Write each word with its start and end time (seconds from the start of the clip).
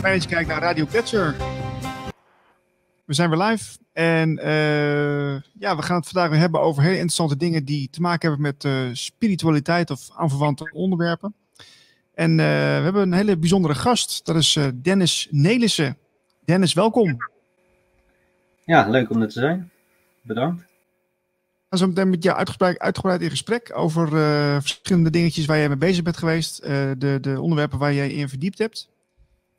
Fijn 0.00 0.14
dat 0.14 0.22
je 0.22 0.28
kijkt 0.28 0.48
naar 0.48 0.60
Radio 0.60 0.86
Catcher. 0.86 1.34
We 3.04 3.14
zijn 3.14 3.30
weer 3.30 3.38
live 3.38 3.78
en 3.92 4.38
uh, 4.38 5.40
ja, 5.58 5.76
we 5.76 5.82
gaan 5.82 5.96
het 5.96 6.08
vandaag 6.08 6.30
weer 6.30 6.38
hebben 6.38 6.60
over 6.60 6.82
hele 6.82 6.94
interessante 6.94 7.36
dingen 7.36 7.64
die 7.64 7.90
te 7.90 8.00
maken 8.00 8.28
hebben 8.28 8.46
met 8.46 8.64
uh, 8.64 8.94
spiritualiteit 8.94 9.90
of 9.90 10.08
aanverwante 10.16 10.70
onderwerpen. 10.72 11.34
En 12.20 12.30
uh, 12.30 12.36
we 12.36 12.82
hebben 12.82 13.02
een 13.02 13.12
hele 13.12 13.36
bijzondere 13.36 13.74
gast, 13.74 14.24
dat 14.24 14.36
is 14.36 14.58
Dennis 14.74 15.28
Nelissen. 15.30 15.96
Dennis, 16.44 16.72
welkom. 16.72 17.16
Ja, 18.64 18.88
leuk 18.88 19.10
om 19.10 19.22
er 19.22 19.28
te 19.28 19.40
zijn. 19.40 19.70
Bedankt. 20.22 20.60
We 20.60 20.66
gaan 21.68 21.78
zo 21.78 21.86
meteen 21.86 22.10
met 22.10 22.22
jou 22.22 22.36
uitgebreid, 22.36 22.78
uitgebreid 22.78 23.20
in 23.20 23.30
gesprek 23.30 23.70
over 23.74 24.08
verschillende 24.62 25.10
dingetjes 25.10 25.46
waar 25.46 25.58
jij 25.58 25.68
mee 25.68 25.76
bezig 25.76 26.02
bent 26.02 26.16
geweest, 26.16 26.62
de, 26.62 27.18
de 27.20 27.40
onderwerpen 27.40 27.78
waar 27.78 27.94
jij 27.94 28.10
in 28.10 28.28
verdiept 28.28 28.58
hebt. 28.58 28.88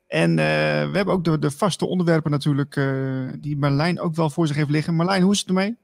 En 0.06 0.30
uh, 0.30 0.36
we 0.90 0.96
hebben 0.96 1.14
ook 1.14 1.24
de, 1.24 1.38
de 1.38 1.50
vaste 1.50 1.86
onderwerpen 1.86 2.30
natuurlijk, 2.30 2.76
uh, 2.76 3.30
die 3.38 3.56
Marlijn 3.56 4.00
ook 4.00 4.14
wel 4.14 4.30
voor 4.30 4.46
zich 4.46 4.56
heeft 4.56 4.70
liggen. 4.70 4.94
Marlijn, 4.94 5.22
hoe 5.22 5.32
is 5.32 5.38
het 5.38 5.48
ermee? 5.48 5.76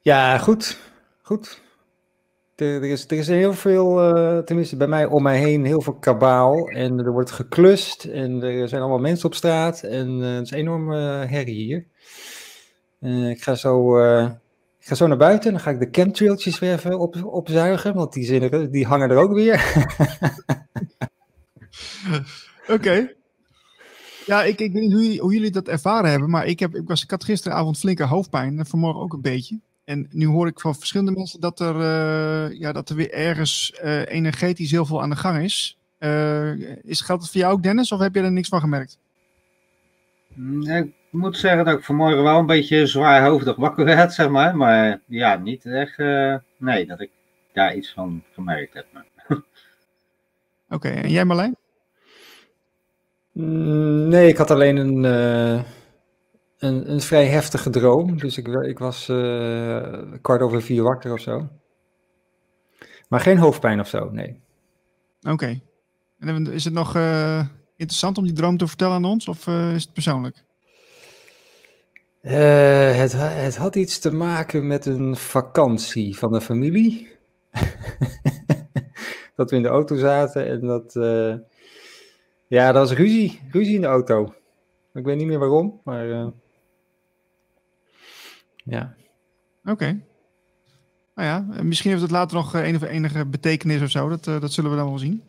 Ja, 0.00 0.38
goed. 0.38 0.78
Goed. 1.22 1.61
Er, 2.54 2.84
is, 2.84 3.04
er 3.04 3.16
is 3.16 3.28
heel 3.28 3.54
veel, 3.54 4.16
uh, 4.16 4.38
tenminste 4.38 4.76
bij 4.76 4.86
mij 4.86 5.06
om 5.06 5.22
mij 5.22 5.38
heen, 5.38 5.64
heel 5.64 5.80
veel 5.80 5.98
kabaal. 5.98 6.68
En 6.68 6.98
er 6.98 7.12
wordt 7.12 7.30
geklust 7.30 8.04
en 8.04 8.42
er 8.42 8.68
zijn 8.68 8.80
allemaal 8.80 8.98
mensen 8.98 9.26
op 9.26 9.34
straat. 9.34 9.82
En 9.82 10.08
het 10.08 10.44
is 10.44 10.50
een 10.50 10.58
enorme 10.58 10.96
herrie 11.26 11.64
hier. 11.64 11.86
ik 13.30 13.42
ga 13.42 13.54
zo... 13.54 13.98
Ik 14.82 14.88
ga 14.88 14.94
zo 14.94 15.06
naar 15.06 15.16
buiten 15.16 15.46
en 15.46 15.52
dan 15.52 15.60
ga 15.60 15.70
ik 15.70 15.78
de 15.80 15.88
chemtrailtjes 16.00 16.58
weer 16.58 16.72
even 16.72 16.98
op, 16.98 17.24
opzuigen, 17.24 17.94
want 17.94 18.12
die, 18.12 18.24
zinnen, 18.24 18.70
die 18.70 18.86
hangen 18.86 19.10
er 19.10 19.16
ook 19.16 19.32
weer. 19.32 19.84
Oké. 22.76 23.14
Ja, 24.26 24.42
ik, 24.42 24.60
ik 24.60 24.72
weet 24.72 24.82
niet 24.82 24.92
hoe, 24.92 25.18
hoe, 25.18 25.32
jullie 25.32 25.50
dat 25.50 25.68
ervaren 25.68 26.10
hebben, 26.10 26.30
maar 26.30 26.46
ik, 26.46 26.60
heb, 26.60 26.74
ik, 26.74 26.88
was, 26.88 27.02
ik 27.02 27.10
had 27.10 27.24
gisteravond 27.24 27.78
flinke 27.78 28.04
hoofdpijn 28.04 28.58
en 28.58 28.66
vanmorgen 28.66 29.02
ook 29.02 29.12
een 29.12 29.20
beetje. 29.20 29.60
En 29.84 30.08
nu 30.10 30.26
hoor 30.26 30.46
ik 30.46 30.60
van 30.60 30.74
verschillende 30.74 31.12
mensen 31.12 31.40
dat 31.40 31.60
er, 31.60 31.74
uh, 31.74 32.58
ja, 32.58 32.72
dat 32.72 32.88
er 32.88 32.96
weer 32.96 33.12
ergens 33.12 33.80
uh, 33.84 34.06
energetisch 34.06 34.70
heel 34.70 34.86
veel 34.86 35.02
aan 35.02 35.10
de 35.10 35.16
gang 35.16 35.42
is. 35.42 35.78
Uh, 35.98 36.52
is. 36.82 37.00
Geldt 37.00 37.22
het 37.22 37.30
voor 37.30 37.40
jou 37.40 37.52
ook, 37.52 37.62
Dennis, 37.62 37.92
of 37.92 38.00
heb 38.00 38.14
je 38.14 38.20
er 38.20 38.32
niks 38.32 38.48
van 38.48 38.60
gemerkt? 38.60 38.98
Mm, 40.34 40.62
ik 40.62 40.92
moet 41.10 41.36
zeggen 41.36 41.64
dat 41.64 41.78
ik 41.78 41.84
vanmorgen 41.84 42.22
wel 42.22 42.38
een 42.38 42.46
beetje 42.46 42.86
zwaarhoofdig 42.86 43.56
wakker 43.56 43.84
werd, 43.94 44.12
zeg 44.12 44.28
maar. 44.28 44.56
Maar 44.56 45.00
ja, 45.06 45.36
niet 45.36 45.64
echt, 45.64 45.98
nee, 46.56 46.86
dat 46.86 47.00
ik 47.00 47.10
daar 47.52 47.74
iets 47.76 47.92
van 47.92 48.22
gemerkt 48.32 48.74
heb. 48.74 48.86
Oké, 49.28 49.42
okay, 50.68 51.02
en 51.02 51.10
jij 51.10 51.24
Marlijn? 51.24 51.56
Mm, 53.32 54.08
nee, 54.08 54.28
ik 54.28 54.36
had 54.36 54.50
alleen 54.50 54.76
een, 54.76 55.04
uh, 55.04 55.62
een, 56.62 56.90
een, 56.90 57.00
vrij 57.00 57.26
heftige 57.26 57.70
droom. 57.70 58.18
Dus 58.18 58.38
ik, 58.38 58.46
ik 58.46 58.78
was 58.78 59.08
uh, 59.08 60.02
kwart 60.20 60.42
over 60.42 60.62
vier 60.62 60.82
wakker 60.82 61.12
of 61.12 61.20
zo. 61.20 61.48
Maar 63.08 63.20
geen 63.20 63.38
hoofdpijn 63.38 63.80
of 63.80 63.88
zo, 63.88 64.10
nee. 64.10 64.40
Oké. 65.22 65.60
En 66.18 66.46
is 66.52 66.64
het 66.64 66.74
nog 66.74 66.96
uh, 66.96 67.46
interessant 67.76 68.18
om 68.18 68.24
die 68.24 68.32
droom 68.32 68.56
te 68.56 68.66
vertellen 68.66 68.94
aan 68.94 69.04
ons, 69.04 69.28
of 69.28 69.46
is 69.46 69.82
het 69.82 69.92
persoonlijk? 69.92 70.44
het, 72.20 73.12
het 73.16 73.56
had 73.56 73.76
iets 73.76 73.98
te 73.98 74.12
maken 74.12 74.66
met 74.66 74.86
een 74.86 75.16
vakantie 75.16 76.18
van 76.18 76.32
de 76.32 76.40
familie. 76.40 77.08
dat 79.36 79.50
we 79.50 79.56
in 79.56 79.62
de 79.62 79.68
auto 79.68 79.96
zaten 79.96 80.46
en 80.48 80.60
dat 80.60 80.92
ja, 82.46 82.72
dat 82.72 82.88
was 82.88 82.98
ruzie. 82.98 83.40
Ruzie 83.50 83.74
in 83.74 83.80
de 83.80 83.86
auto. 83.86 84.34
Ik 84.94 85.04
weet 85.04 85.16
niet 85.16 85.26
meer 85.26 85.38
waarom, 85.38 85.80
maar 85.84 86.32
ja. 88.64 88.94
Oké. 89.64 89.70
Okay. 89.70 90.04
Nou 91.14 91.28
ja, 91.28 91.62
misschien 91.62 91.90
heeft 91.90 92.02
het 92.02 92.10
later 92.10 92.36
nog 92.36 92.54
eh, 92.54 92.62
enige, 92.62 92.88
enige 92.88 93.26
betekenis 93.26 93.82
of 93.82 93.90
zo. 93.90 94.08
Dat, 94.08 94.26
uh, 94.26 94.40
dat 94.40 94.52
zullen 94.52 94.70
we 94.70 94.76
dan 94.76 94.88
wel 94.88 94.98
zien. 94.98 95.22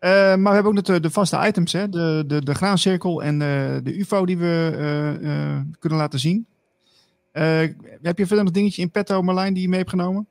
Uh, 0.00 0.10
maar 0.10 0.38
we 0.38 0.48
hebben 0.48 0.76
ook 0.76 0.84
de, 0.84 1.00
de 1.00 1.10
vaste 1.10 1.46
items, 1.46 1.72
hè? 1.72 1.88
De, 1.88 2.24
de, 2.26 2.44
de 2.44 2.54
graancirkel 2.54 3.22
en 3.22 3.38
de, 3.38 3.80
de 3.82 3.98
UFO 3.98 4.26
die 4.26 4.38
we 4.38 5.66
kunnen 5.78 5.98
laten 5.98 6.18
zien. 6.18 6.46
heb 8.02 8.18
je 8.18 8.26
verder 8.26 8.44
nog 8.44 8.52
dingetje 8.52 8.82
in 8.82 8.90
petto, 8.90 9.22
Marlijn, 9.22 9.54
die 9.54 9.62
je 9.62 9.68
mee 9.68 9.78
hebt 9.78 9.90
genomen? 9.90 10.28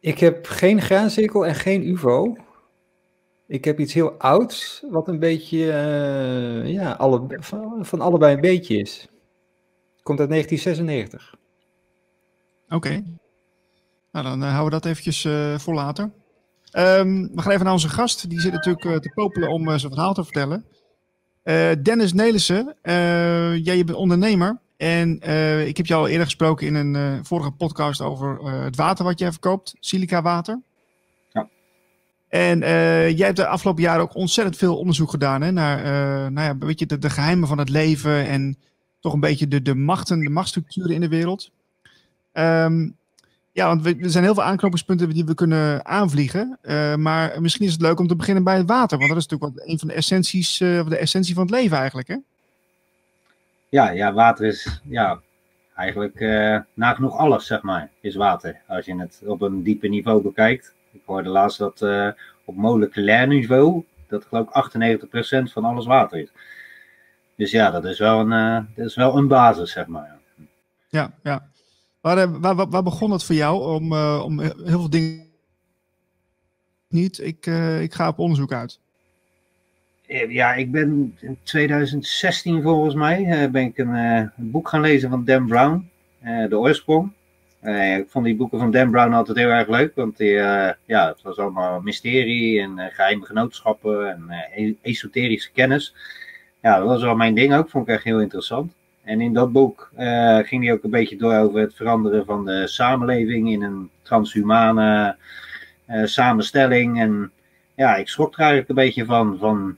Ik 0.00 0.18
heb 0.18 0.46
geen 0.46 0.82
graancirkel 0.82 1.46
en 1.46 1.54
geen 1.54 1.88
UFO. 1.88 2.36
Ik 3.46 3.64
heb 3.64 3.80
iets 3.80 3.92
heel 3.92 4.12
ouds, 4.12 4.84
wat 4.90 5.08
een 5.08 5.18
beetje, 5.18 5.58
uh, 5.58 6.72
ja, 6.72 6.92
alle, 6.92 7.26
van, 7.28 7.78
van, 7.80 8.00
allebei 8.00 8.34
een 8.34 8.40
beetje 8.40 8.76
is. 8.76 9.08
Komt 10.06 10.20
uit 10.20 10.28
1996. 10.28 11.34
Oké. 12.64 12.74
Okay. 12.74 13.04
Nou, 14.12 14.24
dan 14.24 14.42
uh, 14.42 14.48
houden 14.48 14.64
we 14.64 14.70
dat 14.70 14.84
eventjes 14.84 15.24
uh, 15.24 15.58
voor 15.58 15.74
later. 15.74 16.04
Um, 16.72 17.30
we 17.34 17.42
gaan 17.42 17.52
even 17.52 17.64
naar 17.64 17.72
onze 17.72 17.88
gast. 17.88 18.28
Die 18.30 18.40
zit 18.40 18.52
natuurlijk 18.52 19.02
te 19.02 19.10
popelen 19.14 19.48
om 19.48 19.78
zijn 19.78 19.92
verhaal 19.92 20.14
te 20.14 20.24
vertellen. 20.24 20.64
Dennis 21.82 22.12
Nelissen, 22.12 22.76
jij 23.62 23.84
bent 23.84 23.94
ondernemer. 23.94 24.60
En 24.76 25.20
ik 25.66 25.76
heb 25.76 25.86
jou 25.86 26.00
al 26.02 26.08
eerder 26.08 26.24
gesproken 26.24 26.66
in 26.66 26.74
een 26.74 27.24
vorige 27.24 27.50
podcast 27.50 28.00
over 28.00 28.52
het 28.62 28.76
water 28.76 29.04
wat 29.04 29.18
jij 29.18 29.30
verkoopt, 29.30 29.74
silica 29.80 30.22
water. 30.22 30.62
En 32.28 32.62
uh, 32.62 33.10
jij 33.10 33.26
hebt 33.26 33.36
de 33.36 33.46
afgelopen 33.46 33.82
jaren 33.82 34.02
ook 34.02 34.14
ontzettend 34.14 34.56
veel 34.56 34.78
onderzoek 34.78 35.10
gedaan 35.10 35.42
hè, 35.42 35.52
naar 35.52 35.78
uh, 35.78 36.30
nou 36.30 36.46
ja, 36.46 36.66
weet 36.66 36.78
je, 36.78 36.86
de, 36.86 36.98
de, 36.98 37.10
geheimen 37.10 37.48
van 37.48 37.58
het 37.58 37.68
leven 37.68 38.26
en 38.26 38.58
toch 39.06 39.14
een 39.14 39.28
beetje 39.30 39.48
de, 39.48 39.62
de 39.62 39.74
machten, 39.74 40.20
de 40.20 40.30
machtsstructuren 40.30 40.94
in 40.94 41.00
de 41.00 41.08
wereld. 41.08 41.50
Um, 42.32 42.96
ja, 43.52 43.66
want 43.66 43.82
we, 43.82 43.96
er 44.00 44.10
zijn 44.10 44.24
heel 44.24 44.34
veel 44.34 44.42
aanknopingspunten 44.42 45.08
die 45.08 45.24
we 45.24 45.34
kunnen 45.34 45.86
aanvliegen. 45.86 46.58
Uh, 46.62 46.94
maar 46.94 47.40
misschien 47.42 47.66
is 47.66 47.72
het 47.72 47.80
leuk 47.80 47.98
om 47.98 48.06
te 48.06 48.16
beginnen 48.16 48.44
bij 48.44 48.56
het 48.56 48.68
water. 48.68 48.98
Want 48.98 49.10
dat 49.10 49.18
is 49.18 49.26
natuurlijk 49.26 49.58
wat 49.58 49.68
een 49.68 49.78
van 49.78 49.88
de 49.88 49.94
essenties, 49.94 50.60
of 50.60 50.88
de 50.88 50.96
essentie 50.96 51.34
van 51.34 51.42
het 51.42 51.52
leven 51.52 51.76
eigenlijk. 51.76 52.08
Hè? 52.08 52.16
Ja, 53.68 53.90
ja, 53.90 54.12
water 54.12 54.46
is 54.46 54.80
ja, 54.84 55.20
eigenlijk 55.74 56.20
nagenoeg 56.74 57.16
alles, 57.16 57.46
zeg 57.46 57.62
maar, 57.62 57.90
is 58.00 58.14
water. 58.14 58.60
Als 58.68 58.86
je 58.86 58.98
het 58.98 59.22
op 59.26 59.42
een 59.42 59.62
diepe 59.62 59.88
niveau 59.88 60.22
bekijkt. 60.22 60.74
Ik 60.92 61.02
hoorde 61.04 61.28
laatst 61.28 61.58
dat 61.58 61.80
uh, 61.80 62.08
op 62.44 62.56
moleculair 62.56 63.26
niveau, 63.26 63.84
dat 64.08 64.24
geloof 64.24 64.48
ik 64.48 65.06
98% 65.48 65.52
van 65.52 65.64
alles 65.64 65.86
water 65.86 66.18
is. 66.18 66.30
Dus 67.36 67.50
ja, 67.50 67.70
dat 67.70 67.84
is 67.84 67.98
wel 67.98 68.20
een, 68.20 68.32
uh, 68.32 68.76
dat 68.76 68.86
is 68.86 68.94
wel 68.94 69.16
een 69.16 69.28
basis, 69.28 69.72
zeg 69.72 69.86
maar. 69.86 70.18
Ja, 70.88 71.12
ja. 71.22 71.48
Waar, 72.00 72.18
eh, 72.18 72.30
waar, 72.40 72.54
waar, 72.54 72.68
waar 72.68 72.82
begon 72.82 73.10
het 73.10 73.24
voor 73.24 73.34
jou 73.34 73.74
om, 73.74 73.92
uh, 73.92 74.22
om 74.24 74.40
heel 74.40 74.54
veel 74.64 74.90
dingen 74.90 75.26
niet? 76.88 77.18
Ik, 77.18 77.46
ik 77.80 77.94
ga 77.94 78.08
op 78.08 78.18
onderzoek 78.18 78.52
uit. 78.52 78.80
Ja, 80.28 80.54
ik 80.54 80.70
ben 80.70 81.16
in 81.20 81.38
2016 81.42 82.62
volgens 82.62 82.94
mij 82.94 83.50
ben 83.50 83.62
ik 83.62 83.78
een, 83.78 83.94
een 83.94 84.50
boek 84.50 84.68
gaan 84.68 84.80
lezen 84.80 85.10
van 85.10 85.24
Dan 85.24 85.46
Brown, 85.46 85.90
De 86.48 86.58
Oorsprong. 86.58 87.12
Ik 87.98 88.06
vond 88.08 88.24
die 88.24 88.36
boeken 88.36 88.58
van 88.58 88.70
Dan 88.70 88.90
Brown 88.90 89.12
altijd 89.12 89.36
heel 89.36 89.48
erg 89.48 89.68
leuk, 89.68 89.94
want 89.94 90.16
die, 90.16 90.32
ja, 90.84 91.08
het 91.08 91.22
was 91.22 91.36
allemaal 91.38 91.80
mysterie 91.80 92.60
en 92.60 92.90
geheime 92.92 93.24
genootschappen 93.24 94.10
en 94.10 94.46
e-, 94.54 94.74
esoterische 94.82 95.50
kennis. 95.52 95.94
Ja, 96.60 96.78
dat 96.78 96.86
was 96.86 97.02
wel 97.02 97.16
mijn 97.16 97.34
ding 97.34 97.54
ook, 97.54 97.70
vond 97.70 97.88
ik 97.88 97.94
echt 97.94 98.04
heel 98.04 98.20
interessant. 98.20 98.72
En 99.04 99.20
in 99.20 99.32
dat 99.32 99.52
boek 99.52 99.90
ging 100.42 100.64
hij 100.64 100.72
ook 100.72 100.82
een 100.82 100.90
beetje 100.90 101.16
door 101.16 101.34
over 101.34 101.60
het 101.60 101.74
veranderen 101.74 102.24
van 102.24 102.44
de 102.44 102.66
samenleving 102.66 103.50
in 103.50 103.62
een 103.62 103.90
transhumane 104.02 105.16
samenstelling. 106.04 107.00
En 107.00 107.30
ja, 107.74 107.96
ik 107.96 108.08
schrok 108.08 108.34
er 108.34 108.38
eigenlijk 108.38 108.68
een 108.68 108.74
beetje 108.74 109.04
van, 109.04 109.38
van 109.38 109.76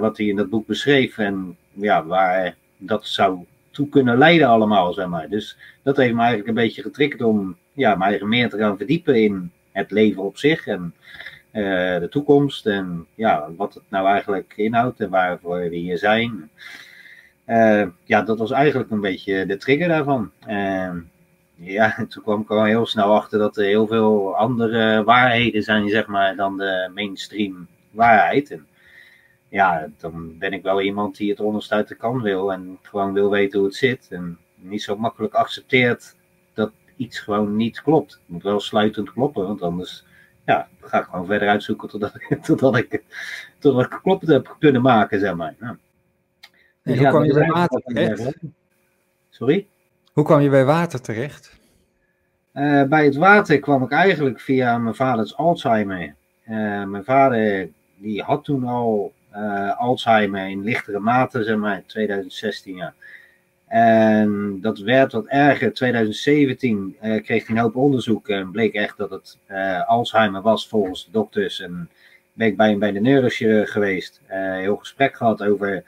wat 0.00 0.16
hij 0.16 0.26
in 0.26 0.36
dat 0.36 0.50
boek 0.50 0.66
beschreef 0.66 1.18
en 1.18 1.56
ja, 1.72 2.04
waar 2.04 2.56
dat 2.76 3.06
zou 3.06 3.38
toe 3.70 3.88
kunnen 3.88 4.18
leiden 4.18 4.48
allemaal, 4.48 4.92
zeg 4.92 5.06
maar. 5.06 5.28
Dus 5.28 5.56
dat 5.82 5.96
heeft 5.96 6.14
me 6.14 6.18
eigenlijk 6.18 6.48
een 6.48 6.54
beetje 6.54 6.82
getriggerd 6.82 7.22
om 7.22 7.56
ja, 7.72 7.94
mij 7.94 8.20
meer 8.22 8.48
te 8.48 8.58
gaan 8.58 8.76
verdiepen 8.76 9.22
in 9.22 9.50
het 9.72 9.90
leven 9.90 10.22
op 10.22 10.38
zich 10.38 10.66
en 10.66 10.94
uh, 11.54 11.98
de 11.98 12.08
toekomst 12.10 12.66
en 12.66 13.06
ja, 13.14 13.48
wat 13.56 13.74
het 13.74 13.82
nou 13.88 14.06
eigenlijk 14.06 14.52
inhoudt 14.56 15.00
en 15.00 15.10
waarvoor 15.10 15.58
we 15.58 15.76
hier 15.76 15.98
zijn. 15.98 16.50
Uh, 17.46 17.86
ja, 18.04 18.22
dat 18.22 18.38
was 18.38 18.50
eigenlijk 18.50 18.90
een 18.90 19.00
beetje 19.00 19.46
de 19.46 19.56
trigger 19.56 19.88
daarvan. 19.88 20.30
Uh, 20.48 20.92
ja, 21.54 21.94
toen 22.08 22.22
kwam 22.22 22.40
ik 22.40 22.50
al 22.50 22.64
heel 22.64 22.86
snel 22.86 23.14
achter 23.14 23.38
dat 23.38 23.56
er 23.56 23.64
heel 23.64 23.86
veel 23.86 24.36
andere 24.36 25.04
waarheden 25.04 25.62
zijn, 25.62 25.88
zeg 25.88 26.06
maar, 26.06 26.36
dan 26.36 26.56
de 26.56 26.90
mainstream 26.94 27.66
waarheid. 27.90 28.50
En 28.50 28.66
ja, 29.48 29.88
dan 29.98 30.38
ben 30.38 30.52
ik 30.52 30.62
wel 30.62 30.80
iemand 30.80 31.16
die 31.16 31.30
het 31.30 31.40
onderste 31.40 31.84
de 31.88 31.94
kan 31.94 32.22
wil 32.22 32.52
en 32.52 32.78
gewoon 32.82 33.12
wil 33.12 33.30
weten 33.30 33.58
hoe 33.58 33.68
het 33.68 33.76
zit. 33.76 34.06
En 34.10 34.38
niet 34.56 34.82
zo 34.82 34.96
makkelijk 34.96 35.34
accepteert 35.34 36.14
dat 36.54 36.70
iets 36.96 37.18
gewoon 37.18 37.56
niet 37.56 37.82
klopt. 37.82 38.12
Het 38.12 38.20
moet 38.26 38.42
wel 38.42 38.60
sluitend 38.60 39.12
kloppen, 39.12 39.46
want 39.46 39.62
anders 39.62 40.04
ja, 40.44 40.68
ga 40.80 40.98
ik 40.98 41.04
gewoon 41.04 41.26
verder 41.26 41.48
uitzoeken 41.48 41.88
totdat, 41.88 42.12
totdat, 42.46 42.76
ik, 42.76 43.02
totdat 43.58 43.84
ik 43.84 43.98
kloppend 44.02 44.30
heb 44.30 44.56
kunnen 44.58 44.82
maken, 44.82 45.20
zeg 45.20 45.34
maar. 45.34 45.54
Dus 46.82 46.98
hoe 46.98 47.08
kwam 47.08 47.24
je 47.24 47.32
bij 47.32 47.48
water 47.48 47.82
terecht? 47.84 48.36
Sorry? 49.30 49.66
Hoe 50.12 50.24
kwam 50.24 50.40
je 50.40 50.50
bij 50.50 50.64
water 50.64 51.00
terecht? 51.00 51.58
Uh, 52.54 52.82
bij 52.82 53.04
het 53.04 53.16
water 53.16 53.58
kwam 53.58 53.82
ik 53.82 53.90
eigenlijk 53.90 54.40
via 54.40 54.78
mijn 54.78 54.94
vaders 54.94 55.36
Alzheimer. 55.36 56.14
Uh, 56.48 56.84
mijn 56.84 57.04
vader 57.04 57.68
die 57.96 58.22
had 58.22 58.44
toen 58.44 58.64
al 58.64 59.12
uh, 59.36 59.78
Alzheimer 59.78 60.48
in 60.48 60.62
lichtere 60.62 60.98
mate, 60.98 61.42
zeg 61.42 61.56
maar, 61.56 61.82
2016 61.86 62.76
ja. 62.76 62.94
En 63.74 64.58
dat 64.60 64.78
werd 64.78 65.12
wat 65.12 65.26
erger. 65.26 65.72
2017 65.72 66.96
uh, 67.02 67.22
kreeg 67.22 67.46
hij 67.46 67.56
een 67.56 67.62
hoop 67.62 67.76
onderzoek 67.76 68.28
en 68.28 68.50
bleek 68.50 68.74
echt 68.74 68.96
dat 68.96 69.10
het 69.10 69.38
uh, 69.50 69.88
Alzheimer 69.88 70.42
was 70.42 70.68
volgens 70.68 71.04
de 71.04 71.10
dokters. 71.10 71.60
En 71.60 71.88
ben 72.32 72.46
ik 72.46 72.56
bij 72.56 72.68
hem 72.68 72.78
bij 72.78 72.92
de 72.92 73.00
neurochirurg 73.00 73.72
geweest. 73.72 74.20
heel 74.26 74.76
gesprek 74.76 75.16
gehad 75.16 75.42
over 75.42 75.84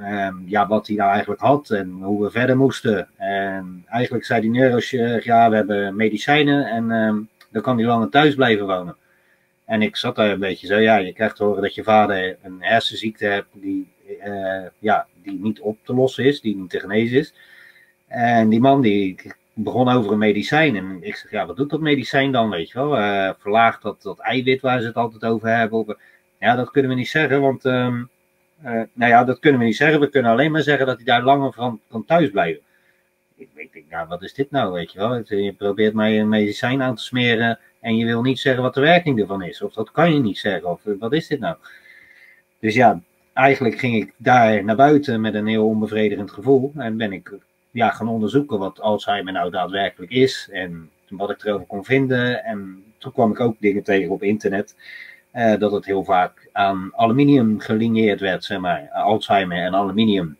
um, 0.00 0.44
ja, 0.46 0.66
wat 0.66 0.86
hij 0.86 0.96
nou 0.96 1.10
eigenlijk 1.10 1.40
had 1.40 1.70
en 1.70 1.90
hoe 1.90 2.22
we 2.22 2.30
verder 2.30 2.56
moesten. 2.56 3.08
En 3.16 3.84
eigenlijk 3.88 4.24
zei 4.24 4.40
die 4.40 4.50
neurochirurg, 4.50 5.24
ja, 5.24 5.50
we 5.50 5.56
hebben 5.56 5.96
medicijnen 5.96 6.66
en 6.66 6.90
um, 6.90 7.28
dan 7.50 7.62
kan 7.62 7.78
hij 7.78 7.86
langer 7.86 8.08
thuis 8.08 8.34
blijven 8.34 8.66
wonen. 8.66 8.96
En 9.64 9.82
ik 9.82 9.96
zat 9.96 10.16
daar 10.16 10.30
een 10.30 10.38
beetje 10.38 10.66
zo, 10.66 10.76
ja, 10.76 10.96
je 10.96 11.12
krijgt 11.12 11.36
te 11.36 11.44
horen 11.44 11.62
dat 11.62 11.74
je 11.74 11.82
vader 11.82 12.36
een 12.42 12.56
hersenziekte 12.60 13.26
hebt 13.26 13.48
die, 13.52 13.88
uh, 14.24 14.66
ja, 14.78 15.06
die 15.22 15.40
niet 15.40 15.60
op 15.60 15.78
te 15.82 15.94
lossen 15.94 16.24
is, 16.24 16.40
die 16.40 16.56
niet 16.56 16.70
te 16.70 16.80
genezen 16.80 17.18
is. 17.18 17.34
En 18.06 18.48
die 18.48 18.60
man 18.60 18.80
die 18.80 19.16
begon 19.54 19.88
over 19.88 20.12
een 20.12 20.18
medicijn. 20.18 20.76
En 20.76 20.98
ik 21.00 21.16
zeg, 21.16 21.30
ja, 21.30 21.46
wat 21.46 21.56
doet 21.56 21.70
dat 21.70 21.80
medicijn 21.80 22.32
dan, 22.32 22.50
weet 22.50 22.70
je 22.70 22.78
wel? 22.78 22.98
Uh, 22.98 23.30
verlaagt 23.38 23.82
dat, 23.82 24.02
dat 24.02 24.18
eiwit 24.18 24.60
waar 24.60 24.80
ze 24.80 24.86
het 24.86 24.96
altijd 24.96 25.24
over 25.24 25.48
hebben? 25.48 25.96
ja, 26.38 26.56
dat 26.56 26.70
kunnen 26.70 26.90
we 26.90 26.96
niet 26.96 27.08
zeggen, 27.08 27.40
want... 27.40 27.64
Um, 27.64 28.10
uh, 28.64 28.82
nou 28.92 29.10
ja, 29.10 29.24
dat 29.24 29.38
kunnen 29.38 29.60
we 29.60 29.66
niet 29.66 29.76
zeggen. 29.76 30.00
We 30.00 30.08
kunnen 30.08 30.30
alleen 30.30 30.50
maar 30.50 30.62
zeggen 30.62 30.86
dat 30.86 30.96
hij 30.96 31.04
daar 31.04 31.22
langer 31.22 31.52
van 31.52 31.80
kan 31.88 32.04
thuis 32.04 32.30
blijven. 32.30 32.62
Ik 33.36 33.72
denk, 33.72 33.84
nou, 33.90 34.08
wat 34.08 34.22
is 34.22 34.34
dit 34.34 34.50
nou, 34.50 34.72
weet 34.72 34.92
je 34.92 34.98
wel? 34.98 35.22
Je 35.24 35.52
probeert 35.52 35.94
mij 35.94 36.20
een 36.20 36.28
medicijn 36.28 36.82
aan 36.82 36.94
te 36.94 37.02
smeren 37.02 37.58
en 37.80 37.96
je 37.96 38.04
wil 38.04 38.22
niet 38.22 38.38
zeggen 38.38 38.62
wat 38.62 38.74
de 38.74 38.80
werking 38.80 39.20
ervan 39.20 39.42
is. 39.42 39.62
Of 39.62 39.72
dat 39.72 39.90
kan 39.90 40.12
je 40.12 40.20
niet 40.20 40.38
zeggen. 40.38 40.70
Of 40.70 40.80
wat 40.98 41.12
is 41.12 41.26
dit 41.26 41.40
nou? 41.40 41.56
Dus 42.58 42.74
ja, 42.74 43.02
eigenlijk 43.40 43.78
ging 43.78 43.96
ik 43.96 44.14
daar 44.16 44.64
naar 44.64 44.76
buiten 44.76 45.20
met 45.20 45.34
een 45.34 45.46
heel 45.46 45.66
onbevredigend 45.66 46.30
gevoel. 46.30 46.72
En 46.76 46.96
ben 46.96 47.12
ik 47.12 47.38
ja, 47.70 47.90
gaan 47.90 48.08
onderzoeken 48.08 48.58
wat 48.58 48.80
Alzheimer 48.80 49.32
nou 49.32 49.50
daadwerkelijk 49.50 50.12
is. 50.12 50.48
En 50.52 50.90
wat 51.08 51.30
ik 51.30 51.44
erover 51.44 51.66
kon 51.66 51.84
vinden. 51.84 52.44
En 52.44 52.84
toen 52.98 53.12
kwam 53.12 53.30
ik 53.30 53.40
ook 53.40 53.56
dingen 53.60 53.82
tegen 53.82 54.10
op 54.10 54.22
internet. 54.22 54.76
Uh, 55.34 55.58
dat 55.58 55.72
het 55.72 55.84
heel 55.84 56.04
vaak 56.04 56.48
aan 56.52 56.90
aluminium 56.94 57.60
gelineerd 57.60 58.20
werd, 58.20 58.44
zeg 58.44 58.58
maar. 58.58 58.88
Alzheimer 58.90 59.58
en 59.58 59.74
aluminium. 59.74 60.36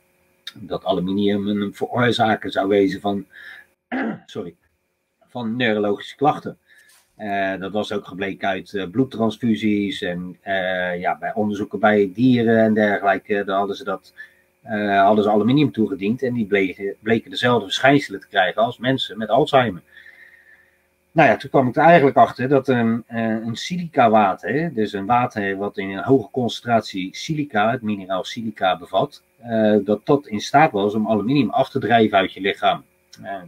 Dat 0.55 0.85
aluminium 0.85 1.49
een 1.49 1.75
veroorzaker 1.75 2.53
zou 2.53 2.69
wezen 2.69 3.01
van, 3.01 3.27
sorry, 4.27 4.55
van 5.29 5.57
neurologische 5.57 6.17
klachten. 6.17 6.59
Uh, 7.21 7.61
dat 7.61 7.73
was 7.73 7.93
ook 7.93 8.07
gebleken 8.07 8.49
uit 8.49 8.73
uh, 8.73 8.91
bloedtransfusies 8.91 10.03
en 10.03 10.37
uh, 10.47 11.01
ja, 11.01 11.19
bij 11.19 11.33
onderzoeken 11.35 11.79
bij 11.79 12.11
dieren 12.15 12.59
en 12.59 12.75
dergelijke. 12.75 13.45
Daar 13.45 13.57
hadden 13.57 13.77
ze 13.77 13.85
dat 13.85 14.13
hadden 15.03 15.25
ze 15.25 15.31
aluminium 15.31 15.73
toegediend 15.73 16.23
en 16.23 16.35
die 16.35 16.47
bleken, 17.01 17.31
dezelfde 17.31 17.65
verschijnselen 17.65 18.21
te 18.21 18.29
krijgen 18.29 18.63
als 18.63 18.79
mensen 18.79 19.19
met 19.19 19.29
Alzheimer. 19.29 19.83
Nou 21.13 21.29
ja, 21.29 21.37
toen 21.37 21.51
kwam 21.51 21.69
ik 21.69 21.77
er 21.77 21.83
eigenlijk 21.83 22.17
achter 22.17 22.49
dat 22.49 22.69
een, 22.69 23.05
een 23.09 23.57
silica 23.57 24.11
water, 24.11 24.75
dus 24.75 24.93
een 24.93 25.07
water 25.07 25.57
wat 25.57 25.79
in 25.79 25.91
een 25.91 26.05
hoge 26.05 26.31
concentratie 26.31 27.09
silica, 27.17 27.71
het 27.71 27.83
mineraal 27.83 28.25
silica 28.25 28.79
bevat, 28.79 29.23
dat 29.85 30.07
dat 30.07 30.27
in 30.27 30.41
staat 30.41 30.73
was 30.73 30.95
om 30.95 31.09
aluminium 31.09 31.51
af 31.51 31.71
te 31.71 31.79
drijven 31.79 32.19
uit 32.19 32.33
je 32.33 32.41
lichaam. 32.41 32.85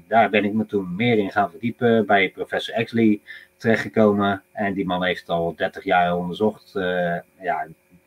daar 0.08 0.30
ben 0.30 0.44
ik 0.44 0.52
me 0.52 0.66
toen 0.66 0.96
meer 0.96 1.18
in 1.18 1.30
gaan 1.30 1.50
verdiepen 1.50 2.06
bij 2.06 2.30
professor 2.30 2.74
Exley 2.74 3.20
terechtgekomen. 3.62 4.42
En 4.52 4.74
die 4.74 4.86
man 4.86 5.04
heeft 5.04 5.28
al 5.28 5.54
30 5.56 5.84
jaar 5.84 6.16
onderzocht. 6.16 6.72
Uh, 6.76 7.16
ja, 7.40 7.66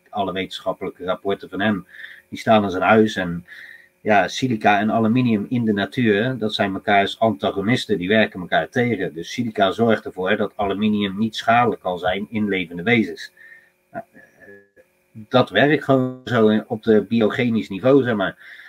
alle 0.09 0.31
wetenschappelijke 0.31 1.03
rapporten 1.03 1.49
van 1.49 1.59
hem, 1.59 1.87
die 2.29 2.39
staan 2.39 2.63
in 2.63 2.69
zijn 2.69 2.83
huis. 2.83 3.15
En 3.15 3.45
ja, 4.01 4.27
silica 4.27 4.79
en 4.79 4.91
aluminium 4.91 5.45
in 5.49 5.65
de 5.65 5.73
natuur, 5.73 6.37
dat 6.37 6.53
zijn 6.53 6.73
elkaars 6.73 7.19
antagonisten, 7.19 7.97
die 7.97 8.07
werken 8.07 8.39
elkaar 8.39 8.69
tegen. 8.69 9.13
Dus 9.13 9.31
silica 9.31 9.71
zorgt 9.71 10.05
ervoor 10.05 10.37
dat 10.37 10.53
aluminium 10.55 11.17
niet 11.17 11.35
schadelijk 11.35 11.81
kan 11.81 11.99
zijn 11.99 12.27
in 12.29 12.47
levende 12.47 12.83
wezens. 12.83 13.31
Nou, 13.91 14.03
eh, 14.13 14.21
dat 15.11 15.49
werkt 15.49 15.83
gewoon 15.83 16.21
zo 16.25 16.63
op 16.67 16.83
de 16.83 17.01
biogenisch 17.01 17.69
niveau, 17.69 18.03
zeg 18.03 18.15
maar. 18.15 18.63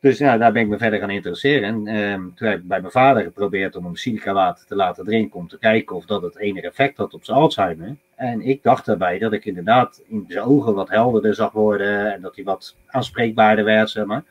Dus 0.00 0.18
ja, 0.18 0.38
daar 0.38 0.52
ben 0.52 0.62
ik 0.62 0.68
me 0.68 0.78
verder 0.78 0.98
gaan 0.98 1.10
interesseren. 1.10 1.86
En 1.86 2.32
toen 2.34 2.48
heb 2.48 2.58
ik 2.58 2.68
bij 2.68 2.80
mijn 2.80 2.92
vader 2.92 3.22
geprobeerd 3.22 3.76
om 3.76 3.84
hem 3.84 3.96
silica 3.96 4.32
water 4.32 4.66
te 4.66 4.74
laten 4.74 5.04
drinken. 5.04 5.38
Om 5.38 5.48
te 5.48 5.58
kijken 5.58 5.96
of 5.96 6.04
dat 6.04 6.22
het 6.22 6.38
enig 6.38 6.62
effect 6.62 6.96
had 6.96 7.14
op 7.14 7.24
zijn 7.24 7.38
Alzheimer. 7.38 7.96
En 8.14 8.40
ik 8.40 8.62
dacht 8.62 8.86
daarbij 8.86 9.18
dat 9.18 9.32
ik 9.32 9.44
inderdaad 9.44 10.02
in 10.08 10.24
zijn 10.28 10.44
ogen 10.44 10.74
wat 10.74 10.88
helderder 10.88 11.34
zag 11.34 11.52
worden. 11.52 12.12
En 12.12 12.20
dat 12.20 12.34
hij 12.34 12.44
wat 12.44 12.76
aanspreekbaarder 12.86 13.64
werd, 13.64 13.90
zeg 13.90 14.04
maar. 14.04 14.22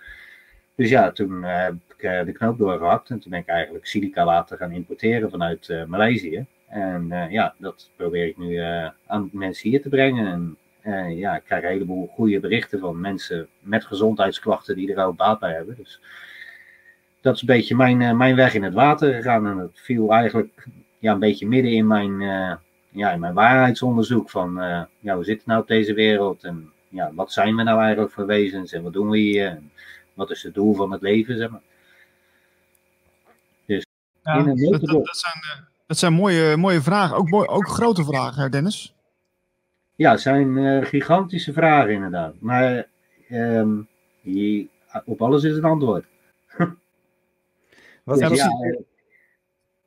Dus 0.75 0.89
ja, 0.89 1.12
toen 1.12 1.31
uh, 1.31 1.63
heb 1.63 1.74
ik 1.98 2.04
uh, 2.04 2.25
de 2.25 2.31
knoop 2.31 2.57
doorgehakt. 2.57 3.10
En 3.10 3.19
toen 3.19 3.31
ben 3.31 3.39
ik 3.39 3.48
eigenlijk 3.48 3.86
silica 3.88 4.25
water 4.25 4.57
gaan 4.57 4.71
importeren 4.71 5.30
vanuit 5.30 5.68
uh, 5.68 5.83
Maleisië. 5.86 6.45
En 6.68 7.27
ja, 7.30 7.54
dat 7.57 7.89
probeer 7.95 8.27
ik 8.27 8.38
nu 8.38 8.57
aan 9.06 9.30
mensen 9.31 9.69
hier 9.69 9.81
te 9.81 9.89
brengen. 9.89 10.27
En 10.27 10.57
uh, 10.84 11.18
ja, 11.20 11.36
ik 11.36 11.44
krijg 11.44 11.64
een 11.64 11.70
heleboel 11.70 12.08
goede 12.08 12.40
berichten 12.40 12.80
van 12.80 13.02
mensen 13.02 13.48
met 13.60 13.86
gezondheidsklachten 13.86 14.76
die 14.76 14.94
er 14.94 15.06
ook 15.06 15.16
baat 15.16 15.40
bij 15.40 15.54
hebben. 15.54 15.76
Dus 15.76 16.02
dat 17.22 17.36
is 17.36 17.42
een 17.42 17.48
beetje 17.48 17.76
mijn, 17.76 18.02
uh, 18.02 18.12
mijn 18.12 18.36
weg 18.36 18.54
in 18.54 18.64
het 18.64 18.74
water 18.74 19.14
gegaan. 19.14 19.48
En 19.48 19.58
dat 19.58 19.72
viel 19.74 20.14
eigenlijk 20.14 20.68
ja, 21.00 21.14
een 21.14 21.20
beetje 21.20 21.48
midden 21.48 21.72
in 21.72 21.88
mijn, 21.88 22.22
uh, 22.22 22.54
ja, 22.90 23.12
in 23.12 23.20
mijn 23.20 23.34
waarheidsonderzoek 23.34 24.30
van 24.30 24.54
ja, 25.00 25.16
hoe 25.16 25.24
zit 25.24 25.38
het 25.38 25.46
nou 25.46 25.62
op 25.62 25.68
deze 25.68 25.94
wereld? 25.94 26.44
En 26.44 26.72
ja, 26.90 27.12
wat 27.14 27.31
zijn 27.31 27.56
we 27.56 27.64
nou 27.64 27.81
eigenlijk 27.81 28.12
voor 28.12 28.26
wezens 28.26 28.71
en 28.71 28.83
wat 28.83 28.94
doen 28.94 29.09
we 29.09 29.18
hier? 29.18 29.48
En 29.48 29.71
wat 30.14 30.31
is 30.31 30.44
het 30.44 30.54
doel 30.54 30.74
van 30.74 30.92
het 30.92 31.02
leven, 31.02 31.38
zeg 31.38 31.50
maar. 31.50 31.62
Dus 33.66 33.86
ja, 34.24 34.33
in 34.33 34.48
een 34.48 34.71
dat, 34.71 34.81
dat, 34.81 35.06
dat, 35.06 35.18
zijn, 35.18 35.66
dat 35.88 35.98
zijn 35.98 36.14
mooie, 36.14 36.57
mooie 36.57 36.81
vragen, 36.81 37.18
ook, 37.18 37.30
mooi, 37.30 37.48
ook 37.48 37.68
grote 37.68 38.04
vragen, 38.04 38.52
Dennis. 38.52 38.94
Ja, 39.99 40.11
het 40.11 40.21
zijn 40.21 40.57
uh, 40.57 40.85
gigantische 40.85 41.53
vragen 41.53 41.94
inderdaad. 41.94 42.33
Maar 42.39 42.87
um, 43.31 43.87
die, 44.21 44.69
op 45.06 45.21
alles 45.21 45.44
is 45.44 45.57
een 45.57 45.63
antwoord. 45.63 46.06
wat, 48.03 48.19
dus 48.19 48.37
ja, 48.37 48.77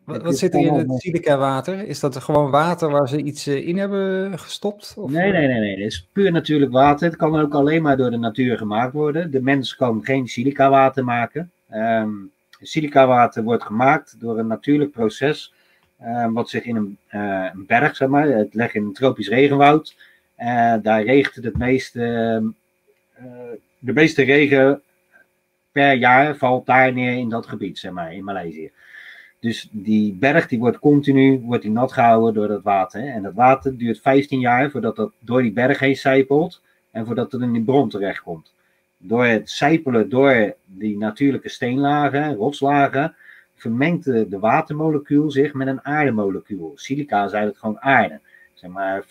wat, 0.05 0.23
wat 0.23 0.39
zit 0.39 0.55
er 0.55 0.61
in 0.61 0.75
het 0.75 1.01
silica 1.01 1.39
water? 1.39 1.87
Is 1.87 2.01
dat 2.01 2.17
gewoon 2.17 2.51
water 2.51 2.91
waar 2.91 3.09
ze 3.09 3.23
iets 3.23 3.47
eh, 3.47 3.69
in 3.69 3.79
hebben 3.79 4.39
gestopt? 4.39 4.95
Of? 4.97 5.11
Nee, 5.11 5.33
nee, 5.33 5.47
nee, 5.47 5.61
nee. 5.61 5.71
Het 5.71 5.93
is 5.93 6.09
puur 6.13 6.33
natuurlijk 6.33 6.73
water. 6.73 7.07
Het 7.07 7.17
kan 7.17 7.41
ook 7.41 7.55
alleen 7.55 7.83
maar 7.83 7.97
door 7.97 8.11
de 8.11 8.19
natuur 8.19 8.59
gemaakt 8.59 8.93
worden. 8.93 9.31
De 9.31 9.43
mens 9.43 9.77
kan 9.77 10.05
geen 10.05 10.29
silica 10.29 10.71
water 10.71 11.05
maken. 11.05 11.51
Um, 11.71 12.31
silica 12.61 13.07
water 13.07 13.43
wordt 13.43 13.65
gemaakt 13.65 14.21
door 14.21 14.39
een 14.39 14.47
natuurlijk 14.47 14.91
proces 14.91 15.53
wat 16.33 16.49
zich 16.49 16.65
in 16.65 16.77
een, 16.77 16.99
uh, 17.15 17.49
een, 17.53 17.67
berg, 17.67 17.97
zeg 17.97 18.09
maar, 18.09 18.27
het 18.29 18.55
ligt 18.55 18.75
in 18.75 18.85
een 18.85 18.93
tropisch 18.93 19.29
regenwoud. 19.29 19.97
Uh, 20.39 20.75
daar 20.83 21.03
regent 21.03 21.45
het 21.45 21.59
meeste, 21.59 22.01
de 23.79 23.93
meeste 23.93 24.23
regen 24.23 24.83
per 25.73 25.93
jaar 25.93 26.37
valt 26.37 26.67
daar 26.67 26.93
neer 26.93 27.19
in 27.19 27.29
dat 27.29 27.47
gebied, 27.47 27.79
zeg 27.79 27.93
maar, 27.93 28.15
in 28.15 28.25
Maleisië. 28.25 28.71
Dus 29.43 29.69
die 29.71 30.13
berg 30.15 30.49
die 30.49 30.59
wordt 30.59 30.79
continu 30.79 31.41
wordt 31.41 31.63
die 31.63 31.73
nat 31.73 31.93
gehouden 31.93 32.35
door 32.35 32.49
dat 32.49 32.63
water. 32.63 33.07
En 33.07 33.23
dat 33.23 33.35
water 33.35 33.77
duurt 33.79 34.01
15 34.01 34.41
jaar 34.41 34.71
voordat 34.71 34.97
dat 34.97 35.13
door 35.19 35.43
die 35.43 35.53
berg 35.53 35.79
heen 35.79 35.97
zijpelt 35.97 36.63
en 36.91 37.07
voordat 37.07 37.33
het 37.33 37.41
in 37.41 37.53
die 37.53 37.63
bron 37.63 37.89
terechtkomt. 37.89 38.55
Door 38.97 39.25
het 39.25 39.51
zijpelen 39.51 40.09
door 40.09 40.55
die 40.65 40.99
natuurlijke 40.99 41.49
steenlagen, 41.49 42.35
rotslagen, 42.35 43.15
vermengt 43.63 44.05
de, 44.05 44.39
watermolecuul 44.39 45.31
zich 45.31 45.53
met 45.53 45.67
een 45.67 45.85
aardemolecuul. 45.85 46.73
Silica 46.75 47.25
is 47.25 47.33
eigenlijk 47.33 47.59
gewoon 47.59 47.81
aarde. 47.81 48.21
Zeg 48.53 48.71
maar 48.71 49.05
25% 49.05 49.07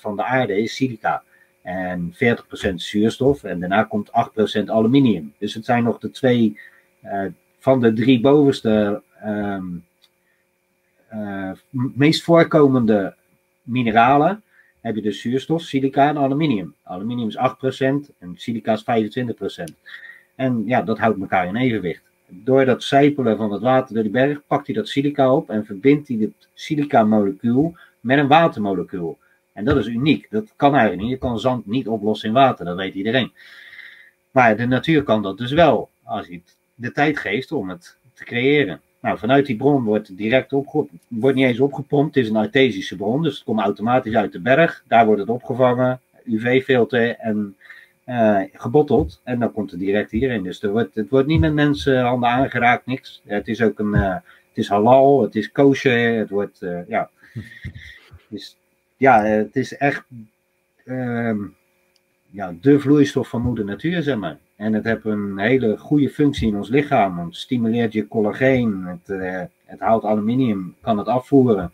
van 0.00 0.16
de 0.16 0.24
aarde 0.24 0.58
is 0.58 0.74
silica. 0.74 1.22
En 1.62 2.14
40% 2.14 2.74
zuurstof. 2.74 3.44
En 3.44 3.60
daarna 3.60 3.82
komt 3.84 4.10
8% 4.10 4.12
aluminium. 4.66 5.34
Dus 5.38 5.54
het 5.54 5.64
zijn 5.64 5.84
nog 5.84 5.98
de 5.98 6.10
twee 6.10 6.58
uh, 7.04 7.24
van 7.58 7.80
de 7.80 7.92
drie 7.92 8.20
bovenste 8.20 9.02
um, 9.24 9.84
uh, 11.14 11.52
meest 11.70 12.22
voorkomende 12.22 13.14
mineralen. 13.62 14.42
heb 14.80 14.94
je 14.94 15.02
dus 15.02 15.20
zuurstof, 15.20 15.62
silica 15.62 16.08
en 16.08 16.18
aluminium. 16.18 16.74
Aluminium 16.82 17.28
is 17.28 17.36
8% 17.36 17.40
en 18.18 18.32
silica 18.34 18.72
is 18.72 18.84
25%. 19.62 19.74
En 20.34 20.62
ja, 20.66 20.82
dat 20.82 20.98
houdt 20.98 21.20
elkaar 21.20 21.46
in 21.46 21.56
evenwicht. 21.56 22.11
Door 22.34 22.64
dat 22.64 22.82
zijpelen 22.82 23.36
van 23.36 23.52
het 23.52 23.62
water 23.62 23.94
door 23.94 24.02
die 24.02 24.12
berg 24.12 24.46
pakt 24.46 24.66
hij 24.66 24.74
dat 24.74 24.88
silica 24.88 25.34
op 25.34 25.50
en 25.50 25.64
verbindt 25.64 26.08
hij 26.08 26.16
het 26.16 26.48
silica-molecuul 26.54 27.76
met 28.00 28.18
een 28.18 28.28
watermolecuul. 28.28 29.18
En 29.52 29.64
dat 29.64 29.76
is 29.76 29.86
uniek. 29.86 30.26
Dat 30.30 30.52
kan 30.56 30.72
eigenlijk 30.72 31.02
niet. 31.02 31.10
Je 31.10 31.18
kan 31.18 31.38
zand 31.38 31.66
niet 31.66 31.88
oplossen 31.88 32.28
in 32.28 32.34
water, 32.34 32.64
dat 32.64 32.76
weet 32.76 32.94
iedereen. 32.94 33.32
Maar 34.30 34.56
de 34.56 34.66
natuur 34.66 35.02
kan 35.02 35.22
dat 35.22 35.38
dus 35.38 35.52
wel, 35.52 35.88
als 36.02 36.26
je 36.26 36.40
de 36.74 36.92
tijd 36.92 37.18
geeft 37.18 37.52
om 37.52 37.68
het 37.68 37.96
te 38.14 38.24
creëren. 38.24 38.80
Nou, 39.00 39.18
vanuit 39.18 39.46
die 39.46 39.56
bron 39.56 39.84
wordt 39.84 40.16
direct. 40.16 40.50
Wordt 41.08 41.36
niet 41.36 41.46
eens 41.46 41.60
opgepompt. 41.60 42.14
Het 42.14 42.24
is 42.24 42.30
een 42.30 42.36
artesische 42.36 42.96
bron, 42.96 43.22
dus 43.22 43.34
het 43.34 43.44
komt 43.44 43.60
automatisch 43.60 44.14
uit 44.14 44.32
de 44.32 44.40
berg. 44.40 44.84
Daar 44.88 45.06
wordt 45.06 45.20
het 45.20 45.30
opgevangen, 45.30 46.00
UV-filter 46.24 47.16
en 47.16 47.56
uh, 48.06 48.40
gebotteld. 48.52 49.20
En 49.24 49.38
dan 49.38 49.52
komt 49.52 49.70
het 49.70 49.80
direct 49.80 50.10
hierin. 50.10 50.42
Dus 50.42 50.60
het 50.60 51.08
wordt 51.08 51.26
niet 51.26 51.40
met 51.40 51.54
mensenhanden 51.54 52.28
aangeraakt, 52.28 52.86
niks. 52.86 53.22
Het 53.24 53.48
is 53.48 53.62
ook 53.62 53.78
een, 53.78 53.94
uh, 53.94 54.14
het 54.14 54.24
is 54.54 54.68
halal, 54.68 55.22
het 55.22 55.34
is 55.34 55.52
kosher, 55.52 56.18
het 56.18 56.30
wordt, 56.30 56.62
uh, 56.62 56.88
ja. 56.88 57.10
Dus 58.28 58.56
ja, 58.96 59.24
het 59.24 59.56
is 59.56 59.76
echt 59.76 60.04
ehm, 60.84 61.38
ja, 62.30 62.54
de 62.60 62.80
vloeistof 62.80 63.28
van 63.28 63.42
moeder 63.42 63.64
natuur, 63.64 64.02
zeg 64.02 64.16
maar. 64.16 64.38
En 64.56 64.72
het 64.72 64.84
heeft 64.84 65.04
een 65.04 65.38
hele 65.38 65.78
goede 65.78 66.10
functie 66.10 66.48
in 66.48 66.56
ons 66.56 66.68
lichaam. 66.68 67.18
Het 67.18 67.36
stimuleert 67.36 67.92
je 67.92 68.08
collageen, 68.08 68.84
het, 68.84 69.06
het 69.64 69.80
haalt 69.80 70.04
aluminium, 70.04 70.74
kan 70.80 70.98
het 70.98 71.06
afvoeren. 71.06 71.72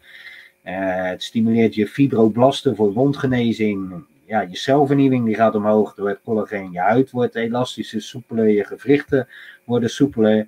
het 0.62 1.22
stimuleert 1.22 1.74
je 1.74 1.86
fibroblasten 1.86 2.76
voor 2.76 2.92
wondgenezing 2.92 4.04
ja, 4.28 4.40
je 4.40 4.56
celvernieuwing 4.56 5.24
die 5.24 5.34
gaat 5.34 5.54
omhoog 5.54 5.94
door 5.94 6.08
het 6.08 6.20
collageen. 6.24 6.72
Je 6.72 6.78
huid 6.78 7.10
wordt 7.10 7.34
elastischer, 7.34 8.02
soepeler, 8.02 8.48
je 8.48 8.64
gewrichten 8.64 9.28
worden 9.64 9.90
soepeler. 9.90 10.46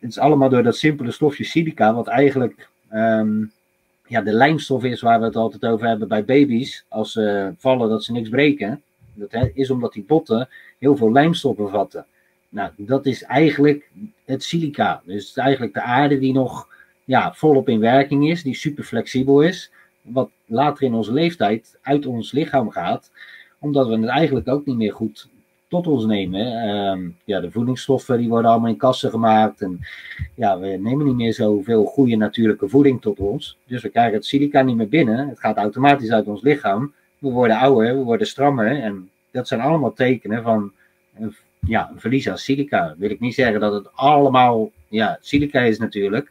Het 0.00 0.10
is 0.10 0.18
allemaal 0.18 0.48
door 0.48 0.62
dat 0.62 0.76
simpele 0.76 1.10
stofje 1.10 1.44
silica, 1.44 1.94
wat 1.94 2.06
eigenlijk 2.06 2.68
ehm, 2.88 3.44
ja, 4.06 4.20
de 4.20 4.32
lijmstof 4.32 4.84
is 4.84 5.00
waar 5.00 5.18
we 5.18 5.24
het 5.24 5.36
altijd 5.36 5.64
over 5.64 5.86
hebben 5.86 6.08
bij 6.08 6.24
baby's. 6.24 6.84
Als 6.88 7.12
ze 7.12 7.54
vallen, 7.58 7.88
dat 7.88 8.04
ze 8.04 8.12
niks 8.12 8.28
breken. 8.28 8.82
Dat 9.14 9.50
is 9.54 9.70
omdat 9.70 9.92
die 9.92 10.04
botten 10.04 10.48
heel 10.78 10.96
veel 10.96 11.12
lijmstof 11.12 11.56
bevatten. 11.56 12.06
Nou, 12.48 12.70
dat 12.76 13.06
is 13.06 13.22
eigenlijk 13.22 13.90
het 14.24 14.42
silica. 14.42 15.02
Dus 15.04 15.14
het 15.14 15.36
is 15.36 15.36
eigenlijk 15.36 15.74
de 15.74 15.82
aarde 15.82 16.18
die 16.18 16.32
nog 16.32 16.68
ja, 17.04 17.34
volop 17.34 17.68
in 17.68 17.80
werking 17.80 18.30
is, 18.30 18.42
die 18.42 18.54
super 18.54 18.84
flexibel 18.84 19.42
is 19.42 19.70
wat 20.12 20.30
later 20.46 20.82
in 20.82 20.94
onze 20.94 21.12
leeftijd 21.12 21.78
uit 21.82 22.06
ons 22.06 22.32
lichaam 22.32 22.70
gaat, 22.70 23.10
omdat 23.58 23.86
we 23.88 23.96
het 23.96 24.08
eigenlijk 24.08 24.48
ook 24.48 24.66
niet 24.66 24.76
meer 24.76 24.92
goed 24.92 25.28
tot 25.68 25.86
ons 25.86 26.04
nemen. 26.04 26.62
Ehm, 26.62 27.08
ja, 27.24 27.40
de 27.40 27.50
voedingsstoffen 27.50 28.18
die 28.18 28.28
worden 28.28 28.50
allemaal 28.50 28.70
in 28.70 28.76
kassen 28.76 29.10
gemaakt 29.10 29.60
en 29.60 29.80
ja, 30.34 30.58
we 30.58 30.66
nemen 30.66 31.06
niet 31.06 31.14
meer 31.14 31.34
zoveel 31.34 31.84
goede 31.84 32.16
natuurlijke 32.16 32.68
voeding 32.68 33.00
tot 33.00 33.18
ons. 33.18 33.58
Dus 33.66 33.82
we 33.82 33.88
krijgen 33.88 34.14
het 34.14 34.26
silica 34.26 34.62
niet 34.62 34.76
meer 34.76 34.88
binnen. 34.88 35.28
Het 35.28 35.40
gaat 35.40 35.56
automatisch 35.56 36.10
uit 36.10 36.26
ons 36.26 36.42
lichaam. 36.42 36.92
We 37.18 37.30
worden 37.30 37.56
ouder, 37.56 37.96
we 37.96 38.02
worden 38.02 38.26
strammer 38.26 38.82
en 38.82 39.10
dat 39.30 39.48
zijn 39.48 39.60
allemaal 39.60 39.92
tekenen 39.92 40.42
van 40.42 40.72
ja, 41.60 41.90
een 41.90 42.00
verlies 42.00 42.28
aan 42.28 42.38
silica. 42.38 42.94
wil 42.98 43.10
ik 43.10 43.20
niet 43.20 43.34
zeggen 43.34 43.60
dat 43.60 43.72
het 43.72 43.88
allemaal 43.94 44.70
ja, 44.88 45.18
silica 45.20 45.60
is 45.60 45.78
natuurlijk. 45.78 46.30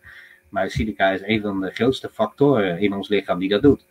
Maar 0.56 0.70
silica 0.70 1.10
is 1.10 1.22
een 1.24 1.42
van 1.42 1.62
de 1.62 1.70
grootste 1.70 2.10
factoren 2.14 2.80
in 2.80 2.94
ons 2.94 3.08
lichaam 3.08 3.40
die 3.40 3.50
dat 3.50 3.62
doet. 3.62 3.86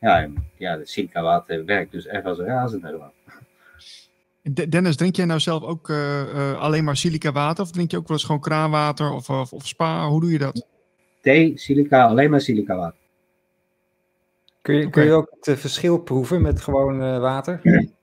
Ja, 0.00 0.28
ja 0.56 0.78
het 0.78 0.88
silica 0.88 1.22
water 1.22 1.64
werkt 1.64 1.92
dus 1.92 2.06
echt 2.06 2.24
als 2.24 2.38
een 2.38 2.44
razende. 2.44 3.10
Dennis, 4.68 4.96
drink 4.96 5.16
jij 5.16 5.24
nou 5.24 5.40
zelf 5.40 5.62
ook 5.62 5.88
uh, 5.88 6.20
uh, 6.34 6.60
alleen 6.60 6.84
maar 6.84 6.96
silica 6.96 7.32
water? 7.32 7.64
Of 7.64 7.70
drink 7.70 7.90
je 7.90 7.96
ook 7.96 8.08
wel 8.08 8.16
eens 8.16 8.26
gewoon 8.26 8.40
kraanwater 8.40 9.10
of, 9.10 9.30
of, 9.30 9.52
of, 9.52 9.66
spa? 9.66 10.08
Hoe 10.08 10.20
doe 10.20 10.32
je 10.32 10.38
dat? 10.38 10.66
Thee, 11.20 11.52
silica, 11.58 12.06
alleen 12.06 12.30
maar 12.30 12.40
silica 12.40 12.76
water. 12.76 12.98
Kun 14.62 14.74
je, 14.74 14.86
okay. 14.86 14.90
kun 14.90 15.04
je 15.04 15.12
ook 15.12 15.36
het 15.40 15.60
verschil 15.60 15.98
proeven 15.98 16.42
met 16.42 16.60
gewoon 16.60 17.02
uh, 17.02 17.18
water? 17.18 17.60
Ja, 17.62 17.84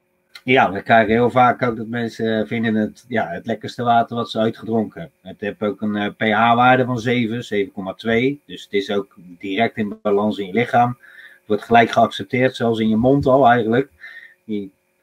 we 0.45 0.81
krijgen 0.83 1.13
heel 1.13 1.29
vaak 1.29 1.61
ook 1.61 1.77
dat 1.77 1.87
mensen 1.87 2.47
vinden 2.47 2.75
het 2.75 3.05
ja, 3.07 3.27
het 3.27 3.45
lekkerste 3.45 3.83
water 3.83 4.15
wat 4.15 4.29
ze 4.29 4.39
uitgedronken 4.39 5.01
hebben. 5.01 5.19
Het 5.21 5.41
heeft 5.41 5.61
ook 5.61 5.81
een 5.81 5.95
uh, 5.95 6.07
pH-waarde 6.17 6.85
van 6.85 6.99
7, 6.99 7.67
7,2. 7.67 8.45
Dus 8.45 8.63
het 8.63 8.73
is 8.73 8.91
ook 8.91 9.15
direct 9.17 9.77
in 9.77 9.99
balans 10.01 10.37
in 10.37 10.47
je 10.47 10.53
lichaam. 10.53 10.89
Het 10.89 11.47
wordt 11.47 11.63
gelijk 11.63 11.91
geaccepteerd, 11.91 12.55
zelfs 12.55 12.79
in 12.79 12.89
je 12.89 12.95
mond 12.95 13.25
al 13.25 13.47
eigenlijk. 13.47 13.89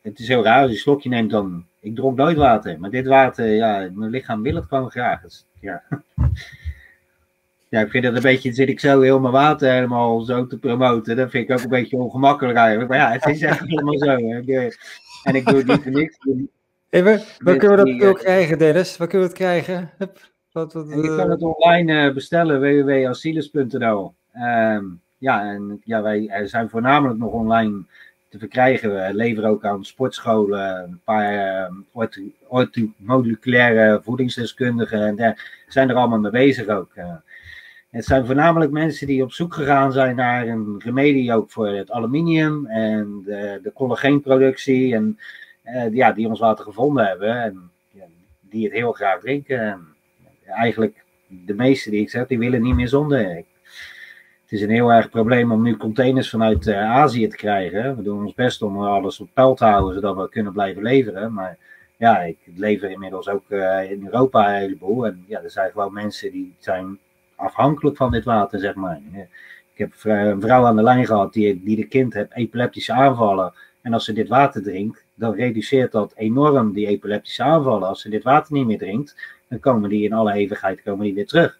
Het 0.03 0.19
is 0.19 0.29
heel 0.29 0.45
raar, 0.45 0.61
als 0.61 0.71
je 0.71 0.77
een 0.77 0.83
slokje 0.83 1.09
neemt 1.09 1.31
dan... 1.31 1.65
Ik 1.81 1.95
dronk 1.95 2.17
nooit 2.17 2.37
water, 2.37 2.81
maar 2.81 2.91
dit 2.91 3.07
water, 3.07 3.47
ja, 3.47 3.89
mijn 3.93 4.11
lichaam 4.11 4.43
wil 4.43 4.55
het 4.55 4.65
gewoon 4.65 4.91
graag. 4.91 5.23
Dus, 5.23 5.45
ja. 5.61 5.83
ja, 7.69 7.81
ik 7.81 7.91
vind 7.91 8.05
het 8.05 8.15
een 8.15 8.23
beetje, 8.23 8.53
zit 8.53 8.69
ik 8.69 8.81
zo 8.81 9.01
heel 9.01 9.21
mijn 9.21 9.33
water 9.33 9.73
helemaal 9.73 10.21
zo 10.21 10.47
te 10.47 10.59
promoten. 10.59 11.17
Dat 11.17 11.31
vind 11.31 11.49
ik 11.49 11.57
ook 11.57 11.63
een 11.63 11.69
beetje 11.69 11.97
ongemakkelijk 11.97 12.59
eigenlijk. 12.59 12.89
Maar 12.89 12.99
ja, 12.99 13.11
het 13.13 13.27
is 13.27 13.43
echt 13.43 13.61
helemaal 13.69 13.99
zo. 13.99 14.17
Hè. 14.17 14.71
En 15.23 15.35
ik 15.35 15.47
doe 15.47 15.57
het 15.57 15.67
niet 15.67 15.83
voor 15.83 15.93
niks. 15.93 16.19
Hey, 16.89 17.05
waar, 17.05 17.23
waar 17.39 17.57
kunnen 17.57 17.85
we 17.85 17.99
dat 17.99 18.09
ook 18.09 18.19
krijgen, 18.19 18.59
Dennis? 18.59 18.97
Waar 18.97 19.09
kunnen 19.09 19.29
we 19.29 19.35
het 19.35 19.43
krijgen? 19.43 19.91
Hup, 19.99 20.19
wat, 20.53 20.73
wat, 20.73 20.89
je 20.89 21.17
kan 21.17 21.31
het 21.31 21.43
online 21.43 22.07
uh, 22.09 22.15
bestellen, 22.15 22.61
www.asilis.nl. 22.61 24.15
Um, 24.37 25.01
ja, 25.19 25.43
en 25.51 25.81
ja, 25.85 26.03
wij 26.03 26.43
zijn 26.45 26.69
voornamelijk 26.69 27.19
nog 27.19 27.33
online 27.33 27.83
te 28.29 28.39
verkrijgen. 28.39 28.95
We 28.95 29.15
leveren 29.15 29.51
ook 29.51 29.65
aan 29.65 29.85
sportscholen 29.85 30.83
een 30.83 31.01
paar 31.05 31.69
uh, 31.95 32.23
orthomoleculaire 32.49 34.01
voedingsdeskundigen. 34.03 35.07
En 35.07 35.17
daar 35.17 35.65
zijn 35.69 35.91
er 35.91 35.97
allemaal 35.97 36.19
mee 36.19 36.31
bezig 36.31 36.69
ook. 36.69 36.91
Het 37.93 38.05
zijn 38.05 38.27
voornamelijk 38.27 38.71
mensen 38.71 39.07
die 39.07 39.23
op 39.23 39.33
zoek 39.33 39.55
gegaan 39.55 39.93
zijn 39.93 40.17
naar 40.17 40.49
een 40.49 40.81
remedie 40.85 41.35
ook 41.35 41.51
voor 41.51 41.69
het 41.69 41.91
aluminium 41.91 42.67
en 42.67 43.23
de, 43.25 43.61
de 43.63 43.73
collageenproductie. 43.73 44.95
En 44.95 45.19
uh, 45.65 45.93
ja, 45.93 46.13
die 46.13 46.29
ons 46.29 46.41
water 46.41 46.65
gevonden 46.65 47.07
hebben 47.07 47.43
en 47.43 47.71
die 48.41 48.65
het 48.65 48.73
heel 48.73 48.93
graag 48.93 49.21
drinken. 49.21 49.61
En, 49.61 49.87
eigenlijk 50.47 51.05
de 51.27 51.55
meeste 51.55 51.91
die 51.91 52.01
ik 52.01 52.11
zeg, 52.11 52.27
die 52.27 52.39
willen 52.39 52.63
niet 52.63 52.75
meer 52.75 52.89
zonder. 52.89 53.19
het 53.27 53.45
is 54.49 54.63
een 54.63 54.71
heel 54.71 54.93
erg 54.93 55.11
probleem 55.11 55.53
om 55.53 55.63
nu 55.63 55.77
containers 55.77 56.31
vanuit 56.31 56.67
uh, 56.67 56.91
Azië 56.91 57.29
te 57.29 57.37
krijgen. 57.37 57.97
We 57.97 58.03
doen 58.03 58.23
ons 58.23 58.35
best 58.35 58.63
om 58.63 58.83
alles 58.83 59.21
op 59.21 59.29
peil 59.35 59.55
te 59.55 59.65
houden, 59.65 59.95
zodat 59.95 60.17
we 60.17 60.29
kunnen 60.29 60.53
blijven 60.53 60.83
leveren. 60.83 61.33
Maar 61.33 61.59
ja, 61.97 62.21
ik 62.21 62.39
lever 62.55 62.91
inmiddels 62.91 63.29
ook 63.29 63.45
uh, 63.49 63.91
in 63.91 64.05
Europa 64.05 64.49
een 64.49 64.61
heleboel. 64.61 65.07
En 65.07 65.25
ja, 65.27 65.43
er 65.43 65.51
zijn 65.51 65.71
gewoon 65.71 65.93
mensen 65.93 66.33
die 66.33 66.55
zijn 66.59 66.99
afhankelijk 67.43 67.97
van 67.97 68.11
dit 68.11 68.25
water, 68.25 68.59
zeg 68.59 68.75
maar. 68.75 69.01
Ik 69.73 69.79
heb 69.79 69.93
een 70.03 70.41
vrouw 70.41 70.65
aan 70.65 70.77
de 70.77 70.83
lijn 70.83 71.07
gehad 71.07 71.33
die, 71.33 71.63
die 71.65 71.77
de 71.77 71.87
kind 71.87 72.15
heeft 72.15 72.35
epileptische 72.35 72.93
aanvallen. 72.93 73.53
En 73.83 73.93
als 73.93 74.05
ze 74.05 74.13
dit 74.13 74.29
water 74.29 74.63
drinkt, 74.63 75.05
dan 75.15 75.35
reduceert 75.35 75.93
dat 75.93 76.13
enorm 76.17 76.73
die 76.73 76.87
epileptische 76.87 77.43
aanvallen. 77.43 77.89
Als 77.89 78.01
ze 78.01 78.09
dit 78.09 78.23
water 78.23 78.53
niet 78.53 78.67
meer 78.67 78.79
drinkt, 78.79 79.17
dan 79.49 79.61
komen 79.61 79.89
die 79.89 80.05
in 80.05 80.13
alle 80.13 80.33
eeuwigheid 80.33 80.83
komen 80.83 81.05
die 81.05 81.15
weer 81.15 81.27
terug. 81.27 81.59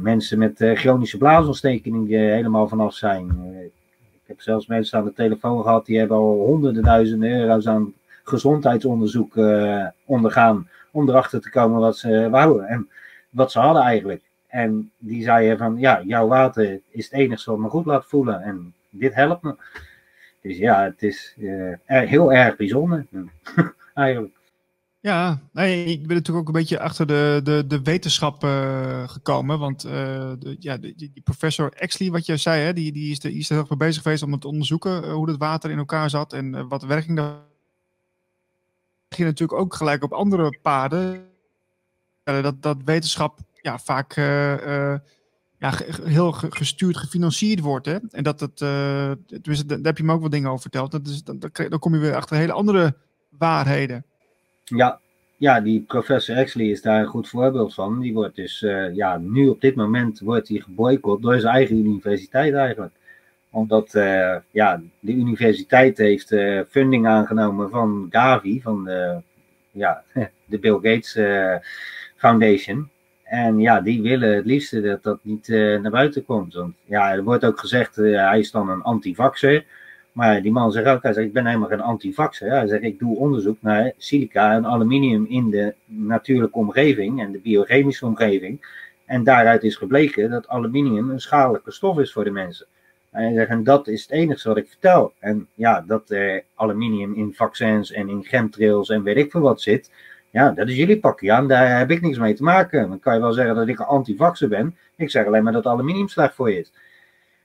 Mensen 0.00 0.38
met 0.38 0.60
uh, 0.60 0.76
chronische 0.76 1.18
blaasontsteking 1.18 2.06
die 2.06 2.16
er 2.16 2.34
helemaal 2.34 2.68
vanaf 2.68 2.94
zijn. 2.94 3.26
Uh, 3.26 3.64
ik 4.12 4.22
heb 4.26 4.40
zelfs 4.40 4.66
mensen 4.66 4.98
aan 4.98 5.04
de 5.04 5.12
telefoon 5.12 5.62
gehad 5.62 5.86
die 5.86 5.98
hebben 5.98 6.16
al 6.16 6.46
honderden 6.46 6.82
duizenden 6.82 7.30
euro's 7.30 7.66
aan 7.66 7.92
gezondheidsonderzoek 8.22 9.38
ondergaan. 10.04 10.68
Om 10.92 11.08
erachter 11.08 11.40
te 11.40 11.50
komen 11.50 11.80
wat 11.80 11.96
ze 11.96 12.30
wouden 12.30 12.66
en 12.66 12.88
wat 13.30 13.52
ze 13.52 13.58
hadden 13.58 13.82
eigenlijk. 13.82 14.22
En 14.54 14.90
die 14.98 15.22
zeiden 15.22 15.58
van, 15.58 15.78
ja, 15.78 16.02
jouw 16.02 16.26
water 16.26 16.80
is 16.90 17.04
het 17.04 17.12
enige 17.12 17.50
wat 17.50 17.60
me 17.60 17.68
goed 17.68 17.86
laat 17.86 18.06
voelen. 18.06 18.42
En 18.42 18.74
dit 18.90 19.14
helpt 19.14 19.42
me. 19.42 19.56
Dus 20.42 20.56
ja, 20.58 20.82
het 20.82 21.02
is 21.02 21.34
uh, 21.38 21.74
heel 21.86 22.32
erg 22.32 22.56
bijzonder. 22.56 23.06
Eigenlijk. 23.94 24.34
Ja, 25.00 25.40
nee, 25.52 25.84
ik 25.84 26.06
ben 26.06 26.16
natuurlijk 26.16 26.48
ook 26.48 26.54
een 26.54 26.60
beetje 26.60 26.80
achter 26.80 27.06
de, 27.06 27.40
de, 27.42 27.64
de 27.66 27.82
wetenschap 27.82 28.44
uh, 28.44 29.08
gekomen. 29.08 29.58
Want 29.58 29.84
uh, 29.84 29.92
de, 30.38 30.56
ja, 30.58 30.76
die 30.76 31.20
professor 31.24 31.72
Exley, 31.72 32.10
wat 32.10 32.26
je 32.26 32.36
zei, 32.36 32.62
hè, 32.62 32.72
die, 32.72 32.92
die, 32.92 33.10
is 33.10 33.48
er, 33.48 33.56
heel 33.56 33.66
veel 33.66 33.76
bezig 33.76 34.02
geweest 34.02 34.22
om 34.22 34.32
het 34.32 34.40
te 34.40 34.48
onderzoeken. 34.48 35.10
hoe 35.10 35.28
het 35.28 35.38
water 35.38 35.70
in 35.70 35.78
elkaar 35.78 36.10
zat 36.10 36.32
en 36.32 36.68
wat 36.68 36.82
werking 36.82 37.16
daar. 37.16 37.36
ging 39.08 39.28
natuurlijk 39.28 39.60
ook 39.60 39.74
gelijk 39.74 40.02
op 40.02 40.12
andere 40.12 40.58
paden. 40.62 41.28
dat, 42.22 42.62
dat 42.62 42.76
wetenschap 42.84 43.38
ja, 43.64 43.78
vaak 43.78 44.16
uh, 44.16 44.66
uh, 44.66 44.94
ja, 45.58 45.72
heel 46.02 46.32
gestuurd, 46.32 46.96
gefinancierd 46.96 47.60
wordt. 47.60 47.86
Hè? 47.86 47.96
En 48.10 48.22
dat 48.22 48.40
het, 48.40 48.58
dus 49.44 49.64
daar 49.66 49.78
heb 49.82 49.98
je 49.98 50.04
me 50.04 50.12
ook 50.12 50.22
wat 50.22 50.30
dingen 50.30 50.48
over 50.48 50.60
verteld. 50.60 50.90
Dat 50.90 51.06
is, 51.06 51.22
dan, 51.22 51.38
dan 51.68 51.78
kom 51.78 51.94
je 51.94 52.00
weer 52.00 52.14
achter 52.14 52.36
hele 52.36 52.52
andere 52.52 52.94
waarheden. 53.38 54.04
Ja, 54.64 55.00
ja 55.36 55.60
die 55.60 55.80
professor 55.80 56.36
Exley 56.36 56.66
is 56.66 56.82
daar 56.82 57.00
een 57.00 57.06
goed 57.06 57.28
voorbeeld 57.28 57.74
van. 57.74 58.00
Die 58.00 58.12
wordt 58.12 58.36
dus, 58.36 58.60
ja, 58.92 59.18
nu 59.18 59.48
op 59.48 59.60
dit 59.60 59.74
moment 59.74 60.20
wordt 60.20 60.48
hij 60.48 60.58
geboycott 60.58 61.22
door 61.22 61.40
zijn 61.40 61.54
eigen 61.54 61.76
universiteit 61.76 62.54
eigenlijk. 62.54 62.94
Omdat 63.50 63.90
ja, 64.50 64.82
de 65.00 65.12
universiteit 65.12 65.98
heeft 65.98 66.34
funding 66.68 67.06
aangenomen 67.06 67.70
van 67.70 68.06
Gavi, 68.10 68.60
van 68.62 68.84
de, 68.84 69.22
ja, 69.70 70.02
de 70.46 70.58
Bill 70.58 70.78
Gates 70.82 71.18
Foundation. 72.16 72.92
En 73.24 73.58
ja, 73.58 73.80
die 73.80 74.02
willen 74.02 74.34
het 74.34 74.44
liefste 74.44 74.80
dat 74.80 75.02
dat 75.02 75.18
niet 75.22 75.48
naar 75.48 75.90
buiten 75.90 76.24
komt. 76.24 76.54
Want 76.54 76.74
ja, 76.84 77.12
er 77.12 77.24
wordt 77.24 77.44
ook 77.44 77.58
gezegd, 77.58 77.96
hij 77.96 78.38
is 78.38 78.50
dan 78.50 78.68
een 78.68 78.82
antivaxer. 78.82 79.64
Maar 80.12 80.42
die 80.42 80.52
man 80.52 80.72
zegt 80.72 80.86
ook, 80.86 81.02
hij 81.02 81.12
zegt, 81.12 81.26
ik 81.26 81.32
ben 81.32 81.46
helemaal 81.46 81.68
geen 81.68 81.80
antivaxer. 81.80 82.50
Hij 82.50 82.66
zegt, 82.66 82.82
ik 82.82 82.98
doe 82.98 83.16
onderzoek 83.16 83.56
naar 83.60 83.92
silica 83.96 84.52
en 84.52 84.66
aluminium 84.66 85.26
in 85.28 85.50
de 85.50 85.74
natuurlijke 85.84 86.58
omgeving 86.58 87.20
en 87.20 87.32
de 87.32 87.38
biochemische 87.38 88.06
omgeving. 88.06 88.66
En 89.06 89.24
daaruit 89.24 89.62
is 89.62 89.76
gebleken 89.76 90.30
dat 90.30 90.48
aluminium 90.48 91.10
een 91.10 91.20
schadelijke 91.20 91.72
stof 91.72 91.98
is 91.98 92.12
voor 92.12 92.24
de 92.24 92.30
mensen. 92.30 92.66
En 93.10 93.22
hij 93.22 93.34
zegt, 93.34 93.50
en 93.50 93.64
dat 93.64 93.88
is 93.88 94.02
het 94.02 94.10
enige 94.10 94.48
wat 94.48 94.56
ik 94.56 94.68
vertel. 94.68 95.12
En 95.18 95.48
ja, 95.54 95.84
dat 95.86 96.10
er 96.10 96.44
aluminium 96.54 97.14
in 97.14 97.34
vaccins 97.34 97.92
en 97.92 98.08
in 98.08 98.24
chemtrails 98.24 98.88
en 98.88 99.02
weet 99.02 99.16
ik 99.16 99.30
veel 99.30 99.40
wat 99.40 99.60
zit. 99.60 99.90
Ja, 100.34 100.50
dat 100.50 100.68
is 100.68 100.76
jullie 100.76 101.00
pakje 101.00 101.32
aan, 101.32 101.48
daar 101.48 101.78
heb 101.78 101.90
ik 101.90 102.00
niks 102.00 102.18
mee 102.18 102.34
te 102.34 102.42
maken. 102.42 102.88
Dan 102.88 102.98
kan 102.98 103.14
je 103.14 103.20
wel 103.20 103.32
zeggen 103.32 103.54
dat 103.54 103.68
ik 103.68 103.78
een 103.78 103.84
antivaxer 103.86 104.48
ben. 104.48 104.76
Ik 104.96 105.10
zeg 105.10 105.26
alleen 105.26 105.42
maar 105.42 105.52
dat 105.52 105.66
aluminium 105.66 106.08
slecht 106.08 106.34
voor 106.34 106.50
je 106.50 106.58
is. 106.58 106.72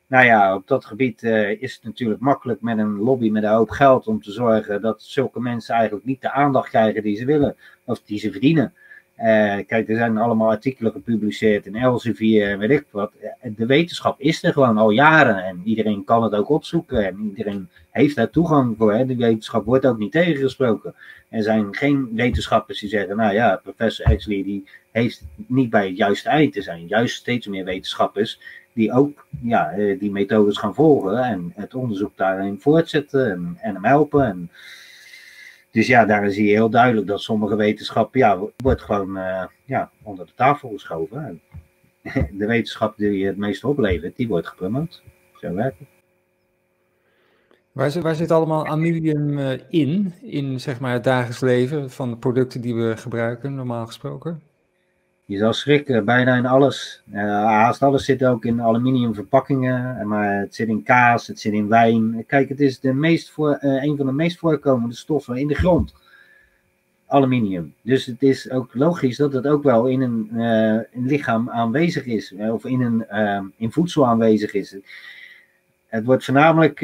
Nou 0.08 0.26
ja, 0.26 0.56
op 0.56 0.68
dat 0.68 0.86
gebied 0.86 1.24
uh, 1.24 1.62
is 1.62 1.74
het 1.74 1.84
natuurlijk 1.84 2.22
makkelijk 2.22 2.62
met 2.62 2.78
een 2.78 2.98
lobby 2.98 3.30
met 3.30 3.44
een 3.44 3.50
hoop 3.50 3.70
geld 3.70 4.08
om 4.08 4.22
te 4.22 4.32
zorgen 4.32 4.82
dat 4.82 5.02
zulke 5.02 5.40
mensen 5.40 5.76
eigenlijk 5.76 6.06
niet 6.06 6.22
de 6.22 6.32
aandacht 6.32 6.70
krijgen 6.70 7.04
die 7.04 7.18
ze 7.18 7.26
willen 7.26 7.56
of 7.84 8.02
die 8.02 8.20
ze 8.20 8.32
verdienen. 8.32 8.74
Uh, 9.22 9.58
kijk, 9.68 9.90
er 9.90 9.96
zijn 9.96 10.18
allemaal 10.18 10.50
artikelen 10.50 10.92
gepubliceerd 10.92 11.66
in 11.66 11.76
Elsevier 11.76 12.50
en 12.50 12.60
weet 12.60 12.70
ik 12.70 12.86
wat. 12.92 13.12
De 13.42 13.66
wetenschap 13.66 14.20
is 14.20 14.44
er 14.44 14.54
gewoon 14.54 14.78
al 14.78 14.90
jaren 14.90 15.44
en 15.44 15.62
iedereen 15.64 16.04
kan 16.04 16.24
het 16.24 16.34
ook 16.34 16.50
opzoeken 16.50 17.06
en 17.08 17.20
iedereen 17.30 17.70
heeft 17.92 18.16
daar 18.16 18.30
toegang 18.30 18.76
voor. 18.78 18.94
Hè. 18.94 19.06
De 19.06 19.16
wetenschap 19.16 19.66
wordt 19.66 19.86
ook 19.86 19.98
niet 19.98 20.12
tegengesproken. 20.12 20.96
Er 21.30 21.44
zijn 21.44 21.76
geen 21.76 22.10
wetenschappers 22.16 22.80
die 22.80 22.90
zeggen, 22.90 23.16
nou 23.16 23.34
ja, 23.34 23.60
professor 23.64 24.06
Exley 24.06 24.44
die 24.44 24.64
heeft 24.92 25.24
niet 25.36 25.70
bij 25.70 25.88
het 25.88 25.98
juiste 25.98 26.30
eind. 26.30 26.56
Er 26.56 26.64
zijn 26.64 26.88
juist 26.88 27.16
steeds 27.16 27.48
meer 27.48 27.66
wetenschappers 27.66 28.40
die 28.74 28.94
ook 28.94 29.26
ja, 29.42 29.72
eh, 29.72 30.00
die 30.00 30.12
methodes 30.12 30.58
gaan 30.58 30.76
volgen 30.76 31.24
en 31.24 31.54
het 31.56 31.76
onderzoek 31.76 32.18
daarin 32.18 32.60
voortzetten 32.60 33.32
en, 33.32 33.58
en 33.62 33.74
hem 33.74 33.86
helpen. 33.86 34.26
En, 34.26 34.50
dus 35.72 35.88
ja, 35.88 36.06
daar 36.06 36.30
zie 36.30 36.46
je 36.46 36.54
heel 36.54 36.70
duidelijk 36.70 37.08
dat 37.08 37.22
sommige 37.22 37.56
wetenschap 37.56 38.16
ja, 38.16 38.40
wordt 38.58 38.82
gewoon 38.82 39.18
uh, 39.18 39.44
ja, 39.66 39.92
onder 40.04 40.26
de 40.26 40.32
tafel 40.36 40.70
geschoven. 40.70 41.26
En 41.26 41.42
de 42.38 42.46
wetenschap 42.46 42.98
die 42.98 43.26
het 43.26 43.38
meest 43.38 43.64
oplevert, 43.64 44.16
die 44.16 44.28
wordt 44.28 44.48
gepromoot. 44.48 45.04
Zo 45.40 45.54
werkt 45.54 45.80
het. 45.80 45.88
Waar 48.04 48.16
zit, 48.16 48.32
allemaal 48.32 48.66
aluminium 48.66 49.38
eh, 49.38 49.60
in, 49.70 50.14
in 50.22 50.60
zeg 50.60 50.80
maar, 50.80 50.94
het 50.94 51.04
dagelijks 51.04 51.40
leven 51.40 51.90
van 51.90 52.10
de 52.10 52.18
producten 52.18 52.62
die 52.62 52.76
we 52.76 52.98
gebruiken, 52.98 53.56
normaal 53.56 53.86
gesproken? 53.86 54.42
Je 55.30 55.38
zal 55.38 55.54
schrikken, 55.54 56.06
bijna 56.06 56.36
in 56.36 56.46
alles. 56.46 57.02
Uh, 57.14 57.22
haast 57.46 57.84
alles 57.84 58.06
zit 58.06 58.26
ook 58.26 58.46
in 58.46 58.62
aluminium 58.62 59.14
verpakkingen, 59.14 60.08
maar 60.08 60.40
het 60.40 60.56
zit 60.56 60.68
in 60.68 60.84
kaas, 60.84 61.28
het 61.28 61.40
zit 61.40 61.54
in 61.54 61.68
wijn. 61.68 62.24
Kijk, 62.28 62.50
het 62.50 62.60
is 62.60 62.80
de 62.80 62.94
meest 62.94 63.30
voor, 63.30 63.60
uh, 63.62 63.84
een 63.84 63.98
van 63.98 64.06
de 64.06 64.12
meest 64.12 64.38
voorkomende 64.38 64.96
stoffen 64.96 65.36
in 65.36 65.48
de 65.48 65.56
grond. 65.56 65.94
Aluminium. 67.06 67.74
Dus 67.82 68.06
het 68.06 68.22
is 68.22 68.52
ook 68.52 68.70
logisch 68.74 69.18
dat 69.18 69.34
het 69.34 69.48
ook 69.48 69.64
wel 69.64 69.88
in 69.88 70.02
een, 70.02 70.30
uh, 70.34 70.74
een 70.74 71.06
lichaam 71.06 71.50
aanwezig 71.50 72.06
is, 72.06 72.34
of 72.52 72.66
in, 72.66 72.82
een, 72.82 73.06
in 73.58 73.72
voedsel 73.72 74.08
aanwezig 74.08 74.54
is. 74.54 74.76
Het 75.88 76.06
wordt 76.06 76.26
voornamelijk, 76.26 76.82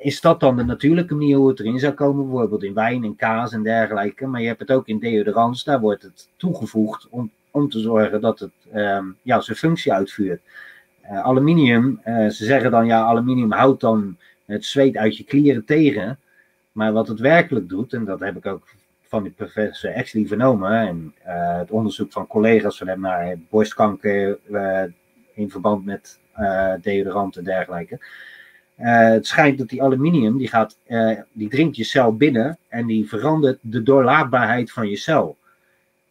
is 0.00 0.20
dat 0.20 0.40
dan 0.40 0.56
de 0.56 0.64
natuurlijke 0.64 1.14
manier 1.14 1.36
hoe 1.36 1.48
het 1.48 1.60
erin 1.60 1.78
zou 1.78 1.92
komen, 1.92 2.24
bijvoorbeeld 2.24 2.62
in 2.62 2.74
wijn 2.74 3.04
en 3.04 3.16
kaas 3.16 3.52
en 3.52 3.62
dergelijke. 3.62 4.26
Maar 4.26 4.40
je 4.40 4.46
hebt 4.46 4.60
het 4.60 4.72
ook 4.72 4.88
in 4.88 4.98
deodorants, 4.98 5.64
daar 5.64 5.80
wordt 5.80 6.02
het 6.02 6.28
toegevoegd 6.36 7.08
om 7.10 7.30
om 7.54 7.68
te 7.68 7.80
zorgen 7.80 8.20
dat 8.20 8.38
het 8.38 8.52
um, 8.74 9.16
ja, 9.22 9.40
zijn 9.40 9.56
functie 9.56 9.92
uitvoert. 9.92 10.40
Uh, 11.04 11.24
aluminium, 11.24 12.00
uh, 12.06 12.28
ze 12.28 12.44
zeggen 12.44 12.70
dan 12.70 12.86
ja, 12.86 13.02
aluminium 13.02 13.52
houdt 13.52 13.80
dan 13.80 14.16
het 14.44 14.64
zweet 14.64 14.96
uit 14.96 15.16
je 15.16 15.24
klieren 15.24 15.64
tegen. 15.64 16.18
Maar 16.72 16.92
wat 16.92 17.08
het 17.08 17.20
werkelijk 17.20 17.68
doet, 17.68 17.92
en 17.92 18.04
dat 18.04 18.20
heb 18.20 18.36
ik 18.36 18.46
ook 18.46 18.66
van 19.02 19.22
die 19.22 19.32
professor 19.32 19.90
Exley 19.90 20.26
vernomen, 20.26 20.70
en 20.70 21.14
uh, 21.26 21.58
het 21.58 21.70
onderzoek 21.70 22.12
van 22.12 22.26
collega's 22.26 22.78
van 22.78 22.88
hem 22.88 23.00
naar 23.00 23.36
borstkanker 23.50 24.38
in 25.34 25.50
verband 25.50 25.84
met 25.84 26.18
deodorant 26.80 27.36
en 27.36 27.44
dergelijke. 27.44 27.98
het 28.76 29.26
schijnt 29.26 29.58
dat 29.58 29.68
die 29.68 29.82
aluminium, 29.82 30.38
die, 30.38 30.48
gaat, 30.48 30.78
die 31.32 31.48
dringt 31.48 31.76
je 31.76 31.84
cel 31.84 32.16
binnen 32.16 32.58
en 32.68 32.86
die 32.86 33.08
verandert 33.08 33.58
de 33.60 33.82
doorlaatbaarheid 33.82 34.72
van 34.72 34.88
je 34.88 34.96
cel. 34.96 35.36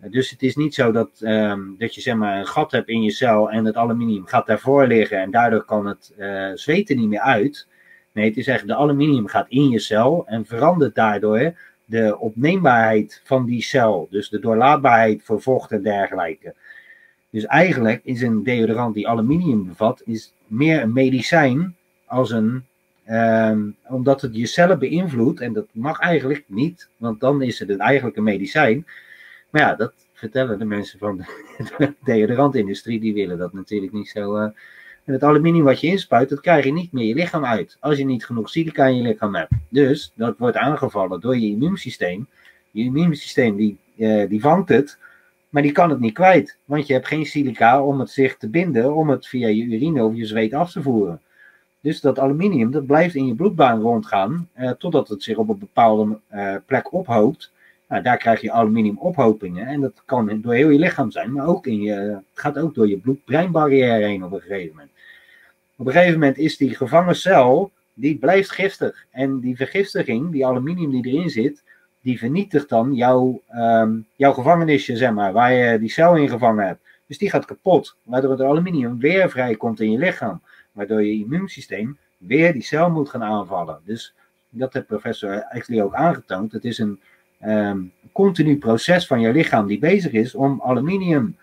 Dus 0.10 0.30
het 0.30 0.42
is 0.44 0.56
niet 0.56 0.74
zo 0.74 0.92
dat, 0.92 1.10
um, 1.22 1.76
dat 1.78 1.96
je 1.96 2.02
zeg 2.02 2.16
maar, 2.16 2.40
een 2.40 2.48
gat 2.48 2.72
hebt 2.72 2.90
in 2.90 3.04
je 3.04 3.12
cel 3.12 3.52
en 3.52 3.66
het 3.66 3.76
aluminium 3.76 4.26
gaat 4.26 4.46
daarvoor 4.46 4.88
liggen 4.88 5.18
en 5.18 5.32
daardoor 5.32 5.66
kan 5.66 5.86
het 5.86 6.14
uh, 6.18 6.52
zweten 6.54 6.98
niet 6.98 7.10
meer 7.10 7.20
uit. 7.20 7.68
Nee, 8.12 8.26
het 8.26 8.38
is 8.38 8.48
echt 8.48 8.68
de 8.68 8.76
aluminium 8.76 9.28
gaat 9.28 9.50
in 9.50 9.70
je 9.70 9.80
cel 9.80 10.24
en 10.28 10.46
verandert 10.46 10.96
daardoor 10.96 11.54
de 11.86 12.18
opneembaarheid 12.20 13.22
van 13.24 13.46
die 13.46 13.62
cel. 13.62 14.08
Dus 14.12 14.30
de 14.30 14.40
doorlaatbaarheid 14.40 15.24
voor 15.24 15.42
vocht 15.42 15.72
en 15.72 15.84
dergelijke. 15.84 16.56
Dus 17.30 17.46
eigenlijk 17.46 18.02
is 18.04 18.22
een 18.22 18.44
deodorant 18.44 18.94
die 18.94 19.08
aluminium 19.08 19.68
bevat, 19.68 20.02
is 20.06 20.34
meer 20.48 20.82
een 20.82 20.94
medicijn 20.94 21.76
als 22.06 22.32
een. 22.32 22.66
Um, 23.10 23.76
omdat 23.88 24.22
het 24.22 24.36
je 24.36 24.46
cellen 24.46 24.80
beïnvloedt, 24.80 25.40
en 25.40 25.54
dat 25.54 25.68
mag 25.72 26.00
eigenlijk 26.00 26.44
niet, 26.48 26.90
want 26.98 27.20
dan 27.20 27.42
is 27.42 27.60
het 27.60 27.78
eigenlijk 27.78 28.18
een 28.18 28.24
medicijn. 28.24 28.86
Maar 29.54 29.62
ja, 29.62 29.76
dat 29.76 29.94
vertellen 30.14 30.60
de 30.60 30.66
mensen 30.66 31.00
van 31.00 31.18
de 31.18 31.94
deodorantindustrie, 32.04 33.00
die 33.00 33.14
willen 33.14 33.38
dat 33.38 33.54
natuurlijk 33.54 33.92
niet 33.92 34.10
zo. 34.10 34.36
En 34.36 34.54
het 35.04 35.24
aluminium 35.24 35.64
wat 35.64 35.80
je 35.80 35.88
inspuit, 35.88 36.30
dat 36.30 36.40
krijg 36.40 36.66
je 36.66 36.72
niet 36.72 36.92
meer 36.92 37.06
je 37.06 37.14
lichaam 37.14 37.46
uit. 37.46 37.78
Als 37.80 37.98
je 37.98 38.06
niet 38.06 38.26
genoeg 38.26 38.50
silica 38.50 38.86
in 38.86 38.96
je 38.96 39.02
lichaam 39.02 39.36
hebt. 39.36 39.52
Dus 39.70 40.12
dat 40.16 40.38
wordt 40.38 40.58
aangevallen 40.58 41.20
door 41.20 41.38
je 41.38 41.48
immuunsysteem. 41.48 42.28
Je 42.72 42.84
immuunsysteem 42.84 43.56
die, 43.56 43.78
uh, 43.96 44.30
die 44.30 44.42
vangt 44.42 44.70
het, 44.70 44.98
maar 45.50 45.62
die 45.62 45.72
kan 45.72 45.90
het 45.90 46.00
niet 46.00 46.14
kwijt. 46.14 46.58
Want 46.66 46.88
je 46.88 46.94
hebt 46.94 47.08
geen 47.08 47.26
silica 47.26 47.84
om 47.84 48.00
het 48.00 48.10
zich 48.10 48.38
te 48.38 48.50
binden, 48.50 48.94
om 48.94 49.10
het 49.10 49.28
via 49.28 49.48
je 49.48 49.64
urine 49.64 50.04
of 50.04 50.16
je 50.16 50.26
zweet 50.26 50.54
af 50.54 50.72
te 50.72 50.82
voeren. 50.82 51.22
Dus 51.80 52.02
dat 52.02 52.20
aluminium, 52.20 52.72
dat 52.72 52.86
blijft 52.86 53.16
in 53.16 53.28
je 53.28 53.36
bloedbaan 53.36 53.82
rondgaan, 53.82 54.50
uh, 54.58 54.72
totdat 54.72 55.08
het 55.08 55.24
zich 55.24 55.38
op 55.38 55.50
een 55.50 55.60
bepaalde 55.60 56.20
plek 56.66 56.94
ophoopt. 56.94 57.53
Nou, 57.94 58.06
daar 58.06 58.18
krijg 58.18 58.42
je 58.42 58.52
aluminiumophopingen 58.52 59.68
en 59.68 59.82
dat 59.82 60.02
kan 60.06 60.42
door 60.42 60.54
heel 60.54 60.70
je 60.70 60.80
lichaam 60.80 61.12
zijn, 61.12 61.32
maar 61.32 61.48
ook 61.48 61.68
in 61.68 61.82
je, 61.82 61.94
het 61.94 62.24
gaat 62.34 62.58
ook 62.58 62.76
door 62.76 62.88
je 62.88 62.98
bloed-breinbarrière 62.98 64.06
heen 64.06 64.24
op 64.24 64.32
een 64.32 64.42
gegeven 64.42 64.70
moment. 64.70 64.92
Op 65.76 65.86
een 65.86 65.92
gegeven 65.92 66.20
moment 66.20 66.38
is 66.38 66.58
die 66.58 66.76
gevangen 66.76 67.16
cel, 67.16 67.72
die 67.94 68.18
blijft 68.18 68.52
giftig. 68.52 69.06
En 69.12 69.40
die 69.40 69.56
vergiftiging, 69.56 70.32
die 70.32 70.46
aluminium 70.46 70.92
die 70.92 71.14
erin 71.14 71.30
zit, 71.30 71.64
die 72.02 72.18
vernietigt 72.18 72.70
dan 72.70 72.94
jouw, 72.94 73.42
um, 73.56 74.06
jouw 74.16 74.34
gevangenisje, 74.34 74.98
zeg 74.98 75.12
maar, 75.12 75.34
waar 75.34 75.54
je 75.54 75.80
die 75.80 75.92
cel 75.92 76.16
in 76.16 76.30
gevangen 76.30 76.66
hebt. 76.66 76.82
Dus 77.08 77.18
die 77.18 77.30
gaat 77.30 77.46
kapot, 77.46 77.96
waardoor 78.04 78.32
het 78.32 78.42
aluminium 78.42 79.00
weer 79.00 79.30
vrijkomt 79.30 79.80
in 79.80 79.92
je 79.92 79.98
lichaam. 79.98 80.42
Waardoor 80.72 81.04
je 81.04 81.20
immuunsysteem 81.20 81.98
weer 82.18 82.54
die 82.54 82.64
cel 82.64 82.90
moet 82.90 83.10
gaan 83.10 83.24
aanvallen. 83.24 83.80
Dus 83.86 84.14
dat 84.50 84.74
heeft 84.74 84.88
professor 84.88 85.34
Exley 85.34 85.84
ook 85.84 85.94
aangetoond. 85.94 86.52
Het 86.52 86.66
is 86.66 86.78
een 86.78 87.00
um, 87.46 87.92
continu 88.12 88.58
proces 88.58 89.08
van 89.08 89.22
je 89.22 89.32
lichaam 89.32 89.68
die 89.68 89.80
bezig 89.80 90.12
is 90.12 90.36
om 90.36 90.62
aluminium 90.64 91.38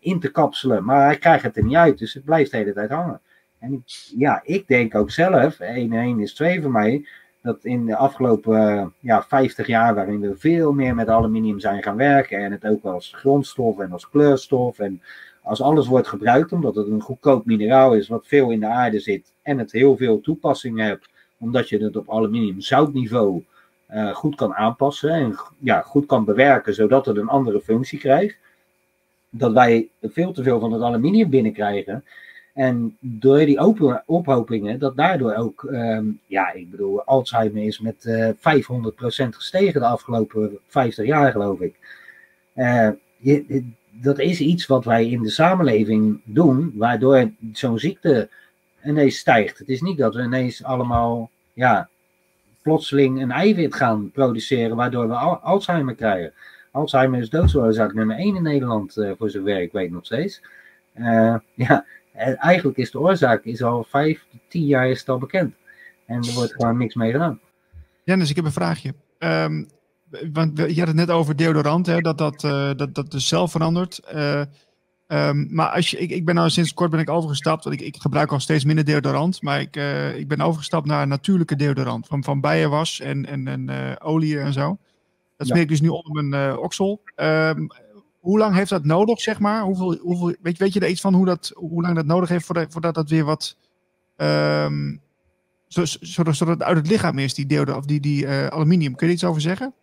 in 0.00 0.20
te 0.20 0.30
kapselen. 0.30 0.84
Maar 0.84 1.04
hij 1.04 1.18
krijgt 1.18 1.42
het 1.42 1.56
er 1.56 1.64
niet 1.64 1.76
uit, 1.76 1.98
dus 1.98 2.14
het 2.14 2.24
blijft 2.24 2.50
de 2.50 2.56
hele 2.56 2.72
tijd 2.72 2.90
hangen. 2.90 3.20
En 3.58 3.84
ja, 4.16 4.40
ik 4.44 4.68
denk 4.68 4.94
ook 4.94 5.10
zelf, 5.10 5.60
1 5.60 5.92
1 5.92 6.20
is 6.20 6.34
2 6.34 6.62
voor 6.62 6.70
mij, 6.70 7.06
dat 7.42 7.64
in 7.64 7.86
de 7.86 7.96
afgelopen 7.96 8.92
ja, 9.00 9.22
50 9.22 9.66
jaar, 9.66 9.94
waarin 9.94 10.20
we 10.20 10.36
veel 10.36 10.72
meer 10.72 10.94
met 10.94 11.08
aluminium 11.08 11.60
zijn 11.60 11.82
gaan 11.82 11.96
werken 11.96 12.38
en 12.38 12.52
het 12.52 12.66
ook 12.66 12.84
als 12.84 13.12
grondstof 13.16 13.78
en 13.78 13.92
als 13.92 14.08
kleurstof 14.08 14.78
en 14.78 15.02
als 15.42 15.62
alles 15.62 15.86
wordt 15.86 16.08
gebruikt, 16.08 16.52
omdat 16.52 16.74
het 16.74 16.86
een 16.86 17.00
goedkoop 17.00 17.46
mineraal 17.46 17.94
is 17.94 18.08
wat 18.08 18.26
veel 18.26 18.50
in 18.50 18.60
de 18.60 18.66
aarde 18.66 18.98
zit 18.98 19.32
en 19.42 19.58
het 19.58 19.72
heel 19.72 19.96
veel 19.96 20.20
toepassingen 20.20 20.86
hebt, 20.86 21.08
omdat 21.38 21.68
je 21.68 21.84
het 21.84 21.96
op 21.96 22.10
aluminium 22.10 22.60
zoutniveau 22.60 23.44
uh, 23.94 24.14
goed 24.14 24.34
kan 24.34 24.54
aanpassen 24.54 25.10
en 25.10 25.36
ja, 25.58 25.80
goed 25.80 26.06
kan 26.06 26.24
bewerken, 26.24 26.74
zodat 26.74 27.06
het 27.06 27.16
een 27.16 27.28
andere 27.28 27.60
functie 27.60 27.98
krijgt. 27.98 28.36
Dat 29.30 29.52
wij 29.52 29.88
veel 30.02 30.32
te 30.32 30.42
veel 30.42 30.60
van 30.60 30.72
het 30.72 30.82
aluminium 30.82 31.30
binnenkrijgen. 31.30 32.04
En 32.54 32.96
door 33.00 33.38
die 33.38 33.58
open, 33.58 34.02
ophopingen, 34.06 34.78
dat 34.78 34.96
daardoor 34.96 35.34
ook, 35.34 35.62
um, 35.62 36.20
ja, 36.26 36.52
ik 36.52 36.70
bedoel, 36.70 37.04
Alzheimer 37.04 37.62
is 37.62 37.80
met 37.80 38.04
uh, 38.04 38.28
eh, 38.28 38.36
500% 38.36 39.28
gestegen 39.28 39.80
de 39.80 39.86
afgelopen 39.86 40.58
50 40.66 41.06
jaar, 41.06 41.32
geloof 41.32 41.60
ik. 41.60 41.74
Je, 43.16 43.64
dat 43.90 44.18
is 44.18 44.40
iets 44.40 44.66
wat 44.66 44.84
wij 44.84 45.08
in 45.08 45.22
de 45.22 45.30
samenleving 45.30 46.20
doen, 46.24 46.72
waardoor 46.74 47.30
zo'n 47.52 47.78
ziekte 47.78 48.28
ineens 48.84 49.18
stijgt. 49.18 49.58
Het 49.58 49.68
is 49.68 49.80
niet 49.80 49.98
dat 49.98 50.14
we 50.14 50.22
ineens 50.22 50.64
allemaal 50.64 51.30
ja, 51.52 51.88
plotseling 52.62 53.22
een 53.22 53.30
eiwit 53.30 53.74
gaan 53.74 54.10
produceren 54.10 54.76
waardoor 54.76 55.08
we 55.08 55.14
Alzheimer 55.14 55.94
krijgen. 55.94 56.32
Alzheimer 56.70 57.20
is 57.20 57.30
doodsoorzaak 57.30 57.94
nummer 57.94 58.16
1 58.16 58.36
in 58.36 58.42
Nederland, 58.42 58.96
uh, 58.96 59.10
voor 59.18 59.30
zover 59.30 59.60
ik 59.60 59.72
weet 59.72 59.90
nog 59.90 60.04
steeds. 60.04 60.42
Uh, 60.94 61.36
ja, 61.66 61.84
eigenlijk 62.36 62.78
is 62.78 62.90
de 62.90 63.00
oorzaak 63.00 63.44
is 63.44 63.62
al 63.62 63.84
vijf, 63.88 64.26
tien 64.48 64.66
jaar 64.66 64.88
is 64.88 65.08
al 65.08 65.18
bekend. 65.18 65.54
En 66.06 66.22
er 66.22 66.34
wordt 66.34 66.52
gewoon 66.52 66.76
niks 66.76 66.94
mee 66.94 67.12
gedaan. 67.12 67.40
Dennis, 68.04 68.30
ik 68.30 68.36
heb 68.36 68.44
een 68.44 68.52
vraagje. 68.52 68.94
Um, 69.18 69.68
want 70.32 70.58
je 70.58 70.78
had 70.78 70.86
het 70.86 70.96
net 70.96 71.10
over 71.10 71.36
deodorant, 71.36 71.86
hè, 71.86 72.00
dat, 72.00 72.18
dat, 72.18 72.44
uh, 72.44 72.70
dat, 72.76 72.94
dat 72.94 73.10
de 73.10 73.20
cel 73.20 73.48
verandert. 73.48 74.00
Um, 75.12 75.48
maar 75.50 75.68
als 75.68 75.90
je, 75.90 75.98
ik, 75.98 76.10
ik 76.10 76.24
ben 76.24 76.34
nou 76.34 76.50
sinds 76.50 76.74
kort 76.74 76.90
ben 76.90 77.00
ik 77.00 77.10
overgestapt, 77.10 77.64
want 77.64 77.80
ik, 77.80 77.86
ik 77.86 78.00
gebruik 78.00 78.32
al 78.32 78.40
steeds 78.40 78.64
minder 78.64 78.84
deodorant, 78.84 79.42
maar 79.42 79.60
ik, 79.60 79.76
uh, 79.76 80.16
ik 80.16 80.28
ben 80.28 80.40
overgestapt 80.40 80.86
naar 80.86 81.06
natuurlijke 81.06 81.56
deodorant, 81.56 82.06
van, 82.06 82.24
van 82.24 82.40
bijenwas 82.40 83.00
en, 83.00 83.26
en, 83.26 83.48
en 83.48 84.00
olie 84.00 84.38
en 84.38 84.52
zo. 84.52 84.78
Dat 85.36 85.46
smeer 85.46 85.62
ik 85.62 85.68
dus 85.68 85.80
nu 85.80 85.88
onder 85.88 86.24
mijn 86.24 86.58
oksel. 86.58 87.02
Um, 87.16 87.68
hoe 88.18 88.38
lang 88.38 88.54
heeft 88.54 88.70
dat 88.70 88.84
nodig, 88.84 89.20
zeg 89.20 89.38
maar? 89.38 89.62
Hoeveel, 89.62 89.96
hoeveel, 89.96 90.34
weet, 90.42 90.58
weet 90.58 90.72
je 90.72 90.80
er 90.80 90.88
iets 90.88 91.00
van 91.00 91.14
hoe, 91.14 91.26
dat, 91.26 91.52
hoe 91.54 91.82
lang 91.82 91.94
dat 91.94 92.06
nodig 92.06 92.28
heeft 92.28 92.46
voordat, 92.46 92.72
voordat 92.72 92.94
dat 92.94 93.10
weer 93.10 93.24
wat... 93.24 93.56
Um, 94.16 95.00
zodat, 95.66 95.98
zodat 96.34 96.38
het 96.38 96.62
uit 96.62 96.76
het 96.76 96.86
lichaam 96.86 97.18
is, 97.18 97.34
die, 97.34 97.46
deodorant, 97.46 97.78
of 97.78 97.86
die, 97.86 98.00
die 98.00 98.28
aluminium. 98.28 98.94
Kun 98.94 99.06
je 99.06 99.12
er 99.12 99.18
iets 99.18 99.28
over 99.28 99.40
zeggen? 99.40 99.74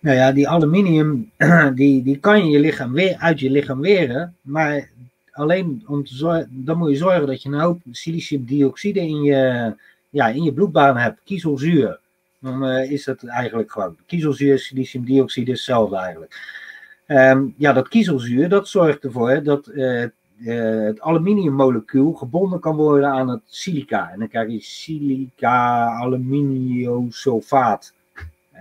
Nou 0.00 0.16
ja, 0.16 0.32
die 0.32 0.48
aluminium, 0.48 1.30
die, 1.74 2.02
die 2.02 2.18
kan 2.18 2.50
je, 2.50 2.60
lichaam 2.60 2.92
weer, 2.92 3.16
uit 3.16 3.40
je 3.40 3.50
lichaam 3.50 3.80
weren. 3.80 4.34
Maar 4.40 4.90
alleen 5.32 5.84
om 5.86 6.04
te 6.04 6.46
dan 6.50 6.78
moet 6.78 6.90
je 6.90 6.96
zorgen 6.96 7.26
dat 7.26 7.42
je 7.42 7.48
een 7.48 7.60
hoop 7.60 7.80
siliciumdioxide 7.90 9.00
in 9.00 9.22
je, 9.22 9.74
ja, 10.10 10.28
in 10.28 10.42
je 10.42 10.52
bloedbaan 10.52 10.96
hebt. 10.96 11.20
Kiezelzuur. 11.24 11.98
Dan 12.38 12.68
uh, 12.68 12.90
is 12.90 13.04
dat 13.04 13.24
eigenlijk 13.24 13.72
gewoon. 13.72 13.96
Kiezelzuur, 14.06 14.58
siliciumdioxide 14.58 15.50
is 15.50 15.58
hetzelfde 15.58 15.96
eigenlijk. 15.96 16.64
Um, 17.06 17.54
ja, 17.58 17.72
dat 17.72 17.88
kiezelzuur, 17.88 18.48
dat 18.48 18.68
zorgt 18.68 19.04
ervoor 19.04 19.42
dat 19.42 19.68
uh, 19.68 20.04
uh, 20.38 20.84
het 20.84 21.00
aluminiummolecuul 21.00 22.12
gebonden 22.12 22.60
kan 22.60 22.76
worden 22.76 23.10
aan 23.10 23.28
het 23.28 23.42
silica. 23.46 24.10
En 24.10 24.18
dan 24.18 24.28
krijg 24.28 24.50
je 24.50 24.60
silica 24.60 25.86
aluminiumsulfaat. 25.86 27.94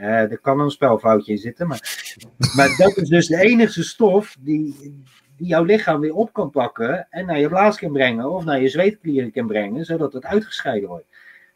Uh, 0.01 0.31
er 0.31 0.37
kan 0.37 0.59
een 0.59 0.69
spelfoutje 0.69 1.31
in 1.31 1.37
zitten, 1.37 1.67
maar, 1.67 2.05
maar 2.55 2.75
dat 2.77 2.97
is 2.97 3.09
dus 3.09 3.27
de 3.27 3.41
enige 3.41 3.83
stof 3.83 4.35
die, 4.39 4.75
die 5.37 5.47
jouw 5.47 5.63
lichaam 5.63 5.99
weer 5.99 6.13
op 6.13 6.33
kan 6.33 6.49
pakken 6.49 7.07
en 7.09 7.25
naar 7.25 7.39
je 7.39 7.47
blaas 7.47 7.77
kan 7.77 7.91
brengen 7.91 8.31
of 8.31 8.43
naar 8.43 8.61
je 8.61 8.69
zweetklieren 8.69 9.31
kan 9.31 9.47
brengen, 9.47 9.85
zodat 9.85 10.13
het 10.13 10.25
uitgescheiden 10.25 10.89
wordt. 10.89 11.05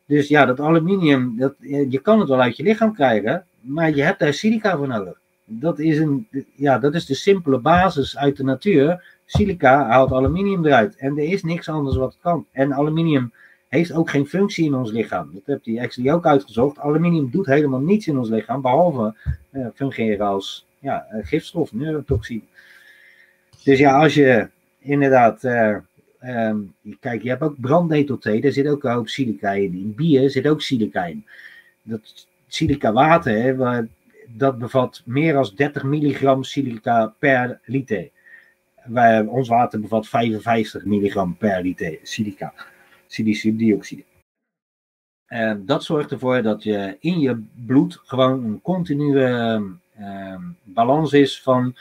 Dus 0.06 0.28
ja, 0.28 0.46
dat 0.46 0.60
aluminium, 0.60 1.38
dat, 1.38 1.56
je 1.90 2.00
kan 2.02 2.20
het 2.20 2.30
wel 2.30 2.42
uit 2.42 2.58
je 2.58 2.64
lichaam 2.64 2.94
krijgen, 2.94 3.46
maar 3.62 3.96
je 3.96 4.04
hebt 4.04 4.20
daar 4.20 4.34
silica 4.34 4.78
voor 4.78 4.88
nodig. 4.88 5.20
Dat 5.46 5.80
is, 5.80 6.00
een, 6.00 6.28
ja, 6.56 6.80
dat 6.80 6.96
is 6.96 7.06
de 7.06 7.14
simpele 7.14 7.60
basis 7.60 8.18
uit 8.18 8.38
de 8.38 8.44
natuur. 8.44 9.18
Silica 9.26 9.88
haalt 9.88 10.12
aluminium 10.12 10.66
eruit 10.66 10.96
en 10.96 11.18
er 11.18 11.24
is 11.24 11.44
niks 11.44 11.70
anders 11.70 11.96
wat 11.96 12.18
kan. 12.22 12.46
En 12.52 12.74
aluminium 12.74 13.34
heeft 13.70 13.92
ook 13.92 14.10
geen 14.10 14.28
functie 14.28 14.66
in 14.66 14.74
ons 14.74 14.92
lichaam. 14.92 15.30
Dat 15.34 15.42
heeft 15.46 15.64
die 15.64 15.82
actually 15.82 16.12
ook 16.12 16.26
uitgezocht. 16.26 16.80
Aluminium 16.80 17.30
doet 17.32 17.46
helemaal 17.46 17.80
niets 17.80 18.08
in 18.08 18.18
ons 18.18 18.30
lichaam, 18.30 18.62
behalve 18.62 19.16
uh, 19.52 19.68
fungeren 19.76 20.28
als 20.28 20.66
ja, 20.80 21.08
uh, 21.14 21.26
gifstof, 21.26 21.74
neurotoxine. 21.74 22.42
Dus 23.64 23.80
ja, 23.80 24.00
als 24.00 24.14
je 24.14 24.50
inderdaad. 24.80 25.44
Uh, 25.44 25.76
um, 26.22 26.74
kijk, 27.00 27.24
je 27.24 27.30
hebt 27.30 27.42
ook 27.42 27.60
brandnetelthee, 27.60 28.42
daar 28.42 28.52
zit 28.52 28.68
ook 28.68 28.84
een 28.84 28.92
hoop 28.92 29.08
silica 29.08 29.52
in. 29.52 29.74
In 29.74 29.94
bier 29.96 30.30
zit 30.30 30.48
ook 30.48 30.62
silica 30.62 31.06
in. 31.06 31.26
Dat 31.82 32.28
silica 32.48 32.92
water, 32.92 33.88
dat 34.28 34.58
bevat 34.58 35.02
meer 35.06 35.34
dan 35.34 35.52
30 35.56 35.84
milligram 35.84 36.44
silica 36.44 37.14
per 37.20 37.60
liter. 37.66 38.10
Wij, 38.86 39.22
ons 39.22 39.48
water 39.48 39.80
bevat 39.80 40.08
55 40.08 40.86
milligram 40.86 41.38
per 41.38 41.62
liter 41.62 41.98
silica 42.04 42.54
siliciumdioxide. 43.10 44.04
En 45.26 45.66
dat 45.66 45.84
zorgt 45.84 46.12
ervoor 46.12 46.42
dat 46.42 46.64
je 46.64 46.98
in 47.00 47.20
je 47.20 47.44
bloed 47.66 48.00
gewoon 48.04 48.44
een 48.44 48.62
continue 48.62 49.60
uh, 50.00 50.36
balans 50.64 51.14
is 51.14 51.42
van 51.42 51.76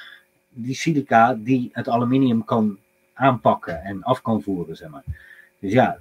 die 0.49 0.75
silica 0.75 1.35
die 1.35 1.69
het 1.73 1.89
aluminium 1.89 2.45
kan 2.45 2.79
aanpakken 3.15 3.83
en 3.83 4.03
af 4.03 4.23
kan 4.23 4.43
voeren, 4.43 4.77
zeg 4.77 4.89
maar. 4.89 5.05
Dus 5.61 5.73
ja, 5.73 5.99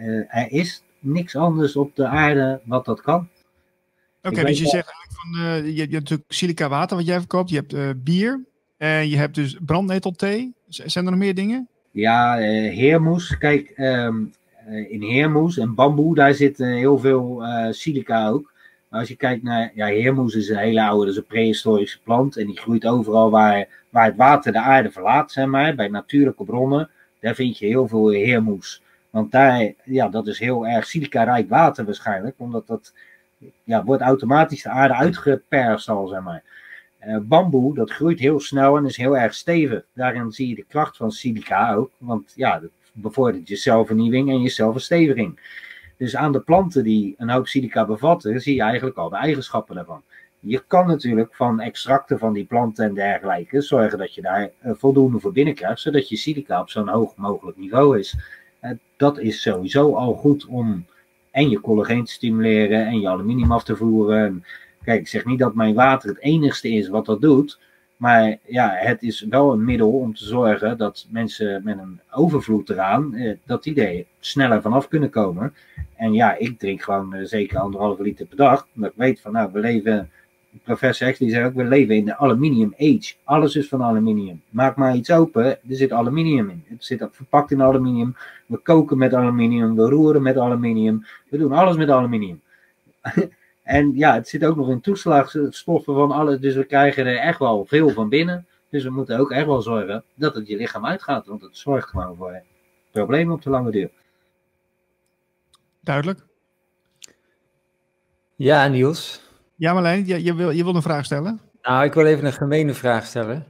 uh, 0.00 0.34
er 0.34 0.52
is 0.52 0.82
niks 0.98 1.36
anders 1.36 1.76
op 1.76 1.96
de 1.96 2.06
aarde 2.06 2.60
wat 2.64 2.84
dat 2.84 3.00
kan. 3.00 3.28
Oké, 4.22 4.44
dus 4.44 4.58
je 4.58 4.66
zegt 4.66 4.92
eigenlijk 4.92 5.12
van, 5.12 5.40
uh, 5.40 5.64
je, 5.64 5.74
je, 5.74 5.80
hebt 5.80 5.92
natuurlijk 5.92 6.32
silica 6.32 6.68
water 6.68 6.96
wat 6.96 7.06
jij 7.06 7.18
verkoopt, 7.18 7.50
je 7.50 7.56
hebt 7.56 7.74
uh, 7.74 7.90
bier 7.96 8.44
en 8.76 9.08
je 9.08 9.16
hebt 9.16 9.34
dus 9.34 9.56
brandnetelthee. 9.60 10.54
Zijn 10.68 11.04
er 11.04 11.10
nog 11.10 11.20
meer 11.20 11.34
dingen? 11.34 11.68
Ja, 11.90 12.36
heermoes. 12.36 13.38
Kijk, 13.38 13.72
um, 13.76 13.76
eh, 13.76 14.47
in 14.70 15.02
heermoes 15.02 15.58
en 15.58 15.74
bamboe, 15.74 16.14
daar 16.14 16.34
zit 16.34 16.58
heel 16.58 16.98
veel 16.98 17.44
eh, 17.44 17.72
silica 17.72 18.28
ook. 18.28 18.52
Maar 18.88 19.00
als 19.00 19.08
je 19.08 19.16
kijkt 19.16 19.42
naar, 19.42 19.70
ja, 19.74 19.86
heermoes 19.86 20.34
is 20.34 20.48
een 20.48 20.56
hele 20.56 20.82
oude, 20.82 21.04
dat 21.04 21.14
is 21.14 21.16
een 21.16 21.26
prehistorische 21.26 22.00
plant. 22.02 22.36
En 22.36 22.46
die 22.46 22.58
groeit 22.58 22.86
overal 22.86 23.30
waar, 23.30 23.68
waar 23.90 24.04
het 24.04 24.16
water 24.16 24.52
de 24.52 24.60
aarde 24.60 24.90
verlaat, 24.90 25.32
zeg 25.32 25.46
maar, 25.46 25.74
bij 25.74 25.88
natuurlijke 25.88 26.44
bronnen. 26.44 26.90
Daar 27.20 27.34
vind 27.34 27.58
je 27.58 27.66
heel 27.66 27.88
veel 27.88 28.08
heermoes. 28.08 28.82
Want 29.10 29.32
daar, 29.32 29.72
ja, 29.84 30.08
dat 30.08 30.26
is 30.26 30.38
heel 30.38 30.66
erg 30.66 30.86
silica-rijk 30.86 31.48
water 31.48 31.84
waarschijnlijk. 31.84 32.34
Omdat 32.38 32.66
dat, 32.66 32.94
ja, 33.64 33.84
wordt 33.84 34.02
automatisch 34.02 34.62
de 34.62 34.68
aarde 34.68 34.94
uitgeperst 34.94 35.88
al, 35.88 36.06
zeg 36.06 36.22
maar. 36.22 36.42
Bamboe, 37.22 37.74
dat 37.74 37.90
groeit 37.90 38.18
heel 38.18 38.40
snel 38.40 38.76
en 38.76 38.84
is 38.84 38.96
heel 38.96 39.16
erg 39.16 39.34
stevig. 39.34 39.84
Daarin 39.94 40.32
zie 40.32 40.48
je 40.48 40.54
de 40.54 40.64
kracht 40.68 40.96
van 40.96 41.12
silica 41.12 41.74
ook. 41.74 41.90
Want 41.98 42.32
ja, 42.36 42.60
bevordert 43.00 43.48
je 43.48 43.56
zelfvernieuwing 43.56 44.30
en 44.30 44.40
je 44.40 44.48
zelfversteviging. 44.48 45.40
Dus 45.96 46.16
aan 46.16 46.32
de 46.32 46.40
planten 46.40 46.84
die 46.84 47.14
een 47.18 47.30
hoop 47.30 47.46
silica 47.46 47.86
bevatten, 47.86 48.40
zie 48.40 48.54
je 48.54 48.62
eigenlijk 48.62 48.96
al 48.96 49.08
de 49.08 49.16
eigenschappen 49.16 49.74
daarvan. 49.74 50.02
Je 50.40 50.62
kan 50.66 50.86
natuurlijk 50.86 51.34
van 51.34 51.60
extracten 51.60 52.18
van 52.18 52.32
die 52.32 52.44
planten 52.44 52.84
en 52.84 52.94
dergelijke 52.94 53.60
zorgen 53.60 53.98
dat 53.98 54.14
je 54.14 54.22
daar 54.22 54.50
eh, 54.58 54.72
voldoende 54.76 55.18
voor 55.18 55.32
binnenkrijgt, 55.32 55.80
zodat 55.80 56.08
je 56.08 56.16
silica 56.16 56.60
op 56.60 56.70
zo'n 56.70 56.88
hoog 56.88 57.16
mogelijk 57.16 57.56
niveau 57.56 57.98
is. 57.98 58.16
Eh, 58.60 58.70
dat 58.96 59.18
is 59.18 59.42
sowieso 59.42 59.94
al 59.94 60.14
goed 60.14 60.46
om 60.46 60.86
en 61.30 61.48
je 61.50 61.60
collageen 61.60 62.04
te 62.04 62.12
stimuleren 62.12 62.86
en 62.86 63.00
je 63.00 63.08
aluminium 63.08 63.52
af 63.52 63.64
te 63.64 63.76
voeren. 63.76 64.44
Kijk, 64.84 65.00
ik 65.00 65.08
zeg 65.08 65.24
niet 65.24 65.38
dat 65.38 65.54
mijn 65.54 65.74
water 65.74 66.08
het 66.08 66.20
enigste 66.20 66.68
is 66.68 66.88
wat 66.88 67.06
dat 67.06 67.20
doet, 67.20 67.58
maar 67.98 68.38
ja, 68.46 68.74
het 68.74 69.02
is 69.02 69.26
wel 69.30 69.52
een 69.52 69.64
middel 69.64 69.92
om 69.92 70.14
te 70.14 70.24
zorgen 70.24 70.78
dat 70.78 71.06
mensen 71.10 71.60
met 71.64 71.78
een 71.78 72.00
overvloed 72.10 72.70
eraan, 72.70 73.14
eh, 73.14 73.36
dat 73.44 73.62
die 73.62 73.86
er 73.86 74.04
sneller 74.20 74.62
vanaf 74.62 74.88
kunnen 74.88 75.10
komen. 75.10 75.54
En 75.96 76.12
ja, 76.12 76.36
ik 76.36 76.58
drink 76.58 76.82
gewoon 76.82 77.14
eh, 77.14 77.24
zeker 77.24 77.58
anderhalve 77.58 78.02
liter 78.02 78.26
per 78.26 78.36
dag. 78.36 78.68
Omdat 78.74 78.90
ik 78.90 78.96
weet 78.96 79.20
van, 79.20 79.32
nou, 79.32 79.52
we 79.52 79.60
leven, 79.60 80.10
professor 80.62 81.12
X 81.12 81.18
die 81.18 81.30
zei 81.30 81.44
ook, 81.44 81.54
we 81.54 81.64
leven 81.64 81.94
in 81.94 82.04
de 82.04 82.16
aluminium 82.16 82.74
age. 82.78 83.14
Alles 83.24 83.56
is 83.56 83.68
van 83.68 83.82
aluminium. 83.82 84.42
Maak 84.48 84.76
maar 84.76 84.96
iets 84.96 85.10
open, 85.10 85.44
er 85.44 85.58
zit 85.68 85.92
aluminium 85.92 86.50
in. 86.50 86.64
Het 86.66 86.84
zit 86.84 87.08
verpakt 87.10 87.50
in 87.50 87.62
aluminium. 87.62 88.16
We 88.46 88.58
koken 88.58 88.98
met 88.98 89.14
aluminium, 89.14 89.76
we 89.76 89.88
roeren 89.88 90.22
met 90.22 90.38
aluminium. 90.38 91.06
We 91.28 91.38
doen 91.38 91.52
alles 91.52 91.76
met 91.76 91.90
aluminium. 91.90 92.40
En 93.68 93.92
ja, 93.94 94.14
het 94.14 94.28
zit 94.28 94.44
ook 94.44 94.56
nog 94.56 94.68
in 94.70 94.80
toeslagstoffen 94.80 95.94
van 95.94 96.10
alles. 96.10 96.40
Dus 96.40 96.54
we 96.54 96.64
krijgen 96.64 97.06
er 97.06 97.16
echt 97.16 97.38
wel 97.38 97.64
veel 97.64 97.90
van 97.90 98.08
binnen. 98.08 98.46
Dus 98.70 98.84
we 98.84 98.90
moeten 98.90 99.18
ook 99.18 99.30
echt 99.30 99.46
wel 99.46 99.62
zorgen 99.62 100.04
dat 100.14 100.34
het 100.34 100.46
je 100.46 100.56
lichaam 100.56 100.86
uitgaat. 100.86 101.26
Want 101.26 101.42
het 101.42 101.56
zorgt 101.56 101.88
gewoon 101.88 102.16
voor 102.16 102.42
problemen 102.90 103.34
op 103.34 103.42
de 103.42 103.50
lange 103.50 103.70
duur. 103.70 103.90
Duidelijk. 105.80 106.20
Ja, 108.36 108.68
Niels. 108.68 109.22
Ja, 109.54 109.72
Marlijn, 109.72 110.06
je, 110.06 110.24
je, 110.24 110.34
wil, 110.34 110.50
je 110.50 110.64
wil 110.64 110.74
een 110.74 110.82
vraag 110.82 111.04
stellen? 111.04 111.40
Nou, 111.62 111.84
ik 111.84 111.94
wil 111.94 112.06
even 112.06 112.24
een 112.24 112.32
gemene 112.32 112.74
vraag 112.74 113.06
stellen. 113.06 113.46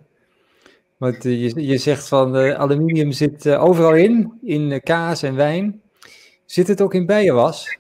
Want 0.97 1.25
uh, 1.25 1.43
je, 1.43 1.67
je 1.67 1.79
zegt 1.79 2.09
van 2.09 2.37
uh, 2.37 2.55
aluminium 2.55 3.13
zit 3.13 3.47
uh, 3.47 3.65
overal 3.65 3.95
in, 3.95 4.39
in 4.43 4.81
kaas 4.83 5.23
en 5.23 5.35
wijn. 5.35 5.83
Zit 6.45 6.69
het 6.69 6.81
ook 6.81 6.95
in 6.95 7.07
bijenwas? 7.07 7.78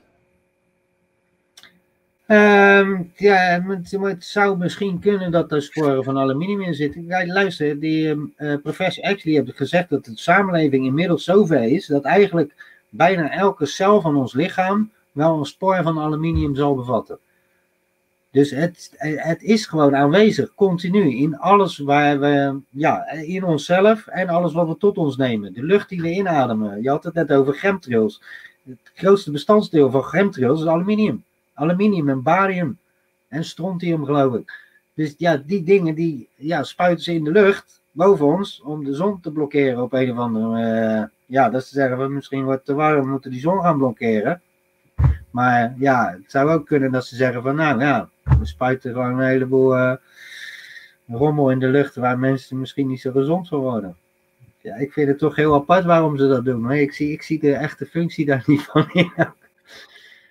Um, 2.31 3.13
ja, 3.17 3.63
het, 4.01 4.25
zou 4.25 4.59
misschien 4.59 4.99
kunnen 4.99 5.31
dat 5.31 5.53
er 5.53 5.63
sporen 5.63 6.05
van 6.05 6.19
aluminium 6.19 6.61
in 6.61 6.75
zitten. 6.75 7.05
Ja, 7.07 7.27
luister, 7.27 7.81
die 7.81 8.33
uh, 8.39 8.55
professor 8.63 9.05
Exley 9.05 9.35
heeft 9.35 9.57
gezegd 9.57 9.89
dat 9.89 10.05
de 10.05 10.13
samenleving 10.15 10.87
inmiddels 10.87 11.25
zover 11.25 11.63
is 11.63 11.87
dat 11.87 12.05
eigenlijk 12.05 12.77
bijna 12.89 13.31
elke 13.31 13.67
cel 13.67 14.01
van 14.01 14.17
ons 14.17 14.35
lichaam 14.35 14.91
wel 15.13 15.39
een 15.39 15.45
spoor 15.45 15.83
van 15.83 15.99
aluminium 15.99 16.57
zal 16.57 16.75
bevatten. 16.75 17.19
Dus 18.31 18.51
het, 18.51 18.95
het 18.99 19.43
is 19.43 19.67
gewoon 19.67 19.97
aanwezig, 19.97 20.55
continu, 20.55 21.17
in 21.17 21.39
alles 21.39 21.79
waar 21.79 22.21
we, 22.21 22.61
ja, 22.71 23.11
in 23.11 23.45
onszelf 23.45 24.07
en 24.07 24.29
alles 24.29 24.53
wat 24.53 24.69
we 24.69 24.77
tot 24.77 24.99
ons 24.99 25.17
nemen. 25.17 25.53
De 25.53 25.63
lucht 25.63 25.89
die 25.89 26.01
we 26.01 26.11
inademen. 26.11 26.83
Je 26.83 26.89
had 26.89 27.05
het 27.05 27.15
net 27.15 27.33
over 27.33 27.55
chemtrails. 27.55 28.23
Het 28.65 28.91
grootste 28.95 29.31
bestanddeel 29.31 29.91
van 29.91 30.03
chemtrails 30.03 30.61
is 30.61 30.67
aluminium. 30.67 31.25
Aluminium 31.59 32.09
en 32.09 32.23
barium 32.23 32.79
en 33.29 33.45
strontium, 33.45 34.05
geloof 34.05 34.35
ik. 34.35 34.67
Dus 34.95 35.15
ja, 35.19 35.37
die 35.37 35.63
dingen 35.63 35.95
die 35.95 36.29
ja, 36.35 36.63
spuiten 36.63 37.05
ze 37.05 37.15
in 37.15 37.25
de 37.25 37.31
lucht 37.31 37.83
boven 37.91 38.27
ons 38.27 38.63
om 38.65 38.85
de 38.85 38.95
zon 38.95 39.21
te 39.21 39.33
blokkeren 39.33 39.83
op 39.83 39.93
een 39.93 40.11
of 40.13 40.19
andere. 40.19 40.97
Uh, 40.97 41.05
ja, 41.27 41.51
dat 41.51 41.65
ze 41.65 41.75
zeggen 41.75 41.99
we 41.99 42.09
misschien 42.09 42.45
wordt 42.45 42.65
te 42.65 42.75
warm, 42.75 43.09
moeten 43.09 43.31
die 43.31 43.41
zon 43.41 43.61
gaan 43.61 43.79
blokkeren. 43.79 44.43
Maar 45.31 45.75
ja, 45.79 46.11
het 46.21 46.31
zou 46.31 46.51
ook 46.51 46.67
kunnen 46.67 46.93
dat 46.93 47.07
ze 47.07 47.17
zeggen 47.17 47.43
van 47.43 47.55
nou 47.55 47.81
ja, 47.81 48.09
we 48.39 48.47
spuiten 48.47 48.93
gewoon 48.93 49.19
een 49.19 49.27
heleboel 49.27 49.77
uh, 49.77 49.95
rommel 51.09 51.51
in 51.51 51.59
de 51.59 51.69
lucht 51.69 51.95
waar 51.95 52.19
mensen 52.19 52.59
misschien 52.59 52.87
niet 52.87 53.01
zo 53.01 53.13
gezond 53.13 53.49
van 53.49 53.59
worden. 53.59 53.97
Ja, 54.61 54.75
ik 54.75 54.93
vind 54.93 55.09
het 55.09 55.19
toch 55.19 55.37
heel 55.37 55.55
apart 55.55 55.85
waarom 55.85 56.19
ze 56.19 56.29
dat 56.29 56.45
doen. 56.45 56.71
Ik 56.71 56.93
zie, 56.93 57.13
ik 57.13 57.23
zie 57.23 57.41
de 57.41 57.53
echte 57.53 57.87
functie 57.87 58.27
daar 58.27 58.43
niet 58.47 58.63
van 58.63 58.91
in. 58.93 59.13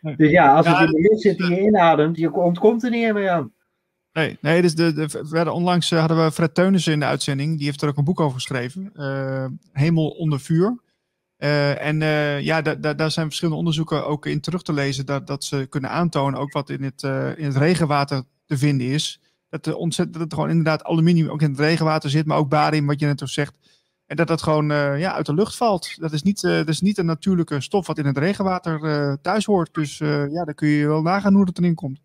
Dus 0.02 0.32
ja, 0.32 0.56
als 0.56 0.68
het 0.68 0.80
in 0.80 0.86
de 0.86 1.02
lucht 1.02 1.22
zit 1.22 1.38
die 1.38 1.50
je 1.50 1.62
inademt, 1.62 2.18
je 2.18 2.34
ontkomt 2.34 2.84
er 2.84 2.90
niet 2.90 3.14
meer 3.14 3.30
aan. 3.30 3.52
Nee, 4.14 4.38
nee 4.42 4.62
dus 4.62 4.76
de, 4.76 4.94
de, 4.94 5.26
we 5.30 5.52
onlangs 5.52 5.92
uh, 5.92 6.00
hadden 6.00 6.24
we 6.24 6.32
Fred 6.32 6.54
Teunissen 6.54 6.94
in 6.94 7.00
de 7.00 7.06
uitzending. 7.06 7.58
Die 7.58 7.66
heeft 7.66 7.82
er 7.82 7.88
ook 7.88 7.98
een 7.98 8.04
boek 8.04 8.20
over 8.20 8.34
geschreven. 8.34 8.92
Uh, 8.96 9.46
Hemel 9.72 10.10
onder 10.10 10.40
vuur. 10.40 10.78
Uh, 11.38 11.86
en 11.86 12.00
ja, 12.44 12.62
daar 12.62 13.12
zijn 13.12 13.26
verschillende 13.26 13.60
onderzoeken 13.60 14.06
ook 14.06 14.26
in 14.26 14.42
terug 14.42 14.62
te 14.62 14.74
lezen. 14.74 15.06
Dat, 15.06 15.28
dat 15.28 15.44
ze 15.44 15.68
kunnen 15.70 15.90
aantonen, 15.90 16.40
ook 16.40 16.52
wat 16.52 16.70
in 16.70 16.84
het, 16.84 17.04
in 17.38 17.46
het 17.46 17.58
regenwater 17.58 18.24
te 18.46 18.58
vinden 18.58 18.88
is. 18.88 19.22
Dat 19.50 19.66
er 19.66 19.76
ontzettend 19.76 20.18
dat 20.18 20.32
er 20.32 20.34
gewoon 20.34 20.50
inderdaad 20.50 20.84
aluminium 20.84 21.30
ook 21.30 21.42
in 21.42 21.50
het 21.50 21.60
regenwater 21.60 22.10
zit. 22.10 22.26
Maar 22.26 22.38
ook 22.38 22.50
barium, 22.50 22.86
wat 22.86 23.00
je 23.00 23.06
net 23.06 23.22
al 23.22 23.28
zegt. 23.28 23.54
En 24.08 24.15
dat 24.15 24.28
dat 24.28 24.41
gewoon 24.41 24.67
ja, 25.00 25.13
uit 25.13 25.26
de 25.26 25.34
lucht 25.34 25.56
valt. 25.56 26.02
Dat 26.02 26.12
is, 26.12 26.24
niet, 26.24 26.41
dat 26.41 26.67
is 26.67 26.82
niet 26.82 26.98
een 26.98 27.06
natuurlijke 27.06 27.62
stof 27.62 27.88
wat 27.88 27.98
in 27.98 28.06
het 28.06 28.17
regenwater 28.17 29.17
thuis 29.22 29.46
hoort. 29.46 29.74
Dus 29.74 29.98
ja, 29.98 30.46
dan 30.46 30.54
kun 30.54 30.67
je 30.67 30.88
wel 30.88 31.02
nagaan 31.02 31.34
hoe 31.34 31.46
dat 31.46 31.58
erin 31.58 31.76
komt. 31.76 32.00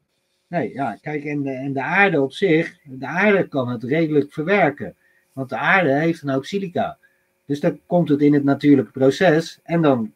Nee, 0.47 0.73
ja, 0.73 0.99
kijk, 1.01 1.25
en 1.25 1.43
de, 1.43 1.51
en 1.51 1.73
de 1.73 1.83
aarde 1.83 2.21
op 2.21 2.33
zich, 2.33 2.77
de 2.85 3.07
aarde 3.07 3.49
kan 3.49 3.69
het 3.69 3.83
redelijk 3.83 4.33
verwerken. 4.33 4.95
Want 5.33 5.49
de 5.49 5.57
aarde 5.57 5.93
heeft 5.93 6.23
een 6.23 6.29
hoop 6.29 6.45
silica. 6.45 6.99
Dus 7.47 7.61
dan 7.61 7.81
komt 7.87 8.09
het 8.09 8.21
in 8.21 8.35
het 8.35 8.45
natuurlijke 8.45 8.93
proces 8.93 9.61
en 9.63 9.83
dan 9.83 10.13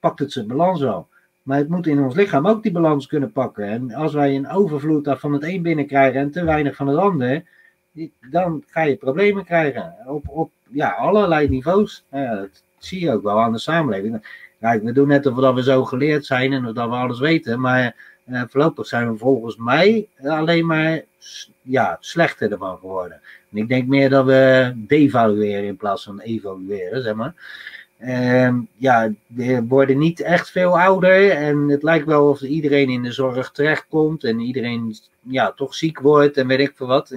pakt 0.00 0.18
het 0.18 0.32
zijn 0.32 0.46
balans 0.46 0.80
wel. 0.80 1.08
Maar 1.42 1.58
het 1.58 1.68
moet 1.68 1.86
in 1.86 2.02
ons 2.02 2.14
lichaam 2.14 2.46
ook 2.46 2.62
die 2.62 2.72
balans 2.72 3.06
kunnen 3.06 3.32
pakken. 3.32 3.64
En 3.64 3.92
als 3.92 4.14
wij 4.14 4.36
een 4.36 4.48
overvloed 4.48 5.14
van 5.18 5.32
het 5.32 5.42
een 5.42 5.62
binnenkrijgen 5.62 6.20
en 6.20 6.30
te 6.30 6.44
weinig 6.44 6.76
van 6.76 6.86
het 6.86 6.98
ander, 6.98 7.44
dan 8.30 8.64
ga 8.66 8.82
je 8.82 8.96
problemen 8.96 9.44
krijgen. 9.44 9.94
Op, 10.06 10.28
op 10.28 10.50
ja, 10.70 10.90
allerlei 10.90 11.48
niveaus. 11.48 12.04
Dat 12.10 12.62
zie 12.78 13.00
je 13.00 13.12
ook 13.12 13.22
wel 13.22 13.40
aan 13.40 13.52
de 13.52 13.58
samenleving. 13.58 14.46
Kijk, 14.60 14.82
we 14.82 14.92
doen 14.92 15.08
net 15.08 15.26
of 15.26 15.54
we 15.54 15.62
zo 15.62 15.84
geleerd 15.84 16.26
zijn 16.26 16.52
en 16.52 16.62
dat 16.62 16.88
we 16.88 16.94
alles 16.94 17.18
weten. 17.18 17.60
Maar 17.60 17.96
uh, 18.26 18.42
voorlopig 18.48 18.86
zijn 18.86 19.12
we 19.12 19.18
volgens 19.18 19.56
mij 19.56 20.08
alleen 20.22 20.66
maar 20.66 21.02
ja, 21.62 21.96
slechter 22.00 22.52
ervan 22.52 22.78
geworden. 22.78 23.20
En 23.50 23.58
ik 23.58 23.68
denk 23.68 23.88
meer 23.88 24.10
dat 24.10 24.24
we 24.24 24.72
devalueren 24.76 25.64
in 25.64 25.76
plaats 25.76 26.04
van 26.04 26.20
evalueren, 26.20 27.02
zeg 27.02 27.14
maar. 27.14 27.34
Uh, 28.00 28.54
ja, 28.76 29.12
we 29.26 29.64
worden 29.68 29.98
niet 29.98 30.20
echt 30.20 30.50
veel 30.50 30.80
ouder 30.80 31.30
en 31.30 31.68
het 31.68 31.82
lijkt 31.82 32.06
wel 32.06 32.28
of 32.28 32.40
iedereen 32.40 32.88
in 32.88 33.02
de 33.02 33.12
zorg 33.12 33.50
terechtkomt 33.50 34.24
en 34.24 34.40
iedereen 34.40 34.96
ja, 35.22 35.52
toch 35.52 35.74
ziek 35.74 36.00
wordt 36.00 36.36
en 36.36 36.46
weet 36.46 36.58
ik 36.58 36.72
veel 36.74 36.86
wat. 36.86 37.10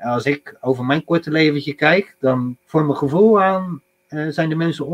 Als 0.00 0.24
ik 0.24 0.56
over 0.60 0.84
mijn 0.84 1.04
korte 1.04 1.30
leventje 1.30 1.74
kijk, 1.74 2.16
dan 2.20 2.56
voor 2.64 2.84
mijn 2.84 2.98
gevoel 2.98 3.42
aan 3.42 3.82
uh, 4.10 4.28
zijn 4.28 4.48
de 4.48 4.54
mensen 4.54 4.86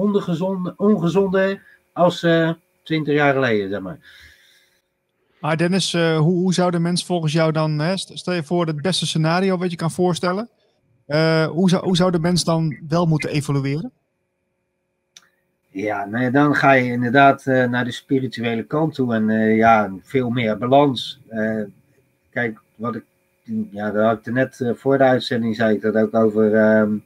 ongezonder 0.76 1.62
als 1.92 2.22
uh, 2.22 2.50
20 2.82 3.14
jaar 3.14 3.34
geleden, 3.34 3.70
zeg 3.70 3.80
maar. 3.80 3.98
Maar 5.40 5.56
Dennis, 5.56 5.92
uh, 5.92 6.18
hoe, 6.18 6.34
hoe 6.34 6.54
zou 6.54 6.70
de 6.70 6.78
mens 6.78 7.04
volgens 7.04 7.32
jou 7.32 7.52
dan, 7.52 7.78
hè, 7.78 7.96
stel 7.96 8.34
je 8.34 8.42
voor 8.42 8.66
het 8.66 8.82
beste 8.82 9.06
scenario 9.06 9.58
wat 9.58 9.70
je 9.70 9.76
kan 9.76 9.90
voorstellen, 9.90 10.48
uh, 11.08 11.46
hoe, 11.46 11.68
zou, 11.68 11.84
hoe 11.84 11.96
zou 11.96 12.10
de 12.10 12.18
mens 12.18 12.44
dan 12.44 12.78
wel 12.88 13.06
moeten 13.06 13.30
evolueren? 13.30 13.92
Ja, 15.68 16.04
nou 16.04 16.24
ja, 16.24 16.30
dan 16.30 16.54
ga 16.54 16.72
je 16.72 16.90
inderdaad 16.90 17.44
naar 17.44 17.84
de 17.84 17.92
spirituele 17.92 18.62
kant 18.62 18.94
toe 18.94 19.14
en 19.14 19.28
ja, 19.56 19.92
veel 20.02 20.30
meer 20.30 20.58
balans. 20.58 21.20
kijk, 22.30 22.60
wat 22.74 22.94
ik, 22.94 23.04
ja, 23.70 23.90
daar 23.90 24.04
had 24.04 24.26
ik 24.26 24.32
net 24.32 24.72
voor 24.74 24.98
de 24.98 25.04
uitzending, 25.04 25.56
zei 25.56 25.74
ik 25.74 25.80
dat 25.80 25.96
ook 25.96 26.14
over 26.14 26.54
ehm, 26.54 26.96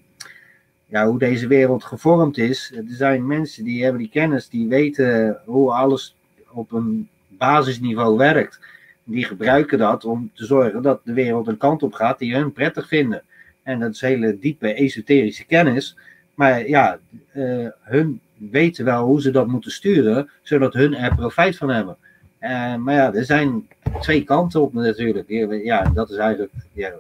ja, 0.87 1.07
hoe 1.07 1.18
deze 1.18 1.46
wereld 1.46 1.85
gevormd 1.85 2.38
is. 2.38 2.72
Er 2.76 2.85
zijn 2.87 3.26
mensen 3.26 3.64
die 3.64 3.83
hebben 3.83 4.00
die 4.00 4.11
kennis, 4.11 4.48
die 4.48 4.68
weten 4.68 5.40
hoe 5.44 5.72
alles 5.72 6.16
op 6.50 6.72
een 6.72 7.09
basisniveau 7.29 8.16
werkt. 8.16 8.61
Die 9.05 9.24
gebruiken 9.24 9.79
dat 9.79 10.05
om 10.05 10.31
te 10.35 10.44
zorgen 10.44 10.83
dat 10.83 11.00
de 11.05 11.12
wereld 11.12 11.46
een 11.46 11.57
kant 11.57 11.83
op 11.83 11.92
gaat 11.92 12.18
die 12.18 12.35
hun 12.35 12.53
prettig 12.53 12.88
vinden. 12.88 13.22
En 13.62 13.81
dat 13.81 13.94
is 13.94 14.00
hele 14.00 14.38
diepe 14.38 14.74
esoterische 14.74 15.44
kennis. 15.44 15.96
Maar 16.35 16.68
ja, 16.68 16.98
uh, 17.35 17.68
hun 17.81 18.20
weten 18.37 18.85
wel 18.85 19.05
hoe 19.05 19.20
ze 19.20 19.31
dat 19.31 19.46
moeten 19.46 19.70
sturen, 19.70 20.31
zodat 20.42 20.74
hun 20.74 20.94
er 20.94 21.14
profijt 21.14 21.57
van 21.57 21.68
hebben. 21.68 21.96
Uh, 22.40 22.76
maar 22.76 22.94
ja, 22.94 23.14
er 23.14 23.24
zijn 23.24 23.68
twee 24.00 24.24
kanten 24.24 24.61
op 24.61 24.72
natuurlijk. 24.72 25.29
Ja, 25.64 25.83
dat 25.94 26.11
is 26.11 26.16
eigenlijk. 26.16 26.53
Ja, 26.72 26.92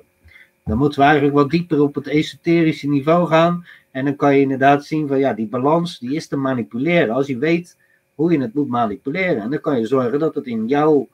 dan 0.64 0.78
moeten 0.78 0.98
we 0.98 1.04
eigenlijk 1.04 1.36
wat 1.36 1.50
dieper 1.50 1.82
op 1.82 1.94
het 1.94 2.06
esoterische 2.06 2.88
niveau 2.88 3.26
gaan. 3.26 3.66
En 3.90 4.04
dan 4.04 4.16
kan 4.16 4.34
je 4.34 4.40
inderdaad 4.40 4.84
zien 4.84 5.08
van 5.08 5.18
ja, 5.18 5.32
die 5.32 5.46
balans 5.46 5.98
die 5.98 6.14
is 6.14 6.28
te 6.28 6.36
manipuleren. 6.36 7.14
Als 7.14 7.26
je 7.26 7.38
weet 7.38 7.76
hoe 8.14 8.32
je 8.32 8.40
het 8.40 8.54
moet 8.54 8.68
manipuleren. 8.68 9.42
En 9.42 9.50
dan 9.50 9.60
kan 9.60 9.78
je 9.78 9.86
zorgen 9.86 10.18
dat 10.18 10.34
het 10.34 10.46
in 10.46 10.66
jouw, 10.66 11.08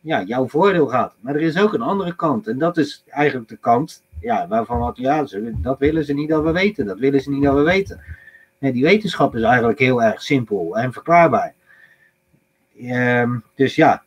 ja, 0.00 0.22
jouw 0.22 0.48
voordeel 0.48 0.86
gaat. 0.86 1.14
Maar 1.20 1.34
er 1.34 1.40
is 1.40 1.58
ook 1.58 1.72
een 1.72 1.82
andere 1.82 2.16
kant. 2.16 2.46
En 2.46 2.58
dat 2.58 2.76
is 2.76 3.04
eigenlijk 3.08 3.48
de 3.48 3.56
kant 3.56 4.02
ja, 4.20 4.48
waarvan 4.48 4.78
wat, 4.78 4.96
ja, 4.96 5.26
dat 5.62 5.78
willen 5.78 6.04
ze 6.04 6.12
niet 6.12 6.28
dat 6.28 6.42
we 6.42 6.52
weten. 6.52 6.86
Dat 6.86 6.98
willen 6.98 7.20
ze 7.20 7.30
niet 7.30 7.42
dat 7.42 7.54
we 7.54 7.62
weten. 7.62 8.00
En 8.58 8.72
die 8.72 8.82
wetenschap 8.82 9.34
is 9.34 9.42
eigenlijk 9.42 9.78
heel 9.78 10.02
erg 10.02 10.22
simpel 10.22 10.78
en 10.78 10.92
verklaarbaar. 10.92 11.54
Um, 12.80 13.42
dus 13.54 13.74
ja, 13.74 14.02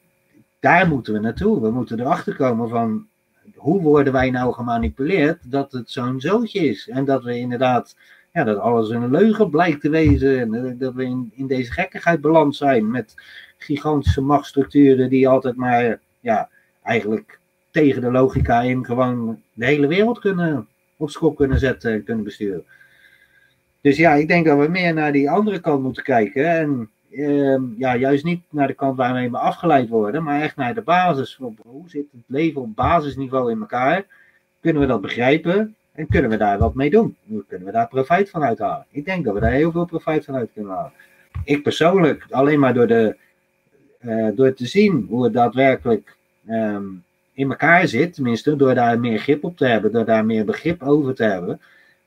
daar 0.60 0.88
moeten 0.88 1.14
we 1.14 1.20
naartoe. 1.20 1.62
We 1.62 1.72
moeten 1.72 2.00
erachter 2.00 2.36
komen 2.36 2.70
van 2.70 3.08
hoe 3.56 3.82
worden 3.82 4.14
wij 4.14 4.30
nou 4.30 4.54
gemanipuleerd 4.54 5.52
dat 5.52 5.72
het 5.72 5.92
zo'n 5.92 6.20
zootje 6.20 6.60
is. 6.60 6.90
En 6.90 7.06
dat 7.06 7.24
we 7.24 7.38
inderdaad 7.38 7.96
ja, 8.34 8.44
dat 8.44 8.58
alles 8.58 8.90
een 8.90 9.12
leugen 9.12 9.50
blijkt 9.50 9.82
te 9.82 9.90
wezen. 9.90 10.40
En 10.40 10.54
eh, 10.54 10.72
dat 10.78 10.94
we 10.94 11.04
in, 11.04 11.32
in 11.36 11.48
deze 11.48 11.72
gekkigheid 11.72 12.22
beland 12.22 12.56
zijn 12.56 12.92
met 12.92 13.16
gigantische 13.58 14.22
machtsstructuren 14.22 15.10
die 15.10 15.28
altijd 15.28 15.56
maar, 15.56 16.00
ja, 16.20 16.50
eigenlijk 16.84 17.40
tegen 17.72 18.02
de 18.02 18.12
logica 18.12 18.62
in 18.62 18.86
gewoon 18.86 19.42
de 19.54 19.66
hele 19.66 19.88
wereld 19.88 20.20
kunnen 20.20 20.68
op 20.98 21.10
schop 21.10 21.36
kunnen 21.36 21.60
zetten 21.60 21.92
en 21.92 22.04
kunnen 22.04 22.24
besturen. 22.24 22.64
Dus 23.82 23.98
ja, 23.98 24.14
ik 24.14 24.28
denk 24.28 24.46
dat 24.46 24.60
we 24.60 24.68
meer 24.68 24.94
naar 24.94 25.12
die 25.12 25.30
andere 25.30 25.60
kant 25.60 25.84
moeten 25.84 26.04
kijken. 26.04 26.50
En 26.50 26.90
uh, 27.20 27.60
ja, 27.78 27.96
juist 27.96 28.24
niet 28.24 28.42
naar 28.50 28.68
de 28.68 28.74
kant 28.74 28.98
waarmee 28.98 29.32
we 29.32 29.38
afgeleid 29.38 29.90
worden, 29.90 30.24
maar 30.24 30.42
echt 30.42 30.56
naar 30.56 30.74
de 30.74 30.82
basis. 30.82 31.40
Hoe 31.58 31.90
zit 31.90 32.06
het 32.12 32.22
leven 32.26 32.62
op 32.62 32.76
basisniveau 32.76 33.52
in 33.52 33.60
elkaar? 33.60 34.06
Kunnen 34.62 34.82
we 34.82 34.88
dat 34.88 35.02
begrijpen? 35.02 35.76
En 35.92 36.08
kunnen 36.08 36.30
we 36.30 36.38
daar 36.38 36.58
wat 36.58 36.74
mee 36.74 36.90
doen? 36.90 37.16
Kunnen 37.48 37.68
we 37.68 37.74
daar 37.74 37.88
profijt 37.88 38.30
van 38.30 38.44
uithalen? 38.44 38.86
Ik 38.90 39.06
denk 39.06 39.26
dat 39.26 39.34
we 39.34 39.40
daar 39.40 39.52
heel 39.52 39.72
veel 39.72 39.86
profijt 39.86 40.26
van 40.26 40.36
uit 40.36 40.50
kunnen 40.54 40.74
halen. 40.74 40.92
Ik 41.44 41.64
persoonlijk, 41.64 42.26
alleen 42.30 42.60
maar 42.60 42.74
door, 42.74 42.88
de, 42.88 43.16
uh, 44.02 44.28
door 44.36 44.54
te 44.54 44.66
zien 44.66 45.06
hoe 45.10 45.24
het 45.24 45.34
daadwerkelijk 45.34 46.16
um, 46.50 47.04
in 47.34 47.50
elkaar 47.50 47.88
zit, 47.88 48.14
tenminste 48.14 48.56
door 48.56 48.76
daar 48.76 49.00
meer 49.00 49.20
grip 49.20 49.44
op 49.44 49.58
te 49.58 49.66
hebben, 49.66 49.92
door 49.92 50.06
daar 50.06 50.26
meer 50.26 50.46
begrip 50.46 50.84
over 50.84 51.16
te 51.16 51.24
hebben, 51.24 51.62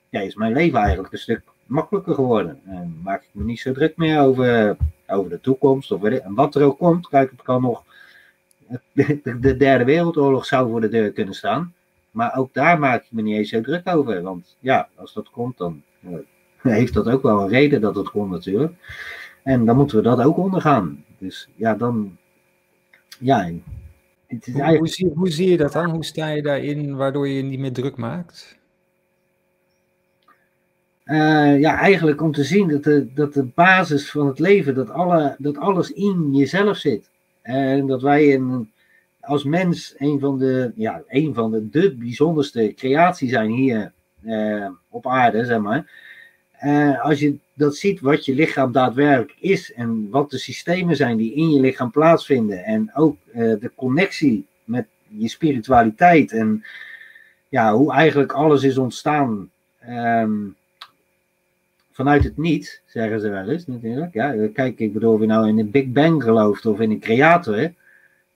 ja, 0.08 0.20
is 0.20 0.34
mijn 0.34 0.52
leven 0.52 0.78
eigenlijk 0.78 1.12
een 1.12 1.18
stuk 1.18 1.42
makkelijker 1.66 2.14
geworden. 2.14 2.60
En 2.66 3.00
maak 3.02 3.22
ik 3.22 3.28
me 3.32 3.44
niet 3.44 3.60
zo 3.60 3.72
druk 3.72 3.96
meer 3.96 4.20
over, 4.20 4.76
over 5.12 5.30
de 5.30 5.40
toekomst 5.40 5.90
of 5.90 6.02
en 6.02 6.34
wat 6.34 6.54
er 6.54 6.62
ook 6.62 6.78
komt. 6.78 7.08
Kijk, 7.08 7.30
het 7.30 7.42
kan 7.42 7.62
nog. 7.62 7.84
De 9.40 9.56
derde 9.56 9.84
wereldoorlog 9.84 10.46
zou 10.46 10.70
voor 10.70 10.80
de 10.80 10.88
deur 10.88 11.12
kunnen 11.12 11.34
staan. 11.34 11.74
Maar 12.10 12.36
ook 12.36 12.54
daar 12.54 12.78
maak 12.78 13.02
ik 13.02 13.12
me 13.12 13.22
niet 13.22 13.36
eens 13.36 13.48
zo 13.48 13.60
druk 13.60 13.88
over. 13.88 14.22
Want 14.22 14.56
ja, 14.58 14.88
als 14.94 15.12
dat 15.12 15.30
komt, 15.30 15.58
dan 15.58 15.82
uh, 16.00 16.18
heeft 16.76 16.94
dat 16.94 17.08
ook 17.08 17.22
wel 17.22 17.40
een 17.40 17.48
reden 17.48 17.80
dat 17.80 17.94
het 17.94 18.10
komt 18.10 18.30
natuurlijk. 18.30 18.72
En 19.42 19.64
dan 19.64 19.76
moeten 19.76 19.96
we 19.96 20.02
dat 20.02 20.22
ook 20.22 20.36
ondergaan. 20.36 21.04
Dus 21.18 21.48
ja, 21.54 21.74
dan. 21.74 22.16
Ja. 23.18 23.50
Het 24.26 24.46
is 24.46 24.54
eigenlijk... 24.54 24.78
hoe, 24.78 24.88
zie, 24.88 25.12
hoe 25.14 25.30
zie 25.30 25.50
je 25.50 25.56
dat 25.56 25.72
dan? 25.72 25.90
Hoe 25.90 26.04
sta 26.04 26.28
je 26.28 26.42
daarin 26.42 26.96
waardoor 26.96 27.28
je 27.28 27.34
je 27.34 27.42
niet 27.42 27.58
meer 27.58 27.72
druk 27.72 27.96
maakt? 27.96 28.58
Uh, 31.12 31.60
ja, 31.60 31.78
eigenlijk 31.78 32.22
om 32.22 32.32
te 32.32 32.44
zien 32.44 32.68
dat 32.68 32.84
de, 32.84 33.12
dat 33.14 33.34
de 33.34 33.44
basis 33.44 34.10
van 34.10 34.26
het 34.26 34.38
leven, 34.38 34.74
dat, 34.74 34.90
alle, 34.90 35.36
dat 35.38 35.58
alles 35.58 35.90
in 35.90 36.28
jezelf 36.32 36.76
zit. 36.76 37.10
En 37.42 37.86
dat 37.86 38.02
wij 38.02 38.42
als 39.20 39.44
mens 39.44 39.94
een 39.98 40.20
van 40.20 40.38
de, 40.38 40.72
ja, 40.76 41.02
een 41.08 41.34
van 41.34 41.50
de, 41.50 41.68
de 41.70 41.94
bijzonderste 41.94 42.72
creaties 42.76 43.30
zijn 43.30 43.50
hier 43.50 43.92
eh, 44.22 44.66
op 44.88 45.06
aarde, 45.06 45.44
zeg 45.44 45.58
maar. 45.58 45.90
Uh, 46.64 47.04
als 47.04 47.20
je 47.20 47.36
dat 47.54 47.76
ziet 47.76 48.00
wat 48.00 48.24
je 48.24 48.34
lichaam 48.34 48.72
daadwerkelijk 48.72 49.36
is 49.40 49.72
en 49.72 50.10
wat 50.10 50.30
de 50.30 50.38
systemen 50.38 50.96
zijn 50.96 51.16
die 51.16 51.34
in 51.34 51.50
je 51.50 51.60
lichaam 51.60 51.90
plaatsvinden 51.90 52.64
en 52.64 52.94
ook 52.94 53.16
de 53.34 53.70
connectie 53.76 54.46
met 54.64 54.86
je 55.08 55.28
spiritualiteit 55.28 56.32
en 56.32 56.64
ja, 57.48 57.74
hoe 57.74 57.92
eigenlijk 57.92 58.32
alles 58.32 58.62
is 58.62 58.78
ontstaan 58.78 59.50
um, 59.88 60.56
vanuit 61.92 62.24
het 62.24 62.36
niet, 62.36 62.82
zeggen 62.86 63.20
ze 63.20 63.28
wel 63.28 63.48
eens 63.48 63.66
natuurlijk. 63.66 64.14
Ja, 64.14 64.48
kijk, 64.52 64.78
ik 64.78 64.92
bedoel, 64.92 65.12
of 65.12 65.20
nou 65.20 65.48
in 65.48 65.58
een 65.58 65.70
Big 65.70 65.86
Bang 65.86 66.22
gelooft 66.22 66.66
of 66.66 66.80
in 66.80 66.90
een 66.90 67.00
creator. 67.00 67.72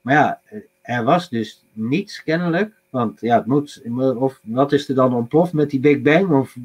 Maar 0.01 0.15
ja, 0.15 0.41
er 0.83 1.05
was 1.05 1.29
dus 1.29 1.65
niets 1.73 2.23
kennelijk. 2.23 2.75
Want 2.91 3.21
ja, 3.21 3.37
het 3.37 3.47
moet, 3.47 3.83
of 4.17 4.41
wat 4.43 4.73
is 4.73 4.89
er 4.89 4.95
dan 4.95 5.15
ontploft 5.15 5.53
met 5.53 5.71
die 5.71 5.81
Big 5.81 6.03
Bang? 6.03 6.31
Of 6.31 6.57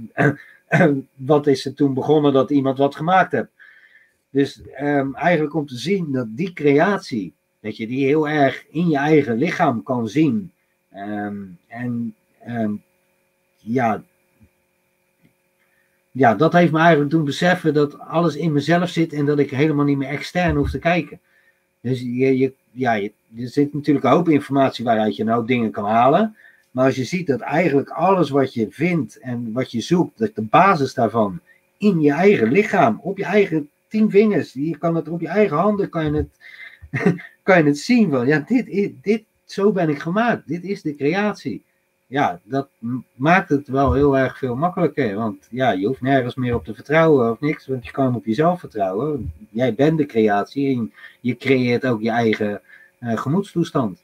wat 1.16 1.48
is 1.48 1.66
er 1.66 1.74
toen 1.74 1.94
begonnen 1.94 2.34
dat 2.34 2.50
iemand 2.50 2.78
wat 2.78 2.96
gemaakt 2.96 3.32
heeft? 3.32 3.52
Dus 4.30 4.62
um, 4.82 5.16
eigenlijk 5.16 5.56
om 5.56 5.66
te 5.66 5.78
zien 5.78 6.12
dat 6.12 6.28
die 6.30 6.54
creatie, 6.54 7.34
dat 7.60 7.78
je 7.78 7.88
die 7.88 8.06
heel 8.06 8.30
erg 8.30 8.66
in 8.70 8.90
je 8.90 8.98
eigen 8.98 9.38
lichaam 9.38 9.84
kan 9.84 10.08
zien. 10.08 10.52
Um, 10.96 11.58
en 11.68 12.16
um, 12.48 12.84
ja, 13.58 14.04
ja, 16.12 16.36
dat 16.36 16.54
heeft 16.54 16.72
me 16.72 16.80
eigenlijk 16.80 17.12
doen 17.12 17.24
beseffen 17.24 17.74
dat 17.74 18.00
alles 18.00 18.36
in 18.36 18.52
mezelf 18.52 18.90
zit 18.90 19.14
en 19.14 19.26
dat 19.26 19.40
ik 19.40 19.50
helemaal 19.50 19.86
niet 19.86 19.98
meer 19.98 20.08
extern 20.08 20.56
hoef 20.56 20.72
te 20.72 20.80
kijken. 20.80 21.20
Dus 21.82 22.00
je, 22.00 22.38
je, 22.38 22.54
ja, 22.72 23.02
er 23.02 23.12
zit 23.48 23.74
natuurlijk 23.74 24.06
een 24.06 24.12
hoop 24.12 24.30
informatie 24.30 24.86
waaruit 24.86 25.16
je 25.16 25.24
nou 25.24 25.46
dingen 25.46 25.72
kan 25.72 25.86
halen. 25.86 26.36
Maar 26.72 26.86
als 26.86 26.96
je 26.96 27.04
ziet 27.04 27.28
dat 27.28 27.40
eigenlijk 27.40 27.90
alles 27.90 28.30
wat 28.30 28.54
je 28.54 28.68
vindt 28.70 29.20
en 29.20 29.52
wat 29.52 29.72
je 29.72 29.82
zoekt, 29.82 30.18
dat 30.18 30.36
de 30.36 30.42
basis 30.42 30.94
daarvan 30.94 31.40
in 31.78 32.02
je 32.02 32.12
eigen 32.12 32.52
lichaam, 32.52 33.00
op 33.04 33.18
je 33.18 33.26
eigen 33.26 33.70
tien 33.88 34.10
vingers, 34.10 34.54
je 34.54 34.78
kan 34.78 34.96
het 34.96 35.10
op 35.10 35.22
je 35.22 35.28
eigen 35.28 35.58
handen, 35.58 35.90
kan 35.90 36.06
je 36.06 36.12
het, 36.12 36.38
kan 37.44 37.58
je 37.58 37.64
het 37.64 37.80
zien 37.80 38.10
van, 38.10 38.28
ja, 38.28 38.44
dit, 38.48 38.94
dit, 39.02 39.24
zo 39.46 39.72
ben 39.72 39.90
ik 39.90 40.00
gemaakt, 40.00 40.48
dit 40.48 40.64
is 40.64 40.82
de 40.82 40.96
creatie 40.96 41.64
ja, 42.12 42.40
dat 42.44 42.70
maakt 43.16 43.50
het 43.50 43.68
wel 43.68 43.94
heel 43.94 44.18
erg 44.18 44.38
veel 44.38 44.56
makkelijker. 44.56 45.16
Want 45.16 45.48
ja, 45.50 45.72
je 45.72 45.88
hoeft 45.88 46.02
nergens 46.02 46.36
meer 46.36 46.56
op 46.56 46.66
te 46.66 46.74
vertrouwen 46.74 47.32
of 47.32 47.40
niks, 47.40 47.68
want 47.68 47.86
je 47.86 47.92
kan 47.92 48.16
op 48.16 48.26
jezelf 48.26 48.60
vertrouwen. 48.60 49.34
Jij 49.50 49.74
bent 49.74 49.98
de 49.98 50.06
creatie 50.06 50.76
en 50.76 50.94
je 51.20 51.38
creëert 51.38 51.86
ook 51.86 52.02
je 52.02 52.10
eigen 52.10 52.62
uh, 53.00 53.18
gemoedstoestand. 53.18 54.04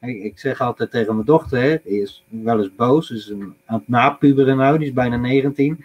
Ik 0.00 0.38
zeg 0.38 0.60
altijd 0.60 0.90
tegen 0.90 1.14
mijn 1.14 1.26
dochter, 1.26 1.60
hè, 1.60 1.76
die 1.84 2.02
is 2.02 2.24
wel 2.28 2.58
eens 2.58 2.74
boos, 2.74 3.10
is 3.10 3.28
een, 3.28 3.54
aan 3.64 3.78
het 3.78 3.88
napuberen 3.88 4.56
nou, 4.56 4.78
die 4.78 4.86
is 4.86 4.92
bijna 4.92 5.16
19. 5.16 5.84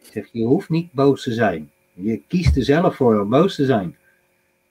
Ik 0.00 0.08
zeg, 0.12 0.28
je 0.32 0.44
hoeft 0.44 0.68
niet 0.68 0.92
boos 0.92 1.22
te 1.22 1.32
zijn. 1.32 1.70
Je 1.94 2.22
kiest 2.28 2.56
er 2.56 2.64
zelf 2.64 2.96
voor 2.96 3.20
om 3.20 3.28
boos 3.28 3.54
te 3.54 3.64
zijn. 3.64 3.96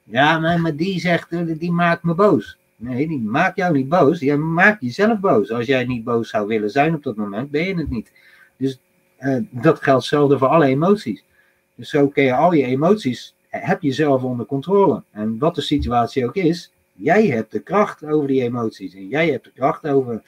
Ja, 0.04 0.40
maar, 0.40 0.60
maar 0.60 0.76
die 0.76 1.00
zegt, 1.00 1.60
die 1.60 1.72
maakt 1.72 2.04
me 2.04 2.14
boos. 2.14 2.58
Nee, 2.82 3.08
die 3.08 3.20
maakt 3.20 3.56
jou 3.56 3.74
niet 3.74 3.90
boos. 3.90 4.20
Jij 4.20 4.38
maakt 4.38 4.82
jezelf 4.82 5.20
boos. 5.20 5.52
Als 5.52 5.66
jij 5.66 5.86
niet 5.86 6.04
boos 6.04 6.30
zou 6.30 6.48
willen 6.48 6.70
zijn 6.70 6.96
op 6.96 7.04
dat 7.04 7.16
moment, 7.16 7.52
ben 7.52 7.68
je 7.68 7.76
het 7.76 7.90
niet. 7.90 8.12
Dus 8.58 8.80
uh, 9.20 9.38
dat 9.50 9.82
geldt 9.82 10.02
hetzelfde 10.02 10.38
voor 10.38 10.48
alle 10.48 10.66
emoties. 10.66 11.24
Dus 11.76 11.90
zo 11.90 12.08
kun 12.08 12.24
je 12.24 12.36
al 12.36 12.54
je 12.54 12.64
emoties, 12.64 13.36
heb 13.50 13.82
je 13.82 13.92
zelf 13.92 14.24
onder 14.24 14.46
controle. 14.46 15.04
En 15.12 15.38
wat 15.38 15.56
de 15.56 15.62
situatie 15.62 16.26
ook 16.26 16.36
is, 16.36 16.74
jij 16.94 17.28
hebt 17.28 17.52
de 17.52 17.60
kracht 17.60 18.06
over 18.06 18.28
die 18.28 18.42
emoties. 18.42 18.96
En 18.96 19.08
jij 19.08 19.30
hebt 19.30 19.44
de 19.44 19.52
kracht 19.52 19.88
over 19.88 20.22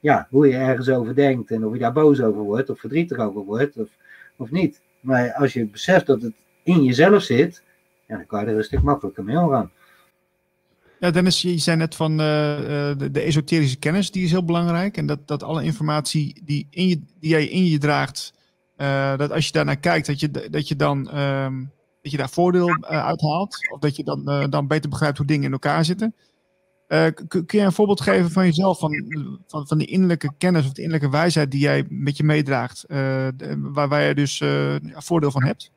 ja, 0.00 0.26
hoe 0.30 0.48
je 0.48 0.56
ergens 0.56 0.88
over 0.88 1.14
denkt. 1.14 1.50
En 1.50 1.66
of 1.66 1.72
je 1.72 1.78
daar 1.78 1.92
boos 1.92 2.20
over 2.20 2.42
wordt, 2.42 2.70
of 2.70 2.80
verdrietig 2.80 3.18
over 3.18 3.44
wordt, 3.44 3.76
of, 3.76 3.88
of 4.36 4.50
niet. 4.50 4.80
Maar 5.00 5.32
als 5.32 5.52
je 5.52 5.66
beseft 5.66 6.06
dat 6.06 6.22
het 6.22 6.34
in 6.62 6.84
jezelf 6.84 7.22
zit, 7.22 7.62
ja, 8.06 8.16
dan 8.16 8.26
kan 8.26 8.40
je 8.40 8.46
er 8.46 8.56
een 8.56 8.64
stuk 8.64 8.82
makkelijker 8.82 9.24
mee 9.24 9.38
omgaan. 9.38 9.70
Ja, 11.00 11.10
Dennis, 11.10 11.42
je 11.42 11.58
zei 11.58 11.76
net 11.76 11.94
van 11.94 12.12
uh, 12.12 12.18
de, 12.18 13.08
de, 13.12 13.20
esoterische 13.20 13.76
kennis, 13.76 14.10
die 14.10 14.24
is 14.24 14.30
heel 14.30 14.44
belangrijk. 14.44 14.96
En 14.96 15.06
dat, 15.06 15.28
dat 15.28 15.42
alle 15.42 15.64
informatie 15.64 16.42
die, 16.44 16.66
in 16.70 16.88
je, 16.88 17.00
die 17.20 17.30
jij 17.30 17.46
in 17.46 17.66
je 17.66 17.78
draagt, 17.78 18.32
uh, 18.76 19.16
dat 19.16 19.30
als 19.32 19.46
je 19.46 19.52
daarnaar 19.52 19.76
kijkt, 19.76 20.06
dat 20.06 20.20
je, 20.20 20.30
dat 20.50 20.68
je 20.68 20.76
dan 20.76 21.18
um, 21.18 21.70
dat 22.02 22.12
je 22.12 22.16
daar 22.16 22.30
voordeel 22.30 22.68
uh, 22.68 22.76
uithaalt. 22.88 23.70
Of 23.70 23.78
dat 23.80 23.96
je 23.96 24.04
dan, 24.04 24.50
dan 24.50 24.66
beter 24.66 24.90
begrijpt 24.90 25.18
hoe 25.18 25.26
dingen 25.26 25.44
in 25.44 25.52
elkaar 25.52 25.84
zitten. 25.84 26.14
kun 27.28 27.44
je 27.46 27.58
een 27.58 27.72
voorbeeld 27.72 28.00
geven 28.00 28.30
van 28.30 28.44
jezelf, 28.44 28.78
van, 28.78 29.04
van, 29.46 29.66
van 29.66 29.78
die 29.78 29.86
innerlijke 29.86 30.32
kennis 30.38 30.66
of 30.66 30.72
de 30.72 30.82
innerlijke 30.82 31.16
wijsheid 31.16 31.50
die 31.50 31.60
jij 31.60 31.86
met 31.88 32.16
je 32.16 32.24
meedraagt, 32.24 32.84
waar, 33.58 33.88
waar 33.88 34.02
je 34.02 34.14
dus 34.14 34.42
voordeel 34.94 35.30
van 35.30 35.44
hebt? 35.44 35.70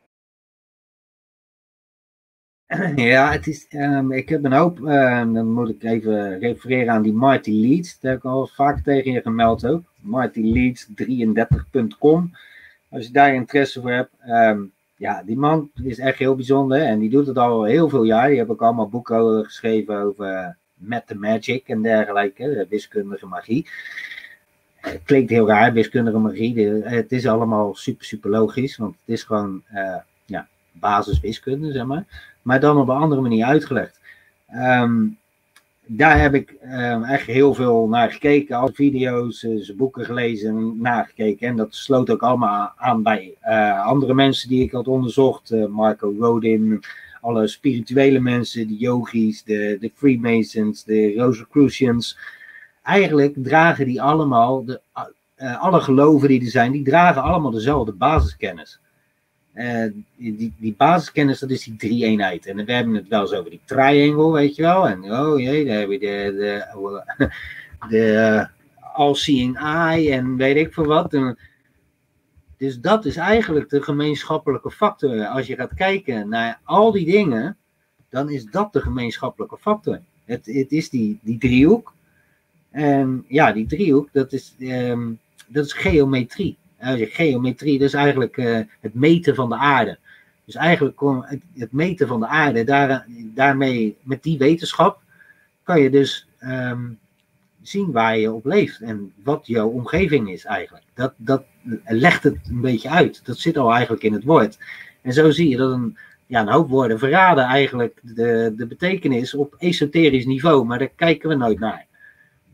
Ja, 2.95 3.31
het 3.31 3.47
is, 3.47 3.65
um, 3.69 4.11
ik 4.11 4.29
heb 4.29 4.43
een 4.43 4.53
hoop, 4.53 4.79
um, 4.79 5.33
dan 5.33 5.51
moet 5.51 5.69
ik 5.69 5.83
even 5.83 6.39
refereren 6.39 6.93
aan 6.93 7.01
die 7.01 7.13
Marty 7.13 7.51
Leeds. 7.51 7.99
Daar 7.99 8.11
heb 8.11 8.19
ik 8.19 8.25
al 8.25 8.47
vaak 8.47 8.83
tegen 8.83 9.11
je 9.11 9.21
gemeld 9.21 9.65
ook. 9.65 9.83
MartyLeeds33.com. 10.05 12.31
Als 12.89 13.05
je 13.05 13.11
daar 13.11 13.33
interesse 13.33 13.81
voor 13.81 13.91
hebt. 13.91 14.11
Um, 14.27 14.71
ja, 14.95 15.23
die 15.23 15.37
man 15.37 15.71
is 15.83 15.99
echt 15.99 16.17
heel 16.17 16.35
bijzonder 16.35 16.81
en 16.81 16.99
die 16.99 17.09
doet 17.09 17.27
het 17.27 17.37
al 17.37 17.63
heel 17.63 17.89
veel 17.89 18.03
jaar. 18.03 18.27
Die 18.27 18.37
heb 18.37 18.49
ook 18.49 18.61
allemaal 18.61 18.89
boeken 18.89 19.45
geschreven 19.45 20.01
over 20.01 20.57
Met 20.73 21.07
the 21.07 21.15
Magic 21.15 21.67
en 21.67 21.81
dergelijke, 21.81 22.65
wiskundige 22.69 23.25
magie. 23.25 23.67
Het 24.75 25.01
klinkt 25.03 25.29
heel 25.29 25.47
raar, 25.47 25.73
wiskundige 25.73 26.17
magie. 26.17 26.67
het 26.83 27.11
is 27.11 27.27
allemaal 27.27 27.75
super, 27.75 28.05
super 28.05 28.29
logisch, 28.29 28.77
want 28.77 28.95
het 29.05 29.15
is 29.15 29.23
gewoon 29.23 29.63
uh, 29.73 29.95
ja, 30.25 30.47
basiswiskunde, 30.71 31.71
zeg 31.71 31.85
maar 31.85 32.28
maar 32.41 32.59
dan 32.59 32.77
op 32.77 32.89
een 32.89 32.95
andere 32.95 33.21
manier 33.21 33.45
uitgelegd. 33.45 33.99
Um, 34.55 35.17
daar 35.91 36.21
heb 36.21 36.33
ik 36.33 36.55
um, 36.63 37.03
echt 37.03 37.25
heel 37.25 37.53
veel 37.53 37.87
naar 37.87 38.11
gekeken, 38.11 38.57
al 38.57 38.69
video's, 38.73 39.39
zijn 39.39 39.77
boeken 39.77 40.05
gelezen 40.05 40.49
en 40.49 40.81
nagekeken. 40.81 41.47
En 41.47 41.55
dat 41.55 41.75
sloot 41.75 42.09
ook 42.09 42.21
allemaal 42.21 42.71
aan 42.75 43.03
bij 43.03 43.33
uh, 43.43 43.85
andere 43.85 44.13
mensen 44.13 44.49
die 44.49 44.63
ik 44.63 44.71
had 44.71 44.87
onderzocht. 44.87 45.51
Uh, 45.51 45.65
Marco 45.65 46.13
Rodin, 46.19 46.83
alle 47.21 47.47
spirituele 47.47 48.19
mensen, 48.19 48.67
de 48.67 48.77
yogis, 48.77 49.43
de, 49.43 49.77
de 49.79 49.91
Freemasons, 49.95 50.83
de 50.83 51.13
Rosicrucians. 51.15 52.17
Eigenlijk 52.83 53.33
dragen 53.37 53.85
die 53.85 54.01
allemaal, 54.01 54.65
de, 54.65 54.81
alle 55.59 55.81
geloven 55.81 56.27
die 56.27 56.41
er 56.41 56.49
zijn, 56.49 56.71
die 56.71 56.83
dragen 56.83 57.21
allemaal 57.21 57.51
dezelfde 57.51 57.91
basiskennis. 57.91 58.79
Uh, 59.53 59.91
die, 60.15 60.53
die 60.57 60.75
basiskennis, 60.77 61.39
dat 61.39 61.49
is 61.49 61.63
die 61.63 61.75
drie-eenheid. 61.75 62.45
En 62.45 62.65
we 62.65 62.71
hebben 62.71 62.93
het 62.93 63.07
wel 63.07 63.21
eens 63.21 63.33
over 63.33 63.49
die 63.49 63.61
triangle, 63.65 64.31
weet 64.31 64.55
je 64.55 64.61
wel. 64.61 64.87
En 64.87 65.11
oh 65.11 65.39
jee, 65.39 65.65
daar 65.65 65.79
heb 65.79 65.89
je 65.91 65.99
de, 65.99 66.33
de, 66.37 67.29
de 67.89 68.11
uh, 68.11 68.45
all-seeing 68.93 69.57
eye 69.57 70.11
en 70.11 70.35
weet 70.35 70.55
ik 70.55 70.73
veel 70.73 70.85
wat. 70.85 71.35
Dus 72.57 72.79
dat 72.79 73.05
is 73.05 73.15
eigenlijk 73.15 73.69
de 73.69 73.81
gemeenschappelijke 73.81 74.71
factor. 74.71 75.25
Als 75.25 75.47
je 75.47 75.55
gaat 75.55 75.73
kijken 75.73 76.29
naar 76.29 76.59
al 76.63 76.91
die 76.91 77.05
dingen, 77.05 77.57
dan 78.09 78.29
is 78.29 78.45
dat 78.45 78.73
de 78.73 78.81
gemeenschappelijke 78.81 79.57
factor. 79.57 79.99
Het, 80.25 80.45
het 80.45 80.71
is 80.71 80.89
die, 80.89 81.19
die 81.21 81.37
driehoek. 81.37 81.93
En 82.71 83.25
ja, 83.27 83.51
die 83.51 83.65
driehoek, 83.65 84.09
dat 84.11 84.33
is, 84.33 84.55
um, 84.59 85.19
dat 85.47 85.65
is 85.65 85.73
geometrie 85.73 86.57
geometrie, 86.79 87.77
dat 87.77 87.87
is 87.87 87.93
eigenlijk 87.93 88.37
uh, 88.37 88.59
het 88.79 88.93
meten 88.93 89.35
van 89.35 89.49
de 89.49 89.55
aarde. 89.55 89.97
Dus 90.45 90.55
eigenlijk 90.55 90.99
het, 91.21 91.41
het 91.57 91.71
meten 91.71 92.07
van 92.07 92.19
de 92.19 92.27
aarde, 92.27 92.63
daar, 92.63 93.05
daarmee, 93.09 93.97
met 94.03 94.23
die 94.23 94.37
wetenschap, 94.37 95.01
kan 95.63 95.81
je 95.81 95.89
dus 95.89 96.27
um, 96.43 96.99
zien 97.61 97.91
waar 97.91 98.17
je 98.17 98.31
op 98.31 98.45
leeft 98.45 98.81
en 98.81 99.13
wat 99.23 99.47
jouw 99.47 99.67
omgeving 99.67 100.29
is 100.29 100.45
eigenlijk. 100.45 100.85
Dat, 100.93 101.13
dat 101.17 101.43
legt 101.85 102.23
het 102.23 102.37
een 102.49 102.61
beetje 102.61 102.89
uit. 102.89 103.25
Dat 103.25 103.37
zit 103.37 103.57
al 103.57 103.71
eigenlijk 103.71 104.03
in 104.03 104.13
het 104.13 104.23
woord. 104.23 104.57
En 105.01 105.13
zo 105.13 105.31
zie 105.31 105.49
je 105.49 105.57
dat 105.57 105.71
een, 105.71 105.97
ja, 106.25 106.41
een 106.41 106.51
hoop 106.51 106.69
woorden 106.69 106.99
verraden 106.99 107.43
eigenlijk 107.43 107.99
de, 108.01 108.53
de 108.57 108.65
betekenis 108.67 109.33
op 109.33 109.55
esoterisch 109.57 110.25
niveau, 110.25 110.65
maar 110.65 110.79
daar 110.79 110.91
kijken 110.95 111.29
we 111.29 111.35
nooit 111.35 111.59
naar. 111.59 111.85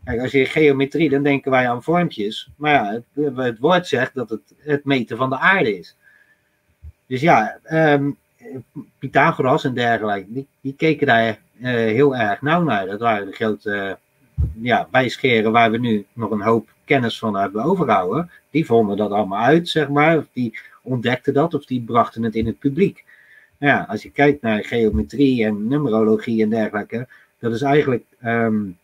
Kijk, 0.06 0.22
als 0.22 0.32
je 0.32 0.45
geometrie, 0.45 1.10
dan 1.10 1.24
denken 1.24 1.51
wij 1.51 1.70
aan 1.70 1.84
vormpjes. 1.84 2.49
Maar 2.56 2.72
ja, 2.72 3.01
het, 3.36 3.60
woord 3.60 3.88
zegt 3.88 4.14
dat 4.14 4.30
het 4.30 4.53
het 4.58 4.86
meten 4.86 5.18
van 5.18 5.30
de 5.30 5.38
aarde 5.38 5.78
is. 5.78 5.95
Dus 7.08 7.22
ja, 7.22 7.60
um, 7.72 8.18
Pythagoras 8.99 9.64
en 9.64 9.74
dergelijke, 9.74 10.45
die, 10.62 10.74
keken 10.78 11.08
daar 11.08 11.39
uh, 11.58 11.70
heel 11.70 12.16
erg 12.16 12.41
nauw 12.41 12.64
naar. 12.64 12.86
Dat 12.86 12.99
waren 12.99 13.28
de 13.28 13.34
grote 13.34 13.72
uh, 13.72 13.93
ja, 14.62 14.88
wijsgeren 14.91 15.51
waar 15.51 15.72
we 15.72 15.78
nu 15.78 16.06
nog 16.14 16.32
een 16.32 16.41
hoop 16.41 16.70
kennis 16.84 17.20
van 17.20 17.36
hebben 17.36 17.64
overgehouden. 17.64 18.30
Die 18.49 18.66
vonden 18.66 18.97
dat 18.97 19.12
allemaal 19.12 19.43
uit, 19.43 19.70
zeg 19.70 19.89
maar. 19.89 20.18
Of 20.18 20.26
die 20.34 20.60
ontdekten 20.82 21.34
dat, 21.34 21.53
of 21.53 21.66
die 21.66 21.82
brachten 21.82 22.24
het 22.24 22.36
in 22.36 22.45
het 22.45 22.60
publiek. 22.60 23.03
Nou 23.58 23.74
ja, 23.74 23.86
als 23.89 24.03
je 24.03 24.12
kijkt 24.12 24.41
naar 24.41 24.64
geometrie 24.64 25.45
en 25.45 25.68
numerologie 25.68 26.43
en 26.43 26.49
dergelijke, 26.49 27.08
dat 27.39 27.53
is 27.53 27.62
eigenlijk 27.62 28.03
um, 28.24 28.78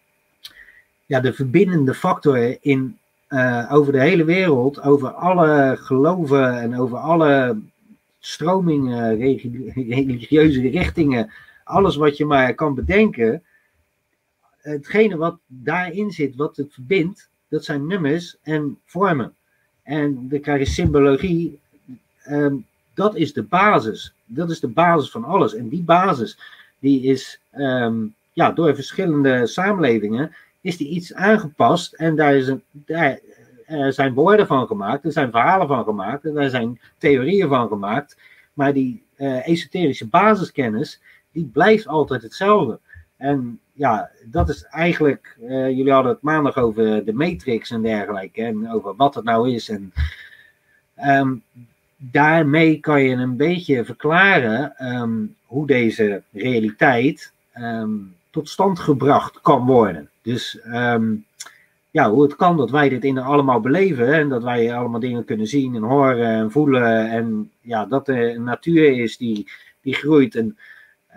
ja, 1.12 1.20
de 1.20 1.34
verbindende 1.34 1.94
factor 1.94 2.58
in, 2.62 2.98
eh, 3.28 3.68
over 3.72 3.92
de 3.92 4.00
hele 4.00 4.24
wereld, 4.24 4.82
over 4.82 5.10
alle 5.10 5.78
geloven 5.80 6.60
en 6.60 6.80
over 6.80 6.98
alle 6.98 7.60
stromingen, 8.20 9.18
religieuze 9.18 10.70
richtingen, 10.70 11.32
alles 11.64 11.96
wat 11.96 12.18
je 12.18 12.26
maar 12.26 12.54
kan 12.54 12.76
bedenken. 12.76 13.44
Hetgene 14.62 15.18
wat 15.18 15.38
daarin 15.48 16.12
zit, 16.12 16.36
wat 16.36 16.58
het 16.58 16.74
verbindt, 16.74 17.30
dat 17.48 17.66
zijn 17.66 17.88
nummers 17.88 18.38
en 18.44 18.78
vormen. 18.86 19.34
En 19.84 20.30
dan 20.30 20.40
krijg 20.40 20.60
je 20.60 20.66
symbologie. 20.66 21.60
Ehm, 22.24 22.56
dat 22.94 23.16
is 23.16 23.34
de 23.34 23.44
basis. 23.44 24.14
Dat 24.26 24.50
is 24.50 24.60
de 24.60 24.68
basis 24.68 25.12
van 25.12 25.24
alles. 25.24 25.56
En 25.56 25.70
die 25.70 25.84
basis, 25.84 26.40
die 26.80 27.04
is 27.04 27.40
ehm, 27.50 28.06
ja, 28.34 28.52
door 28.52 28.76
verschillende 28.76 29.48
samenlevingen, 29.48 30.32
is 30.62 30.78
die 30.78 30.88
iets 30.88 31.14
aangepast. 31.14 31.94
En 31.94 32.16
daar, 32.16 32.36
is 32.36 32.48
een, 32.48 32.64
daar 32.72 33.20
zijn 33.90 34.14
woorden 34.14 34.48
van 34.48 34.68
gemaakt, 34.68 35.06
er 35.06 35.12
zijn 35.12 35.32
verhalen 35.32 35.68
van 35.68 35.84
gemaakt, 35.84 36.26
er 36.26 36.50
zijn 36.50 36.80
theorieën 36.98 37.48
van 37.48 37.68
gemaakt. 37.68 38.18
Maar 38.54 38.74
die 38.74 39.04
uh, 39.18 39.48
esoterische 39.48 40.08
basiskennis, 40.08 41.00
die 41.32 41.50
blijft 41.54 41.88
altijd 41.88 42.22
hetzelfde. 42.22 42.80
En 43.18 43.60
ja, 43.74 44.10
dat 44.26 44.50
is 44.50 44.64
eigenlijk, 44.64 45.38
uh, 45.42 45.70
jullie 45.70 45.92
hadden 45.92 46.12
het 46.12 46.22
maandag 46.22 46.58
over 46.58 47.06
de 47.06 47.14
matrix 47.14 47.72
en 47.72 47.82
dergelijke, 47.82 48.44
en 48.44 48.72
over 48.72 48.96
wat 48.96 49.16
het 49.16 49.24
nou 49.24 49.52
is. 49.52 49.70
En 49.70 49.94
um, 51.06 51.44
daarmee 51.98 52.80
kan 52.80 53.04
je 53.04 53.16
een 53.16 53.38
beetje 53.38 53.86
verklaren 53.86 54.74
um, 54.96 55.36
hoe 55.46 55.68
deze 55.68 56.24
realiteit 56.32 57.32
um, 57.56 58.16
tot 58.30 58.50
stand 58.50 58.80
gebracht 58.80 59.42
kan 59.42 59.66
worden. 59.66 60.11
Dus 60.22 60.60
ja, 61.92 62.10
hoe 62.10 62.24
het 62.24 62.36
kan 62.36 62.58
dat 62.58 62.70
wij 62.70 62.90
dit 62.90 63.04
in 63.04 63.18
allemaal 63.18 63.60
beleven 63.60 64.14
en 64.14 64.30
dat 64.30 64.44
wij 64.44 64.76
allemaal 64.76 65.00
dingen 65.00 65.26
kunnen 65.26 65.48
zien 65.48 65.76
en 65.76 65.82
horen 65.82 66.28
en 66.28 66.52
voelen 66.52 67.10
en 67.10 67.52
ja, 67.62 67.86
dat 67.86 68.06
de 68.06 68.36
natuur 68.40 69.00
is 69.00 69.18
die, 69.18 69.52
die 69.82 69.94
groeit. 69.94 70.36
En 70.36 70.58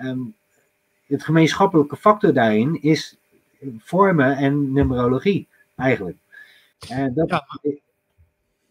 um, 0.02 0.34
het 1.06 1.24
gemeenschappelijke 1.24 1.96
factor 1.96 2.32
daarin 2.32 2.82
is 2.82 3.16
vormen 3.78 4.36
en 4.36 4.72
numerologie 4.72 5.46
eigenlijk. 5.76 6.16
En 6.88 7.14
dat, 7.14 7.28
ja. 7.28 7.46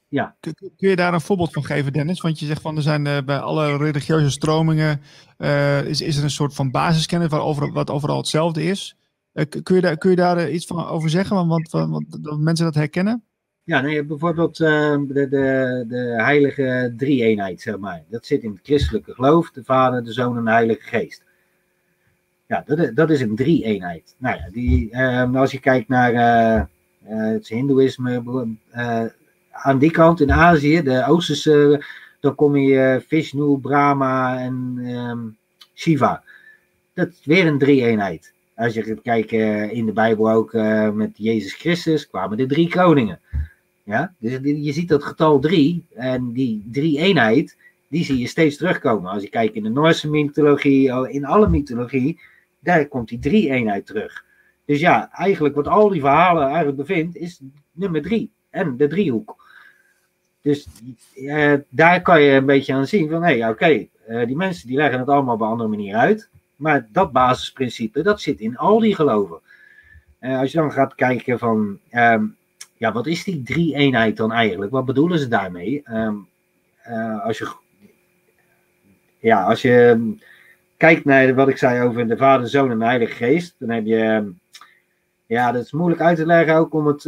ja. 0.07 0.35
Kun, 0.39 0.55
je 0.77 0.95
daar 0.95 1.13
een 1.13 1.21
voorbeeld 1.21 1.53
van 1.53 1.63
geven, 1.63 1.93
Dennis? 1.93 2.21
Want 2.21 2.39
je 2.39 2.45
zegt 2.45 2.61
van 2.61 2.75
er 2.75 2.81
zijn 2.81 3.05
uh, 3.05 3.17
bij 3.25 3.39
alle 3.39 3.77
religieuze 3.77 4.31
stromingen 4.31 5.01
uh, 5.37 5.85
is, 5.85 6.01
is 6.01 6.17
er 6.17 6.23
een 6.23 6.29
soort 6.29 6.53
van 6.53 6.71
basiskennis 6.71 7.29
waar 7.29 7.41
over, 7.41 7.71
wat 7.71 7.89
overal 7.89 8.17
hetzelfde 8.17 8.63
is. 8.63 8.95
Uh, 9.33 9.45
kun, 9.63 9.75
je 9.75 9.81
daar, 9.81 9.97
kun 9.97 10.09
je 10.09 10.15
daar 10.15 10.49
iets 10.49 10.65
van 10.65 10.85
over 10.85 11.09
zeggen? 11.09 11.47
Want, 11.47 11.71
want, 11.71 12.39
mensen 12.39 12.65
dat 12.65 12.75
herkennen? 12.75 13.23
Ja, 13.63 13.81
nee, 13.81 14.05
bijvoorbeeld 14.05 14.57
de, 14.57 15.05
de, 15.07 15.85
de 15.87 16.13
heilige 16.23 16.93
drie-eenheid, 16.97 17.61
zeg 17.61 17.77
maar. 17.77 18.03
Dat 18.09 18.25
zit 18.25 18.43
in 18.43 18.51
het 18.51 18.59
christelijke 18.63 19.13
geloof, 19.13 19.51
de 19.51 19.63
Vader, 19.63 20.03
de 20.03 20.13
Zoon 20.13 20.37
en 20.37 20.43
de 20.43 20.51
Heilige 20.51 20.81
Geest. 20.81 21.23
Ja, 22.47 22.63
dat, 22.65 22.95
dat 22.95 23.09
is 23.09 23.21
een 23.21 23.35
drie-eenheid. 23.35 24.15
Nou 24.17 24.37
ja, 24.37 24.49
die, 24.51 24.89
uh, 24.91 25.35
als 25.35 25.51
je 25.51 25.59
kijkt 25.59 25.87
naar 25.87 26.13
uh, 26.13 26.63
het 27.33 27.47
Hindoeïsme, 27.47 28.23
aan 29.51 29.77
die 29.79 29.91
kant 29.91 30.21
in 30.21 30.31
Azië, 30.31 30.81
de 30.81 31.05
Oosterse, 31.07 31.83
dan 32.19 32.35
kom 32.35 32.55
je 32.55 33.03
Vishnu, 33.07 33.57
Brahma 33.57 34.39
en 34.39 34.79
um, 34.85 35.37
Shiva. 35.73 36.23
Dat 36.93 37.07
is 37.07 37.21
weer 37.25 37.47
een 37.47 37.57
drie-eenheid. 37.57 38.32
Als 38.55 38.73
je 38.73 38.83
gaat 38.83 39.01
kijken 39.01 39.71
in 39.71 39.85
de 39.85 39.91
Bijbel 39.91 40.31
ook 40.31 40.53
met 40.93 41.11
Jezus 41.13 41.53
Christus, 41.53 42.07
kwamen 42.07 42.37
de 42.37 42.45
drie 42.45 42.69
koningen. 42.69 43.19
Ja, 43.83 44.13
dus 44.17 44.39
je 44.41 44.73
ziet 44.73 44.87
dat 44.87 45.03
getal 45.03 45.39
drie 45.39 45.85
en 45.93 46.31
die 46.31 46.67
drie-eenheid, 46.71 47.57
die 47.87 48.03
zie 48.03 48.17
je 48.17 48.27
steeds 48.27 48.57
terugkomen. 48.57 49.11
Als 49.11 49.23
je 49.23 49.29
kijkt 49.29 49.55
in 49.55 49.63
de 49.63 49.69
Noorse 49.69 50.09
mythologie, 50.09 51.09
in 51.09 51.25
alle 51.25 51.49
mythologie, 51.49 52.19
daar 52.59 52.87
komt 52.87 53.09
die 53.09 53.19
drie-eenheid 53.19 53.85
terug. 53.85 54.23
Dus 54.65 54.79
ja, 54.79 55.11
eigenlijk 55.11 55.55
wat 55.55 55.67
al 55.67 55.89
die 55.89 56.01
verhalen 56.01 56.47
eigenlijk 56.47 56.77
bevindt, 56.77 57.15
is 57.15 57.41
nummer 57.71 58.01
drie. 58.01 58.31
En 58.49 58.77
de 58.77 58.87
driehoek. 58.87 59.43
Dus 60.41 60.67
eh, 61.15 61.53
daar 61.69 62.01
kan 62.01 62.21
je 62.21 62.31
een 62.31 62.45
beetje 62.45 62.73
aan 62.73 62.87
zien 62.87 63.09
van, 63.09 63.23
hé, 63.23 63.37
hey, 63.37 63.49
oké, 63.49 63.87
eh, 64.07 64.27
die 64.27 64.35
mensen 64.35 64.67
die 64.67 64.77
leggen 64.77 64.99
het 64.99 65.09
allemaal 65.09 65.33
op 65.33 65.41
een 65.41 65.47
andere 65.47 65.69
manier 65.69 65.95
uit. 65.95 66.29
Maar 66.63 66.87
dat 66.91 67.11
basisprincipe, 67.11 68.01
dat 68.01 68.21
zit 68.21 68.39
in 68.39 68.57
al 68.57 68.79
die 68.79 68.95
geloven. 68.95 69.39
Uh, 70.21 70.39
als 70.39 70.51
je 70.51 70.57
dan 70.57 70.71
gaat 70.71 70.95
kijken 70.95 71.39
van, 71.39 71.79
ehm, 71.89 72.25
ja, 72.77 72.91
wat 72.91 73.07
is 73.07 73.23
die 73.23 73.43
drie-eenheid 73.43 74.17
dan 74.17 74.31
eigenlijk? 74.31 74.71
Wat 74.71 74.85
bedoelen 74.85 75.19
ze 75.19 75.27
daarmee? 75.27 75.83
Um, 75.91 76.27
als 77.23 77.37
je, 77.37 77.51
ja, 79.19 79.43
als 79.43 79.61
je 79.61 80.15
kijkt 80.77 81.05
naar 81.05 81.35
wat 81.35 81.47
ik 81.47 81.57
zei 81.57 81.81
over 81.81 82.07
de 82.07 82.17
Vader, 82.17 82.47
Zoon 82.47 82.71
en 82.71 82.79
de 82.79 82.85
Heilige 82.85 83.13
Geest, 83.13 83.55
dan 83.57 83.69
heb 83.69 83.85
je. 83.85 83.97
Ehm, 83.97 84.27
ja, 85.25 85.51
dat 85.51 85.63
is 85.63 85.71
moeilijk 85.71 86.01
uit 86.01 86.17
te 86.17 86.25
leggen 86.25 86.55
ook 86.55 86.73
om 86.73 86.87
het 86.87 87.01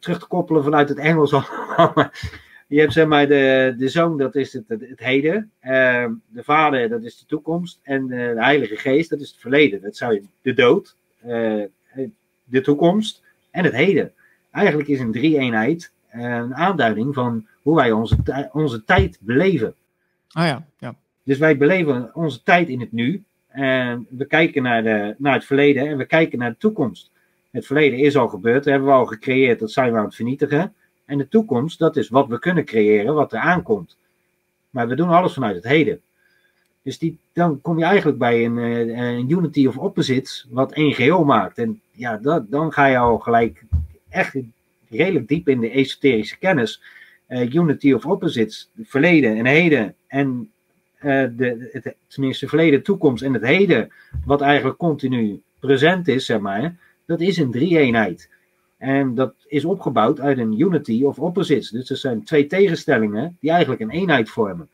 terug 0.00 0.18
te 0.18 0.26
koppelen 0.28 0.64
vanuit 0.64 0.88
het 0.88 0.98
Engels. 0.98 1.30
je 2.70 2.80
hebt 2.80 2.92
zeg 2.92 3.06
maar 3.06 3.28
de, 3.28 3.74
de 3.78 3.88
zoon, 3.88 4.18
dat 4.18 4.34
is 4.34 4.52
het, 4.52 4.64
het, 4.68 5.00
heden. 5.00 5.50
Uh, 5.64 6.06
de 6.26 6.42
vader, 6.42 6.88
dat 6.88 7.02
is 7.02 7.18
de 7.18 7.26
toekomst. 7.26 7.80
En 7.82 8.06
de 8.06 8.34
Heilige 8.36 8.76
Geest, 8.76 9.10
dat 9.10 9.20
is 9.20 9.30
het 9.30 9.40
verleden. 9.40 9.82
Dat 9.82 9.96
zou 9.96 10.14
je 10.14 10.22
de 10.42 10.54
dood, 10.54 10.96
uh, 11.26 11.64
de 12.44 12.60
toekomst 12.60 13.22
en 13.50 13.64
het 13.64 13.74
heden. 13.74 14.12
Eigenlijk 14.50 14.88
is 14.88 15.00
een 15.00 15.12
drie-eenheid 15.12 15.92
een 16.10 16.54
aanduiding 16.54 17.14
van 17.14 17.46
hoe 17.62 17.76
wij 17.76 17.92
onze, 17.92 18.48
onze 18.52 18.84
tijd 18.84 19.18
beleven. 19.20 19.74
Ah 20.30 20.46
ja, 20.46 20.66
ja. 20.78 20.94
Dus 21.22 21.38
wij 21.38 21.56
beleven 21.56 22.14
onze 22.14 22.42
tijd 22.42 22.68
in 22.68 22.80
het 22.80 22.92
nu. 22.92 23.22
En 23.48 24.06
we 24.10 24.24
kijken 24.24 24.62
naar, 24.62 24.82
de, 24.82 25.14
naar 25.18 25.34
het 25.34 25.44
verleden 25.44 25.88
en 25.88 25.96
we 25.96 26.04
kijken 26.04 26.38
naar 26.38 26.50
de 26.50 26.56
toekomst. 26.58 27.10
Het 27.50 27.66
verleden 27.66 27.98
is 27.98 28.16
al 28.16 28.28
gebeurd, 28.28 28.64
dat 28.64 28.72
hebben 28.72 28.88
we 28.88 28.94
al 28.94 29.06
gecreëerd, 29.06 29.58
dat 29.58 29.70
zijn 29.70 29.92
we 29.92 29.98
aan 29.98 30.04
het 30.04 30.14
vernietigen. 30.14 30.74
En 31.10 31.18
de 31.18 31.28
toekomst, 31.28 31.78
dat 31.78 31.96
is 31.96 32.08
wat 32.08 32.28
we 32.28 32.38
kunnen 32.38 32.64
creëren, 32.64 33.14
wat 33.14 33.32
er 33.32 33.38
aankomt. 33.38 33.96
Maar 34.70 34.88
we 34.88 34.94
doen 34.94 35.08
alles 35.08 35.32
vanuit 35.32 35.54
het 35.54 35.64
heden. 35.64 36.00
Dus 36.82 36.98
die, 36.98 37.18
dan 37.32 37.60
kom 37.60 37.78
je 37.78 37.84
eigenlijk 37.84 38.18
bij 38.18 38.44
een, 38.44 38.58
eh, 38.58 39.18
unity 39.28 39.66
of 39.66 39.78
opposites, 39.78 40.46
wat 40.50 40.72
één 40.72 40.94
geheel 40.94 41.24
maakt. 41.24 41.58
En 41.58 41.80
ja, 41.92 42.16
dat, 42.16 42.50
dan 42.50 42.72
ga 42.72 42.86
je 42.86 42.98
al 42.98 43.18
gelijk 43.18 43.62
echt 44.08 44.34
redelijk 44.88 45.28
diep 45.28 45.48
in 45.48 45.60
de 45.60 45.70
esoterische 45.70 46.38
kennis. 46.38 46.82
Uh, 47.28 47.52
unity 47.54 47.92
of 47.92 48.06
opposites, 48.06 48.70
verleden 48.82 49.36
en 49.36 49.46
heden 49.46 49.94
en 50.06 50.50
uh, 50.96 51.26
de, 51.36 51.68
het, 51.72 51.94
tenminste 52.06 52.48
verleden, 52.48 52.82
toekomst 52.82 53.22
en 53.22 53.32
het 53.32 53.44
heden, 53.46 53.92
wat 54.24 54.40
eigenlijk 54.40 54.78
continu 54.78 55.42
present 55.60 56.08
is, 56.08 56.26
zeg 56.26 56.38
maar, 56.38 56.76
dat 57.06 57.20
is 57.20 57.36
een 57.36 57.50
drie-eenheid. 57.50 58.28
En 58.80 59.14
dat 59.14 59.34
is 59.46 59.64
opgebouwd 59.64 60.20
uit 60.20 60.38
een 60.38 60.60
unity 60.60 61.02
of 61.04 61.18
opposites. 61.18 61.70
Dus 61.70 61.90
er 61.90 61.96
zijn 61.96 62.24
twee 62.24 62.46
tegenstellingen 62.46 63.36
die 63.40 63.50
eigenlijk 63.50 63.80
een 63.80 63.90
eenheid 63.90 64.30
vormen. 64.30 64.68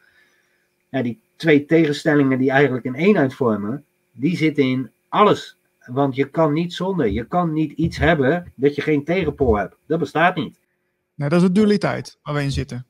En 0.88 1.02
die 1.02 1.20
twee 1.36 1.64
tegenstellingen 1.64 2.38
die 2.38 2.50
eigenlijk 2.50 2.84
een 2.84 2.94
eenheid 2.94 3.34
vormen, 3.34 3.84
die 4.12 4.36
zitten 4.36 4.64
in 4.64 4.90
alles. 5.08 5.56
Want 5.86 6.14
je 6.14 6.30
kan 6.30 6.52
niet 6.52 6.72
zonder, 6.72 7.10
je 7.10 7.24
kan 7.24 7.52
niet 7.52 7.72
iets 7.72 7.96
hebben 7.96 8.52
dat 8.54 8.74
je 8.74 8.82
geen 8.82 9.04
tegenpool 9.04 9.56
hebt. 9.56 9.76
Dat 9.86 9.98
bestaat 9.98 10.36
niet. 10.36 10.58
Nee, 11.14 11.28
dat 11.28 11.40
is 11.40 11.46
de 11.46 11.52
dualiteit 11.52 12.18
waar 12.22 12.34
we 12.34 12.42
in 12.42 12.52
zitten. 12.52 12.86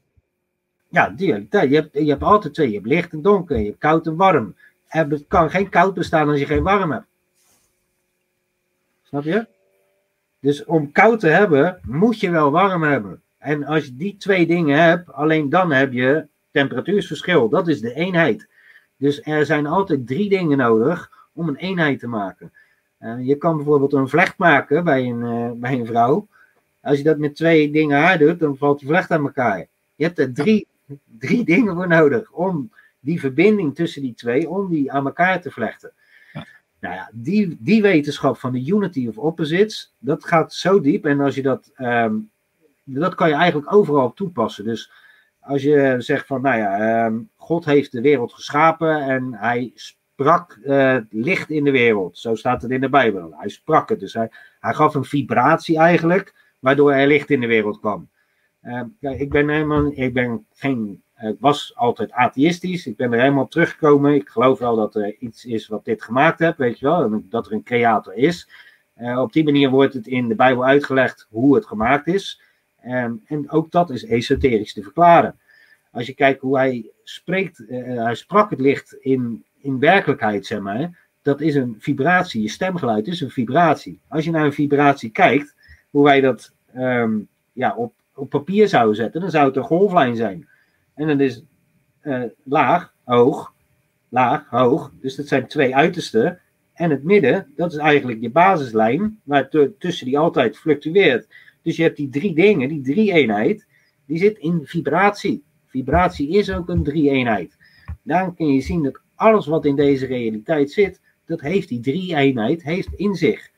Ja, 0.89 1.09
dualiteit. 1.09 1.71
Je 1.71 1.77
hebt, 1.77 1.93
je 1.93 2.09
hebt 2.09 2.23
altijd 2.23 2.55
twee. 2.55 2.69
Je 2.69 2.75
hebt 2.75 2.87
licht 2.87 3.13
en 3.13 3.23
donker. 3.23 3.59
Je 3.59 3.67
hebt 3.67 3.79
koud 3.79 4.07
en 4.07 4.17
warm. 4.17 4.57
Er 4.89 5.25
kan 5.29 5.51
geen 5.51 5.69
koud 5.69 5.95
bestaan 5.95 6.29
als 6.29 6.39
je 6.39 6.47
geen 6.47 6.63
warm 6.63 6.91
hebt. 6.91 7.07
Snap 9.03 9.25
je? 9.25 9.47
Dus 10.47 10.65
om 10.65 10.93
koud 10.93 11.21
te 11.21 11.29
hebben, 11.29 11.81
moet 11.83 12.21
je 12.21 12.31
wel 12.31 12.51
warm 12.51 12.83
hebben. 12.83 13.23
En 13.39 13.65
als 13.65 13.85
je 13.85 13.97
die 13.97 14.17
twee 14.17 14.47
dingen 14.47 14.79
hebt, 14.79 15.13
alleen 15.13 15.49
dan 15.51 15.73
heb 15.73 15.93
je 15.93 16.27
temperatuursverschil. 16.51 17.49
Dat 17.49 17.69
is 17.69 17.81
de 17.81 17.95
eenheid. 17.95 18.49
Dus 18.97 19.21
er 19.23 19.47
zijn 19.47 19.67
altijd 19.67 20.07
drie 20.07 20.29
dingen 20.29 20.59
nodig 20.59 21.11
om 21.33 21.49
een 21.49 21.57
eenheid 21.57 21.99
te 21.99 22.07
maken. 22.07 22.53
Uh, 23.01 23.27
je 23.27 23.37
kan 23.37 23.57
bijvoorbeeld 23.57 23.93
een 23.93 24.09
vlecht 24.09 24.39
maken 24.39 24.85
bij 24.85 25.05
een, 25.05 25.21
uh, 25.21 25.51
bij 25.61 25.73
een 25.73 25.87
vrouw. 25.87 26.27
Als 26.81 26.99
je 26.99 27.05
dat 27.05 27.19
met 27.19 27.37
twee 27.37 27.71
dingen 27.71 27.99
haar 27.99 28.19
doet, 28.19 28.39
dan 28.39 28.57
valt 28.57 28.79
die 28.79 28.89
vlecht 28.89 29.11
aan 29.11 29.25
elkaar. 29.25 29.67
Je 29.95 30.05
hebt 30.05 30.19
er 30.19 30.33
drie 30.33 30.67
drie 31.19 31.45
dingen 31.45 31.75
voor 31.75 31.89
nodig 31.89 32.31
om 32.31 32.71
die 33.01 33.21
verbinding 33.21 33.75
tussen 33.75 34.03
die 34.03 34.15
twee, 34.15 34.49
om 34.49 34.69
die 34.69 34.93
aan 34.93 35.07
elkaar 35.07 35.41
te 35.41 35.51
vlechten. 35.51 35.93
Nou 36.87 36.99
ja, 36.99 37.11
die, 37.13 37.57
die 37.61 37.83
wetenschap 37.83 38.37
van 38.37 38.53
de 38.53 38.67
unity 38.67 39.09
of 39.09 39.19
opposites, 39.19 39.95
dat 39.99 40.25
gaat 40.25 40.53
zo 40.53 40.81
diep. 40.81 41.05
En 41.05 41.21
als 41.21 41.35
je 41.35 41.43
dat, 41.43 41.73
um, 41.77 42.31
dat 42.85 43.15
kan 43.15 43.29
je 43.29 43.35
eigenlijk 43.35 43.73
overal 43.73 44.13
toepassen. 44.13 44.65
Dus 44.65 44.93
als 45.41 45.63
je 45.63 45.95
zegt 45.99 46.27
van, 46.27 46.43
nou 46.43 46.59
ja, 46.59 47.07
um, 47.07 47.31
God 47.37 47.65
heeft 47.65 47.93
de 47.93 48.01
wereld 48.01 48.33
geschapen 48.33 49.01
en 49.01 49.35
hij 49.35 49.73
sprak 49.75 50.59
uh, 50.65 50.97
licht 51.11 51.51
in 51.51 51.65
de 51.65 51.71
wereld. 51.71 52.19
Zo 52.19 52.35
staat 52.35 52.63
het 52.63 52.71
in 52.71 52.81
de 52.81 52.89
Bijbel. 52.89 53.35
Hij 53.37 53.49
sprak 53.49 53.89
het. 53.89 54.01
Dus 54.01 54.15
hij, 54.15 54.31
hij 54.61 54.75
gaf 54.75 54.95
een 54.95 55.05
vibratie 55.05 55.79
eigenlijk, 55.79 56.35
waardoor 56.59 56.93
er 56.93 57.07
licht 57.07 57.31
in 57.31 57.41
de 57.41 57.47
wereld 57.47 57.81
kwam. 57.81 58.09
Uh, 58.63 58.83
ik 59.01 59.31
ben 59.31 59.49
helemaal, 59.49 59.93
ik 59.95 60.13
ben 60.13 60.47
geen, 60.55 61.03
ik 61.21 61.37
was 61.39 61.73
altijd 61.77 62.13
atheïstisch. 62.13 62.87
Ik 62.87 62.97
ben 62.97 63.13
er 63.13 63.21
helemaal 63.21 63.49
teruggekomen. 63.49 64.15
Ik 64.15 64.29
geloof 64.29 64.59
wel 64.59 64.77
dat 64.77 64.95
er 64.95 65.17
iets 65.19 65.45
is 65.45 65.69
wat 65.69 65.85
dit 65.85 66.03
gemaakt 66.03 66.39
heeft, 66.39 66.57
weet 66.57 66.79
je 66.79 66.87
wel. 66.87 67.23
Dat 67.29 67.47
er 67.47 67.53
een 67.53 67.63
creator 67.63 68.15
is. 68.15 68.49
Uh, 69.01 69.19
op 69.21 69.33
die 69.33 69.45
manier 69.45 69.71
wordt 69.71 69.95
het 69.95 70.07
in 70.07 70.29
de 70.29 70.35
Bijbel 70.35 70.65
uitgelegd 70.65 71.27
hoe 71.31 71.55
het 71.55 71.67
gemaakt 71.67 72.07
is. 72.07 72.41
Um, 72.87 73.23
en 73.27 73.51
ook 73.51 73.71
dat 73.71 73.91
is 73.91 74.05
esoterisch 74.05 74.73
te 74.73 74.83
verklaren. 74.83 75.39
Als 75.91 76.07
je 76.07 76.15
kijkt 76.15 76.41
hoe 76.41 76.57
hij 76.57 76.91
spreekt, 77.05 77.61
uh, 77.61 78.05
hij 78.05 78.15
sprak 78.15 78.51
het 78.51 78.61
licht 78.61 78.97
in, 79.01 79.45
in 79.61 79.79
werkelijkheid, 79.79 80.47
zeg 80.47 80.61
maar. 80.61 80.99
Dat 81.23 81.41
is 81.41 81.55
een 81.55 81.77
vibratie. 81.79 82.43
Je 82.43 82.49
stemgeluid 82.49 83.07
is 83.07 83.21
een 83.21 83.31
vibratie. 83.31 84.01
Als 84.09 84.25
je 84.25 84.31
naar 84.31 84.45
een 84.45 84.53
vibratie 84.53 85.11
kijkt, 85.11 85.55
hoe 85.91 86.05
wij 86.05 86.21
dat 86.21 86.53
um, 86.77 87.29
ja, 87.53 87.75
op, 87.75 87.93
op 88.15 88.31
papier 88.31 88.69
zouden 88.69 88.97
zetten, 88.97 89.21
dan 89.21 89.31
zou 89.31 89.47
het 89.47 89.57
een 89.57 89.63
golflijn 89.63 90.17
zijn. 90.17 90.49
En 90.97 91.07
dat 91.07 91.21
is 91.21 91.43
uh, 92.03 92.23
laag, 92.43 92.93
hoog, 93.05 93.55
laag, 94.09 94.47
hoog. 94.49 94.93
Dus 95.01 95.17
dat 95.17 95.29
zijn 95.29 95.47
twee 95.47 95.77
uitersten. 95.77 96.41
En 96.73 96.91
het 96.91 97.03
midden, 97.03 97.53
dat 97.57 97.73
is 97.73 97.79
eigenlijk 97.79 98.21
je 98.21 98.31
basislijn, 98.31 99.21
maar 99.23 99.49
tussen 99.79 100.07
die 100.07 100.19
altijd 100.19 100.57
fluctueert. 100.57 101.27
Dus 101.63 101.77
je 101.77 101.83
hebt 101.83 101.97
die 101.97 102.09
drie 102.09 102.35
dingen, 102.35 102.69
die 102.69 102.83
drie 102.83 103.13
eenheid, 103.13 103.67
die 104.07 104.19
zit 104.19 104.39
in 104.39 104.61
vibratie. 104.65 105.45
Vibratie 105.67 106.29
is 106.29 106.53
ook 106.53 106.69
een 106.69 106.83
drie 106.83 107.11
eenheid. 107.11 107.57
Dan 108.03 108.35
kun 108.35 108.47
je 108.47 108.61
zien 108.61 108.83
dat 108.83 109.01
alles 109.15 109.47
wat 109.47 109.65
in 109.65 109.77
deze 109.77 110.07
realiteit 110.07 110.71
zit, 110.71 111.01
dat 111.25 111.41
heeft 111.41 111.69
die 111.69 111.81
drie 111.81 112.17
eenheid 112.17 112.63
heeft 112.63 112.93
in 112.95 113.15
zich. 113.15 113.51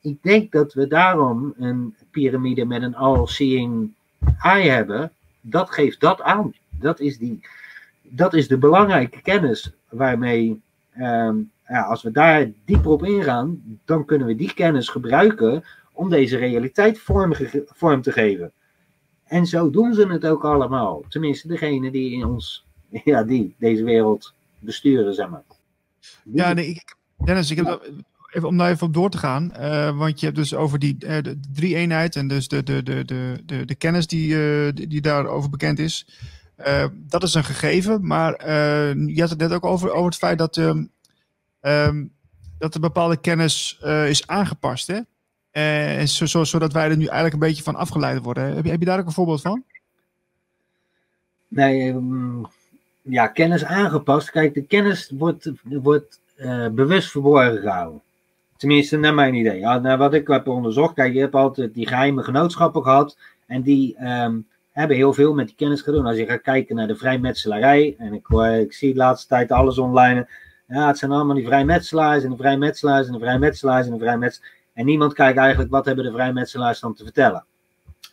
Ik 0.00 0.22
denk 0.22 0.52
dat 0.52 0.74
we 0.74 0.86
daarom 0.86 1.54
een 1.56 1.94
piramide 2.10 2.64
met 2.64 2.82
een 2.82 2.96
all-seeing 2.96 3.94
eye 4.38 4.70
hebben. 4.70 5.12
Dat 5.42 5.70
geeft 5.70 6.00
dat 6.00 6.22
aan. 6.22 6.54
Dat 6.70 7.00
is, 7.00 7.18
die, 7.18 7.40
dat 8.02 8.34
is 8.34 8.48
de 8.48 8.58
belangrijke 8.58 9.22
kennis 9.22 9.72
waarmee 9.88 10.60
um, 10.98 11.50
ja, 11.68 11.82
als 11.82 12.02
we 12.02 12.10
daar 12.10 12.50
dieper 12.64 12.90
op 12.90 13.04
ingaan, 13.04 13.78
dan 13.84 14.04
kunnen 14.04 14.26
we 14.26 14.34
die 14.34 14.54
kennis 14.54 14.88
gebruiken 14.88 15.64
om 15.92 16.08
deze 16.08 16.36
realiteit 16.36 16.98
vorm, 16.98 17.34
vorm 17.66 18.02
te 18.02 18.12
geven. 18.12 18.52
En 19.24 19.46
zo 19.46 19.70
doen 19.70 19.94
ze 19.94 20.06
het 20.06 20.26
ook 20.26 20.44
allemaal. 20.44 21.04
Tenminste, 21.08 21.48
degene 21.48 21.90
die 21.90 22.12
in 22.12 22.24
ons, 22.24 22.66
ja, 23.04 23.22
die 23.22 23.54
deze 23.58 23.84
wereld 23.84 24.34
besturen, 24.58 25.14
zeg 25.14 25.28
maar. 25.28 25.42
Ja, 26.22 26.52
nee, 26.52 26.66
ik, 26.66 26.96
Dennis, 27.24 27.50
ik 27.50 27.56
heb 27.56 27.82
even 28.32 28.48
om 28.48 28.58
daar 28.58 28.70
even 28.70 28.86
op 28.86 28.94
door 28.94 29.10
te 29.10 29.18
gaan. 29.18 29.52
Uh, 29.58 29.98
want 29.98 30.20
je 30.20 30.26
hebt 30.26 30.38
dus 30.38 30.54
over 30.54 30.78
die 30.78 30.96
uh, 30.98 31.22
de 31.22 31.40
drie 31.52 31.74
eenheid 31.74 32.16
en 32.16 32.28
dus 32.28 32.48
de, 32.48 32.62
de, 32.62 32.82
de, 32.82 33.04
de, 33.04 33.42
de, 33.44 33.64
de 33.64 33.74
kennis 33.74 34.06
die, 34.06 34.34
uh, 34.34 34.72
die, 34.74 34.86
die 34.86 35.00
daarover 35.00 35.50
bekend 35.50 35.78
is. 35.78 36.06
dat 36.92 37.22
is 37.22 37.34
een 37.34 37.44
gegeven, 37.44 38.06
maar 38.06 38.48
je 38.96 39.20
had 39.20 39.30
het 39.30 39.38
net 39.38 39.52
ook 39.52 39.64
over, 39.64 39.90
over 39.92 40.04
het 40.04 40.16
feit 40.16 40.38
dat 40.38 40.56
ehm, 40.56 40.84
um, 41.60 42.12
dat 42.58 42.74
er 42.74 42.80
bepaalde 42.80 43.16
kennis 43.16 43.80
is 44.06 44.26
aangepast. 44.26 44.86
Hè? 44.86 45.00
Uh, 45.52 46.06
zo, 46.06 46.26
zo, 46.26 46.44
zodat 46.44 46.72
wij 46.72 46.90
er 46.90 46.96
nu 46.96 47.04
eigenlijk 47.04 47.34
een 47.34 47.48
beetje 47.48 47.62
van 47.62 47.76
afgeleid 47.76 48.22
worden. 48.22 48.54
Heb 48.54 48.64
je, 48.64 48.70
heb 48.70 48.80
je 48.80 48.86
daar 48.86 48.98
ook 48.98 49.06
een 49.06 49.12
voorbeeld 49.12 49.40
van? 49.40 49.64
Nee, 51.48 51.88
um, 51.88 52.46
ja, 53.02 53.26
kennis 53.26 53.64
aangepast. 53.64 54.30
Kijk, 54.30 54.54
de 54.54 54.62
kennis 54.62 55.12
wordt, 55.18 55.50
wordt 55.62 56.20
bewust 56.74 57.10
verborgen 57.10 57.60
gehouden. 57.60 58.00
Tenminste, 58.62 58.96
naar 58.96 59.14
mijn 59.14 59.34
idee. 59.34 59.58
Ja, 59.58 59.78
naar 59.78 59.98
wat 59.98 60.14
ik 60.14 60.26
heb 60.26 60.48
onderzocht. 60.48 60.94
Kijk, 60.94 61.14
je 61.14 61.20
hebt 61.20 61.34
altijd 61.34 61.74
die 61.74 61.86
geheime 61.86 62.22
genootschappen 62.22 62.82
gehad. 62.82 63.18
En 63.46 63.62
die 63.62 63.96
um, 64.04 64.46
hebben 64.70 64.96
heel 64.96 65.12
veel 65.12 65.34
met 65.34 65.46
die 65.46 65.56
kennis 65.56 65.80
gedaan. 65.80 66.06
Als 66.06 66.16
je 66.16 66.26
gaat 66.26 66.40
kijken 66.40 66.76
naar 66.76 66.86
de 66.86 66.96
vrijmetselarij. 66.96 67.94
En 67.98 68.12
ik, 68.12 68.28
ik 68.60 68.72
zie 68.72 68.92
de 68.92 68.98
laatste 68.98 69.28
tijd 69.28 69.52
alles 69.52 69.78
online 69.78 70.26
ja, 70.72 70.86
het 70.86 70.98
zijn 70.98 71.10
allemaal 71.10 71.34
die 71.34 71.46
vrijmetselaars 71.46 72.24
en 72.24 72.30
de 72.30 72.36
vrijmetselaars 72.36 73.06
en 73.06 73.12
de 73.12 73.18
vrijmetselaars 73.18 73.86
en 73.86 73.92
de 73.92 73.98
vrijmetselaars. 73.98 74.50
En 74.72 74.84
niemand 74.84 75.14
kijkt 75.14 75.38
eigenlijk 75.38 75.70
wat 75.70 75.84
hebben 75.84 76.04
de 76.04 76.12
vrijmetselaars 76.12 76.80
dan 76.80 76.94
te 76.94 77.04
vertellen. 77.04 77.44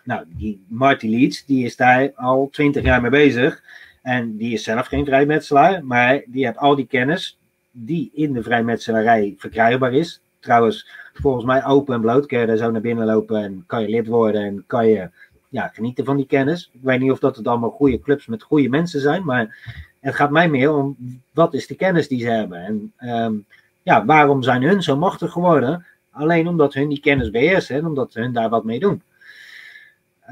Nou, 0.03 0.25
die 0.27 0.65
Marty 0.67 1.07
Leeds, 1.07 1.45
die 1.45 1.65
is 1.65 1.75
daar 1.75 2.11
al 2.15 2.49
twintig 2.51 2.83
jaar 2.83 3.01
mee 3.01 3.11
bezig. 3.11 3.61
En 4.01 4.37
die 4.37 4.53
is 4.53 4.63
zelf 4.63 4.87
geen 4.87 5.05
vrijmetselaar, 5.05 5.85
maar 5.85 6.23
die 6.27 6.45
heeft 6.45 6.57
al 6.57 6.75
die 6.75 6.87
kennis 6.87 7.37
die 7.71 8.11
in 8.13 8.33
de 8.33 8.43
vrijmetselarij 8.43 9.35
verkrijgbaar 9.37 9.93
is. 9.93 10.21
Trouwens, 10.39 10.89
volgens 11.13 11.45
mij 11.45 11.65
open 11.65 11.93
en 11.95 12.01
bloot. 12.01 12.25
Kun 12.25 12.39
je 12.39 12.45
daar 12.45 12.57
zo 12.57 12.71
naar 12.71 12.81
binnen 12.81 13.05
lopen 13.05 13.43
en 13.43 13.63
kan 13.67 13.81
je 13.81 13.89
lid 13.89 14.07
worden 14.07 14.41
en 14.41 14.63
kan 14.67 14.87
je 14.87 15.09
ja, 15.49 15.67
genieten 15.67 16.05
van 16.05 16.17
die 16.17 16.25
kennis. 16.25 16.69
Ik 16.73 16.79
weet 16.81 16.99
niet 16.99 17.11
of 17.11 17.19
dat 17.19 17.35
het 17.35 17.47
allemaal 17.47 17.69
goede 17.69 17.99
clubs 17.99 18.27
met 18.27 18.43
goede 18.43 18.69
mensen 18.69 19.01
zijn, 19.01 19.25
maar 19.25 19.57
het 19.99 20.15
gaat 20.15 20.31
mij 20.31 20.49
meer 20.49 20.73
om 20.73 20.97
wat 21.33 21.53
is 21.53 21.67
de 21.67 21.75
kennis 21.75 22.07
die 22.07 22.21
ze 22.21 22.29
hebben. 22.29 22.59
En 22.59 22.93
um, 23.23 23.45
ja, 23.83 24.05
waarom 24.05 24.43
zijn 24.43 24.63
hun 24.63 24.83
zo 24.83 24.97
machtig 24.97 25.31
geworden? 25.31 25.85
Alleen 26.11 26.47
omdat 26.47 26.73
hun 26.73 26.89
die 26.89 26.99
kennis 26.99 27.29
beheersen 27.29 27.75
en 27.75 27.85
omdat 27.85 28.13
hun 28.13 28.33
daar 28.33 28.49
wat 28.49 28.63
mee 28.63 28.79
doen. 28.79 29.01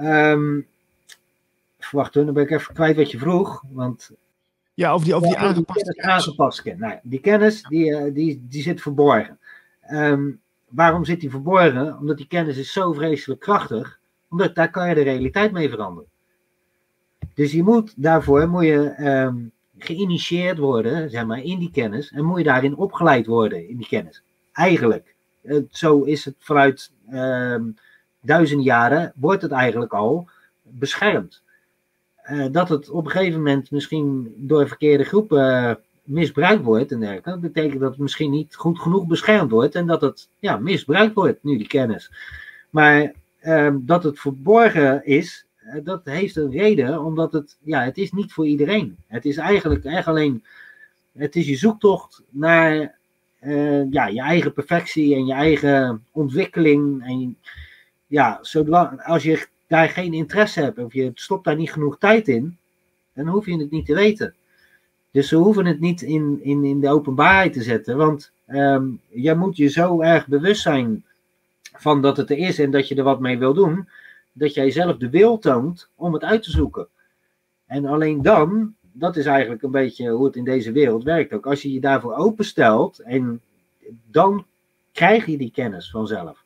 Um, 0.01 0.67
wacht, 1.91 2.13
dan 2.13 2.33
ben 2.33 2.43
ik 2.43 2.51
even 2.51 2.73
kwijt 2.73 2.95
wat 2.95 3.11
je 3.11 3.17
vroeg. 3.17 3.63
Want 3.71 4.11
ja, 4.73 4.93
of 4.93 5.03
die, 5.03 5.15
of 5.15 5.21
die 5.21 5.31
ja, 5.31 5.37
aangepaste 5.37 5.93
kennis. 5.93 6.25
Aangepast. 6.27 6.63
Nou, 6.65 6.99
die 7.03 7.19
kennis 7.19 7.61
die, 7.61 7.95
eh, 7.95 8.13
die, 8.13 8.45
die 8.49 8.61
zit 8.61 8.81
verborgen. 8.81 9.39
Um, 9.91 10.41
waarom 10.67 11.05
zit 11.05 11.19
die 11.19 11.29
verborgen? 11.29 11.97
Omdat 11.97 12.17
die 12.17 12.27
kennis 12.27 12.57
is 12.57 12.71
zo 12.71 12.93
vreselijk 12.93 13.41
krachtig. 13.41 13.99
Omdat 14.29 14.55
daar 14.55 14.69
kan 14.69 14.89
je 14.89 14.95
de 14.95 15.01
realiteit 15.01 15.51
mee 15.51 15.69
veranderen. 15.69 16.09
Dus 17.33 17.51
je 17.51 17.63
moet 17.63 17.93
daarvoor 17.95 18.49
moet 18.49 18.63
je 18.63 18.95
um, 18.99 19.51
geïnitieerd 19.77 20.57
worden, 20.57 21.09
zeg 21.09 21.25
maar, 21.25 21.41
in 21.41 21.59
die 21.59 21.71
kennis. 21.71 22.11
En 22.11 22.23
moet 22.23 22.37
je 22.37 22.43
daarin 22.43 22.75
opgeleid 22.75 23.25
worden, 23.25 23.69
in 23.69 23.77
die 23.77 23.87
kennis. 23.87 24.23
Eigenlijk. 24.53 25.15
Zo 25.69 26.01
is 26.01 26.25
het 26.25 26.35
vanuit 26.39 26.91
uh, 27.09 27.55
duizenden 28.21 28.65
jaren, 28.65 29.13
wordt 29.15 29.41
het 29.41 29.51
eigenlijk 29.51 29.93
al 29.93 30.29
beschermd. 30.61 31.41
Uh, 32.31 32.45
dat 32.51 32.69
het 32.69 32.89
op 32.89 33.05
een 33.05 33.11
gegeven 33.11 33.37
moment 33.37 33.71
misschien 33.71 34.33
door 34.37 34.67
verkeerde 34.67 35.03
groepen 35.03 35.69
eh, 35.69 35.75
misbruikt 36.07 36.63
wordt 36.63 36.91
en 36.91 36.99
dergelijke. 36.99 37.29
Dat 37.29 37.41
betekent 37.41 37.79
dat 37.79 37.89
het 37.91 37.99
misschien 37.99 38.31
niet 38.31 38.55
goed 38.55 38.79
genoeg 38.79 39.07
beschermd 39.07 39.51
wordt 39.51 39.75
en 39.75 39.87
dat 39.87 40.01
het 40.01 40.29
ja, 40.39 40.57
misbruikt 40.57 41.13
wordt, 41.13 41.43
nu 41.43 41.57
die 41.57 41.67
kennis. 41.67 42.11
Maar 42.69 43.13
ehm, 43.39 43.77
dat 43.81 44.03
het 44.03 44.19
verborgen 44.19 45.05
is, 45.05 45.45
eh, 45.55 45.83
dat 45.83 46.01
heeft 46.03 46.35
een 46.35 46.51
reden, 46.51 47.03
omdat 47.03 47.33
het, 47.33 47.57
ja, 47.63 47.83
het 47.83 47.97
is 47.97 48.11
niet 48.11 48.33
voor 48.33 48.45
iedereen. 48.45 48.97
Het 49.07 49.25
is 49.25 49.37
eigenlijk 49.37 49.85
echt 49.85 50.07
alleen, 50.07 50.43
het 51.11 51.35
is 51.35 51.47
je 51.47 51.55
zoektocht 51.55 52.23
naar 52.29 52.95
uh, 53.41 53.91
ja, 53.91 54.07
je 54.07 54.21
eigen 54.21 54.53
perfectie 54.53 55.15
en 55.15 55.25
je 55.25 55.33
eigen 55.33 56.05
ontwikkeling. 56.11 57.05
En 57.05 57.37
ja, 58.07 58.39
zolang, 58.41 59.01
als 59.03 59.23
je 59.23 59.47
daar 59.67 59.89
geen 59.89 60.13
interesse 60.13 60.61
hebt 60.61 60.77
of 60.77 60.93
je 60.93 61.11
stopt 61.13 61.45
daar 61.45 61.55
niet 61.55 61.71
genoeg 61.71 61.97
tijd 61.97 62.27
in, 62.27 62.57
dan 63.13 63.27
hoef 63.27 63.45
je 63.45 63.57
het 63.57 63.71
niet 63.71 63.85
te 63.85 63.93
weten. 63.93 64.35
Dus 65.17 65.27
ze 65.27 65.35
hoeven 65.35 65.65
het 65.65 65.79
niet 65.79 66.01
in, 66.01 66.39
in, 66.41 66.63
in 66.63 66.79
de 66.79 66.89
openbaarheid 66.89 67.53
te 67.53 67.61
zetten, 67.61 67.97
want 67.97 68.31
um, 68.47 68.99
jij 69.09 69.35
moet 69.35 69.57
je 69.57 69.67
zo 69.67 70.01
erg 70.01 70.27
bewust 70.27 70.61
zijn 70.61 71.03
van 71.61 72.01
dat 72.01 72.17
het 72.17 72.29
er 72.29 72.37
is 72.37 72.59
en 72.59 72.71
dat 72.71 72.87
je 72.87 72.95
er 72.95 73.03
wat 73.03 73.19
mee 73.19 73.37
wil 73.37 73.53
doen, 73.53 73.87
dat 74.31 74.53
jij 74.53 74.71
zelf 74.71 74.97
de 74.97 75.09
wil 75.09 75.37
toont 75.37 75.89
om 75.95 76.13
het 76.13 76.23
uit 76.23 76.43
te 76.43 76.51
zoeken. 76.51 76.87
En 77.65 77.85
alleen 77.85 78.21
dan, 78.21 78.75
dat 78.91 79.15
is 79.15 79.25
eigenlijk 79.25 79.63
een 79.63 79.71
beetje 79.71 80.09
hoe 80.09 80.25
het 80.25 80.35
in 80.35 80.43
deze 80.43 80.71
wereld 80.71 81.03
werkt 81.03 81.33
ook. 81.33 81.45
Als 81.45 81.61
je 81.61 81.73
je 81.73 81.79
daarvoor 81.79 82.13
openstelt, 82.13 82.99
en 82.99 83.41
dan 84.11 84.45
krijg 84.91 85.25
je 85.25 85.37
die 85.37 85.51
kennis 85.51 85.89
vanzelf. 85.89 86.43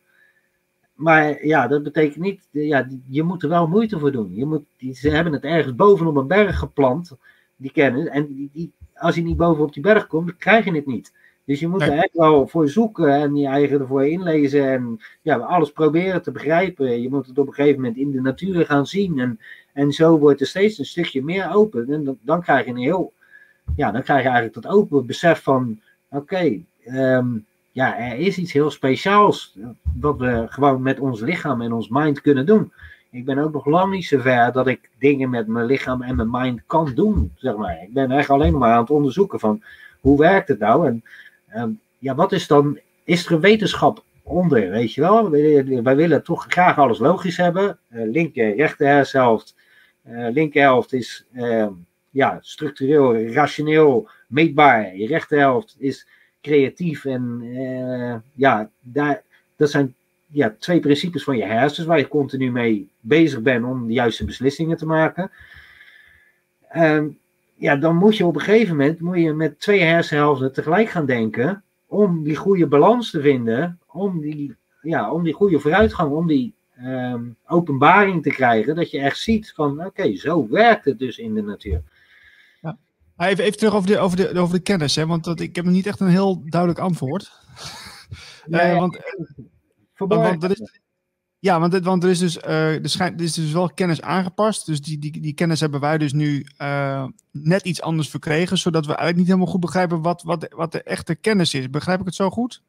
Maar 0.94 1.46
ja, 1.46 1.68
dat 1.68 1.84
betekent 1.84 2.24
niet, 2.24 2.48
ja, 2.52 2.88
je 3.08 3.24
moet 3.24 3.44
er 3.44 3.50
wel 3.50 3.68
moeite 3.68 4.00
voor 4.00 4.12
doen. 4.12 4.36
Je 4.36 4.46
moet, 4.46 4.66
ze 4.98 5.10
hebben 5.10 5.34
het 5.34 5.44
ergens 5.44 5.76
bovenop 5.76 6.16
een 6.16 6.28
berg 6.28 6.60
geplant, 6.60 7.18
die 7.62 7.72
kennis. 7.72 8.08
En 8.08 8.26
die, 8.26 8.50
die, 8.54 8.72
als 8.94 9.16
je 9.16 9.24
niet 9.24 9.38
bovenop 9.38 9.74
die 9.74 9.84
berg 9.84 10.08
komt, 10.08 10.28
dan 10.28 10.38
krijg 10.38 10.66
je 10.66 10.72
het 10.72 10.86
niet. 10.86 11.14
Dus 11.46 11.60
je 11.60 11.68
moet 11.68 11.82
er 11.82 11.98
echt 11.98 12.14
wel 12.14 12.48
voor 12.48 12.70
zoeken 12.70 13.14
en 13.14 13.36
je 13.36 13.48
eigen 13.48 13.80
ervoor 13.80 14.06
inlezen 14.06 14.72
en 14.72 15.00
ja, 15.22 15.38
alles 15.38 15.72
proberen 15.72 16.22
te 16.22 16.32
begrijpen. 16.32 17.02
Je 17.02 17.10
moet 17.10 17.28
het 17.28 17.38
op 17.38 17.48
een 17.48 17.54
gegeven 17.54 17.82
moment 17.82 17.98
in 17.98 18.12
de 18.12 18.22
natuur 18.22 18.66
gaan 18.66 18.86
zien 18.88 19.20
en, 19.20 19.40
en 19.74 19.92
zo 19.92 20.18
wordt 20.18 20.42
er 20.42 20.48
steeds 20.48 20.78
een 20.78 20.86
stukje 20.86 21.24
meer 21.24 21.54
open. 21.54 21.90
En 21.90 22.04
dan, 22.04 22.18
dan 22.22 22.42
krijg 22.42 22.66
je 22.66 22.72
een 22.72 22.78
heel, 22.78 23.14
ja, 23.76 23.92
dan 23.92 24.04
krijg 24.04 24.22
je 24.22 24.30
eigenlijk 24.30 24.62
dat 24.62 24.74
open 24.74 25.06
besef 25.06 25.44
van, 25.44 25.80
oké, 26.10 26.22
okay, 26.22 26.66
um, 26.86 27.46
ja, 27.72 27.98
er 27.98 28.18
is 28.18 28.38
iets 28.38 28.52
heel 28.52 28.72
speciaals 28.72 29.58
wat 30.00 30.18
we 30.18 30.46
gewoon 30.50 30.82
met 30.82 31.00
ons 31.00 31.22
lichaam 31.22 31.62
en 31.62 31.74
ons 31.74 31.90
mind 31.90 32.22
kunnen 32.22 32.46
doen. 32.46 32.72
Ik 33.12 33.26
ben 33.26 33.38
ook 33.38 33.54
nog 33.54 33.66
lang 33.66 33.94
niet 33.94 34.06
zo 34.06 34.20
ver 34.20 34.52
dat 34.52 34.68
ik 34.68 34.90
dingen 35.00 35.30
met 35.30 35.48
mijn 35.48 35.66
lichaam 35.66 36.02
en 36.02 36.16
mijn 36.16 36.30
mind 36.32 36.62
kan 36.66 36.92
doen, 36.96 37.32
zeg 37.36 37.56
maar. 37.56 37.84
Ik 37.84 37.94
ben 37.94 38.12
echt 38.12 38.30
alleen 38.30 38.58
maar 38.58 38.72
aan 38.72 38.82
het 38.82 38.90
onderzoeken 38.90 39.40
van 39.40 39.64
hoe 40.00 40.20
werkt 40.20 40.48
het 40.48 40.60
nou? 40.60 41.02
En 41.48 41.80
ja, 41.98 42.16
wat 42.16 42.32
is 42.32 42.48
dan, 42.48 42.80
is 43.04 43.26
er 43.26 43.32
een 43.32 43.40
wetenschap 43.40 44.04
onder, 44.24 44.70
weet 44.70 44.94
je 44.94 45.02
wel? 45.02 45.30
Wij, 45.84 45.96
willen 45.96 46.24
toch 46.24 46.46
graag 46.48 46.78
alles 46.78 47.00
logisch 47.00 47.38
hebben. 47.38 47.80
Uh, 47.90 48.12
linker, 48.12 48.56
rechter 48.56 48.88
hersenhelft. 48.88 49.56
Uh, 50.08 50.32
linkerhelft 50.32 50.94
is 50.94 51.26
ehm, 51.34 51.72
ja, 52.10 52.38
structureel, 52.42 53.26
rationeel, 53.26 54.10
meetbaar. 54.28 54.96
Je 54.96 55.08
rechterhelft 55.08 55.76
is 55.80 56.08
creatief 56.42 57.06
en 57.06 57.44
ja, 58.34 58.70
daar, 58.80 59.22
dat 59.56 59.70
zijn 59.70 59.96
ja, 60.32 60.56
twee 60.60 60.80
principes 60.80 61.24
van 61.24 61.38
je 61.38 61.46
hersens 61.46 61.88
waar 61.88 61.98
je 61.98 62.08
continu 62.08 62.52
mee 62.52 62.90
bezig 63.00 63.42
bent 63.42 63.66
om 63.66 63.88
de 63.88 63.94
juiste 63.94 64.26
beslissingen 64.26 64.78
te 64.78 64.86
maken. 64.86 65.32
Um, 66.76 67.18
ja, 67.56 67.76
dan 67.76 67.96
moet 67.96 68.18
je 68.18 68.26
op 68.26 68.36
een 68.36 68.42
gegeven 68.42 68.76
moment 68.76 69.00
moet 69.00 69.18
je 69.18 69.34
met 69.34 69.60
twee 69.60 69.82
hersenhelften 69.82 70.54
tegelijk 70.54 70.90
gaan 70.90 71.06
denken 71.06 71.64
om 71.88 72.24
die 72.24 72.36
goede 72.36 72.68
balans 72.68 73.12
te 73.12 73.22
vinden, 73.22 73.80
om 73.88 74.20
die, 74.20 74.56
ja, 74.82 75.12
om 75.12 75.24
die 75.24 75.34
goede 75.34 75.60
vooruitgang, 75.60 76.12
om 76.12 76.28
die 76.28 76.54
um, 76.84 77.36
openbaring 77.48 78.24
te 78.24 78.30
krijgen, 78.30 78.76
dat 78.76 78.92
je 78.92 79.00
echt 79.00 79.18
ziet 79.18 79.52
van 79.56 79.86
oké, 79.86 80.16
zo 80.16 80.48
werkt 80.50 80.86
het 80.86 81.00
dus 81.00 81.18
in 81.18 81.34
de 81.34 81.42
natuur. 81.42 81.82
Ja. 82.62 82.78
Even, 83.18 83.44
even 83.44 83.58
terug 83.58 83.74
over 83.74 83.88
de, 83.88 83.98
over 83.98 84.18
de, 84.18 84.40
over 84.40 84.56
de 84.56 84.62
kennis, 84.62 84.96
hè, 84.96 85.06
want 85.06 85.24
dat, 85.24 85.40
ik 85.40 85.56
heb 85.56 85.66
niet 85.66 85.88
echt 85.88 86.00
een 86.00 86.08
heel 86.08 86.44
duidelijk 86.46 86.82
antwoord. 86.82 87.32
Nee, 88.46 88.72
uh, 88.74 88.80
want, 88.80 89.00
want, 90.08 90.42
want 90.42 90.60
is, 90.60 90.82
ja, 91.40 91.60
want, 91.60 91.80
want 91.80 92.04
er, 92.04 92.10
is 92.10 92.20
dus, 92.20 92.38
uh, 92.38 92.84
er, 92.84 92.90
schijnt, 92.90 93.20
er 93.20 93.26
is 93.26 93.34
dus 93.34 93.52
wel 93.52 93.70
kennis 93.70 94.02
aangepast. 94.02 94.66
Dus 94.66 94.82
die, 94.82 95.00
die, 95.00 95.22
die 95.22 95.34
kennis 95.34 95.60
hebben 95.60 95.80
wij 95.80 95.98
dus 95.98 96.14
nu 96.14 96.46
uh, 96.62 97.06
net 97.32 97.66
iets 97.66 97.82
anders 97.82 98.10
verkregen. 98.10 98.58
Zodat 98.58 98.86
we 98.86 98.88
eigenlijk 98.88 99.18
niet 99.18 99.28
helemaal 99.28 99.52
goed 99.52 99.62
begrijpen 99.62 100.02
wat, 100.02 100.24
wat, 100.24 100.48
wat 100.56 100.72
de 100.72 100.84
echte 100.84 101.16
kennis 101.16 101.54
is. 101.54 101.70
Begrijp 101.70 102.00
ik 102.00 102.06
het 102.06 102.16
zo 102.16 102.30
goed? 102.30 102.62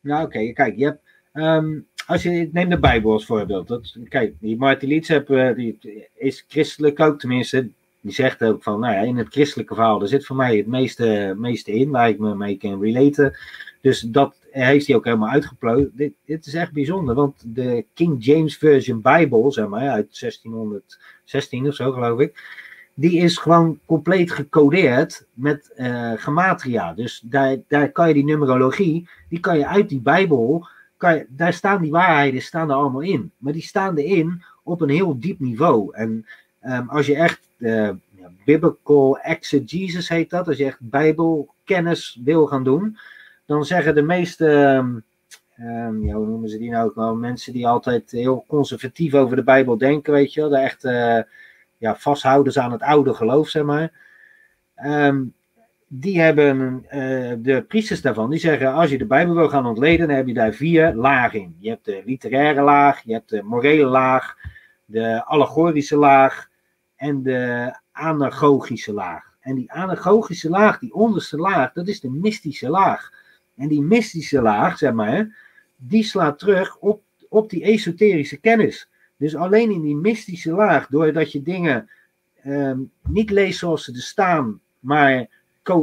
Nou, 0.00 0.24
oké. 0.24 0.36
Okay. 0.38 0.52
Kijk, 0.52 0.76
je 0.76 0.84
hebt, 0.84 1.02
um, 1.32 1.86
als 2.06 2.22
je 2.22 2.48
neemt 2.52 2.70
de 2.70 2.78
Bijbel 2.78 3.12
als 3.12 3.26
voorbeeld. 3.26 3.68
Dat, 3.68 3.96
kijk, 4.08 4.34
die 4.40 4.56
Martin 4.56 4.88
Leeds 4.88 5.08
heb, 5.08 5.30
uh, 5.30 5.54
die 5.54 5.78
is 6.14 6.44
christelijk 6.48 7.00
ook 7.00 7.20
tenminste. 7.20 7.70
Die 8.00 8.12
zegt 8.12 8.42
ook 8.42 8.62
van, 8.62 8.80
nou 8.80 8.94
ja, 8.94 9.00
in 9.00 9.16
het 9.16 9.28
christelijke 9.28 9.74
verhaal, 9.74 9.98
daar 9.98 10.08
zit 10.08 10.26
voor 10.26 10.36
mij 10.36 10.56
het 10.56 10.66
meeste, 10.66 11.34
meeste 11.38 11.72
in, 11.72 11.90
waar 11.90 12.08
ik 12.08 12.18
me 12.18 12.34
mee 12.34 12.56
kan 12.56 12.82
relaten. 12.82 13.36
Dus 13.80 14.00
dat 14.00 14.39
heeft 14.50 14.86
hij 14.86 14.96
ook 14.96 15.04
helemaal 15.04 15.28
uitgeplooid. 15.28 15.88
Dit, 15.92 16.12
dit 16.24 16.46
is 16.46 16.54
echt 16.54 16.72
bijzonder, 16.72 17.14
want 17.14 17.42
de 17.46 17.84
King 17.94 18.24
James 18.24 18.56
Version 18.56 19.00
Bijbel, 19.00 19.52
zeg 19.52 19.68
maar, 19.68 19.88
uit 19.88 20.20
1616 20.20 21.66
of 21.66 21.74
zo 21.74 21.92
geloof 21.92 22.20
ik, 22.20 22.42
die 22.94 23.18
is 23.18 23.36
gewoon 23.36 23.78
compleet 23.86 24.32
gecodeerd 24.32 25.26
met 25.32 25.72
uh, 25.76 26.12
gematria. 26.16 26.94
Dus 26.94 27.22
daar, 27.24 27.56
daar 27.68 27.92
kan 27.92 28.08
je 28.08 28.14
die 28.14 28.24
numerologie, 28.24 29.08
die 29.28 29.40
kan 29.40 29.58
je 29.58 29.66
uit 29.66 29.88
die 29.88 30.00
Bijbel, 30.00 30.66
kan 30.96 31.14
je, 31.14 31.26
daar 31.28 31.52
staan 31.52 31.82
die 31.82 31.90
waarheden 31.90 32.42
staan 32.42 32.70
er 32.70 32.76
allemaal 32.76 33.00
in. 33.00 33.32
Maar 33.38 33.52
die 33.52 33.62
staan 33.62 33.96
erin 33.96 34.42
op 34.62 34.80
een 34.80 34.88
heel 34.88 35.20
diep 35.20 35.38
niveau. 35.38 35.94
En 35.94 36.26
um, 36.62 36.88
als 36.88 37.06
je 37.06 37.14
echt 37.14 37.40
uh, 37.58 37.90
biblical 38.44 39.18
exegesis 39.18 40.08
heet 40.08 40.30
dat, 40.30 40.48
als 40.48 40.56
je 40.56 40.64
echt 40.64 40.80
bijbelkennis 40.80 42.20
wil 42.24 42.46
gaan 42.46 42.64
doen, 42.64 42.98
dan 43.50 43.64
zeggen 43.64 43.94
de 43.94 44.02
meeste, 44.02 44.46
um, 45.58 46.04
ja, 46.06 46.14
hoe 46.14 46.26
noemen 46.26 46.48
ze 46.48 46.58
die 46.58 46.70
nou 46.70 46.88
ook 46.88 46.94
wel, 46.94 47.14
mensen 47.14 47.52
die 47.52 47.68
altijd 47.68 48.10
heel 48.10 48.44
conservatief 48.48 49.14
over 49.14 49.36
de 49.36 49.42
Bijbel 49.42 49.78
denken, 49.78 50.12
weet 50.12 50.34
je 50.34 50.40
wel, 50.40 50.48
de 50.48 50.56
echt 50.56 50.84
uh, 50.84 51.20
ja, 51.78 51.96
vasthouders 51.96 52.58
aan 52.58 52.72
het 52.72 52.82
oude 52.82 53.14
geloof, 53.14 53.48
zeg 53.48 53.62
maar. 53.62 53.92
Um, 54.84 55.34
die 55.86 56.20
hebben 56.20 56.84
uh, 56.84 57.32
de 57.38 57.64
priesters 57.68 58.02
daarvan, 58.02 58.30
die 58.30 58.38
zeggen: 58.38 58.72
als 58.72 58.90
je 58.90 58.98
de 58.98 59.06
Bijbel 59.06 59.34
wil 59.34 59.48
gaan 59.48 59.66
ontleden, 59.66 60.06
dan 60.08 60.16
heb 60.16 60.26
je 60.26 60.34
daar 60.34 60.52
vier 60.52 60.94
lagen 60.94 61.40
in. 61.40 61.56
Je 61.58 61.68
hebt 61.68 61.84
de 61.84 62.02
literaire 62.04 62.62
laag, 62.62 63.02
je 63.04 63.12
hebt 63.12 63.28
de 63.28 63.42
morele 63.42 63.84
laag, 63.84 64.36
de 64.84 65.24
allegorische 65.24 65.96
laag 65.96 66.48
en 66.96 67.22
de 67.22 67.74
anagogische 67.92 68.92
laag. 68.92 69.24
En 69.40 69.54
die 69.54 69.72
anagogische 69.72 70.48
laag, 70.48 70.78
die 70.78 70.94
onderste 70.94 71.36
laag, 71.36 71.72
dat 71.72 71.88
is 71.88 72.00
de 72.00 72.10
mystische 72.10 72.68
laag. 72.68 73.19
En 73.60 73.68
die 73.68 73.82
mystische 73.82 74.42
laag, 74.42 74.78
zeg 74.78 74.92
maar, 74.92 75.36
die 75.76 76.04
slaat 76.04 76.38
terug 76.38 76.76
op, 76.76 77.02
op 77.28 77.50
die 77.50 77.62
esoterische 77.62 78.36
kennis. 78.36 78.88
Dus 79.16 79.36
alleen 79.36 79.70
in 79.70 79.82
die 79.82 79.96
mystische 79.96 80.52
laag, 80.52 80.86
doordat 80.86 81.32
je 81.32 81.42
dingen 81.42 81.88
um, 82.46 82.90
niet 83.08 83.30
leest 83.30 83.58
zoals 83.58 83.84
ze 83.84 83.92
er 83.92 84.00
staan, 84.00 84.60
maar 84.78 85.26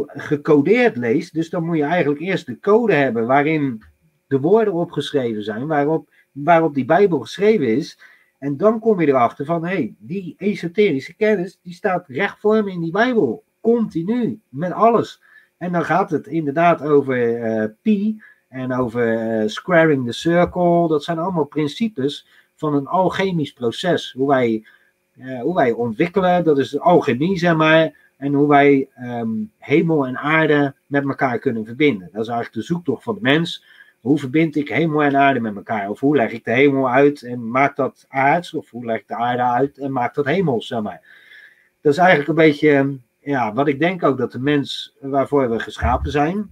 gecodeerd 0.07 0.97
leest. 0.97 1.33
Dus 1.33 1.49
dan 1.49 1.65
moet 1.65 1.77
je 1.77 1.83
eigenlijk 1.83 2.21
eerst 2.21 2.45
de 2.45 2.59
code 2.59 2.93
hebben 2.93 3.27
waarin 3.27 3.83
de 4.27 4.39
woorden 4.39 4.73
opgeschreven 4.73 5.43
zijn, 5.43 5.67
waarop, 5.67 6.09
waarop 6.31 6.73
die 6.73 6.85
Bijbel 6.85 7.19
geschreven 7.19 7.67
is. 7.67 7.99
En 8.39 8.57
dan 8.57 8.79
kom 8.79 9.01
je 9.01 9.07
erachter 9.07 9.45
van, 9.45 9.65
hé, 9.65 9.73
hey, 9.73 9.93
die 9.97 10.35
esoterische 10.37 11.13
kennis, 11.13 11.59
die 11.61 11.73
staat 11.73 12.07
recht 12.07 12.39
voor 12.39 12.63
me 12.63 12.71
in 12.71 12.81
die 12.81 12.91
Bijbel. 12.91 13.43
Continu, 13.61 14.39
met 14.49 14.71
alles. 14.71 15.21
En 15.57 15.71
dan 15.71 15.85
gaat 15.85 16.09
het 16.09 16.27
inderdaad 16.27 16.81
over 16.81 17.39
uh, 17.39 17.63
pi 17.81 18.21
en 18.47 18.73
over 18.73 19.41
uh, 19.41 19.47
squaring 19.47 20.05
the 20.05 20.11
circle. 20.11 20.87
Dat 20.87 21.03
zijn 21.03 21.19
allemaal 21.19 21.45
principes 21.45 22.27
van 22.55 22.73
een 22.73 22.87
alchemisch 22.87 23.53
proces. 23.53 24.11
Hoe 24.17 24.27
wij, 24.27 24.65
uh, 25.15 25.41
hoe 25.41 25.55
wij 25.55 25.71
ontwikkelen, 25.71 26.43
dat 26.43 26.57
is 26.57 26.69
de 26.69 26.79
alchemie, 26.79 27.37
zeg 27.37 27.55
maar. 27.55 28.05
En 28.17 28.33
hoe 28.33 28.47
wij 28.47 28.89
um, 29.03 29.51
hemel 29.57 30.05
en 30.05 30.17
aarde 30.17 30.75
met 30.85 31.03
elkaar 31.03 31.39
kunnen 31.39 31.65
verbinden. 31.65 32.09
Dat 32.11 32.21
is 32.21 32.27
eigenlijk 32.27 32.53
de 32.53 32.73
zoektocht 32.73 33.03
van 33.03 33.15
de 33.15 33.21
mens. 33.21 33.65
Hoe 34.01 34.19
verbind 34.19 34.55
ik 34.55 34.69
hemel 34.69 35.03
en 35.03 35.15
aarde 35.15 35.39
met 35.39 35.55
elkaar? 35.55 35.89
Of 35.89 35.99
hoe 35.99 36.15
leg 36.15 36.31
ik 36.31 36.43
de 36.43 36.51
hemel 36.51 36.89
uit 36.89 37.21
en 37.21 37.49
maak 37.49 37.75
dat 37.75 38.05
aards? 38.07 38.53
Of 38.53 38.69
hoe 38.69 38.85
leg 38.85 38.99
ik 38.99 39.07
de 39.07 39.15
aarde 39.15 39.43
uit 39.43 39.77
en 39.77 39.91
maak 39.91 40.13
dat 40.15 40.25
hemels, 40.25 40.67
zeg 40.67 40.81
maar. 40.81 41.01
Dat 41.81 41.91
is 41.91 41.97
eigenlijk 41.97 42.29
een 42.29 42.35
beetje 42.35 42.97
ja, 43.27 43.53
wat 43.53 43.67
ik 43.67 43.79
denk 43.79 44.03
ook 44.03 44.17
dat 44.17 44.31
de 44.31 44.39
mens 44.39 44.95
waarvoor 44.99 45.49
we 45.49 45.59
geschapen 45.59 46.11
zijn. 46.11 46.51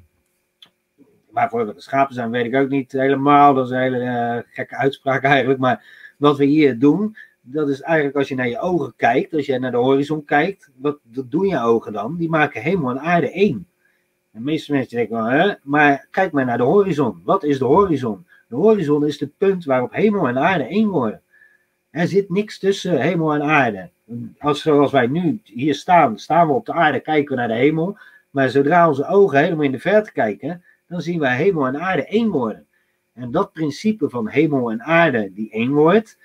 Waarvoor 1.30 1.66
we 1.66 1.74
geschapen 1.74 2.14
zijn, 2.14 2.32
weet 2.32 2.46
ik 2.46 2.56
ook 2.56 2.70
niet 2.70 2.92
helemaal. 2.92 3.54
Dat 3.54 3.66
is 3.66 3.72
een 3.72 3.82
hele 3.82 4.00
uh, 4.00 4.54
gekke 4.54 4.76
uitspraak 4.76 5.24
eigenlijk. 5.24 5.60
Maar 5.60 5.86
wat 6.18 6.38
we 6.38 6.46
hier 6.46 6.80
doen, 6.80 7.18
dat 7.42 7.70
is 7.70 7.82
eigenlijk 7.82 8.18
als 8.18 8.28
je 8.28 8.36
naar 8.36 8.48
je 8.48 8.60
ogen 8.60 8.94
kijkt, 8.96 9.34
als 9.34 9.46
je 9.46 9.60
naar 9.60 9.72
de 9.72 9.78
horizon 9.78 10.26
kijkt, 10.26 10.70
wat, 10.76 11.00
doen 11.04 11.48
je 11.48 11.60
ogen 11.60 11.94
dan? 11.94 12.18
Die 12.18 12.30
maken 12.30 12.62
hemel 12.62 12.90
en 12.90 13.00
aarde 13.00 13.32
één. 13.32 13.68
De 14.32 14.40
meeste 14.40 14.72
mensen 14.72 14.98
denken 14.98 15.26
hè? 15.26 15.54
maar 15.64 16.08
kijk 16.12 16.32
maar 16.32 16.46
naar 16.46 16.58
de 16.58 16.64
horizon. 16.64 17.22
Wat 17.24 17.44
is 17.44 17.60
de 17.60 17.66
horizon? 17.66 18.26
De 18.48 18.56
horizon 18.56 19.06
is 19.06 19.20
het 19.20 19.38
punt 19.38 19.66
waarop 19.66 19.94
hemel 19.94 20.28
en 20.28 20.38
aarde 20.38 20.64
één 20.68 20.88
worden. 20.88 21.22
Er 21.90 22.08
zit 22.08 22.30
niks 22.30 22.60
tussen 22.60 23.02
hemel 23.02 23.34
en 23.34 23.44
aarde. 23.44 23.90
Als, 24.40 24.62
zoals 24.62 24.92
wij 24.92 25.08
nu 25.08 25.40
hier 25.44 25.76
staan, 25.76 26.20
staan 26.20 26.48
we 26.48 26.54
op 26.54 26.66
de 26.66 26.74
aarde, 26.74 27.00
kijken 27.00 27.36
we 27.36 27.40
naar 27.40 27.48
de 27.48 27.54
hemel. 27.54 27.98
Maar 28.30 28.50
zodra 28.50 28.88
onze 28.88 29.08
ogen 29.08 29.40
helemaal 29.40 29.66
in 29.66 29.72
de 29.72 29.80
verte 29.80 30.12
kijken, 30.12 30.64
dan 30.88 31.02
zien 31.02 31.20
wij 31.20 31.36
hemel 31.36 31.68
en 31.68 31.80
aarde 31.80 32.06
één 32.06 32.30
worden. 32.30 32.66
En 33.14 33.32
dat 33.32 33.54
principe 33.54 34.10
van 34.10 34.28
hemel 34.28 34.72
en 34.72 34.84
aarde 34.84 35.34
die 35.34 35.52
één 35.52 35.72
wordt, 35.72 36.18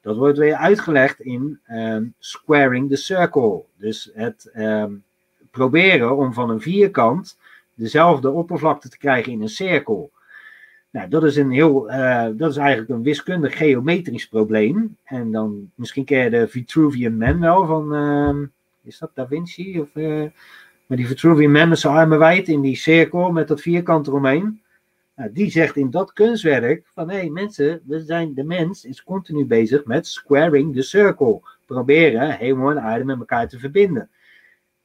dat 0.00 0.16
wordt 0.16 0.38
weer 0.38 0.54
uitgelegd 0.54 1.20
in 1.20 1.60
um, 1.70 2.14
squaring 2.18 2.90
the 2.90 2.96
circle. 2.96 3.64
Dus 3.76 4.10
het 4.14 4.52
um, 4.56 5.04
proberen 5.50 6.16
om 6.16 6.32
van 6.32 6.50
een 6.50 6.60
vierkant 6.60 7.38
dezelfde 7.74 8.30
oppervlakte 8.30 8.88
te 8.88 8.98
krijgen 8.98 9.32
in 9.32 9.42
een 9.42 9.48
cirkel. 9.48 10.10
Nou, 10.94 11.08
dat 11.08 11.24
is, 11.24 11.36
een 11.36 11.50
heel, 11.50 11.90
uh, 11.90 12.26
dat 12.36 12.50
is 12.50 12.56
eigenlijk 12.56 12.90
een 12.90 13.02
wiskundig 13.02 13.56
geometrisch 13.56 14.28
probleem. 14.28 14.96
En 15.04 15.32
dan 15.32 15.70
misschien 15.74 16.04
ken 16.04 16.24
je 16.24 16.30
de 16.30 16.48
Vitruvian 16.48 17.16
Man 17.16 17.40
wel 17.40 17.66
van, 17.66 17.94
uh, 17.94 18.46
is 18.82 18.98
dat 18.98 19.10
Da 19.14 19.26
Vinci? 19.26 19.80
Of, 19.80 19.94
uh, 19.94 20.24
maar 20.86 20.96
die 20.96 21.06
Vitruvian 21.06 21.52
Man 21.52 21.68
met 21.68 21.78
zijn 21.78 21.94
armen 21.94 22.18
wijd 22.18 22.48
in 22.48 22.60
die 22.60 22.76
cirkel 22.76 23.32
met 23.32 23.48
dat 23.48 23.60
vierkant 23.60 24.06
eromheen. 24.06 24.60
Nou, 25.16 25.32
die 25.32 25.50
zegt 25.50 25.76
in 25.76 25.90
dat 25.90 26.12
kunstwerk 26.12 26.86
van 26.94 27.10
hé 27.10 27.16
hey, 27.16 27.28
mensen, 27.28 27.80
we 27.86 28.00
zijn, 28.00 28.34
de 28.34 28.44
mens 28.44 28.84
is 28.84 29.02
continu 29.02 29.44
bezig 29.44 29.84
met 29.84 30.06
squaring 30.06 30.74
the 30.74 30.82
circle. 30.82 31.40
Proberen 31.66 32.30
hemel 32.30 32.70
en 32.70 32.82
aarde 32.82 33.04
met 33.04 33.18
elkaar 33.18 33.48
te 33.48 33.58
verbinden. 33.58 34.10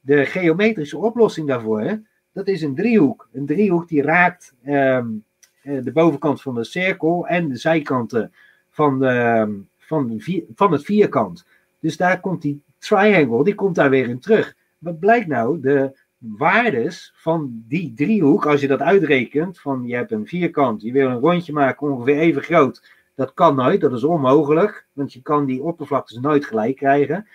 De 0.00 0.24
geometrische 0.24 0.98
oplossing 0.98 1.48
daarvoor, 1.48 2.00
dat 2.32 2.48
is 2.48 2.62
een 2.62 2.74
driehoek. 2.74 3.28
Een 3.32 3.46
driehoek 3.46 3.88
die 3.88 4.02
raakt 4.02 4.54
um, 4.66 5.24
de 5.62 5.92
bovenkant 5.92 6.42
van 6.42 6.54
de 6.54 6.64
cirkel 6.64 7.26
en 7.26 7.48
de 7.48 7.56
zijkanten 7.56 8.32
van, 8.70 8.98
de, 8.98 9.62
van, 9.78 10.22
van 10.54 10.72
het 10.72 10.84
vierkant. 10.84 11.46
Dus 11.80 11.96
daar 11.96 12.20
komt 12.20 12.42
die 12.42 12.62
triangle, 12.78 13.44
die 13.44 13.54
komt 13.54 13.74
daar 13.74 13.90
weer 13.90 14.08
in 14.08 14.20
terug. 14.20 14.54
Wat 14.78 14.98
blijkt 14.98 15.26
nou? 15.26 15.60
De 15.60 15.98
waardes 16.18 17.12
van 17.16 17.64
die 17.68 17.92
driehoek, 17.94 18.46
als 18.46 18.60
je 18.60 18.66
dat 18.66 18.80
uitrekent, 18.80 19.60
van 19.60 19.86
je 19.86 19.94
hebt 19.94 20.12
een 20.12 20.26
vierkant, 20.26 20.82
je 20.82 20.92
wil 20.92 21.08
een 21.08 21.18
rondje 21.20 21.52
maken 21.52 21.90
ongeveer 21.90 22.18
even 22.18 22.42
groot. 22.42 22.82
Dat 23.14 23.34
kan 23.34 23.54
nooit, 23.54 23.80
dat 23.80 23.92
is 23.92 24.04
onmogelijk, 24.04 24.86
want 24.92 25.12
je 25.12 25.22
kan 25.22 25.44
die 25.44 25.62
oppervlaktes 25.62 26.18
nooit 26.18 26.44
gelijk 26.44 26.76
krijgen. 26.76 27.26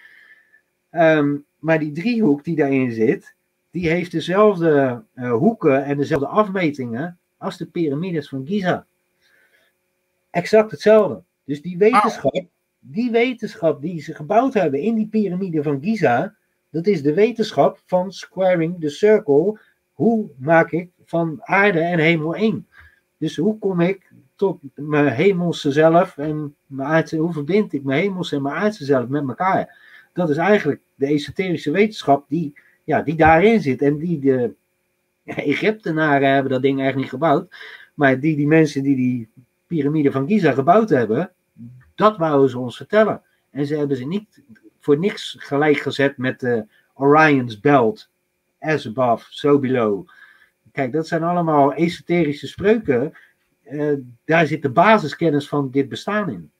Um, 0.91 1.45
maar 1.59 1.79
die 1.79 1.91
driehoek 1.91 2.43
die 2.43 2.55
daarin 2.55 2.91
zit, 2.91 3.35
die 3.71 3.89
heeft 3.89 4.11
dezelfde 4.11 5.03
eh, 5.13 5.31
hoeken 5.31 5.83
en 5.85 5.97
dezelfde 5.97 6.27
afmetingen 6.27 7.17
als 7.45 7.57
de 7.57 7.65
piramides 7.65 8.29
van 8.29 8.47
Giza. 8.47 8.85
Exact 10.29 10.71
hetzelfde. 10.71 11.23
Dus 11.43 11.61
die 11.61 11.77
wetenschap, 11.77 12.45
die 12.79 13.11
wetenschap 13.11 13.81
die 13.81 14.01
ze 14.01 14.13
gebouwd 14.13 14.53
hebben 14.53 14.79
in 14.79 14.95
die 14.95 15.07
piramide 15.07 15.63
van 15.63 15.81
Giza, 15.81 16.35
dat 16.69 16.87
is 16.87 17.01
de 17.01 17.13
wetenschap 17.13 17.81
van 17.85 18.11
squaring 18.11 18.79
the 18.79 18.89
circle. 18.89 19.59
Hoe 19.93 20.29
maak 20.37 20.71
ik 20.71 20.89
van 21.05 21.39
aarde 21.41 21.79
en 21.79 21.99
hemel 21.99 22.35
één? 22.35 22.67
Dus 23.17 23.37
hoe 23.37 23.59
kom 23.59 23.81
ik 23.81 24.11
tot 24.35 24.59
mijn 24.75 25.07
hemelse 25.07 25.71
zelf 25.71 26.17
en 26.17 26.55
mijn 26.65 26.89
aardse, 26.89 27.17
hoe 27.17 27.33
verbind 27.33 27.73
ik 27.73 27.83
mijn 27.83 28.01
hemelse 28.01 28.35
en 28.35 28.41
mijn 28.41 28.55
aardse 28.55 28.85
zelf 28.85 29.07
met 29.07 29.27
elkaar? 29.27 29.77
Dat 30.13 30.29
is 30.29 30.37
eigenlijk 30.37 30.81
de 30.95 31.05
esoterische 31.05 31.71
wetenschap 31.71 32.25
die, 32.29 32.53
ja, 32.83 33.01
die 33.01 33.15
daarin 33.15 33.61
zit 33.61 33.81
en 33.81 33.97
die 33.97 34.19
de 34.19 34.53
Egyptenaren 35.25 36.29
hebben 36.29 36.51
dat 36.51 36.61
ding 36.61 36.79
eigenlijk 36.79 37.11
niet 37.11 37.21
gebouwd, 37.21 37.55
maar 37.93 38.19
die, 38.19 38.35
die 38.35 38.47
mensen 38.47 38.83
die 38.83 38.95
die 38.95 39.29
piramide 39.67 40.11
van 40.11 40.27
Giza 40.27 40.51
gebouwd 40.51 40.89
hebben, 40.89 41.31
dat 41.95 42.17
wouden 42.17 42.49
ze 42.49 42.59
ons 42.59 42.77
vertellen. 42.77 43.21
En 43.51 43.65
ze 43.65 43.75
hebben 43.75 43.97
ze 43.97 44.05
niet 44.05 44.41
voor 44.79 44.99
niks 44.99 45.35
gelijk 45.39 45.77
gezet 45.77 46.17
met 46.17 46.39
de 46.39 46.65
Orion's 46.93 47.59
Belt. 47.59 48.09
As 48.59 48.87
above, 48.87 49.25
so 49.29 49.59
below. 49.59 50.07
Kijk, 50.71 50.91
dat 50.91 51.07
zijn 51.07 51.23
allemaal 51.23 51.73
esoterische 51.73 52.47
spreuken. 52.47 53.13
Uh, 53.71 53.93
daar 54.25 54.47
zit 54.47 54.61
de 54.61 54.69
basiskennis 54.69 55.47
van 55.47 55.71
dit 55.71 55.89
bestaan 55.89 56.29
in. 56.29 56.51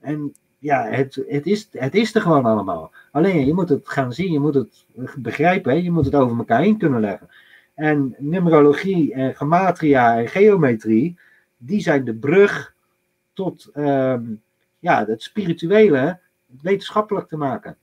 En 0.00 0.34
ja, 0.58 0.88
het, 0.88 1.22
het, 1.28 1.46
is, 1.46 1.68
het 1.70 1.94
is 1.94 2.14
er 2.14 2.20
gewoon 2.20 2.44
allemaal. 2.44 2.92
Alleen 3.10 3.46
je 3.46 3.54
moet 3.54 3.68
het 3.68 3.88
gaan 3.88 4.12
zien, 4.12 4.32
je 4.32 4.40
moet 4.40 4.54
het 4.54 4.84
begrijpen, 5.16 5.82
je 5.82 5.90
moet 5.90 6.04
het 6.04 6.14
over 6.14 6.38
elkaar 6.38 6.60
heen 6.60 6.78
kunnen 6.78 7.00
leggen. 7.00 7.28
En 7.74 8.14
numerologie 8.18 9.14
en 9.14 9.34
gematria 9.34 10.18
en 10.18 10.28
geometrie, 10.28 11.18
die 11.56 11.80
zijn 11.80 12.04
de 12.04 12.14
brug 12.14 12.74
tot 13.32 13.70
um, 13.74 14.42
ja, 14.78 15.04
het 15.06 15.22
spirituele 15.22 16.20
wetenschappelijk 16.60 17.28
te 17.28 17.36
maken. 17.36 17.76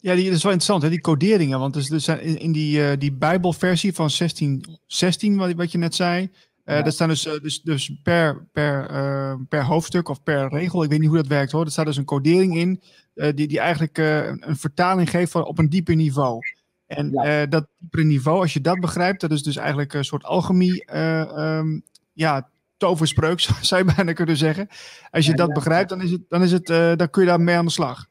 Ja, 0.00 0.14
die, 0.14 0.24
dat 0.24 0.34
is 0.34 0.42
wel 0.42 0.52
interessant, 0.52 0.82
hè, 0.82 0.88
die 0.88 1.00
coderingen. 1.00 1.58
Want 1.58 1.74
dus, 1.74 1.88
dus 1.88 2.08
in, 2.08 2.38
in 2.38 2.52
die, 2.52 2.78
uh, 2.78 2.92
die 2.98 3.12
Bijbelversie 3.12 3.94
van 3.94 4.10
16, 4.10 5.36
wat, 5.36 5.52
wat 5.52 5.72
je 5.72 5.78
net 5.78 5.94
zei, 5.94 6.22
uh, 6.22 6.76
ja. 6.76 6.82
dat 6.82 6.92
staan 6.92 7.08
dus, 7.08 7.22
dus, 7.22 7.62
dus 7.62 7.92
per, 8.02 8.46
per, 8.52 8.90
uh, 8.90 9.34
per 9.48 9.64
hoofdstuk 9.64 10.08
of 10.08 10.22
per 10.22 10.48
regel, 10.48 10.82
ik 10.82 10.90
weet 10.90 10.98
niet 10.98 11.08
hoe 11.08 11.16
dat 11.16 11.26
werkt 11.26 11.52
hoor, 11.52 11.64
er 11.64 11.70
staat 11.70 11.86
dus 11.86 11.96
een 11.96 12.04
codering 12.04 12.56
in 12.56 12.82
die, 13.34 13.46
die 13.46 13.58
eigenlijk 13.58 13.98
een 13.98 14.56
vertaling 14.56 15.10
geeft 15.10 15.32
van, 15.32 15.44
op 15.44 15.58
een 15.58 15.68
dieper 15.68 15.96
niveau. 15.96 16.40
En 16.96 17.10
ja. 17.10 17.46
dat 17.46 17.66
diepere 17.78 18.04
niveau, 18.04 18.40
als 18.40 18.52
je 18.52 18.60
dat 18.60 18.80
begrijpt, 18.80 19.20
dat 19.20 19.30
is 19.30 19.42
dus 19.42 19.56
eigenlijk 19.56 19.94
een 19.94 20.04
soort 20.04 20.24
alchemie, 20.24 20.96
um, 20.96 21.82
ja, 22.12 22.48
toverspreuk 22.76 23.40
zou 23.60 23.84
je 23.86 23.92
bijna 23.94 24.12
kunnen 24.12 24.36
zeggen. 24.36 24.68
Als 25.10 25.24
je 25.24 25.30
ja, 25.30 25.36
dat 25.36 25.52
begrijpt, 25.52 25.88
dan, 25.88 26.02
is 26.02 26.10
het, 26.10 26.20
dan, 26.28 26.42
is 26.42 26.52
het, 26.52 26.66
dan 26.98 27.10
kun 27.10 27.22
je 27.22 27.28
daar 27.28 27.40
mee 27.40 27.56
aan 27.56 27.64
de 27.64 27.70
slag. 27.70 28.10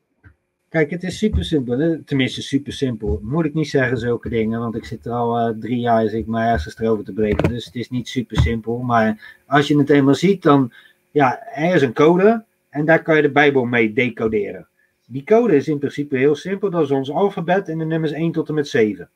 Kijk, 0.72 0.90
het 0.90 1.04
is 1.04 1.18
super 1.18 1.44
simpel. 1.44 1.80
Hè? 1.80 2.04
Tenminste, 2.04 2.42
super 2.42 2.74
simpel. 2.74 3.20
Moet 3.24 3.46
ik 3.46 3.54
niet 3.54 3.70
zeggen 3.70 3.98
zulke 3.98 4.30
dingen, 4.30 4.60
want 4.60 4.76
ik 4.76 4.86
zit 4.86 5.06
er 5.06 5.12
al 5.12 5.50
uh, 5.50 5.56
drie 5.60 5.80
jaar 5.80 6.02
als 6.02 6.12
ik 6.12 6.28
mijn 6.28 6.48
hersens 6.48 6.80
erover 6.80 7.04
te 7.04 7.14
breken. 7.14 7.50
Dus 7.50 7.66
het 7.66 7.76
is 7.76 7.90
niet 7.90 8.08
super 8.08 8.42
simpel. 8.42 8.78
Maar 8.78 9.40
als 9.46 9.68
je 9.68 9.78
het 9.78 9.90
eenmaal 9.90 10.16
ziet, 10.16 10.44
dan 10.44 10.74
ja, 11.12 11.48
er 11.54 11.76
is 11.76 11.82
een 11.82 11.94
code 11.94 12.44
en 12.70 12.86
daar 12.86 13.02
kan 13.02 13.16
je 13.16 13.22
de 13.22 13.32
Bijbel 13.32 13.66
mee 13.66 13.94
decoderen. 13.94 14.68
Die 15.12 15.24
code 15.24 15.56
is 15.56 15.68
in 15.68 15.80
principe 15.80 16.18
heel 16.18 16.36
simpel. 16.36 16.70
Dat 16.70 16.84
is 16.84 16.92
ons 16.92 17.12
alfabet 17.12 17.70
en 17.70 17.78
de 17.78 17.86
nummers 17.86 18.12
1 18.12 18.32
tot 18.32 18.50
en 18.50 18.54
met 18.54 18.68
7. 18.68 19.10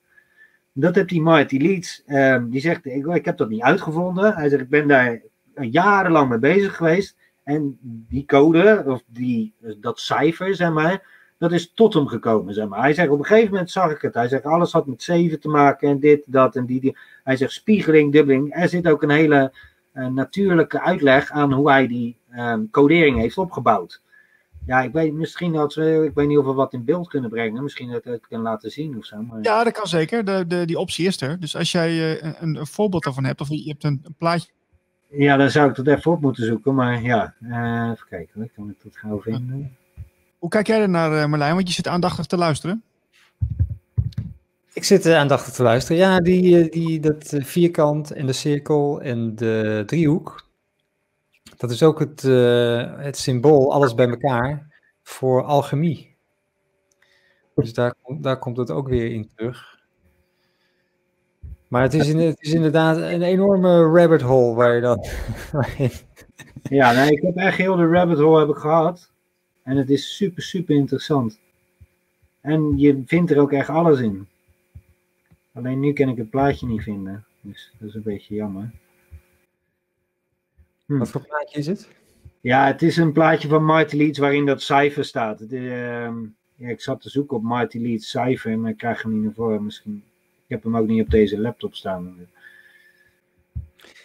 Dat 0.73 0.95
heeft 0.95 1.09
die 1.09 1.21
Marty 1.21 1.57
Leeds. 1.57 2.03
Uh, 2.07 2.43
die 2.47 2.61
zegt, 2.61 2.85
ik, 2.85 3.05
ik 3.05 3.25
heb 3.25 3.37
dat 3.37 3.49
niet 3.49 3.61
uitgevonden. 3.61 4.33
Hij 4.33 4.49
zegt, 4.49 4.61
ik 4.61 4.69
ben 4.69 4.87
daar 4.87 5.21
jarenlang 5.53 6.29
mee 6.29 6.39
bezig 6.39 6.75
geweest. 6.75 7.17
En 7.43 7.77
die 7.81 8.25
code, 8.25 8.83
of 8.87 9.03
die, 9.07 9.53
dat 9.79 9.99
cijfer, 9.99 10.55
zeg 10.55 10.71
maar, 10.71 11.03
dat 11.37 11.51
is 11.51 11.71
tot 11.73 11.93
hem 11.93 12.07
gekomen, 12.07 12.53
zeg 12.53 12.67
maar. 12.67 12.79
Hij 12.79 12.93
zegt, 12.93 13.09
op 13.09 13.19
een 13.19 13.25
gegeven 13.25 13.51
moment 13.51 13.71
zag 13.71 13.91
ik 13.91 14.01
het. 14.01 14.13
Hij 14.13 14.27
zegt, 14.27 14.45
alles 14.45 14.71
had 14.71 14.85
met 14.87 15.03
zeven 15.03 15.39
te 15.39 15.49
maken 15.49 15.89
en 15.89 15.99
dit, 15.99 16.23
dat 16.27 16.55
en 16.55 16.65
die. 16.65 16.81
die. 16.81 16.97
Hij 17.23 17.35
zegt, 17.35 17.51
spiegeling, 17.51 18.11
dubbeling. 18.11 18.55
Er 18.55 18.69
zit 18.69 18.87
ook 18.87 19.03
een 19.03 19.09
hele 19.09 19.53
uh, 19.93 20.07
natuurlijke 20.07 20.81
uitleg 20.81 21.31
aan 21.31 21.53
hoe 21.53 21.69
hij 21.69 21.87
die 21.87 22.17
um, 22.37 22.69
codering 22.69 23.17
heeft 23.17 23.37
opgebouwd. 23.37 24.01
Ja, 24.65 24.81
ik 24.81 24.91
weet 24.91 25.13
misschien 25.13 25.53
dat 25.53 25.73
we, 25.73 26.05
ik 26.05 26.13
weet 26.13 26.27
niet 26.27 26.37
of 26.37 26.45
we 26.45 26.53
wat 26.53 26.73
in 26.73 26.85
beeld 26.85 27.07
kunnen 27.07 27.29
brengen. 27.29 27.63
Misschien 27.63 27.91
dat 27.91 27.97
ik 27.97 28.03
het 28.03 28.27
kan 28.27 28.41
laten 28.41 28.71
zien 28.71 28.97
of 28.97 29.05
zo. 29.05 29.21
Maar... 29.21 29.39
Ja, 29.41 29.63
dat 29.63 29.73
kan 29.73 29.87
zeker. 29.87 30.25
De, 30.25 30.47
de, 30.47 30.65
die 30.65 30.79
optie 30.79 31.07
is 31.07 31.21
er. 31.21 31.39
Dus 31.39 31.55
als 31.55 31.71
jij 31.71 31.91
uh, 31.91 32.33
een, 32.39 32.55
een, 32.55 32.67
voorbeeld 32.67 33.03
daarvan 33.03 33.23
hebt, 33.23 33.41
of 33.41 33.49
je 33.49 33.67
hebt 33.67 33.83
een, 33.83 34.01
een, 34.03 34.15
plaatje. 34.17 34.49
Ja, 35.09 35.37
dan 35.37 35.49
zou 35.49 35.69
ik 35.69 35.75
dat 35.75 35.87
even 35.87 36.11
op 36.11 36.21
moeten 36.21 36.45
zoeken. 36.45 36.75
Maar 36.75 37.01
ja, 37.01 37.33
uh, 37.39 37.89
even 37.91 38.07
kijken. 38.09 38.51
Kan 38.55 38.69
ik 38.69 38.83
dat 38.83 38.97
gauw 38.97 39.21
vinden? 39.21 39.77
Hoe 40.39 40.49
kijk 40.49 40.67
jij 40.67 40.81
er 40.81 40.89
naar, 40.89 41.11
uh, 41.11 41.25
Marlijn? 41.25 41.55
Want 41.55 41.67
je 41.67 41.73
zit 41.73 41.87
aandachtig 41.87 42.25
te 42.25 42.37
luisteren. 42.37 42.83
Ik 44.73 44.83
zit 44.83 45.07
aandachtig 45.07 45.53
te 45.53 45.63
luisteren. 45.63 45.97
Ja, 45.97 46.19
die, 46.19 46.69
die, 46.69 46.99
dat 46.99 47.35
vierkant 47.39 48.11
en 48.11 48.25
de 48.25 48.33
cirkel 48.33 49.01
en 49.01 49.35
de 49.35 49.83
driehoek. 49.85 50.44
Dat 51.65 51.73
is 51.73 51.83
ook 51.83 51.99
het, 51.99 52.21
het 53.01 53.17
symbool, 53.17 53.73
alles 53.73 53.93
bij 53.93 54.07
elkaar, 54.07 54.67
voor 55.03 55.43
alchemie. 55.43 56.15
Dus 57.55 57.73
daar, 57.73 57.95
daar 58.19 58.39
komt 58.39 58.57
het 58.57 58.71
ook 58.71 58.87
weer 58.87 59.11
in 59.11 59.29
terug. 59.35 59.79
Maar 61.67 61.81
het 61.81 61.93
is, 61.93 62.09
in, 62.09 62.17
het 62.17 62.41
is 62.41 62.53
inderdaad 62.53 62.97
een 62.97 63.21
enorme 63.21 63.83
rabbit 63.83 64.21
hole 64.21 64.55
waar 64.55 64.75
je 64.75 64.81
dan... 64.81 65.05
ja, 66.77 66.91
ik 66.91 67.21
heb 67.21 67.35
echt 67.35 67.57
heel 67.57 67.75
de 67.75 67.87
rabbit 67.87 68.17
hole 68.17 68.39
heb 68.39 68.49
ik 68.49 68.55
gehad. 68.55 69.11
En 69.63 69.77
het 69.77 69.89
is 69.89 70.15
super, 70.15 70.43
super 70.43 70.75
interessant. 70.75 71.39
En 72.41 72.77
je 72.77 73.03
vindt 73.05 73.31
er 73.31 73.39
ook 73.39 73.51
echt 73.51 73.69
alles 73.69 73.99
in. 73.99 74.27
Alleen 75.53 75.79
nu 75.79 75.93
kan 75.93 76.09
ik 76.09 76.17
het 76.17 76.29
plaatje 76.29 76.67
niet 76.67 76.83
vinden. 76.83 77.25
Dus 77.41 77.73
dat 77.79 77.89
is 77.89 77.95
een 77.95 78.03
beetje 78.03 78.35
jammer. 78.35 78.71
Hm. 80.85 80.97
Wat 80.97 81.09
voor 81.09 81.21
plaatje 81.21 81.59
is 81.59 81.67
het? 81.67 81.87
Ja, 82.41 82.65
het 82.65 82.81
is 82.81 82.97
een 82.97 83.11
plaatje 83.11 83.47
van 83.47 83.65
Marty 83.65 83.95
Leeds 83.95 84.19
waarin 84.19 84.45
dat 84.45 84.61
cijfer 84.61 85.05
staat. 85.05 85.39
Het, 85.39 85.51
uh, 85.51 86.09
ja, 86.55 86.69
ik 86.69 86.81
zat 86.81 87.01
te 87.01 87.09
zoeken 87.09 87.37
op 87.37 87.43
Marty 87.43 87.77
Leeds 87.77 88.09
cijfer, 88.09 88.59
maar 88.59 88.71
ik 88.71 88.77
krijg 88.77 89.01
hem 89.01 89.13
niet 89.13 89.23
naar 89.23 89.33
voren. 89.33 89.63
Misschien, 89.63 90.03
ik 90.45 90.49
heb 90.49 90.63
hem 90.63 90.77
ook 90.77 90.87
niet 90.87 91.01
op 91.01 91.09
deze 91.09 91.39
laptop 91.39 91.75
staan. 91.75 92.15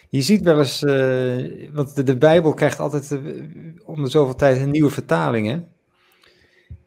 Je 0.09 0.21
ziet 0.21 0.41
wel 0.41 0.59
eens, 0.59 0.83
uh, 0.83 1.69
want 1.73 1.95
de, 1.95 2.03
de, 2.03 2.17
Bijbel 2.17 2.53
krijgt 2.53 2.79
altijd 2.79 3.11
uh, 3.11 3.43
om 3.85 4.03
de 4.03 4.09
zoveel 4.09 4.35
tijd 4.35 4.61
een 4.61 4.71
nieuwe 4.71 4.89
vertaling. 4.89 5.47
Hè? 5.47 5.59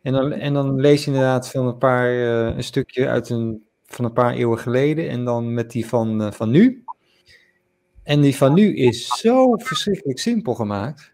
En, 0.03 0.13
dan, 0.13 0.33
en 0.33 0.53
dan 0.53 0.81
lees 0.81 1.05
je 1.05 1.11
inderdaad 1.11 1.51
van 1.51 1.67
een 1.67 1.79
paar, 1.79 2.13
uh, 2.15 2.57
een 2.57 2.65
stukje 2.65 3.09
uit 3.09 3.31
een, 3.31 3.65
van 3.85 4.05
een 4.05 4.13
paar 4.13 4.35
eeuwen 4.35 4.59
geleden 4.59 5.09
en 5.09 5.25
dan 5.25 5.55
met 5.55 5.71
die 5.71 5.87
van, 5.87 6.33
van 6.33 6.51
nu. 6.51 6.84
En 8.05 8.21
die 8.21 8.37
van 8.37 8.55
nu 8.55 8.77
is 8.77 9.07
zo 9.07 9.57
verschrikkelijk 9.57 10.19
simpel 10.19 10.55
gemaakt. 10.55 11.13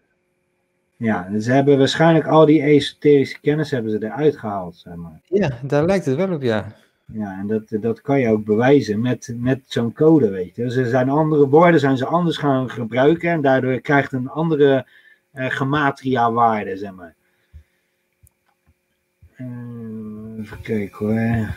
Ja, 0.97 1.39
ze 1.39 1.51
hebben 1.51 1.77
waarschijnlijk 1.77 2.27
al 2.27 2.45
die 2.45 2.61
esoterische 2.61 3.39
kennis 3.39 3.71
hebben 3.71 3.91
ze 3.91 4.03
eruit 4.03 4.37
gehaald, 4.37 4.75
zeg 4.75 4.95
maar. 4.95 5.21
Ja, 5.27 5.59
daar 5.63 5.85
lijkt 5.85 6.05
het 6.05 6.15
wel 6.15 6.33
op, 6.33 6.41
ja. 6.41 6.75
Ja, 7.05 7.39
en 7.39 7.47
dat, 7.47 7.81
dat 7.81 8.01
kan 8.01 8.19
je 8.19 8.29
ook 8.29 8.45
bewijzen 8.45 9.01
met, 9.01 9.33
met 9.37 9.61
zo'n 9.67 9.93
code, 9.93 10.29
weet 10.29 10.55
je. 10.55 10.63
Er 10.63 10.85
zijn 10.85 11.09
andere 11.09 11.47
woorden, 11.47 11.79
zijn 11.79 11.97
ze 11.97 12.05
anders 12.05 12.37
gaan 12.37 12.69
gebruiken 12.69 13.29
en 13.29 13.41
daardoor 13.41 13.79
krijgt 13.79 14.11
een 14.11 14.29
andere 14.29 14.85
uh, 15.33 15.45
gematria 15.49 16.31
waarde, 16.31 16.77
zeg 16.77 16.93
maar. 16.93 17.15
Uh, 19.37 20.39
even 20.39 20.61
kijken 20.61 21.05
hoor. 21.05 21.55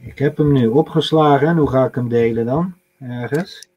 Ik 0.00 0.18
heb 0.18 0.36
hem 0.36 0.52
nu 0.52 0.66
opgeslagen. 0.66 1.48
En 1.48 1.56
hoe 1.56 1.70
ga 1.70 1.84
ik 1.84 1.94
hem 1.94 2.08
delen 2.08 2.46
dan? 2.46 2.74
Ergens? 2.98 3.68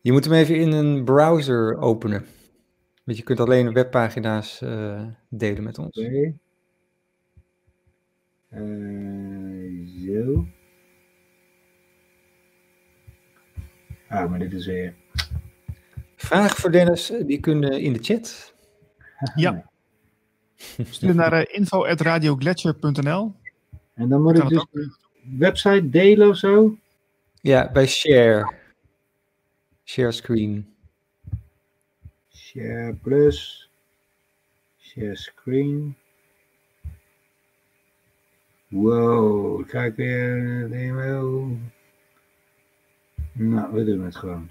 Je 0.00 0.12
moet 0.12 0.24
hem 0.24 0.34
even 0.34 0.56
in 0.56 0.72
een 0.72 1.04
browser 1.04 1.78
openen. 1.78 2.26
Want 3.04 3.18
je 3.18 3.22
kunt 3.22 3.40
alleen 3.40 3.72
webpagina's 3.72 4.60
uh, 4.60 5.06
delen 5.28 5.62
met 5.62 5.78
ons. 5.78 5.98
Okay. 5.98 6.38
Uh, 8.50 9.88
zo. 10.06 10.46
Ah, 14.08 14.30
maar 14.30 14.38
dit 14.38 14.52
is 14.52 14.66
weer. 14.66 14.94
Vraag 16.16 16.56
voor 16.56 16.72
Dennis, 16.72 17.12
die 17.26 17.40
kunnen 17.40 17.80
in 17.80 17.92
de 17.92 18.02
chat. 18.02 18.54
Ja. 19.34 19.70
Stuur 20.90 21.14
naar 21.14 21.32
uh, 21.32 21.44
info.radioglacier.nl 21.46 23.34
En 23.94 24.08
dan 24.08 24.22
moet 24.22 24.38
ik 24.38 24.48
dus 24.48 24.66
de 24.70 24.90
website 25.38 25.88
delen 25.88 26.28
of 26.28 26.36
zo? 26.36 26.78
Ja, 27.48 27.70
bij 27.72 27.86
share. 27.86 28.54
Share 29.84 30.12
screen. 30.12 30.74
Share 32.34 32.94
plus. 33.02 33.70
Share 34.80 35.16
screen. 35.16 35.96
Wow, 38.68 39.60
ik 39.60 39.66
kijk 39.66 39.96
weer. 39.96 40.68
demo. 40.68 41.48
Nou, 43.32 43.72
we 43.72 43.84
doen 43.84 44.04
het 44.04 44.16
gewoon. 44.16 44.50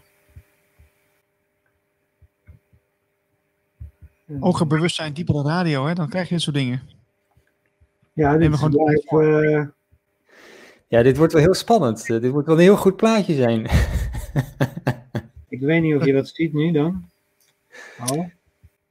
Hoger 4.40 4.68
bewustzijn, 4.68 5.14
diepere 5.14 5.44
radio, 5.44 5.86
hè? 5.86 5.94
dan 5.94 6.10
krijg 6.10 6.28
je 6.28 6.34
dit 6.34 6.44
soort 6.44 6.56
dingen. 6.56 6.82
Ja, 8.14 8.32
dit 8.32 8.40
Neem 8.40 8.54
is 8.54 8.60
gewoon 8.60 8.86
live, 8.86 9.22
eh, 9.22 9.77
Ja, 10.88 11.04
dit 11.04 11.18
wordt 11.18 11.34
wel 11.34 11.42
heel 11.42 11.54
spannend. 11.54 12.10
Eh, 12.10 12.22
dit 12.22 12.32
wordt 12.32 12.48
wel 12.48 12.56
een 12.56 12.62
heel 12.62 12.78
goed 12.78 12.96
plaatje 12.96 13.34
zijn. 13.34 13.62
ik 15.50 15.60
weet 15.60 15.82
niet 15.82 15.96
of 15.96 16.06
je 16.06 16.14
dat 16.14 16.28
ziet 16.28 16.54
nu 16.54 16.72
dan. 16.72 17.10
Oh. 18.12 18.26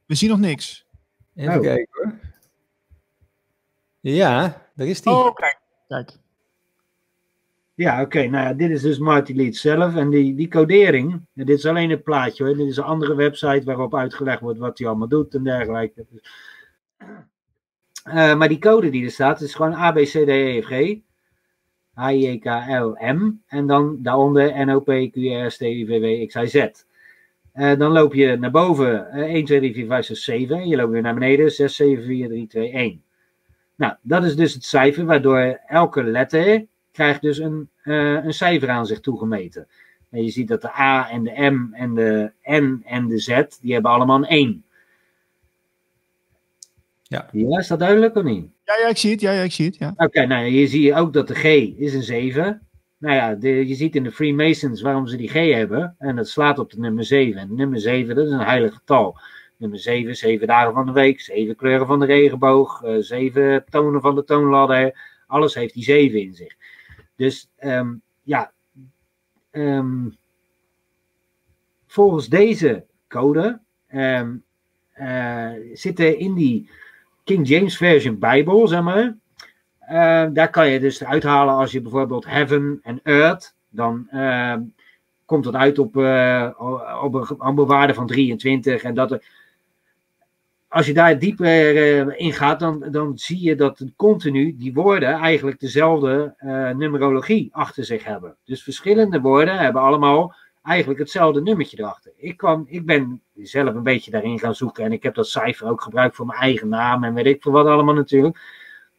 We 0.05 0.15
zien 0.15 0.29
nog 0.29 0.39
niks. 0.39 0.85
Even 1.35 1.55
Oh. 1.55 1.61
kijken 1.61 1.87
hoor. 1.91 2.13
Ja, 3.99 4.65
daar 4.75 4.87
is 4.87 5.01
die. 5.01 5.13
Oh, 5.13 5.33
kijk. 5.35 5.59
Kijk. 5.87 6.11
Ja, 7.73 8.01
oké. 8.01 8.27
Nou 8.27 8.47
ja, 8.47 8.53
dit 8.53 8.69
is 8.69 8.81
dus 8.81 8.97
Marty 8.97 9.33
Leeds 9.33 9.61
zelf. 9.61 9.95
En 9.95 10.09
die, 10.09 10.35
die 10.35 10.47
codering, 10.47 11.11
en 11.11 11.45
dit 11.45 11.57
is 11.57 11.65
alleen 11.65 11.89
het 11.89 12.03
plaatje 12.03 12.43
hoor. 12.43 12.55
Dit 12.55 12.67
is 12.67 12.77
een 12.77 12.83
andere 12.83 13.15
website 13.15 13.61
waarop 13.65 13.95
uitgelegd 13.95 14.39
wordt 14.41 14.59
wat 14.59 14.77
hij 14.77 14.87
allemaal 14.87 15.07
doet 15.07 15.35
en 15.35 15.43
dergelijke. 15.43 16.05
Eh, 18.03 18.35
maar 18.35 18.47
die 18.47 18.59
code 18.59 18.89
die 18.89 19.05
er 19.05 19.11
staat, 19.11 19.41
is 19.41 19.55
gewoon 19.55 19.73
A, 19.73 19.91
B, 19.91 19.95
C, 19.95 20.09
D, 20.09 20.27
E, 20.27 20.61
F, 20.61 20.65
G. 20.65 20.97
H, 21.97 22.11
I, 22.11 22.17
J, 22.19 22.39
K, 22.39 22.45
L, 22.69 22.95
M. 23.13 23.31
En 23.47 23.67
dan 23.67 23.97
daaronder 24.01 24.65
N, 24.65 24.69
O, 24.69 24.79
P, 24.79 25.11
Q, 25.11 25.15
R, 25.15 25.51
S, 25.51 25.57
T, 25.57 25.61
U, 25.61 25.85
V, 25.85 25.99
W, 25.99 26.27
X, 26.27 26.35
Y, 26.35 26.45
Z. 26.45 26.69
Eh, 27.53 27.77
dan 27.77 27.91
loop 27.91 28.13
je 28.13 28.37
naar 28.37 28.51
boven 28.51 29.11
eh, 29.11 29.33
1, 29.33 29.45
2, 29.45 29.59
3, 29.59 29.73
4, 29.73 29.85
5, 29.87 30.05
6, 30.05 30.23
7. 30.23 30.67
Je 30.67 30.75
loopt 30.75 30.91
weer 30.91 31.01
naar 31.01 31.13
beneden 31.13 31.51
6, 31.51 31.75
7, 31.75 32.03
4, 32.03 32.27
3, 32.27 32.47
2, 32.47 32.71
1. 32.71 33.01
Nou, 33.75 33.93
dat 34.01 34.23
is 34.23 34.35
dus 34.35 34.53
het 34.53 34.63
cijfer 34.63 35.05
waardoor 35.05 35.59
elke 35.67 36.03
letter 36.03 36.65
krijgt 36.91 37.21
dus 37.21 37.37
een, 37.37 37.69
eh, 37.83 38.23
een 38.25 38.33
cijfer 38.33 38.69
aan 38.69 38.85
zich 38.85 38.99
toegemeten. 38.99 39.67
En 40.09 40.23
je 40.23 40.29
ziet 40.29 40.47
dat 40.47 40.61
de 40.61 40.79
A 40.79 41.09
en 41.09 41.23
de 41.23 41.49
M 41.49 41.73
en 41.73 41.93
de 41.93 42.31
N 42.43 42.81
en 42.85 43.07
de 43.07 43.19
Z, 43.19 43.41
die 43.61 43.73
hebben 43.73 43.91
allemaal 43.91 44.17
een 44.17 44.31
1. 44.31 44.63
Ja. 47.07 47.29
Ja, 47.31 47.59
is 47.59 47.67
dat 47.67 47.79
duidelijk 47.79 48.15
of 48.15 48.23
niet? 48.23 48.49
Ja, 48.63 48.77
ja, 48.81 48.87
ik 48.87 48.97
zie 48.97 49.11
het. 49.11 49.21
Ja, 49.21 49.31
ja, 49.31 49.41
ik 49.41 49.51
zie 49.51 49.65
het. 49.65 49.77
Ja. 49.77 49.93
Oké, 49.97 50.25
nou 50.25 50.45
hier 50.45 50.67
zie 50.67 50.81
je 50.81 50.95
ook 50.95 51.13
dat 51.13 51.27
de 51.27 51.35
G 51.35 51.43
is 51.77 51.93
een 51.93 52.03
7. 52.03 52.67
Nou 52.97 53.15
ja, 53.15 53.35
de, 53.35 53.67
je 53.67 53.75
ziet 53.75 53.95
in 53.95 54.03
de 54.03 54.11
Freemasons 54.11 54.81
waarom 54.81 55.07
ze 55.07 55.17
die 55.17 55.29
G 55.29 55.33
hebben. 55.33 55.95
En 55.97 56.15
dat 56.15 56.27
slaat 56.27 56.59
op 56.59 56.71
de 56.71 56.79
nummer 56.79 57.05
7. 57.05 57.41
En 57.41 57.55
nummer 57.55 57.79
7, 57.79 58.15
dat 58.15 58.25
is 58.25 58.31
een 58.31 58.39
heilig 58.39 58.73
getal. 58.73 59.19
Nummer 59.57 59.79
7, 59.79 60.15
7 60.15 60.47
dagen 60.47 60.73
van 60.73 60.85
de 60.85 60.91
week, 60.91 61.21
7 61.21 61.55
kleuren 61.55 61.87
van 61.87 61.99
de 61.99 62.05
regenboog, 62.05 62.83
eh 62.83 62.95
7 62.99 63.65
tonen 63.69 64.01
van 64.01 64.15
de 64.15 64.23
toonladder. 64.23 64.99
Alles 65.27 65.53
heeft 65.55 65.73
die 65.73 65.83
7 65.83 66.21
in 66.21 66.33
zich. 66.33 66.55
Dus 67.15 67.49
ehm, 67.55 67.93
ja, 68.23 68.51
ehm, 69.51 70.09
volgens 71.87 72.27
deze 72.27 72.85
code 73.07 73.59
ehm, 73.87 74.35
eh, 74.93 75.51
zitten 75.73 76.19
in 76.19 76.33
die 76.33 76.69
King 77.27 77.47
James 77.47 77.77
Version 77.77 78.19
Bijbel, 78.19 78.67
zeg 78.67 78.81
maar. 78.81 79.17
eh, 79.79 80.25
daar 80.33 80.49
kan 80.49 80.69
je 80.69 80.79
dus 80.79 81.03
uithalen 81.03 81.53
als 81.55 81.71
je 81.71 81.81
bijvoorbeeld 81.81 82.25
heaven 82.25 82.79
en 82.83 82.99
earth, 83.03 83.55
dan 83.69 84.07
ehm, 84.09 84.61
komt 85.25 85.43
dat 85.43 85.55
uit 85.55 85.79
op, 85.79 85.97
eh, 85.97 86.49
op, 87.01 87.13
een, 87.13 87.41
op 87.41 87.67
waarde 87.67 87.93
van 87.93 88.07
23. 88.07 88.83
En 88.83 88.93
dat 88.95 89.11
er, 89.11 89.23
als 90.67 90.85
je 90.85 90.93
daar 90.93 91.19
dieper 91.19 91.75
eh, 91.75 92.19
in 92.19 92.33
gaat, 92.33 92.59
dan, 92.59 92.87
dan 92.91 93.17
zie 93.17 93.41
je 93.41 93.55
dat 93.55 93.85
continu 93.95 94.55
die 94.57 94.73
woorden 94.73 95.09
eigenlijk 95.09 95.59
dezelfde 95.59 96.35
numerologie 96.77 97.49
achter 97.51 97.83
zich 97.83 98.03
hebben. 98.03 98.35
Dus 98.45 98.63
verschillende 98.63 99.21
woorden 99.21 99.57
hebben 99.57 99.81
allemaal 99.81 100.35
eigenlijk 100.67 100.99
hetzelfde 100.99 101.41
nummertje 101.41 101.79
erachter. 101.79 102.11
Ik, 102.17 102.37
kwam, 102.37 102.65
ik 102.67 102.85
ben 102.85 103.21
zelf 103.33 103.75
een 103.75 103.83
beetje 103.83 104.11
daarin 104.11 104.39
gaan 104.39 104.55
zoeken 104.55 104.83
en 104.83 104.91
ik 104.91 105.03
heb 105.03 105.15
dat 105.15 105.27
cijfer 105.27 105.67
ook 105.67 105.81
gebruikt 105.81 106.15
voor 106.15 106.25
mijn 106.25 106.39
eigen 106.39 106.67
naam 106.67 107.03
en 107.03 107.13
weet 107.13 107.25
ik 107.25 107.41
veel 107.41 107.51
wat 107.51 107.65
allemaal 107.65 107.93
natuurlijk. 107.93 108.39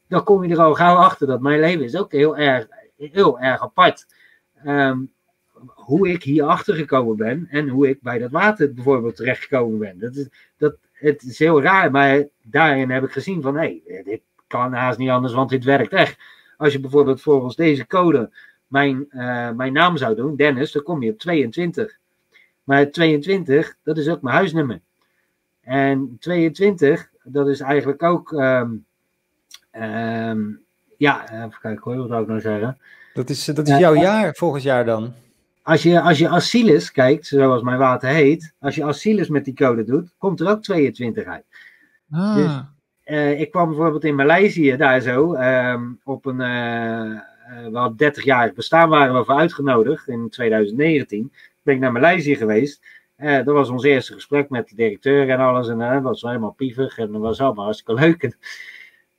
Dan 0.08 0.24
kom 0.24 0.44
je 0.44 0.52
er 0.52 0.60
al 0.60 0.74
gauw 0.74 0.96
achter 0.96 1.26
dat 1.26 1.40
mijn 1.40 1.60
leven 1.60 1.84
is 1.84 1.96
ook 1.96 2.12
heel 2.12 2.36
erg, 2.36 2.66
heel 2.96 3.40
erg 3.40 3.60
apart. 3.60 4.06
Ehm, 4.64 4.98
hoe 5.66 6.08
ik 6.08 6.22
hier 6.22 6.44
achter 6.44 6.74
gekomen 6.74 7.16
ben 7.16 7.46
en 7.50 7.68
hoe 7.68 7.88
ik 7.88 8.02
bij 8.02 8.18
dat 8.18 8.30
water 8.30 8.74
bijvoorbeeld 8.74 9.16
terechtgekomen 9.16 9.78
ben. 9.78 9.98
Dat 9.98 10.14
is, 10.14 10.28
dat, 10.56 10.76
het 10.92 11.22
is 11.22 11.38
heel 11.38 11.62
raar, 11.62 11.90
maar 11.90 12.24
daarin 12.42 12.90
heb 12.90 13.04
ik 13.04 13.12
gezien 13.12 13.42
van 13.42 13.56
hé, 13.56 13.80
dit 14.04 14.20
kan 14.46 14.72
haast 14.72 14.98
niet 14.98 15.10
anders, 15.10 15.32
want 15.32 15.50
dit 15.50 15.64
werkt 15.64 15.92
echt. 15.92 16.18
Als 16.56 16.72
je 16.72 16.80
bijvoorbeeld 16.80 17.22
volgens 17.22 17.56
deze 17.56 17.86
code 17.86 18.30
mijn, 18.68 19.06
eh, 19.10 19.50
mijn 19.50 19.72
naam 19.72 19.96
zou 19.96 20.14
doen, 20.14 20.36
Dennis, 20.36 20.72
dan 20.72 20.82
kom 20.82 21.02
je 21.02 21.10
op 21.10 21.18
22. 21.18 21.98
Maar 22.64 22.90
22, 22.90 23.76
dat 23.82 23.96
is 23.98 24.08
ook 24.08 24.22
mijn 24.22 24.36
huisnummer. 24.36 24.80
En 25.60 26.16
22, 26.20 27.10
dat 27.22 27.48
is 27.48 27.60
eigenlijk 27.60 28.02
ook, 28.02 28.32
ehm, 28.32 28.70
ehm, 29.70 30.40
ja, 30.96 31.32
even 31.32 31.58
kijken 31.60 31.82
hoor, 31.84 31.96
wat 31.96 32.08
zou 32.08 32.22
ik 32.22 32.28
nou 32.28 32.40
zeggen? 32.40 32.78
Dat 33.14 33.28
is, 33.28 33.44
dat 33.44 33.68
is 33.68 33.78
jouw 33.78 33.94
jaar 33.94 34.34
volgend 34.34 34.62
jaar 34.62 34.84
dan. 34.84 35.12
Als 35.62 35.82
je, 35.82 36.00
als 36.00 36.18
je 36.18 36.28
Asilis 36.28 36.92
kijkt, 36.92 37.26
zoals 37.26 37.62
mijn 37.62 37.78
water 37.78 38.08
heet, 38.08 38.52
als 38.58 38.74
je 38.74 38.84
Asilis 38.84 39.28
met 39.28 39.44
die 39.44 39.54
code 39.54 39.84
doet, 39.84 40.14
komt 40.18 40.40
er 40.40 40.48
ook 40.48 40.62
22 40.62 41.24
uit. 41.24 41.44
Ah, 42.10 42.34
Dus- 42.34 42.60
Eh, 43.04 43.40
ik 43.40 43.50
kwam 43.50 43.68
bijvoorbeeld 43.68 44.04
in 44.04 44.14
Maleisië 44.14 44.76
daar 44.76 45.00
zo, 45.00 45.32
ehm, 45.34 45.82
op 46.04 46.26
een, 46.26 46.40
eh 47.48 47.64
eh, 47.64 47.72
wel 47.72 47.92
30-jarig 47.92 48.52
bestaan 48.54 48.88
waren 48.88 49.14
we 49.14 49.24
voor 49.24 49.34
uitgenodigd 49.34 50.08
in 50.08 50.28
2019. 50.28 51.32
Ben 51.62 51.74
ik 51.74 51.80
naar 51.80 51.92
Maleisië 51.92 52.36
geweest. 52.36 52.80
Eh, 53.16 53.44
dat 53.44 53.54
was 53.54 53.68
ons 53.68 53.84
eerste 53.84 54.12
gesprek 54.12 54.50
met 54.50 54.68
de 54.68 54.74
directeur 54.74 55.30
en 55.30 55.38
alles. 55.38 55.68
En 55.68 55.80
eh, 55.80 55.92
dat 55.92 56.02
was 56.02 56.22
helemaal 56.22 56.50
pievig 56.50 56.98
en 56.98 57.12
dat 57.12 57.20
was 57.20 57.40
allemaal 57.40 57.64
hartstikke 57.64 58.00
leuk. 58.00 58.22
En, 58.22 58.36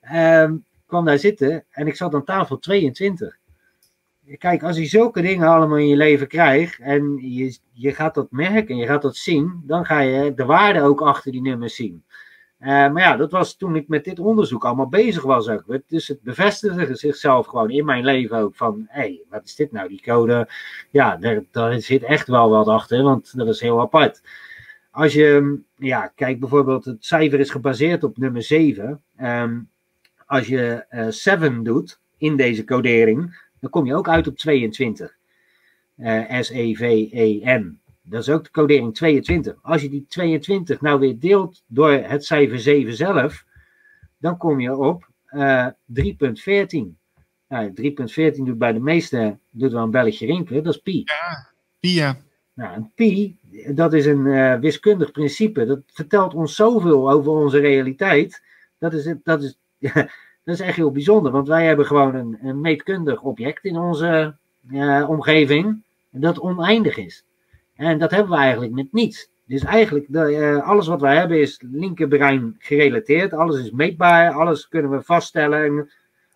ehm, 0.00 0.54
ik 0.54 0.86
kwam 0.86 1.04
daar 1.04 1.18
zitten 1.18 1.64
en 1.70 1.86
ik 1.86 1.96
zat 1.96 2.14
aan 2.14 2.24
tafel 2.24 2.58
22. 2.58 3.38
Kijk, 4.38 4.62
als 4.62 4.76
je 4.76 4.86
zulke 4.86 5.20
dingen 5.20 5.48
allemaal 5.48 5.78
in 5.78 5.88
je 5.88 5.96
leven 5.96 6.26
krijgt 6.26 6.78
en 6.80 7.16
je, 7.16 7.58
je 7.72 7.94
gaat 7.94 8.14
dat 8.14 8.30
merken, 8.30 8.76
je 8.76 8.86
gaat 8.86 9.02
dat 9.02 9.16
zien, 9.16 9.62
dan 9.66 9.84
ga 9.84 10.00
je 10.00 10.34
de 10.34 10.44
waarde 10.44 10.82
ook 10.82 11.00
achter 11.00 11.32
die 11.32 11.42
nummers 11.42 11.74
zien. 11.74 12.04
Eh, 12.60 12.68
maar 12.68 13.02
ja, 13.02 13.16
dat 13.16 13.30
was 13.30 13.56
toen 13.56 13.76
ik 13.76 13.88
met 13.88 14.04
dit 14.04 14.18
onderzoek 14.18 14.64
allemaal 14.64 14.88
bezig 14.88 15.22
was 15.22 15.48
ook. 15.48 15.64
Dus 15.86 16.08
het 16.08 16.22
bevestigde 16.22 16.94
zichzelf 16.94 17.46
gewoon 17.46 17.70
in 17.70 17.84
mijn 17.84 18.04
leven 18.04 18.38
ook 18.38 18.56
van, 18.56 18.84
hé, 18.88 19.00
hey, 19.00 19.22
wat 19.28 19.44
is 19.44 19.54
dit 19.54 19.72
nou, 19.72 19.88
die 19.88 20.02
code? 20.02 20.48
Ja, 20.90 21.16
daar, 21.16 21.42
daar 21.50 21.80
zit 21.80 22.02
echt 22.02 22.28
wel 22.28 22.50
wat 22.50 22.66
achter, 22.66 23.02
want 23.02 23.36
dat 23.36 23.48
is 23.48 23.60
heel 23.60 23.80
apart. 23.80 24.22
Als 24.90 25.12
je, 25.12 25.60
ja, 25.76 26.06
kijk 26.06 26.40
bijvoorbeeld, 26.40 26.84
het 26.84 27.04
cijfer 27.04 27.40
is 27.40 27.50
gebaseerd 27.50 28.04
op 28.04 28.18
nummer 28.18 28.42
7. 28.42 29.02
Ehm, 29.16 29.60
als 30.26 30.46
je 30.46 30.84
eh 30.88 31.08
7 31.08 31.62
doet 31.62 32.00
in 32.18 32.36
deze 32.36 32.64
codering, 32.64 33.48
dan 33.60 33.70
kom 33.70 33.86
je 33.86 33.94
ook 33.94 34.08
uit 34.08 34.26
op 34.26 34.36
22. 34.36 35.16
Eh, 35.96 36.40
S-E-V-E-N. 36.40 37.80
Dat 38.10 38.20
is 38.20 38.28
ook 38.28 38.44
de 38.44 38.50
codering 38.50 38.94
22. 38.94 39.54
Als 39.62 39.82
je 39.82 39.88
die 39.88 40.06
22 40.08 40.80
nou 40.80 41.00
weer 41.00 41.18
deelt 41.18 41.62
door 41.66 41.90
het 41.90 42.24
cijfer 42.24 42.60
7 42.60 42.94
zelf, 42.94 43.44
dan 44.18 44.36
kom 44.36 44.60
je 44.60 44.76
op 44.76 45.08
eh 45.26 45.66
3.14. 45.66 45.72
Nou, 47.48 47.72
3.14 47.74 48.36
doet 48.36 48.58
bij 48.58 48.72
de 48.72 48.80
meeste 48.80 49.38
doet 49.50 49.72
wel 49.72 49.82
een 49.82 49.90
belletje 49.90 50.26
rinkelen, 50.26 50.64
dat 50.64 50.74
is 50.74 50.80
pi. 50.80 51.04
Pia. 51.80 52.16
Nou, 52.54 52.76
een 52.76 52.90
pi, 52.94 53.38
dat 53.74 53.92
is 53.92 54.06
een 54.06 54.26
eh, 54.26 54.54
wiskundig 54.58 55.10
principe. 55.10 55.66
Dat 55.66 55.80
vertelt 55.86 56.34
ons 56.34 56.54
zoveel 56.54 57.10
over 57.10 57.32
onze 57.32 57.58
realiteit. 57.58 58.42
Dat 58.78 58.92
is, 58.92 59.14
dat 59.22 59.42
is, 59.42 59.58
dat 60.44 60.54
is 60.54 60.60
echt 60.60 60.76
heel 60.76 60.90
bijzonder, 60.90 61.32
want 61.32 61.48
wij 61.48 61.66
hebben 61.66 61.86
gewoon 61.86 62.14
een, 62.14 62.38
een 62.42 62.60
meetkundig 62.60 63.22
object 63.22 63.64
in 63.64 63.76
onze 63.76 64.36
eh, 64.70 65.06
omgeving 65.08 65.82
dat 66.10 66.40
oneindig 66.40 66.96
is. 66.96 67.24
En 67.80 67.98
dat 67.98 68.10
hebben 68.10 68.30
we 68.30 68.38
eigenlijk 68.38 68.72
met 68.72 68.92
niets. 68.92 69.30
Dus 69.46 69.64
eigenlijk, 69.64 70.08
eh, 70.08 70.68
alles 70.68 70.86
wat 70.86 71.00
wij 71.00 71.16
hebben 71.16 71.40
is 71.40 71.62
linkerbrein 71.70 72.56
gerelateerd. 72.58 73.32
Alles 73.32 73.58
is 73.58 73.70
meetbaar, 73.70 74.32
alles 74.32 74.68
kunnen 74.68 74.90
we 74.90 75.02
vaststellen. 75.02 75.64
En 75.64 75.90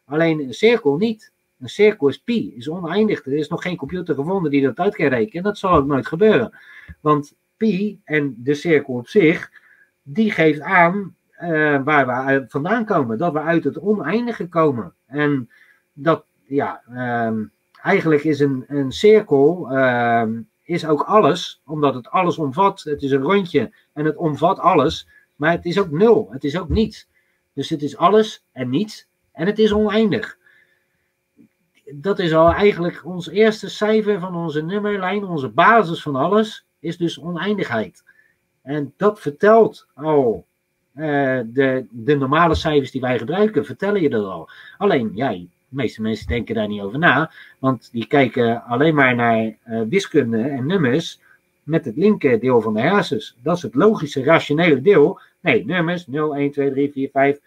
alleen 0.05 0.41
een 0.41 0.55
cirkel 0.55 0.97
niet. 0.97 1.33
Een 1.61 1.69
cirkel 1.69 2.09
is 2.09 2.19
pi, 2.19 2.55
is 2.57 2.69
oneindig. 2.69 3.27
Er 3.27 3.33
is 3.33 3.49
nog 3.49 3.63
geen 3.63 3.77
computer 3.77 4.15
gevonden 4.15 4.51
die 4.51 4.63
dat 4.63 4.79
uit 4.79 4.97
kan 4.97 5.07
rekenen. 5.07 5.33
En 5.33 5.43
dat 5.43 5.59
zal 5.59 5.75
ook 5.75 5.87
nooit 5.87 6.07
gebeuren. 6.07 6.59
Want 7.01 7.35
pi 7.57 8.01
en 8.05 8.35
de 8.39 8.55
cirkel 8.55 8.95
op 8.95 9.09
zich, 9.09 9.51
die 10.03 10.31
geeft 10.31 10.61
aan 10.61 11.15
eh, 11.31 11.83
waar 11.85 12.07
we 12.07 12.45
vandaan 12.49 12.85
komen. 12.85 13.19
Dat 13.19 13.33
we 13.33 13.41
uit 13.41 13.65
het 13.65 13.79
oneindige 13.79 14.49
komen. 14.49 14.95
En 15.07 15.51
dat, 15.93 16.25
ja, 16.45 16.83
ehm, 16.95 17.45
eigenlijk 17.83 18.25
is 18.25 18.41
een, 18.41 18.65
een 18.69 18.93
cirkel 18.93 19.71
ehm, 19.71 20.41
is 20.65 20.87
ook 20.87 21.03
alles, 21.03 21.61
omdat 21.65 21.95
het 21.95 22.09
alles 22.09 22.39
omvat. 22.39 22.83
Het 22.83 23.03
is 23.03 23.11
een 23.11 23.23
rondje 23.23 23.75
en 23.93 24.05
het 24.05 24.17
omvat 24.17 24.59
alles. 24.59 25.09
Maar 25.37 25.51
het 25.51 25.65
is 25.65 25.79
ook 25.79 25.91
nul, 25.91 26.29
het 26.31 26.45
is 26.45 26.59
ook 26.59 26.69
niets. 26.69 27.09
Dus 27.53 27.69
het 27.69 27.83
is 27.83 27.97
alles 27.97 28.45
en 28.53 28.71
niets 28.71 29.07
en 29.33 29.47
het 29.47 29.59
is 29.59 29.73
oneindig. 29.73 30.39
dat 31.95 32.19
is 32.19 32.35
al 32.35 32.53
eigenlijk 32.53 33.05
ons 33.05 33.29
eerste 33.29 33.69
cijfer 33.69 34.21
van 34.21 34.35
onze 34.35 34.63
nummerlijn, 34.63 35.25
onze 35.25 35.49
basis 35.49 36.03
van 36.03 36.17
alles, 36.17 36.67
is 36.79 36.97
dus 36.97 37.21
oneindigheid. 37.21 38.05
En 38.63 38.95
dat 38.97 39.21
vertelt 39.21 39.87
al 39.95 40.47
eh, 40.93 41.41
de, 41.47 41.87
de 41.91 42.17
normale 42.17 42.55
cijfers 42.55 42.91
die 42.91 43.01
wij 43.01 43.19
gebruiken, 43.19 43.65
vertellen 43.65 44.01
je 44.01 44.11
dat 44.11 44.25
al. 44.25 44.49
Alleen, 44.79 45.11
ja, 45.15 45.37
de 45.75 45.83
meeste 45.83 46.03
mensen 46.03 46.27
denken 46.27 46.55
daar 46.55 46.69
niet 46.69 46.81
over 46.81 46.99
na, 46.99 47.31
want 47.59 47.89
die 47.93 48.07
kijken 48.07 48.63
alleen 48.65 48.95
maar 48.95 49.15
naar 49.15 49.57
uh, 49.69 49.81
wiskunde 49.89 50.39
en 50.39 50.67
nummers 50.67 51.21
met 51.63 51.85
het 51.85 51.97
linker 51.97 52.41
deel 52.41 52.61
van 52.61 52.75
de 52.75 52.81
hersens. 52.81 53.37
Dat 53.43 53.57
is 53.57 53.63
het 53.63 53.75
logische, 53.75 54.23
rationele 54.23 54.81
deel. 54.81 55.21
Nee, 55.41 55.65
nummers 55.65 56.07
0, 56.07 56.37
1, 56.37 56.51
2, 56.51 56.71
3, 56.71 56.93
4, 56.93 57.09
5, 57.13 57.39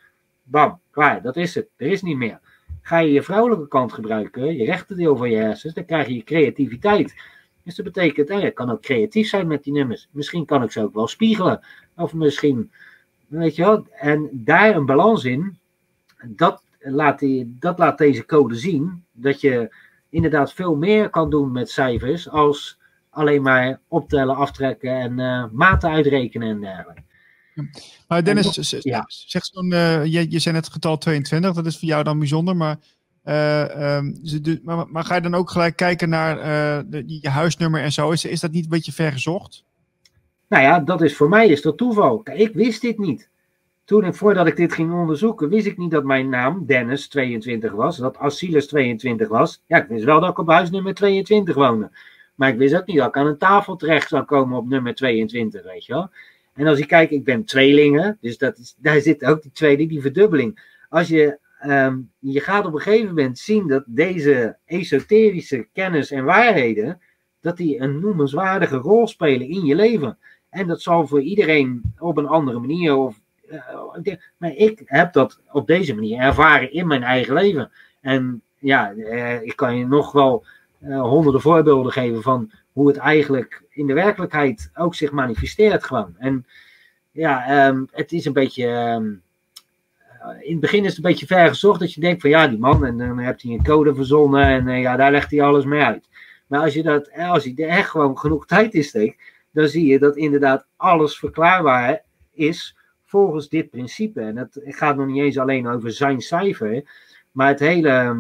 bam, 0.44 0.80
klaar, 0.92 1.22
dat 1.22 1.36
is 1.36 1.56
het. 1.56 1.68
Er 1.76 1.88
is 1.88 2.02
niet 2.02 2.18
meer. 2.18 2.40
Ga 2.82 2.98
je 2.98 3.12
je 3.12 3.24
vrouwelijke 3.24 3.68
kant 3.68 3.94
gebruiken, 3.94 4.56
je 4.56 4.66
rechterdeel 4.66 5.18
van 5.18 5.30
je 5.30 5.38
hersens, 5.38 5.74
dan 5.74 5.86
krijg 5.86 6.08
je 6.08 6.16
je 6.16 6.24
creativiteit. 6.24 7.16
Dus 7.64 7.76
dat 7.76 7.86
betekent, 7.86 8.30
eh, 8.30 8.42
je 8.42 8.52
kan 8.52 8.72
ook 8.72 8.82
creatief 8.82 9.28
zijn 9.28 9.48
met 9.48 9.64
die 9.64 9.74
nummers. 9.74 10.08
Misschien 10.12 10.46
kan 10.46 10.64
ik 10.64 10.72
ze 10.72 10.82
ook 10.82 10.94
wel 10.94 11.08
spiegelen. 11.08 11.66
Of 11.96 12.14
misschien, 12.14 12.72
weet 13.28 13.56
je 13.56 13.64
wel, 13.64 13.88
en 13.92 14.30
daar 14.32 14.76
een 14.76 14.86
balans 14.86 15.24
in, 15.24 15.58
dat 16.26 16.64
laat, 16.92 17.20
die, 17.20 17.56
dat 17.60 17.80
laat 17.80 17.98
deze 17.98 18.26
code 18.26 18.56
zien. 18.56 19.04
Dat 19.12 19.42
je 19.42 19.76
inderdaad 20.10 20.54
veel 20.54 20.76
meer 20.76 21.10
kan 21.10 21.30
doen 21.30 21.52
met 21.52 21.70
cijfers 21.70 22.30
als 22.30 22.80
alleen 23.10 23.42
maar 23.42 23.80
optellen, 23.88 24.36
aftrekken 24.36 25.00
en 25.00 25.20
uh, 25.20 25.46
maten 25.52 25.90
uitrekenen 25.90 26.48
en 26.48 26.60
dergelijke. 26.60 27.06
Maar 28.08 28.24
Dennis, 28.24 28.76
ja. 28.80 29.04
zeg 29.08 29.46
zo'n, 29.46 29.72
uh, 29.74 30.06
je, 30.06 30.32
je 30.32 30.40
zei 30.40 30.56
net 30.56 30.64
het 30.64 30.74
getal 30.74 30.98
22, 30.98 31.54
dat 31.54 31.66
is 31.66 31.80
voor 31.80 31.88
jou 31.88 32.04
dan 32.04 32.20
bijzonder, 32.20 32.56
maar, 32.56 32.78
uh, 33.26 33.96
um, 33.96 34.20
maar, 34.64 34.88
maar, 34.90 35.04
ga 35.04 35.16
je 35.16 35.22
dan 35.22 35.36
ook 35.36 35.50
gelijk 35.50 35.76
kijken 35.76 36.10
naar 36.10 36.38
uh, 36.38 36.84
de, 36.88 37.04
je 37.22 37.30
huisnummer 37.30 37.82
en 37.82 37.92
zo? 37.92 38.12
Is, 38.12 38.26
is 38.26 38.40
dat 38.40 38.52
niet 38.52 38.64
een 38.64 38.70
beetje 38.70 38.92
vergezocht? 38.92 39.66
Nou 40.48 40.64
ja, 40.64 40.80
dat 40.80 41.02
is 41.02 41.16
voor 41.16 41.30
mij 41.30 41.48
is 41.48 41.62
dat 41.62 41.78
toeval. 41.78 42.22
Ik 42.34 42.54
wist 42.54 42.82
dit 42.82 42.98
niet. 42.98 43.30
Toen 43.88 44.06
ik, 44.06 44.14
voordat 44.14 44.48
ik 44.48 44.56
dit 44.56 44.74
ging 44.74 44.94
onderzoeken, 44.94 45.50
wist 45.50 45.66
ik 45.66 45.78
niet 45.78 45.92
dat 45.92 46.04
mijn 46.04 46.30
naam 46.30 46.66
Dennis 46.66 47.08
22 47.08 47.72
was, 47.72 47.98
dat 47.98 48.18
Asilis 48.18 48.68
22 48.68 49.28
was. 49.28 49.64
Ja, 49.66 49.78
ik 49.78 49.88
wist 49.88 50.04
wel 50.04 50.20
dat 50.20 50.30
ik 50.30 50.38
op 50.38 50.48
huisnummer 50.48 50.94
22 50.94 51.56
woonde. 51.56 51.92
Maar 52.36 52.50
ik 52.50 52.58
wist 52.58 52.76
ook 52.76 52.86
niet 52.86 52.98
dat 52.98 53.08
ik 53.08 53.18
aan 53.18 53.28
een 53.28 53.38
tafel 53.38 53.76
terecht 53.76 54.10
zou 54.10 54.24
komen 54.24 54.58
op 54.58 54.68
nummer 54.68 54.96
22, 54.96 55.64
weet 55.64 55.86
je 55.86 55.94
wel. 55.94 56.10
En 56.54 56.68
als 56.68 56.78
je 56.78 56.86
kijkt, 56.86 57.12
ik 57.12 57.24
ben 57.24 57.44
tweelingen, 57.44 58.18
dus 58.22 58.38
dat 58.38 58.58
is, 58.58 58.76
daar 58.78 59.00
zit 59.00 59.26
ook 59.26 59.42
die 59.42 59.52
tweede, 59.52 59.86
die 59.86 60.02
verdubbeling. 60.02 60.76
Als 60.90 61.08
je, 61.08 61.38
um, 61.66 62.12
je 62.20 62.40
gaat 62.40 62.66
op 62.66 62.74
een 62.74 62.82
gegeven 62.82 63.08
moment 63.08 63.40
zien 63.40 63.68
dat 63.68 63.84
deze 63.86 64.58
esoterische 64.66 65.68
kennis 65.74 66.12
en 66.12 66.24
waarheden, 66.24 67.02
dat 67.42 67.58
die 67.58 67.80
een 67.80 68.00
noemenswaardige 68.00 68.78
rol 68.78 69.08
spelen 69.08 69.48
in 69.48 69.66
je 69.66 69.76
leven. 69.76 70.18
En 70.50 70.68
dat 70.68 70.82
zal 70.82 71.08
voor 71.08 71.22
iedereen 71.22 71.94
op 72.00 72.18
een 72.18 72.28
andere 72.28 72.60
manier. 72.60 72.96
Of, 72.96 73.20
maar 74.38 74.54
ik 74.54 74.82
heb 74.86 75.14
dat 75.14 75.40
op 75.52 75.68
deze 75.68 75.96
manier 75.96 76.20
ervaren 76.20 76.72
in 76.72 76.88
mijn 76.88 77.04
eigen 77.04 77.34
leven. 77.34 77.72
En 78.02 78.42
ja, 78.60 78.94
uh, 78.94 79.42
ik 79.42 79.56
kan 79.56 79.78
je 79.78 79.88
nog 79.88 80.12
wel 80.12 80.46
uh, 80.82 81.02
honderden 81.02 81.42
voorbeelden 81.42 81.92
geven 81.92 82.22
van 82.22 82.52
hoe 82.72 82.88
het 82.88 82.98
eigenlijk 82.98 83.64
in 83.70 83.88
de 83.88 83.94
werkelijkheid 83.94 84.72
ook 84.76 84.96
zich 84.96 85.12
manifesteert 85.12 85.84
gewoon. 85.84 86.16
En 86.18 86.46
ja, 87.12 87.68
um, 87.68 87.88
het 87.92 88.12
is 88.12 88.26
een 88.26 88.34
beetje. 88.34 88.68
Um, 88.68 89.22
in 90.40 90.52
het 90.52 90.60
begin 90.60 90.84
is 90.84 90.88
het 90.88 90.98
een 90.98 91.12
beetje 91.12 91.26
ver 91.26 91.48
gezocht 91.48 91.80
dat 91.80 91.94
je 91.94 92.02
denkt 92.02 92.22
van 92.22 92.30
ja, 92.30 92.48
die 92.48 92.60
man, 92.60 92.86
en 92.86 92.98
dan 92.98 93.20
heeft 93.20 93.42
hij 93.42 93.52
een 93.52 93.64
code 93.64 93.96
verzonnen 93.96 94.46
en 94.46 94.80
ja, 94.80 94.96
daar 94.96 95.12
legt 95.12 95.32
hij 95.32 95.42
alles 95.42 95.66
mee 95.66 95.82
uit. 95.82 96.10
Maar 96.48 96.62
als 96.62 96.74
je, 96.74 96.84
dat, 96.84 97.12
als 97.14 97.44
je 97.44 97.54
er 97.56 97.68
echt 97.68 97.90
gewoon 97.90 98.18
genoeg 98.18 98.46
tijd 98.46 98.74
in 98.74 98.84
steekt, 98.84 99.22
dan 99.52 99.68
zie 99.68 99.86
je 99.86 100.00
dat 100.00 100.16
inderdaad 100.16 100.66
alles 100.76 101.18
verklaarbaar 101.18 102.02
is 102.34 102.77
volgens 103.08 103.50
dit 103.50 103.70
principe. 103.70 104.22
En 104.22 104.38
het 104.38 104.60
gaat 104.64 104.96
nog 104.96 105.08
niet 105.08 105.22
eens 105.22 105.38
alleen 105.38 105.68
over 105.68 105.92
zijn 105.92 106.22
cijfer, 106.22 106.84
maar 107.32 107.48
het 107.48 107.60
hele 107.60 108.16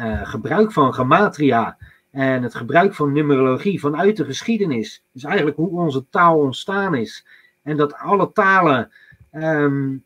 uh, 0.00 0.28
gebruik 0.28 0.72
van 0.72 0.94
gematria 0.94 1.76
en 2.10 2.42
het 2.42 2.54
gebruik 2.54 2.94
van 2.94 3.12
numerologie 3.12 3.80
vanuit 3.80 4.16
de 4.16 4.24
geschiedenis. 4.24 5.02
Dus 5.12 5.24
eigenlijk 5.24 5.56
hoe 5.56 5.80
onze 5.80 6.04
taal 6.10 6.38
ontstaan 6.38 6.94
is. 6.94 7.26
En 7.62 7.76
dat 7.76 7.94
alle 7.94 8.32
talen 8.32 8.90
um, 9.32 10.04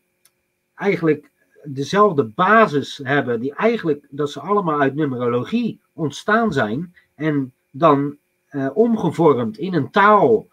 eigenlijk 0.75 1.29
dezelfde 1.63 2.23
basis 2.23 2.99
hebben, 3.03 3.39
die 3.39 3.55
eigenlijk, 3.55 4.05
dat 4.09 4.31
ze 4.31 4.39
allemaal 4.39 4.81
uit 4.81 4.95
numerologie 4.95 5.79
ontstaan 5.93 6.53
zijn. 6.53 6.95
En 7.15 7.53
dan 7.71 8.17
uh, 8.51 8.69
omgevormd 8.73 9.57
in 9.57 9.73
een 9.73 9.91
taal, 9.91 10.47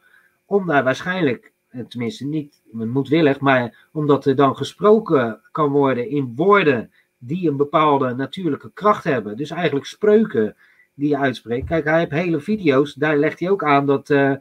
om 0.44 0.66
daar 0.66 0.84
waarschijnlijk, 0.84 1.51
tenminste 1.89 2.27
niet 2.27 2.61
moedwillig, 2.70 3.41
maar 3.41 3.89
omdat 3.93 4.25
er 4.27 4.37
dan 4.37 4.57
gesproken 4.57 5.41
kan 5.53 5.70
worden 5.70 6.09
in 6.09 6.33
woorden 6.37 6.91
die 7.18 7.49
een 7.49 7.57
bepaalde 7.57 8.14
natuurlijke 8.14 8.70
kracht 8.75 9.05
hebben. 9.05 9.37
Dus 9.37 9.51
eigenlijk 9.51 9.87
spreuken 9.87 10.57
die 10.95 11.09
je 11.09 11.18
uitspreekt. 11.18 11.66
Kijk, 11.66 11.85
hij 11.85 11.99
heeft 11.99 12.11
hele 12.11 12.41
video's, 12.41 12.95
daar 12.95 13.16
legt 13.16 13.41
hij 13.41 13.51
ook 13.51 13.64
aan 13.64 13.87
dat 13.87 14.11
uh, 14.11 14.35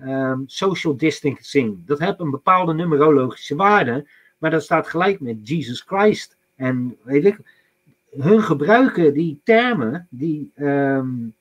um, 0.00 0.44
social 0.46 0.96
distancing, 0.96 1.86
dat 1.86 1.98
heeft 1.98 2.20
een 2.20 2.30
bepaalde 2.30 2.74
numerologische 2.74 3.56
waarde, 3.56 4.06
maar 4.38 4.50
dat 4.50 4.62
staat 4.62 4.88
gelijk 4.88 5.20
met 5.20 5.48
Jesus 5.48 5.80
Christ. 5.80 6.36
En 6.56 6.96
weet 7.02 7.24
ik, 7.24 7.38
hun 8.10 8.42
gebruiken 8.42 9.14
die 9.14 9.40
termen, 9.44 10.06
die, 10.10 10.52
um, 10.56 11.34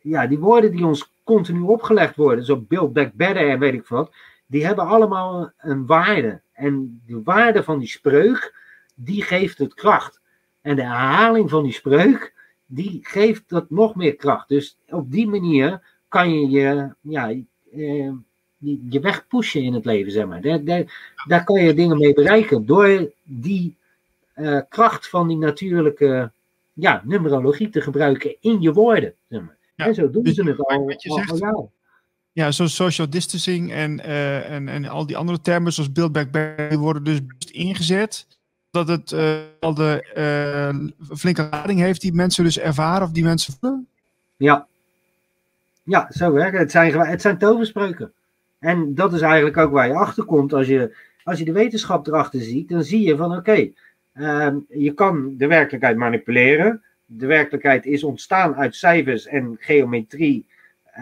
ja, 0.00 0.26
die 0.26 0.38
woorden 0.38 0.70
die 0.70 0.86
ons 0.86 1.12
continu 1.24 1.60
opgelegd 1.60 2.16
worden, 2.16 2.44
zo 2.44 2.56
build 2.60 2.92
back 2.92 3.12
better 3.12 3.48
en 3.48 3.58
weet 3.58 3.74
ik 3.74 3.86
wat, 3.86 4.12
die 4.46 4.66
hebben 4.66 4.86
allemaal 4.86 5.52
een 5.58 5.86
waarde. 5.86 6.40
En 6.52 7.02
de 7.06 7.22
waarde 7.22 7.62
van 7.62 7.78
die 7.78 7.88
spreuk, 7.88 8.54
die 8.94 9.22
geeft 9.22 9.58
het 9.58 9.74
kracht. 9.74 10.20
En 10.60 10.76
de 10.76 10.82
herhaling 10.82 11.50
van 11.50 11.62
die 11.62 11.72
spreuk, 11.72 12.34
die 12.66 12.98
geeft 13.02 13.48
dat 13.48 13.70
nog 13.70 13.94
meer 13.94 14.16
kracht. 14.16 14.48
Dus 14.48 14.76
op 14.88 15.10
die 15.12 15.26
manier 15.26 15.82
kan 16.08 16.30
je 16.30 16.50
je, 16.50 16.94
ja, 17.00 17.30
eh, 17.72 18.12
je 18.88 19.00
weg 19.00 19.26
pushen 19.26 19.62
in 19.62 19.74
het 19.74 19.84
leven, 19.84 20.12
zeg 20.12 20.26
maar. 20.26 20.40
Daar, 20.40 20.64
daar, 20.64 21.14
daar 21.26 21.44
kan 21.44 21.64
je 21.64 21.74
dingen 21.74 21.98
mee 21.98 22.14
bereiken 22.14 22.66
door 22.66 23.10
die 23.22 23.76
uh, 24.36 24.60
kracht 24.68 25.08
van 25.08 25.28
die 25.28 25.36
natuurlijke 25.36 26.30
ja, 26.72 27.02
numerologie 27.04 27.68
te 27.68 27.80
gebruiken 27.80 28.36
in 28.40 28.60
je 28.60 28.72
woorden. 28.72 29.14
Zeg 29.28 29.40
maar. 29.40 29.56
Ja, 29.74 29.86
en 29.86 29.94
zo 29.94 30.10
doen 30.10 30.22
dus, 30.22 30.34
ze 30.34 30.42
het 30.42 30.58
al, 30.58 30.94
al, 31.06 31.52
al 31.52 31.72
Ja, 32.36 32.50
zoals 32.50 32.74
social 32.74 33.10
distancing 33.10 33.72
en, 33.72 33.98
uh, 33.98 34.50
en, 34.50 34.68
en 34.68 34.84
al 34.84 35.06
die 35.06 35.16
andere 35.16 35.40
termen 35.40 35.72
zoals 35.72 35.92
build 35.92 36.12
back 36.12 36.30
better 36.30 36.78
worden 36.78 37.04
dus 37.04 37.20
ingezet 37.50 38.26
dat 38.70 38.88
het 38.88 39.14
al 39.60 39.74
de 39.74 40.12
uh, 40.16 41.16
flinke 41.16 41.48
lading 41.50 41.80
heeft 41.80 42.00
die 42.00 42.12
mensen 42.12 42.44
dus 42.44 42.58
ervaren 42.58 43.06
of 43.06 43.12
die 43.12 43.24
mensen 43.24 43.54
voelen? 43.60 43.86
Ja. 44.36 44.66
Ja, 45.82 46.06
zo 46.10 46.32
werkt 46.32 46.58
het. 46.58 46.70
Zijn, 46.70 46.98
het 46.98 47.20
zijn 47.20 47.38
toverspreuken. 47.38 48.12
En 48.58 48.94
dat 48.94 49.12
is 49.12 49.20
eigenlijk 49.20 49.56
ook 49.56 49.72
waar 49.72 49.86
je 49.86 49.94
achter 49.94 50.24
komt. 50.24 50.52
Als 50.52 50.66
je, 50.66 50.96
als 51.24 51.38
je 51.38 51.44
de 51.44 51.52
wetenschap 51.52 52.06
erachter 52.06 52.40
ziet, 52.40 52.68
dan 52.68 52.84
zie 52.84 53.06
je 53.06 53.16
van 53.16 53.36
oké, 53.36 53.70
uh, 54.14 54.54
je 54.68 54.92
kan 54.94 55.34
de 55.36 55.46
werkelijkheid 55.46 55.96
manipuleren. 55.96 56.82
De 57.06 57.26
werkelijkheid 57.26 57.86
is 57.86 58.04
ontstaan 58.04 58.54
uit 58.54 58.74
cijfers 58.74 59.26
en 59.26 59.56
geometrie. 59.60 60.46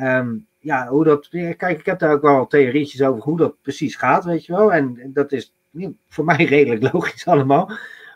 Um, 0.02 0.46
ja, 0.64 0.88
hoe 0.88 1.04
dat. 1.04 1.28
Kijk, 1.28 1.78
ik 1.78 1.86
heb 1.86 1.98
daar 1.98 2.12
ook 2.12 2.22
wel 2.22 2.46
theorietjes 2.46 3.02
over 3.02 3.22
hoe 3.22 3.36
dat 3.36 3.62
precies 3.62 3.96
gaat, 3.96 4.24
weet 4.24 4.46
je 4.46 4.52
wel. 4.52 4.72
En 4.72 5.10
dat 5.12 5.32
is 5.32 5.54
voor 6.08 6.24
mij 6.24 6.44
redelijk 6.54 6.92
logisch 6.92 7.26
allemaal. 7.26 7.70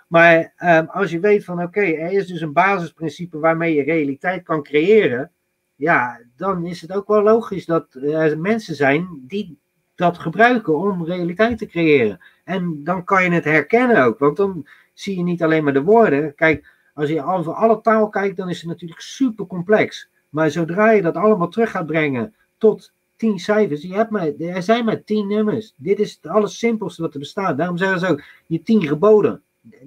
Maar 0.07 0.53
um, 0.59 0.87
als 0.87 1.11
je 1.11 1.21
weet 1.21 1.45
van 1.45 1.63
oké, 1.63 1.81
er 1.81 2.13
is 2.13 2.27
dus 2.27 2.41
een 2.41 2.53
basisprincipe 2.53 3.39
waarmee 3.39 3.75
je 3.75 3.83
realiteit 3.83 4.43
kan 4.43 4.63
creëren. 4.63 5.31
Ja, 5.77 6.21
dan 6.37 6.67
is 6.67 6.81
het 6.81 6.93
ook 6.93 7.09
wel 7.09 7.23
logisch 7.23 7.67
dat 7.67 7.95
er 7.95 8.39
mensen 8.39 8.75
zijn 8.75 9.09
die 9.27 9.59
dat 9.95 10.19
gebruiken 10.19 10.77
om 10.77 11.05
realiteit 11.05 11.59
te 11.59 11.67
creëren. 11.67 12.21
En 12.45 12.85
dan 12.85 13.05
kan 13.05 13.25
je 13.25 13.31
het 13.31 13.45
herkennen 13.45 14.05
ook, 14.05 14.19
want 14.19 14.37
dan 14.37 14.67
zie 14.95 15.17
je 15.17 15.23
niet 15.23 15.43
alleen 15.43 15.65
maar 15.65 15.73
de 15.73 15.83
woorden. 15.83 16.35
Kijk, 16.35 16.73
als 16.95 17.09
je 17.09 17.25
over 17.25 17.53
alle 17.53 17.81
taal 17.81 18.09
kijkt, 18.09 18.37
dan 18.37 18.49
is 18.49 18.59
het 18.59 18.69
natuurlijk 18.69 19.01
super 19.01 19.47
complex. 19.47 20.11
Maar 20.29 20.51
zodra 20.51 20.91
je 20.91 21.03
dat 21.03 21.17
allemaal 21.17 21.49
terug 21.49 21.71
gaat 21.71 21.87
brengen 21.87 22.35
tot 22.59 22.93
tien 23.17 23.39
cijfers. 23.39 23.83
Je 23.83 23.95
hebt 23.95 24.11
maar, 24.11 24.33
er 24.39 24.63
zijn 24.63 24.85
maar 24.85 25.05
tien 25.05 25.27
nummers. 25.27 25.73
Dit 25.77 25.99
is 25.99 26.19
het 26.21 26.33
allersimpelste 26.33 27.03
wat 27.03 27.13
er 27.13 27.19
bestaat. 27.19 27.57
Daarom 27.57 27.77
zeggen 27.77 27.99
ze 27.99 28.07
ook, 28.07 28.23
je 28.47 28.63
tien 28.63 28.87
geboden. 28.87 29.43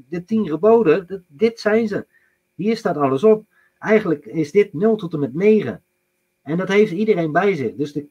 De 0.10 0.26
tien 0.26 0.48
geboden, 0.48 1.26
dit 1.28 1.60
zijn 1.60 1.88
ze. 1.88 2.06
Hier 2.56 2.78
staat 2.78 2.98
alles 2.98 3.24
op. 3.24 3.46
Eigenlijk 3.80 4.26
is 4.26 4.52
dit 4.52 4.74
0 4.74 4.96
tot 4.96 5.14
en 5.14 5.20
met 5.20 5.34
9. 5.34 5.82
En 6.42 6.58
dat 6.58 6.68
heeft 6.68 6.92
iedereen 6.92 7.32
bij 7.32 7.56
zich. 7.56 7.76
Dus 7.76 7.92
de, 7.92 8.06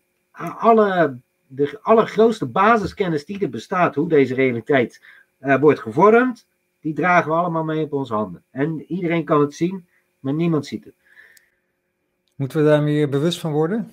alle, 0.59 1.19
de 1.47 1.79
allergrootste 1.83 2.47
basiskennis 2.47 3.25
die 3.25 3.41
er 3.41 3.51
bestaat, 3.51 3.95
hoe 3.95 4.09
deze 4.09 4.35
realiteit 4.35 5.03
uh, 5.41 5.61
wordt 5.61 5.81
gevormd, 5.81 6.47
die 6.81 6.95
dragen 6.95 7.31
we 7.31 7.37
allemaal 7.37 7.65
mee 7.65 7.85
op 7.85 7.93
onze 7.93 8.15
handen. 8.15 8.43
En 8.51 8.85
iedereen 8.93 9.25
kan 9.25 9.41
het 9.41 9.55
zien. 9.55 9.87
maar 10.21 10.35
niemand 10.35 10.67
ziet 10.67 10.85
het. 10.85 10.95
Moeten 12.41 12.59
we 12.59 12.65
daar 12.65 12.83
meer 12.83 13.09
bewust 13.09 13.41
van 13.41 13.53
worden? 13.53 13.91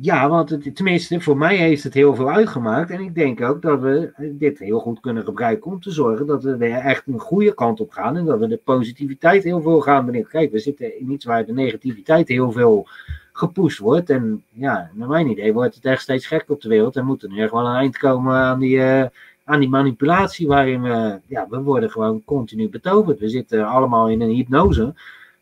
Ja, 0.00 0.28
want 0.28 0.50
het, 0.50 0.76
tenminste, 0.76 1.20
voor 1.20 1.36
mij 1.36 1.56
heeft 1.56 1.82
het 1.84 1.94
heel 1.94 2.14
veel 2.14 2.30
uitgemaakt. 2.30 2.90
En 2.90 3.00
ik 3.00 3.14
denk 3.14 3.40
ook 3.40 3.62
dat 3.62 3.80
we 3.80 4.12
dit 4.38 4.58
heel 4.58 4.78
goed 4.78 5.00
kunnen 5.00 5.24
gebruiken 5.24 5.70
om 5.70 5.80
te 5.80 5.90
zorgen 5.90 6.26
dat 6.26 6.42
we 6.42 6.56
weer 6.56 6.76
echt 6.76 7.06
een 7.06 7.18
goede 7.18 7.54
kant 7.54 7.80
op 7.80 7.90
gaan. 7.90 8.16
En 8.16 8.24
dat 8.24 8.38
we 8.38 8.46
de 8.46 8.60
positiviteit 8.64 9.44
heel 9.44 9.60
veel 9.60 9.80
gaan 9.80 10.06
beneden. 10.06 10.28
Kijk, 10.28 10.52
we 10.52 10.58
zitten 10.58 11.00
in 11.00 11.10
iets 11.10 11.24
waar 11.24 11.46
de 11.46 11.52
negativiteit 11.52 12.28
heel 12.28 12.52
veel 12.52 12.88
gepusht 13.32 13.78
wordt. 13.78 14.10
En 14.10 14.44
ja, 14.52 14.90
naar 14.94 15.08
mijn 15.08 15.28
idee 15.28 15.52
wordt 15.52 15.74
het 15.74 15.84
echt 15.84 16.02
steeds 16.02 16.26
gekker 16.26 16.54
op 16.54 16.60
de 16.60 16.68
wereld. 16.68 16.96
En 16.96 17.04
moet 17.04 17.22
er 17.22 17.28
nu 17.28 17.42
echt 17.42 17.52
een 17.52 17.66
eind 17.66 17.98
komen 17.98 18.34
aan 18.34 18.58
die, 18.58 18.76
uh, 18.76 19.04
aan 19.44 19.60
die 19.60 19.68
manipulatie 19.68 20.46
waarin 20.46 20.82
we, 20.82 21.20
ja, 21.26 21.46
we 21.48 21.62
worden 21.62 21.90
gewoon 21.90 22.24
continu 22.24 22.68
betoverd. 22.68 23.18
We 23.18 23.28
zitten 23.28 23.66
allemaal 23.66 24.08
in 24.08 24.20
een 24.20 24.34
hypnose. 24.34 24.94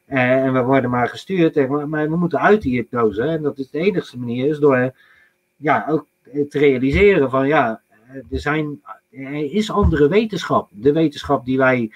Eh, 0.09 0.45
en 0.45 0.53
we 0.53 0.63
worden 0.63 0.91
maar 0.91 1.09
gestuurd. 1.09 1.69
Maar 1.69 2.11
we 2.11 2.17
moeten 2.17 2.41
uit 2.41 2.63
die 2.63 2.77
hypnose. 2.77 3.23
En 3.23 3.43
dat 3.43 3.59
is 3.59 3.71
de 3.71 3.79
enige 3.79 4.19
manier 4.19 4.49
is 4.49 4.59
door 4.59 4.95
ja, 5.57 5.87
ook 5.89 6.07
te 6.49 6.59
realiseren 6.59 7.31
van 7.31 7.47
ja, 7.47 7.81
er, 8.31 8.41
zijn, 8.41 8.83
is 9.51 9.71
andere 9.71 10.09
wetenschap. 10.09 10.69
De 10.71 10.93
wetenschap 10.93 11.45
die 11.45 11.59
wij 11.59 11.91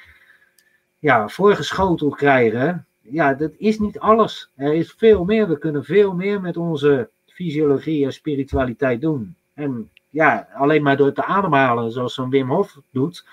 ja, 0.98 1.28
voorgeschoteld 1.28 2.16
krijgen, 2.16 2.86
ja, 3.00 3.34
dat 3.34 3.52
is 3.56 3.78
niet 3.78 3.98
alles. 3.98 4.50
Er 4.54 4.74
is 4.74 4.94
veel 4.96 5.24
meer. 5.24 5.48
We 5.48 5.58
kunnen 5.58 5.84
veel 5.84 6.14
meer 6.14 6.40
met 6.40 6.56
onze 6.56 7.08
fysiologie 7.26 8.04
en 8.04 8.12
spiritualiteit 8.12 9.00
doen. 9.00 9.34
En 9.54 9.90
ja, 10.08 10.48
alleen 10.54 10.82
maar 10.82 10.96
door 10.96 11.12
te 11.12 11.24
ademhalen, 11.24 11.92
zoals 11.92 12.14
zo'n 12.14 12.30
Wim 12.30 12.50
Hof 12.50 12.78
doet, 12.90 13.24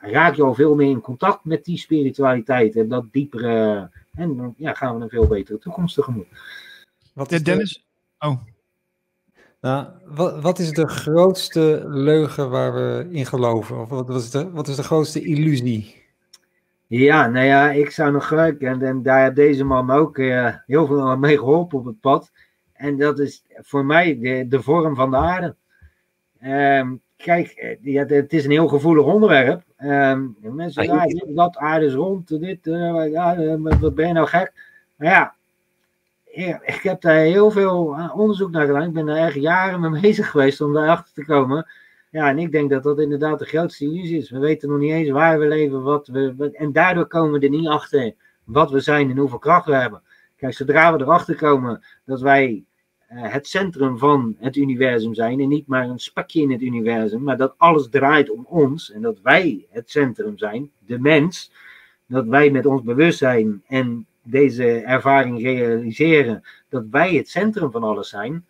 raak 0.00 0.34
je 0.34 0.42
al 0.42 0.54
veel 0.54 0.74
meer 0.74 0.90
in 0.90 1.00
contact 1.00 1.44
met 1.44 1.64
die 1.64 1.78
spiritualiteit 1.78 2.76
en 2.76 2.88
dat 2.88 3.04
diepere. 3.12 3.90
En 4.14 4.36
dan 4.36 4.54
ja, 4.56 4.72
gaan 4.72 4.96
we 4.96 5.02
een 5.02 5.08
veel 5.08 5.26
betere 5.26 5.58
toekomst 5.58 5.94
tegemoet. 5.94 6.26
Wat 7.12 7.32
is 7.32 7.42
Dennis? 7.42 7.86
Oh. 8.18 8.36
Nou, 9.60 9.86
wat, 10.04 10.40
wat, 10.42 10.58
is 10.58 10.70
de 10.70 10.88
grootste 10.88 11.84
leugen 11.86 12.50
waar 12.50 12.74
we 12.74 13.08
in 13.10 13.26
geloven? 13.26 13.80
Of 13.80 13.88
wat, 13.88 14.10
is, 14.10 14.30
de, 14.30 14.50
wat 14.50 14.68
is 14.68 14.76
de 14.76 14.82
grootste 14.82 15.22
illusie? 15.22 16.02
Ja, 16.86 17.26
nou 17.26 17.46
ja, 17.46 17.70
ik 17.70 17.90
zou 17.90 18.12
nog 18.12 18.26
gelijk, 18.26 18.60
en, 18.60 18.82
en 18.82 19.02
daar 19.02 19.22
heeft 19.22 19.36
deze 19.36 19.64
man 19.64 19.90
ook 19.90 20.18
uh, 20.18 20.54
heel 20.66 20.86
veel 20.86 21.16
mee 21.16 21.38
geholpen 21.38 21.78
op 21.78 21.84
het 21.84 22.00
pad. 22.00 22.32
En 22.72 22.98
dat 22.98 23.18
is 23.18 23.44
voor 23.48 23.84
mij 23.84 24.18
de, 24.18 24.44
de 24.48 24.62
vorm 24.62 24.94
van 24.94 25.10
de 25.10 25.16
aarde. 25.16 25.56
Um, 26.42 27.00
kijk, 27.16 27.48
eh, 27.48 27.76
ja, 27.82 28.04
het 28.06 28.32
is 28.32 28.44
een 28.44 28.50
heel 28.50 28.68
gevoelig 28.68 29.04
onderwerp. 29.04 29.62
Um, 29.78 30.36
mensen 30.40 30.84
zeggen, 30.84 31.08
ja, 31.08 31.34
dat 31.34 31.56
aarde 31.56 31.86
is 31.86 31.94
rond, 31.94 32.28
dit, 32.40 32.66
uh, 32.66 33.10
ja, 33.10 33.36
eh, 33.36 33.54
wat 33.80 33.94
ben 33.94 34.06
je 34.06 34.12
nou 34.12 34.26
gek? 34.26 34.52
Maar 34.96 35.08
ja, 35.08 35.34
ik 36.64 36.80
heb 36.82 37.00
daar 37.00 37.16
heel 37.16 37.50
veel 37.50 37.96
onderzoek 38.14 38.50
naar 38.50 38.66
gedaan. 38.66 38.82
Ik 38.82 38.92
ben 38.92 39.08
er 39.08 39.16
echt 39.16 39.34
jaren 39.34 39.90
mee 39.90 40.00
bezig 40.10 40.30
geweest 40.30 40.60
om 40.60 40.72
daarachter 40.72 41.14
te 41.14 41.24
komen. 41.24 41.66
Ja, 42.10 42.28
en 42.28 42.38
ik 42.38 42.52
denk 42.52 42.70
dat 42.70 42.82
dat 42.82 43.00
inderdaad 43.00 43.38
de 43.38 43.44
grootste 43.44 43.84
illusie 43.84 44.18
is. 44.18 44.30
We 44.30 44.38
weten 44.38 44.68
nog 44.68 44.78
niet 44.78 44.92
eens 44.92 45.10
waar 45.10 45.38
we 45.38 45.46
leven, 45.46 45.82
wat 45.82 46.06
we, 46.06 46.50
en 46.52 46.72
daardoor 46.72 47.06
komen 47.06 47.40
we 47.40 47.46
er 47.46 47.50
niet 47.50 47.68
achter 47.68 48.14
wat 48.44 48.70
we 48.70 48.80
zijn 48.80 49.10
en 49.10 49.16
hoeveel 49.16 49.38
kracht 49.38 49.66
we 49.66 49.74
hebben. 49.74 50.02
Kijk, 50.36 50.54
zodra 50.54 50.96
we 50.96 51.02
erachter 51.02 51.36
komen 51.36 51.84
dat 52.04 52.20
wij 52.20 52.44
eh, 52.46 52.73
het 53.14 53.46
centrum 53.46 53.98
van 53.98 54.36
het 54.38 54.56
universum 54.56 55.14
zijn 55.14 55.40
en 55.40 55.48
niet 55.48 55.66
maar 55.66 55.88
een 55.88 55.98
spakje 55.98 56.40
in 56.40 56.50
het 56.50 56.62
universum, 56.62 57.22
maar 57.22 57.36
dat 57.36 57.54
alles 57.56 57.88
draait 57.88 58.30
om 58.30 58.46
ons 58.48 58.92
en 58.92 59.02
dat 59.02 59.20
wij 59.22 59.66
het 59.70 59.90
centrum 59.90 60.38
zijn, 60.38 60.70
de 60.78 60.98
mens, 60.98 61.52
dat 62.06 62.26
wij 62.26 62.50
met 62.50 62.66
ons 62.66 62.82
bewustzijn 62.82 63.62
en 63.66 64.06
deze 64.22 64.80
ervaring 64.80 65.42
realiseren 65.42 66.42
dat 66.68 66.84
wij 66.90 67.14
het 67.14 67.28
centrum 67.28 67.70
van 67.70 67.82
alles 67.82 68.08
zijn, 68.08 68.46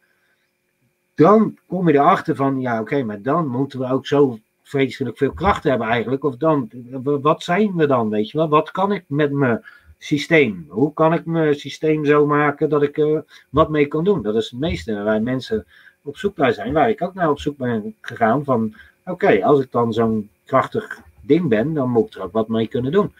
dan 1.15 1.59
kom 1.67 1.89
je 1.89 1.95
erachter 1.95 2.37
van, 2.37 2.61
ja 2.61 2.81
oké, 2.81 3.03
maar 3.03 3.23
dan 3.23 3.49
moeten 3.49 3.79
we 3.79 3.91
ook 3.91 4.07
zo 4.07 4.39
vreselijk 4.63 5.17
veel 5.17 5.33
kracht 5.33 5.65
hebben 5.65 5.89
eigenlijk, 5.89 6.25
of 6.25 6.37
dan, 6.37 6.71
wat 7.03 7.43
zijn 7.43 7.75
we 7.75 7.87
dan, 7.87 8.09
weet 8.09 8.31
je 8.31 8.39
wel, 8.39 8.49
wat 8.49 8.71
kan 8.71 8.93
ik 8.93 9.05
met 9.07 9.33
me 9.33 9.61
systeem. 10.05 10.67
Hoe 10.69 10.93
kan 10.93 11.15
ik 11.15 11.25
mijn 11.25 11.55
systeem 11.55 12.05
zo 12.05 12.27
maken 12.27 12.69
dat 12.69 12.83
ik 12.83 12.99
er 12.99 13.25
wat 13.51 13.71
mee 13.71 13.87
kan 13.87 14.05
doen? 14.05 14.23
Dat 14.23 14.35
is 14.35 14.51
het 14.51 14.61
meeste 14.61 15.03
waar 15.03 15.23
mensen 15.23 15.67
op 16.03 16.17
zoek 16.17 16.37
naar 16.37 16.53
zijn, 16.53 16.73
waar 16.73 16.89
ik 16.89 17.03
ook 17.03 17.15
naar 17.15 17.31
op 17.31 17.41
zoek 17.41 17.57
ben 17.57 17.95
gegaan. 18.01 18.45
Van 18.45 18.75
oké, 19.05 19.45
als 19.45 19.61
ik 19.61 19.71
dan 19.71 19.93
zo'n 19.93 20.29
krachtig 20.45 21.01
ding 21.21 21.49
ben, 21.49 21.75
dan 21.75 21.91
moet 21.91 22.07
ik 22.07 22.15
er 22.15 22.23
ook 22.23 22.33
wat 22.33 22.49
mee 22.49 22.67
kunnen 22.67 22.93
doen. 22.93 23.13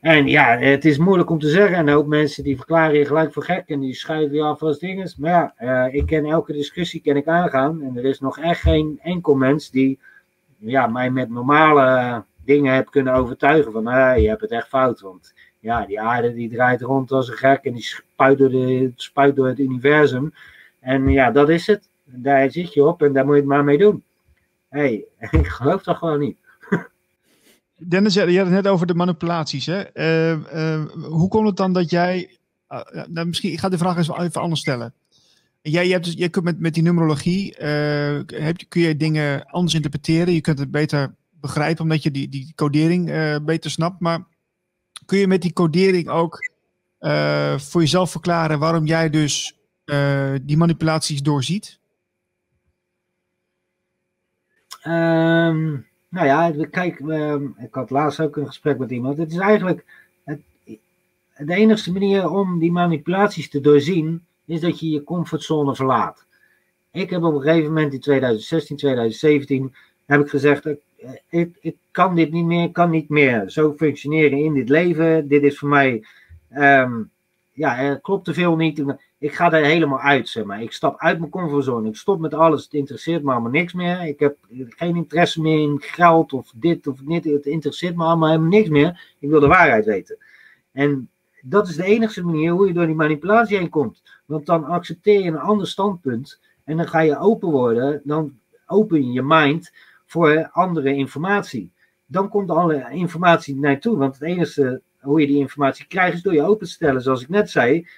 En 0.00 0.26
ja, 0.26 0.58
het 0.58 0.84
is 0.84 0.98
moeilijk 0.98 1.30
om 1.30 1.38
te 1.38 1.48
zeggen. 1.48 1.76
En 1.76 1.88
ook 1.88 2.06
mensen 2.06 2.44
die 2.44 2.56
verklaren 2.56 2.98
je 2.98 3.04
gelijk 3.04 3.32
voor 3.32 3.44
gek 3.44 3.68
en 3.68 3.80
die 3.80 3.94
schuiven 3.94 4.36
je 4.36 4.42
af 4.42 4.62
als 4.62 4.78
dingen. 4.78 5.12
Maar 5.18 5.54
ja, 5.58 5.86
uh, 5.86 5.94
ik 5.94 6.06
ken 6.06 6.24
elke 6.24 6.52
discussie 6.52 7.00
ken 7.00 7.16
ik 7.16 7.26
aangaan. 7.26 7.82
En 7.82 7.96
er 7.96 8.04
is 8.04 8.20
nog 8.20 8.38
echt 8.38 8.60
geen 8.60 8.98
enkel 9.02 9.34
mens 9.34 9.70
die 9.70 9.98
ja, 10.58 10.86
mij 10.86 11.10
met 11.10 11.30
normale 11.30 12.24
dingen 12.48 12.74
heb 12.74 12.90
kunnen 12.90 13.14
overtuigen 13.14 13.72
van 13.72 13.86
ah, 13.86 14.18
je 14.18 14.28
hebt 14.28 14.40
het 14.40 14.50
echt 14.50 14.68
fout. 14.68 15.00
Want 15.00 15.34
ja, 15.60 15.86
die 15.86 16.00
aarde 16.00 16.34
die 16.34 16.48
draait 16.48 16.80
rond 16.80 17.12
als 17.12 17.28
een 17.28 17.36
gek 17.36 17.64
en 17.64 17.72
die 17.72 17.82
spuit 17.82 18.38
door, 18.38 18.50
de, 18.50 18.92
spuit 18.96 19.36
door 19.36 19.46
het 19.46 19.58
universum. 19.58 20.32
En 20.80 21.08
ja, 21.08 21.30
dat 21.30 21.48
is 21.48 21.66
het. 21.66 21.88
Daar 22.04 22.50
zit 22.50 22.74
je 22.74 22.84
op 22.84 23.02
en 23.02 23.12
daar 23.12 23.24
moet 23.24 23.34
je 23.34 23.40
het 23.40 23.48
maar 23.48 23.64
mee 23.64 23.78
doen. 23.78 24.02
Hé, 24.68 24.80
hey, 24.80 25.04
ik 25.40 25.46
geloof 25.46 25.82
dat 25.82 25.96
gewoon 25.96 26.20
niet. 26.20 26.36
Dennis, 27.76 28.14
je 28.14 28.20
had 28.20 28.28
het 28.28 28.48
net 28.48 28.68
over 28.68 28.86
de 28.86 28.94
manipulaties. 28.94 29.66
Hè? 29.66 29.82
Uh, 29.94 30.38
uh, 30.54 30.84
hoe 30.94 31.28
komt 31.28 31.46
het 31.46 31.56
dan 31.56 31.72
dat 31.72 31.90
jij. 31.90 32.30
Uh, 32.68 32.80
nou, 33.06 33.26
misschien, 33.26 33.52
ik 33.52 33.58
ga 33.58 33.68
de 33.68 33.78
vraag 33.78 33.96
eens 33.96 34.08
even 34.08 34.40
anders 34.40 34.60
stellen. 34.60 34.94
Jij, 35.60 35.86
je 35.86 35.92
hebt 35.92 36.04
dus, 36.04 36.28
kunt 36.28 36.44
met, 36.44 36.60
met 36.60 36.74
die 36.74 36.82
numerologie. 36.82 37.54
heb, 37.56 38.56
kun 38.68 38.80
je 38.80 38.96
dingen 38.96 39.46
anders 39.46 39.74
interpreteren. 39.74 40.34
Je 40.34 40.40
kunt 40.40 40.58
het 40.58 40.70
beter 40.70 41.14
begrijpen, 41.40 41.82
omdat 41.82 42.02
je 42.02 42.10
die, 42.10 42.28
die 42.28 42.52
codering 42.54 43.10
uh, 43.10 43.36
beter 43.42 43.70
snapt. 43.70 44.00
Maar 44.00 44.26
kun 45.06 45.18
je 45.18 45.26
met 45.26 45.42
die 45.42 45.52
codering 45.52 46.08
ook 46.08 46.50
uh, 47.00 47.58
voor 47.58 47.80
jezelf 47.80 48.10
verklaren 48.10 48.58
waarom 48.58 48.86
jij 48.86 49.10
dus 49.10 49.58
uh, 49.84 50.34
die 50.42 50.56
manipulaties 50.56 51.22
doorziet? 51.22 51.78
Um, 54.84 55.86
nou 56.08 56.26
ja, 56.26 56.52
kijk, 56.70 57.00
um, 57.00 57.54
ik 57.58 57.74
had 57.74 57.90
laatst 57.90 58.20
ook 58.20 58.36
een 58.36 58.46
gesprek 58.46 58.78
met 58.78 58.90
iemand. 58.90 59.18
Het 59.18 59.32
is 59.32 59.38
eigenlijk 59.38 59.84
het, 60.24 60.40
de 61.36 61.54
enige 61.54 61.92
manier 61.92 62.30
om 62.30 62.58
die 62.58 62.72
manipulaties 62.72 63.50
te 63.50 63.60
doorzien, 63.60 64.24
is 64.44 64.60
dat 64.60 64.80
je 64.80 64.90
je 64.90 65.04
comfortzone 65.04 65.74
verlaat. 65.74 66.26
Ik 66.90 67.10
heb 67.10 67.22
op 67.22 67.34
een 67.34 67.40
gegeven 67.40 67.68
moment 67.68 67.92
in 67.92 68.00
2016, 68.00 68.76
2017, 68.76 69.74
heb 70.06 70.20
ik 70.20 70.28
gezegd, 70.28 70.66
eh, 70.66 70.74
ik, 71.28 71.76
kan 71.90 72.14
dit 72.14 72.32
niet 72.32 72.44
meer, 72.44 72.70
kan 72.70 72.90
niet 72.90 73.08
meer 73.08 73.50
zo 73.50 73.74
functioneren 73.76 74.38
in 74.38 74.54
dit 74.54 74.68
leven. 74.68 75.28
Dit 75.28 75.42
is 75.42 75.58
voor 75.58 75.68
mij, 75.68 76.04
um, 76.56 77.10
ja, 77.52 77.78
er 77.78 78.00
klopt 78.00 78.24
te 78.24 78.34
veel 78.34 78.56
niet. 78.56 78.84
Ik 79.18 79.34
ga 79.34 79.52
er 79.52 79.64
helemaal 79.64 80.00
uit, 80.00 80.28
zeg 80.28 80.44
maar. 80.44 80.62
Ik 80.62 80.72
stap 80.72 80.98
uit 80.98 81.18
mijn 81.18 81.30
comfortzone. 81.30 81.88
Ik 81.88 81.96
stop 81.96 82.20
met 82.20 82.34
alles. 82.34 82.64
Het 82.64 82.72
interesseert 82.72 83.22
me 83.22 83.32
allemaal 83.32 83.50
niks 83.50 83.72
meer. 83.72 84.06
Ik 84.06 84.20
heb 84.20 84.36
geen 84.68 84.96
interesse 84.96 85.40
meer 85.40 85.58
in 85.58 85.80
geld 85.80 86.32
of 86.32 86.52
dit 86.54 86.86
of 86.86 86.98
dit. 86.98 87.24
Het 87.24 87.46
interesseert 87.46 87.96
me 87.96 88.04
allemaal 88.04 88.28
helemaal 88.28 88.50
niks 88.50 88.68
meer. 88.68 89.14
Ik 89.18 89.28
wil 89.28 89.40
de 89.40 89.46
waarheid 89.46 89.84
weten. 89.84 90.18
En 90.72 91.08
dat 91.42 91.68
is 91.68 91.76
de 91.76 91.84
enige 91.84 92.24
manier 92.24 92.52
hoe 92.52 92.66
je 92.66 92.72
door 92.72 92.86
die 92.86 92.94
manipulatie 92.94 93.56
heen 93.56 93.68
komt. 93.68 94.02
Want 94.24 94.46
dan 94.46 94.64
accepteer 94.64 95.20
je 95.20 95.28
een 95.28 95.38
ander 95.38 95.66
standpunt 95.66 96.40
en 96.64 96.76
dan 96.76 96.88
ga 96.88 97.00
je 97.00 97.18
open 97.18 97.50
worden. 97.50 98.00
Dan 98.04 98.38
open 98.66 99.04
je 99.04 99.12
je 99.12 99.22
mind 99.22 99.72
voor 100.08 100.48
andere 100.52 100.94
informatie. 100.94 101.72
Dan 102.06 102.28
komt 102.28 102.50
alle 102.50 102.90
informatie 102.90 103.56
naartoe. 103.56 103.96
Want 103.96 104.14
het 104.14 104.22
enige 104.22 104.82
hoe 105.00 105.20
je 105.20 105.26
die 105.26 105.38
informatie 105.38 105.86
krijgt 105.86 106.16
is 106.16 106.22
door 106.22 106.34
je 106.34 106.42
open 106.42 106.66
te 106.66 106.72
stellen, 106.72 107.02
zoals 107.02 107.22
ik 107.22 107.28
net 107.28 107.50
zei. 107.50 107.88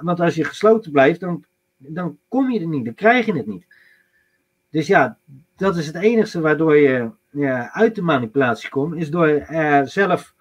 Want 0.00 0.20
als 0.20 0.34
je 0.34 0.44
gesloten 0.44 0.92
blijft, 0.92 1.20
dan, 1.20 1.44
dan 1.76 2.18
kom 2.28 2.50
je 2.50 2.60
er 2.60 2.66
niet, 2.66 2.84
dan 2.84 2.94
krijg 2.94 3.26
je 3.26 3.32
het 3.32 3.46
niet. 3.46 3.66
Dus 4.70 4.86
ja, 4.86 5.18
dat 5.56 5.76
is 5.76 5.86
het 5.86 5.96
enige 5.96 6.40
waardoor 6.40 6.76
je 6.76 7.10
ja, 7.30 7.72
uit 7.72 7.94
de 7.94 8.02
manipulatie 8.02 8.68
komt, 8.68 8.96
is 8.96 9.10
door 9.10 9.26
er 9.28 9.88
zelf 9.88 10.34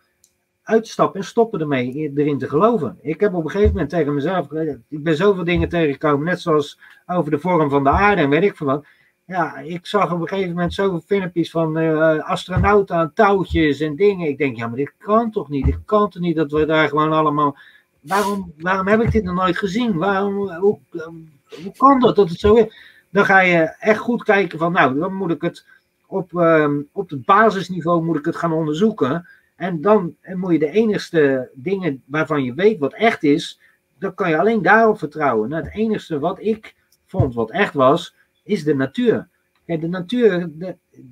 uit 0.64 0.84
te 0.84 0.90
stappen 0.90 1.20
en 1.20 1.26
stoppen 1.26 1.60
ermee 1.60 2.12
erin 2.16 2.38
te 2.38 2.50
geloven. 2.50 2.98
Ik 3.02 3.20
heb 3.20 3.34
op 3.34 3.44
een 3.44 3.50
gegeven 3.50 3.72
moment 3.72 3.90
tegen 3.90 4.14
mezelf, 4.14 4.52
ik 4.88 5.04
ben 5.04 5.16
zoveel 5.16 5.44
dingen 5.44 5.70
tegengekomen, 5.70 6.26
net 6.26 6.42
zoals 6.42 6.80
over 7.06 7.32
de 7.32 7.40
vorm 7.40 7.70
van 7.70 7.84
de 7.84 7.90
aarde 7.90 8.22
en 8.22 8.30
weet 8.30 8.44
ik 8.44 8.58
veel 8.58 8.68
wat 8.68 8.86
ja, 9.30 9.58
ik 9.58 9.86
zag 9.86 10.12
op 10.12 10.22
een 10.22 10.28
gegeven 10.28 10.50
moment 10.50 10.74
zoveel 10.74 11.04
filmpjes 11.06 11.52
van 11.52 11.78
uh, 11.78 12.20
astronauten 12.20 12.96
aan 12.96 13.14
touwtjes 13.14 13.80
en 13.80 13.96
dingen. 13.96 14.28
Ik 14.28 14.38
denk, 14.38 14.58
ja, 14.58 14.68
maar 14.68 14.78
dit 14.78 14.94
kan 14.98 15.32
toch 15.32 15.50
niet? 15.50 15.66
Dit 15.66 15.80
kan 15.86 16.10
toch 16.10 16.22
niet 16.22 16.36
dat 16.36 16.52
we 16.52 16.66
daar 16.66 16.90
gewoon 16.90 17.12
allemaal. 17.12 17.58
Waarom, 18.00 18.54
waarom 18.58 18.88
heb 18.88 19.02
ik 19.02 19.12
dit 19.12 19.24
nog 19.24 19.36
nooit 19.36 19.58
gezien? 19.58 19.98
Waarom, 19.98 20.50
hoe, 20.50 20.80
hoe 21.64 21.74
kan 21.78 22.00
dat 22.00 22.16
dat 22.16 22.30
het 22.30 22.40
zo 22.40 22.56
is? 22.56 22.76
Dan 23.10 23.26
ga 23.26 23.40
je 23.40 23.76
echt 23.80 24.00
goed 24.00 24.24
kijken 24.24 24.60
van, 24.60 24.72
nou, 24.72 25.00
dan 25.00 25.14
moet 25.14 25.32
ik 25.32 25.42
het 25.42 25.66
op, 26.08 26.32
uh, 26.34 26.78
op 26.92 27.10
het 27.10 27.26
basisniveau 27.26 28.04
moet 28.04 28.18
ik 28.18 28.26
het 28.26 28.36
gaan 28.36 28.54
onderzoeken. 28.54 29.28
En 29.56 29.82
dan 29.82 30.16
moet 30.36 30.52
je 30.52 30.60
de 30.60 30.72
enigste 30.72 31.50
dingen 31.54 32.04
waarvan 32.06 32.44
je 32.44 32.54
weet 32.54 32.80
wat 32.80 32.94
echt 32.94 33.24
is, 33.24 33.60
dan 34.00 34.14
kan 34.14 34.30
je 34.30 34.40
alleen 34.40 34.62
daarop 34.62 34.98
vertrouwen. 34.98 35.50
Nou, 35.50 35.64
het 35.64 35.74
enigste 35.74 36.20
wat 36.20 36.40
ik 36.40 36.76
vond 37.06 37.34
wat 37.34 37.52
echt 37.52 37.74
was, 37.74 38.16
is 38.50 38.64
de 38.64 38.76
natuur. 38.76 39.28
De 39.66 39.88
natuur, 39.88 40.50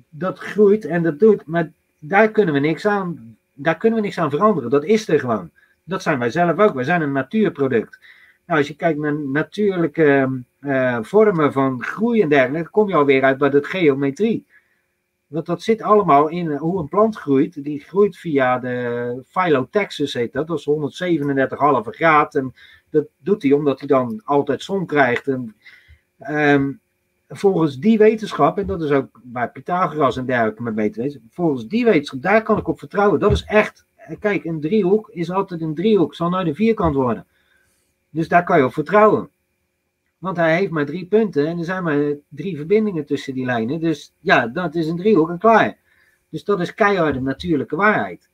dat 0.08 0.38
groeit 0.38 0.84
en 0.84 1.02
dat 1.02 1.18
doet, 1.18 1.46
maar 1.46 1.70
daar 1.98 2.30
kunnen 2.30 2.54
we 2.54 2.60
niks 2.60 2.86
aan, 2.86 3.36
daar 3.52 3.76
kunnen 3.76 3.98
we 3.98 4.04
niks 4.04 4.18
aan 4.18 4.30
veranderen. 4.30 4.70
Dat 4.70 4.84
is 4.84 5.08
er 5.08 5.20
gewoon. 5.20 5.50
Dat 5.84 6.02
zijn 6.02 6.18
wij 6.18 6.30
zelf 6.30 6.58
ook. 6.58 6.74
Wij 6.74 6.84
zijn 6.84 7.02
een 7.02 7.12
natuurproduct. 7.12 7.98
Nou, 8.46 8.58
als 8.58 8.68
je 8.68 8.76
kijkt 8.76 8.98
naar 8.98 9.18
natuurlijke 9.18 10.42
uh, 10.60 10.98
vormen 11.02 11.52
van 11.52 11.82
groei 11.82 12.22
en 12.22 12.28
dergelijke, 12.28 12.70
kom 12.70 12.88
je 12.88 12.94
alweer 12.94 13.22
uit 13.22 13.38
bij 13.38 13.50
de 13.50 13.64
geometrie. 13.64 14.46
Want 15.26 15.46
dat 15.46 15.62
zit 15.62 15.82
allemaal 15.82 16.28
in 16.28 16.56
hoe 16.56 16.80
een 16.80 16.88
plant 16.88 17.16
groeit. 17.16 17.64
Die 17.64 17.80
groeit 17.80 18.16
via 18.16 18.58
de 18.58 19.22
phyllotaxis, 19.28 20.14
heet 20.14 20.32
dat. 20.32 20.46
Dat 20.46 20.58
is 20.58 20.64
137,5 20.64 21.90
graad. 21.90 22.34
En 22.34 22.54
dat 22.90 23.06
doet 23.18 23.42
hij 23.42 23.52
omdat 23.52 23.78
hij 23.78 23.88
dan 23.88 24.20
altijd 24.24 24.62
zon 24.62 24.86
krijgt. 24.86 25.28
En, 25.28 25.54
um, 26.30 26.80
volgens 27.28 27.78
die 27.78 27.98
wetenschap, 27.98 28.58
en 28.58 28.66
dat 28.66 28.82
is 28.82 28.90
ook 28.90 29.20
bij 29.22 29.48
Pythagoras 29.48 30.16
en 30.16 30.26
dergelijke 30.26 30.62
met 30.62 30.74
beter 30.74 31.20
volgens 31.30 31.66
die 31.66 31.84
wetenschap, 31.84 32.22
daar 32.22 32.42
kan 32.42 32.58
ik 32.58 32.68
op 32.68 32.78
vertrouwen. 32.78 33.20
Dat 33.20 33.32
is 33.32 33.44
echt, 33.44 33.84
kijk, 34.18 34.44
een 34.44 34.60
driehoek 34.60 35.10
is 35.10 35.30
altijd 35.30 35.60
een 35.60 35.74
driehoek, 35.74 36.14
zal 36.14 36.28
nooit 36.28 36.46
een 36.46 36.54
vierkant 36.54 36.94
worden. 36.94 37.26
Dus 38.10 38.28
daar 38.28 38.44
kan 38.44 38.58
je 38.58 38.64
op 38.64 38.72
vertrouwen. 38.72 39.30
Want 40.18 40.36
hij 40.36 40.56
heeft 40.56 40.70
maar 40.70 40.86
drie 40.86 41.06
punten 41.06 41.46
en 41.46 41.58
er 41.58 41.64
zijn 41.64 41.82
maar 41.82 42.14
drie 42.28 42.56
verbindingen 42.56 43.06
tussen 43.06 43.34
die 43.34 43.44
lijnen. 43.44 43.80
Dus 43.80 44.12
ja, 44.18 44.46
dat 44.46 44.74
is 44.74 44.88
een 44.88 44.96
driehoek 44.96 45.30
en 45.30 45.38
klaar. 45.38 45.76
Dus 46.28 46.44
dat 46.44 46.60
is 46.60 46.74
keiharde 46.74 47.20
natuurlijke 47.20 47.76
waarheid. 47.76 48.28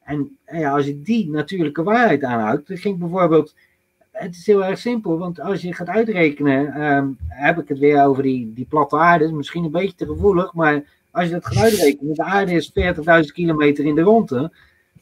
En 0.00 0.38
ja, 0.46 0.72
als 0.72 0.86
je 0.86 1.02
die 1.02 1.30
natuurlijke 1.30 1.82
waarheid 1.82 2.24
aanhoudt, 2.24 2.68
dan 2.68 2.76
ging 2.76 2.98
bijvoorbeeld 2.98 3.54
het 4.14 4.34
is 4.34 4.46
heel 4.46 4.64
erg 4.64 4.78
simpel, 4.78 5.18
want 5.18 5.40
als 5.40 5.62
je 5.62 5.74
gaat 5.74 5.88
uitrekenen, 5.88 6.82
um, 6.82 7.16
heb 7.28 7.58
ik 7.58 7.68
het 7.68 7.78
weer 7.78 8.04
over 8.04 8.22
die, 8.22 8.52
die 8.52 8.66
platte 8.68 8.96
aarde, 8.96 9.32
misschien 9.32 9.64
een 9.64 9.70
beetje 9.70 9.94
te 9.94 10.06
gevoelig, 10.06 10.52
maar 10.52 10.84
als 11.10 11.24
je 11.24 11.32
dat 11.32 11.46
gaat 11.46 11.62
uitrekenen, 11.62 12.14
de 12.14 12.22
aarde 12.22 12.52
is 12.52 12.72
40.000 13.26 13.32
kilometer 13.32 13.84
in 13.84 13.94
de 13.94 14.00
ronde, 14.00 14.52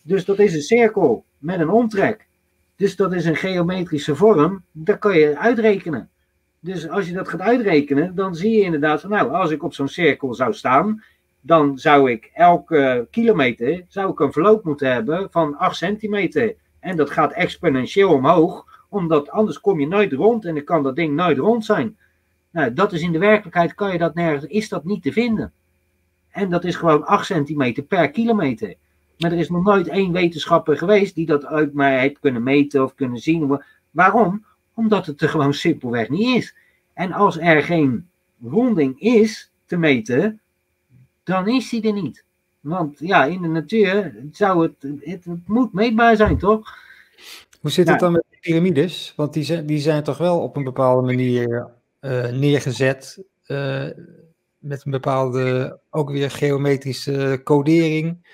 dus 0.03 0.25
dat 0.25 0.39
is 0.39 0.55
een 0.55 0.63
cirkel 0.63 1.25
met 1.39 1.61
een 1.61 1.71
omtrek. 1.71 2.27
Dus 2.77 2.97
dat 2.97 3.13
is 3.13 3.25
een 3.25 3.37
geometrische 3.37 4.17
vorm, 4.17 4.63
dat 4.73 4.99
kan 4.99 5.19
je 5.19 5.39
uitrekenen. 5.39 6.09
Dus 6.61 6.89
als 6.89 7.07
je 7.07 7.13
dat 7.13 7.29
gaat 7.29 7.41
uitrekenen, 7.41 8.15
dan 8.15 8.35
zie 8.35 8.57
je 8.57 8.63
inderdaad 8.63 9.01
van, 9.01 9.11
nou, 9.11 9.33
als 9.33 9.51
ik 9.51 9.63
op 9.63 9.75
zo'n 9.75 9.89
cirkel 9.89 10.35
zou 10.35 10.53
staan, 10.53 11.03
dan 11.41 11.79
zou 11.79 12.11
ik 12.11 12.31
elke 12.35 13.07
kilometer 13.11 13.85
zou 13.89 14.11
ik 14.11 14.21
een 14.21 14.33
verloop 14.33 14.65
moeten 14.65 14.93
hebben 14.93 15.29
van 15.31 15.57
8 15.57 15.77
centimeter. 15.77 16.55
En 16.81 16.97
dat 16.97 17.11
gaat 17.11 17.33
exponentieel 17.33 18.13
omhoog 18.13 18.72
omdat 18.93 19.31
anders 19.31 19.60
kom 19.60 19.81
je 19.81 19.86
nooit 19.86 20.12
rond 20.12 20.44
en 20.44 20.55
dan 20.55 20.64
kan 20.64 20.82
dat 20.82 20.97
ding 20.97 21.14
nooit 21.14 21.39
rond 21.39 21.64
zijn. 21.64 21.97
Nou, 22.51 22.73
dat 22.73 22.93
is 22.93 23.02
in 23.02 23.12
de 23.12 23.19
werkelijkheid, 23.19 23.74
kan 23.74 23.93
je 23.93 23.98
dat 23.98 24.14
nergens, 24.14 24.44
is 24.44 24.69
dat 24.69 24.85
niet 24.85 25.02
te 25.02 25.12
vinden. 25.12 25.52
En 26.31 26.51
dat 26.51 26.64
is 26.64 26.77
gewoon 26.77 27.06
8 27.06 27.27
centimeter 27.27 27.82
per 27.82 28.10
kilometer. 28.10 28.74
Maar 29.19 29.32
er 29.32 29.39
is 29.39 29.48
nog 29.48 29.64
nooit 29.64 29.89
één 29.89 30.12
wetenschapper 30.12 30.77
geweest 30.77 31.14
die 31.14 31.27
dat 31.27 31.44
uit 31.44 31.74
mij 31.74 32.01
heeft 32.01 32.19
kunnen 32.19 32.43
meten 32.43 32.85
of 32.85 32.94
kunnen 32.94 33.19
zien. 33.19 33.62
Waarom? 33.90 34.44
Omdat 34.74 35.06
het 35.06 35.20
er 35.20 35.28
gewoon 35.28 35.55
simpelweg 35.55 36.09
niet 36.09 36.36
is. 36.36 36.56
En 36.93 37.12
als 37.12 37.39
er 37.39 37.62
geen 37.62 38.09
ronding 38.43 39.01
is 39.01 39.51
te 39.66 39.77
meten, 39.77 40.40
dan 41.23 41.48
is 41.48 41.69
die 41.69 41.86
er 41.86 41.93
niet. 41.93 42.24
Want 42.60 42.98
ja, 42.98 43.24
in 43.24 43.43
de 43.43 43.48
natuur 43.48 44.14
zou 44.32 44.62
het, 44.62 44.82
het, 45.01 45.24
het 45.24 45.48
moet 45.48 45.73
meetbaar 45.73 46.16
zijn, 46.16 46.39
toch? 46.39 46.81
Hoe 47.63 47.71
zit 47.71 47.89
het 47.89 48.01
dan 48.01 48.13
met 48.13 48.25
de 48.31 48.37
piramides? 48.41 49.13
Want 49.17 49.33
die 49.33 49.45
zijn, 49.45 49.67
die 49.67 49.79
zijn 49.79 50.03
toch 50.03 50.19
wel 50.19 50.41
op 50.41 50.57
een 50.57 50.65
bepaalde 50.65 51.07
manier 51.07 51.71
uh, 52.01 52.29
neergezet. 52.29 53.25
Uh, 53.47 53.87
met 54.59 54.85
een 54.85 54.91
bepaalde, 54.91 55.79
ook 55.91 56.11
weer 56.11 56.31
geometrische 56.31 57.41
codering. 57.45 58.27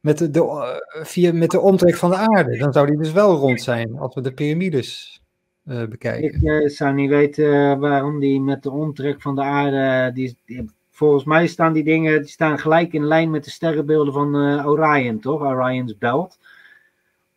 Met 0.00 0.18
de, 0.18 0.30
de, 0.30 0.40
uh, 0.40 1.04
via, 1.04 1.32
met 1.32 1.50
de 1.50 1.60
omtrek 1.60 1.96
van 1.96 2.10
de 2.10 2.16
aarde. 2.16 2.58
Dan 2.58 2.72
zou 2.72 2.86
die 2.86 2.98
dus 2.98 3.12
wel 3.12 3.36
rond 3.36 3.62
zijn 3.62 3.98
als 3.98 4.14
we 4.14 4.20
de 4.20 4.32
piramides 4.34 5.22
bekijken. 5.62 6.62
Ik 6.62 6.70
zou 6.70 6.94
niet 6.94 7.10
weten 7.10 7.78
waarom 7.78 8.20
die 8.20 8.40
met 8.40 8.62
de 8.62 8.70
omtrek 8.70 9.22
van 9.22 9.34
de 9.34 9.42
aarde. 9.42 10.12
Die, 10.14 10.36
die, 10.44 10.70
volgens 10.90 11.24
mij 11.24 11.46
staan 11.46 11.72
die 11.72 11.84
dingen 11.84 12.20
die 12.20 12.30
staan 12.30 12.58
gelijk 12.58 12.92
in 12.92 13.04
lijn 13.04 13.30
met 13.30 13.44
de 13.44 13.50
sterrenbeelden 13.50 14.12
van 14.12 14.36
Orion, 14.66 15.20
toch? 15.20 15.40
Orion's 15.40 15.98
Belt. 15.98 16.38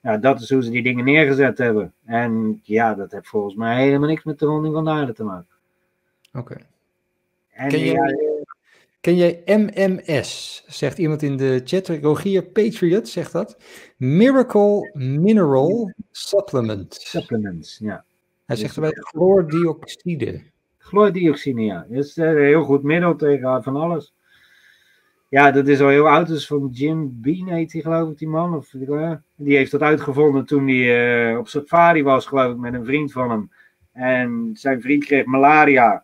Ja, 0.01 0.17
dat 0.17 0.41
is 0.41 0.49
hoe 0.49 0.63
ze 0.63 0.69
die 0.69 0.83
dingen 0.83 1.05
neergezet 1.05 1.57
hebben. 1.57 1.93
En 2.05 2.59
ja, 2.63 2.93
dat 2.93 3.11
heeft 3.11 3.27
volgens 3.27 3.55
mij 3.55 3.83
helemaal 3.83 4.07
niks 4.07 4.23
met 4.23 4.39
de 4.39 4.45
ronding 4.45 4.73
van 4.73 4.83
de 4.83 4.89
aarde 4.89 5.13
te 5.13 5.23
maken. 5.23 5.55
Oké. 6.33 6.55
Ken, 7.67 7.79
jij, 7.79 8.45
ken 9.01 9.15
jij 9.15 9.41
MMS? 9.45 10.63
Zegt 10.67 10.97
iemand 10.97 11.21
in 11.21 11.37
de 11.37 11.61
chat. 11.63 11.87
Rogier 11.87 12.43
Patriot 12.43 13.07
zegt 13.07 13.31
dat. 13.31 13.57
Miracle 13.97 14.89
Mineral 14.93 15.93
Supplement. 16.11 16.93
Supplements, 16.93 17.77
ja. 17.77 18.05
Hij 18.45 18.55
zegt 18.55 18.75
erbij 18.75 18.91
chloordioxide. 18.93 20.41
Chloordioxide, 20.77 21.61
ja. 21.61 21.85
Dat 21.89 22.03
is 22.03 22.17
een 22.17 22.37
heel 22.37 22.63
goed 22.63 22.83
middel 22.83 23.15
tegen 23.15 23.63
van 23.63 23.75
alles. 23.75 24.13
Ja, 25.29 25.51
dat 25.51 25.67
is 25.67 25.81
al 25.81 25.87
heel 25.87 26.09
oud. 26.09 26.29
Is 26.29 26.47
van 26.47 26.69
Jim 26.71 27.21
Bean 27.21 27.47
heet 27.47 27.71
hij 27.71 27.81
geloof 27.81 28.09
ik, 28.09 28.17
die 28.17 28.27
man. 28.27 28.55
Of, 28.55 28.69
die 29.35 29.55
heeft 29.55 29.71
dat 29.71 29.81
uitgevonden 29.81 30.45
toen 30.45 30.67
hij 30.67 31.31
uh, 31.31 31.37
op 31.37 31.47
safari 31.47 32.03
was, 32.03 32.25
geloof 32.25 32.51
ik, 32.51 32.57
met 32.57 32.73
een 32.73 32.85
vriend 32.85 33.11
van 33.11 33.29
hem. 33.29 33.51
En 33.91 34.49
zijn 34.53 34.81
vriend 34.81 35.05
kreeg 35.05 35.25
malaria. 35.25 36.03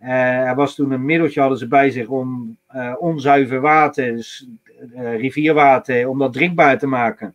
Uh, 0.00 0.08
hij 0.08 0.54
was 0.54 0.74
toen 0.74 0.90
een 0.90 1.04
middeltje 1.04 1.40
hadden 1.40 1.58
ze 1.58 1.68
bij 1.68 1.90
zich 1.90 2.08
om 2.08 2.58
onzuiver 2.98 3.60
water, 3.60 4.14
dus, 4.14 4.48
rivierwater, 4.94 6.08
om 6.08 6.18
dat 6.18 6.32
drinkbaar 6.32 6.78
te 6.78 6.86
maken. 6.86 7.34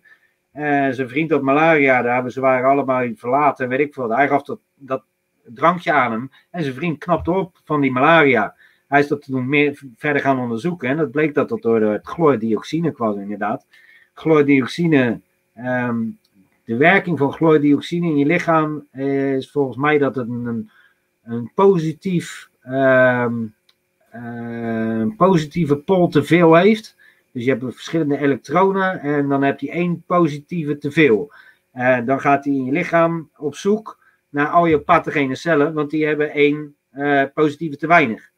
zijn 0.92 1.10
vriend 1.10 1.32
had 1.32 1.42
malaria, 1.42 2.02
daar, 2.02 2.32
ze 2.32 2.40
waren 2.40 2.70
allemaal 2.70 3.08
verlaten, 3.16 3.68
weet 3.68 3.80
ik 3.80 3.94
veel. 3.94 4.16
Hij 4.16 4.28
gaf 4.28 4.44
dat, 4.44 4.60
dat 4.76 5.04
drankje 5.44 5.92
aan 5.92 6.12
hem 6.12 6.32
en 6.52 6.64
zijn 6.64 6.76
vriend 6.76 6.98
knapte 6.98 7.32
op 7.32 7.60
van 7.64 7.82
die 7.82 7.92
malaria. 7.92 8.56
Hij 8.92 9.00
is 9.00 9.08
dat 9.08 9.22
toen 9.22 9.50
meer 9.50 9.82
verder 9.96 10.22
gaan 10.22 10.40
onderzoeken. 10.40 10.90
En 10.90 10.98
dat 10.98 11.12
bleek 11.12 11.34
dat 11.34 11.50
dat 11.50 11.62
door 11.62 11.82
het 11.82 12.08
chloordioxine 12.08 12.92
kwam, 12.92 13.20
inderdaad. 13.20 13.66
Chloordioxine, 14.14 15.20
um, 15.58 16.18
de 16.64 16.76
werking 16.78 17.18
van 17.18 17.32
chloordioxine 17.32 18.08
in 18.08 18.18
je 18.18 18.26
lichaam 18.26 18.88
is 19.36 19.52
volgens 19.52 19.78
mij 19.78 19.98
dat 19.98 20.16
het 20.16 20.30
een, 20.30 20.70
een 21.24 21.52
positief, 21.56 22.50
um, 22.68 23.54
uh, 24.16 25.06
positieve 25.18 25.78
pol 25.78 26.08
te 26.08 26.24
veel 26.24 26.56
heeft. 26.56 26.96
Dus 27.32 27.44
je 27.44 27.50
hebt 27.50 27.64
verschillende 27.64 28.18
elektronen 28.18 29.00
en 29.00 29.28
dan 29.28 29.44
heb 29.44 29.60
je 29.60 29.72
één 29.72 30.04
positieve 30.06 30.78
te 30.78 30.92
veel. 30.92 31.34
Uh, 31.76 32.06
dan 32.06 32.20
gaat 32.20 32.46
hij 32.46 32.54
in 32.54 32.66
je 32.66 32.72
lichaam 32.72 33.30
op 33.38 33.56
zoek 33.56 34.00
naar 34.30 34.48
al 34.48 34.66
je 34.66 34.80
pathogene 34.80 35.36
cellen, 35.36 35.74
want 35.74 35.90
die 35.90 36.06
hebben 36.06 36.32
één 36.32 36.76
uh, 36.94 37.24
positieve 37.34 37.78
te 37.78 37.88
weinig. 37.88 38.31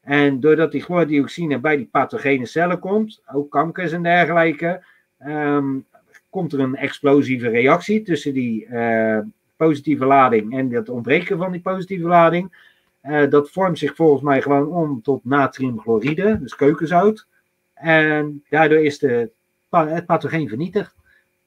En 0.00 0.40
doordat 0.40 0.72
die 0.72 0.82
chloordioxine 0.82 1.58
bij 1.58 1.76
die 1.76 1.88
pathogene 1.90 2.46
cellen 2.46 2.78
komt, 2.78 3.22
ook 3.32 3.50
kankers 3.50 3.92
en 3.92 4.02
dergelijke, 4.02 4.84
um, 5.26 5.86
komt 6.30 6.52
er 6.52 6.60
een 6.60 6.76
explosieve 6.76 7.48
reactie 7.48 8.02
tussen 8.02 8.34
die 8.34 8.66
uh, 8.66 9.18
positieve 9.56 10.04
lading 10.04 10.56
en 10.56 10.70
het 10.70 10.88
ontbreken 10.88 11.38
van 11.38 11.52
die 11.52 11.60
positieve 11.60 12.06
lading. 12.06 12.66
Uh, 13.02 13.30
dat 13.30 13.50
vormt 13.50 13.78
zich 13.78 13.94
volgens 13.94 14.22
mij 14.22 14.42
gewoon 14.42 14.66
om 14.66 15.02
tot 15.02 15.24
natriumchloride, 15.24 16.38
dus 16.40 16.56
keukenzout. 16.56 17.26
En 17.74 18.44
daardoor 18.48 18.78
is 18.78 18.98
de, 18.98 19.30
het 19.70 20.06
pathogeen 20.06 20.48
vernietigd. 20.48 20.94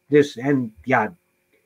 Dus, 0.05 0.37
en 0.37 0.73
ja, 0.81 1.15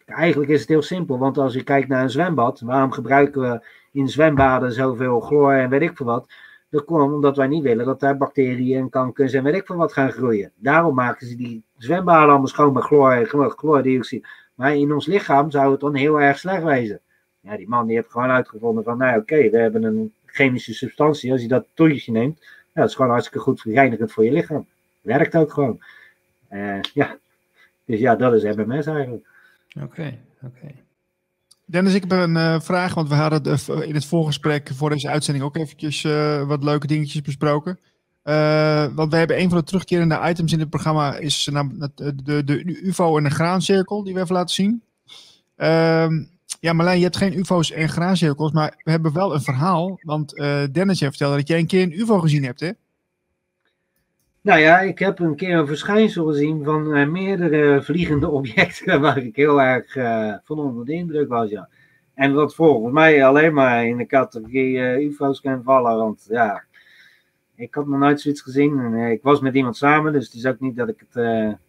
eigenlijk 0.05 0.51
is 0.51 0.59
het 0.59 0.69
heel 0.69 0.81
simpel, 0.81 1.17
want 1.17 1.37
als 1.37 1.53
je 1.53 1.63
kijkt 1.63 1.87
naar 1.87 2.03
een 2.03 2.09
zwembad, 2.09 2.59
waarom 2.59 2.91
gebruiken 2.91 3.41
we 3.41 3.65
in 3.91 4.09
zwembaden 4.09 4.71
zoveel 4.71 5.19
chloor 5.19 5.53
en 5.53 5.69
weet 5.69 5.81
ik 5.81 5.97
veel 5.97 6.05
wat? 6.05 6.29
Dat 6.69 6.85
komt 6.85 7.13
omdat 7.13 7.37
wij 7.37 7.47
niet 7.47 7.63
willen 7.63 7.85
dat 7.85 7.99
daar 7.99 8.17
bacteriën 8.17 8.77
en 8.77 8.89
kankers 8.89 9.33
en 9.33 9.43
weet 9.43 9.55
ik 9.55 9.65
van 9.65 9.77
wat 9.77 9.93
gaan 9.93 10.11
groeien. 10.11 10.51
Daarom 10.55 10.95
maken 10.95 11.27
ze 11.27 11.35
die 11.35 11.63
zwembaden 11.77 12.29
allemaal 12.29 12.47
schoon 12.47 12.73
met 12.73 12.83
chloor, 12.83 13.25
chloordioxide. 13.57 14.27
Maar 14.55 14.75
in 14.75 14.93
ons 14.93 15.05
lichaam 15.05 15.51
zou 15.51 15.71
het 15.71 15.79
dan 15.79 15.95
heel 15.95 16.21
erg 16.21 16.37
slecht 16.37 16.63
wezen. 16.63 16.99
Ja, 17.39 17.57
die 17.57 17.67
man 17.67 17.87
die 17.87 17.95
heeft 17.95 18.11
gewoon 18.11 18.29
uitgevonden 18.29 18.83
van, 18.83 18.97
nou 18.97 19.19
oké, 19.19 19.49
we 19.49 19.57
hebben 19.57 19.83
een 19.83 20.13
chemische 20.25 20.73
substantie. 20.73 21.31
Als 21.31 21.41
je 21.41 21.47
dat 21.47 21.65
toetje 21.73 22.11
neemt, 22.11 22.39
ja, 22.41 22.81
dat 22.81 22.89
is 22.89 22.95
gewoon 22.95 23.11
hartstikke 23.11 23.39
goed 23.39 23.61
reinigend 23.61 24.11
voor 24.11 24.23
je 24.23 24.31
lichaam. 24.31 24.65
Werkt 25.01 25.35
ook 25.35 25.53
gewoon. 25.53 25.79
Uh, 26.51 26.81
ja, 26.93 27.17
dus 27.85 27.99
ja, 27.99 28.15
dat 28.15 28.33
is 28.33 28.55
MMS 28.55 28.85
eigenlijk. 28.85 29.27
Oké, 29.81 30.17
oké. 30.41 30.84
Dennis, 31.67 31.93
ik 31.93 32.01
heb 32.01 32.11
een 32.11 32.35
uh, 32.35 32.59
vraag, 32.59 32.93
want 32.93 33.09
we 33.09 33.15
hadden 33.15 33.59
in 33.87 33.93
het 33.93 34.05
voorgesprek 34.05 34.71
voor 34.73 34.89
deze 34.89 35.09
uitzending 35.09 35.45
ook 35.45 35.55
eventjes 35.55 36.03
uh, 36.03 36.47
wat 36.47 36.63
leuke 36.63 36.87
dingetjes 36.87 37.21
besproken. 37.21 37.79
Want 38.95 39.11
we 39.11 39.17
hebben 39.17 39.39
een 39.39 39.49
van 39.49 39.57
de 39.57 39.63
terugkerende 39.63 40.19
items 40.23 40.53
in 40.53 40.59
het 40.59 40.69
programma 40.69 41.15
is 41.15 41.43
de, 41.43 42.21
de, 42.23 42.43
de 42.43 42.81
UFO 42.83 43.17
en 43.17 43.23
de 43.23 43.29
graancirkel 43.29 44.03
die 44.03 44.13
we 44.13 44.19
even 44.19 44.35
laten 44.35 44.55
zien. 44.55 44.83
Uh, 45.57 46.07
ja, 46.59 46.73
Marlijn, 46.73 46.97
je 46.97 47.03
hebt 47.03 47.17
geen 47.17 47.37
UFO's 47.37 47.71
en 47.71 47.89
graancirkels, 47.89 48.51
maar 48.51 48.81
we 48.83 48.91
hebben 48.91 49.13
wel 49.13 49.33
een 49.33 49.41
verhaal. 49.41 49.99
Want 50.01 50.29
Dennis 50.71 50.99
heeft 50.99 51.17
vertelde 51.17 51.35
dat 51.35 51.47
jij 51.47 51.59
een 51.59 51.67
keer 51.67 51.81
een 51.81 51.99
UFO 51.99 52.19
gezien 52.19 52.43
hebt, 52.43 52.59
hè? 52.59 52.71
Nou 54.45 54.59
ja, 54.59 54.79
ik 54.79 54.99
heb 54.99 55.19
een 55.19 55.35
keer 55.35 55.57
een 55.57 55.67
verschijnsel 55.67 56.25
gezien 56.25 56.63
van 56.63 56.97
uh, 56.97 57.07
meerdere 57.07 57.81
vliegende 57.83 58.29
objecten 58.39 59.01
waar 59.01 59.17
ik 59.17 59.35
heel 59.35 59.61
erg 59.61 59.95
uh, 59.95 60.33
van 60.43 60.59
onder 60.59 60.85
de 60.85 60.93
indruk 60.93 61.29
was, 61.29 61.49
ja. 61.49 61.69
En 62.13 62.33
wat 62.33 62.55
volgens 62.55 62.93
mij 62.93 63.25
alleen 63.25 63.53
maar 63.53 63.85
in 63.85 63.97
de 63.97 64.05
categorie 64.05 64.77
uh, 64.77 64.97
UFO's 64.97 65.41
kan 65.41 65.63
vallen, 65.63 65.97
want 65.97 66.25
ja, 66.29 66.63
ik 67.55 67.75
had 67.75 67.87
nog 67.87 67.99
nooit 67.99 68.21
zoiets 68.21 68.41
gezien. 68.41 68.79
En, 68.79 69.11
ik 69.11 69.21
was 69.21 69.39
met 69.39 69.55
iemand 69.55 69.77
samen, 69.77 70.13
dus 70.13 70.25
het 70.25 70.33
is 70.33 70.45
ook 70.45 70.59
niet 70.59 70.75
dat 70.75 70.89
ik 70.89 71.05
het, 71.09 71.23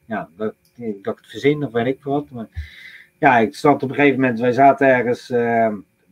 ja, 0.05 0.29
dat, 0.37 0.55
dat 0.77 0.87
ik 0.89 1.05
het 1.05 1.27
verzin 1.27 1.65
of 1.65 1.73
weet 1.73 1.87
ik 1.87 2.03
wat. 2.03 2.31
Maar 2.31 2.47
ja, 3.19 3.39
ik 3.39 3.55
stond 3.55 3.83
op 3.83 3.89
een 3.89 3.95
gegeven 3.95 4.21
moment, 4.21 4.41
wij 4.41 4.53
zaten 4.53 4.89
ergens, 4.89 5.29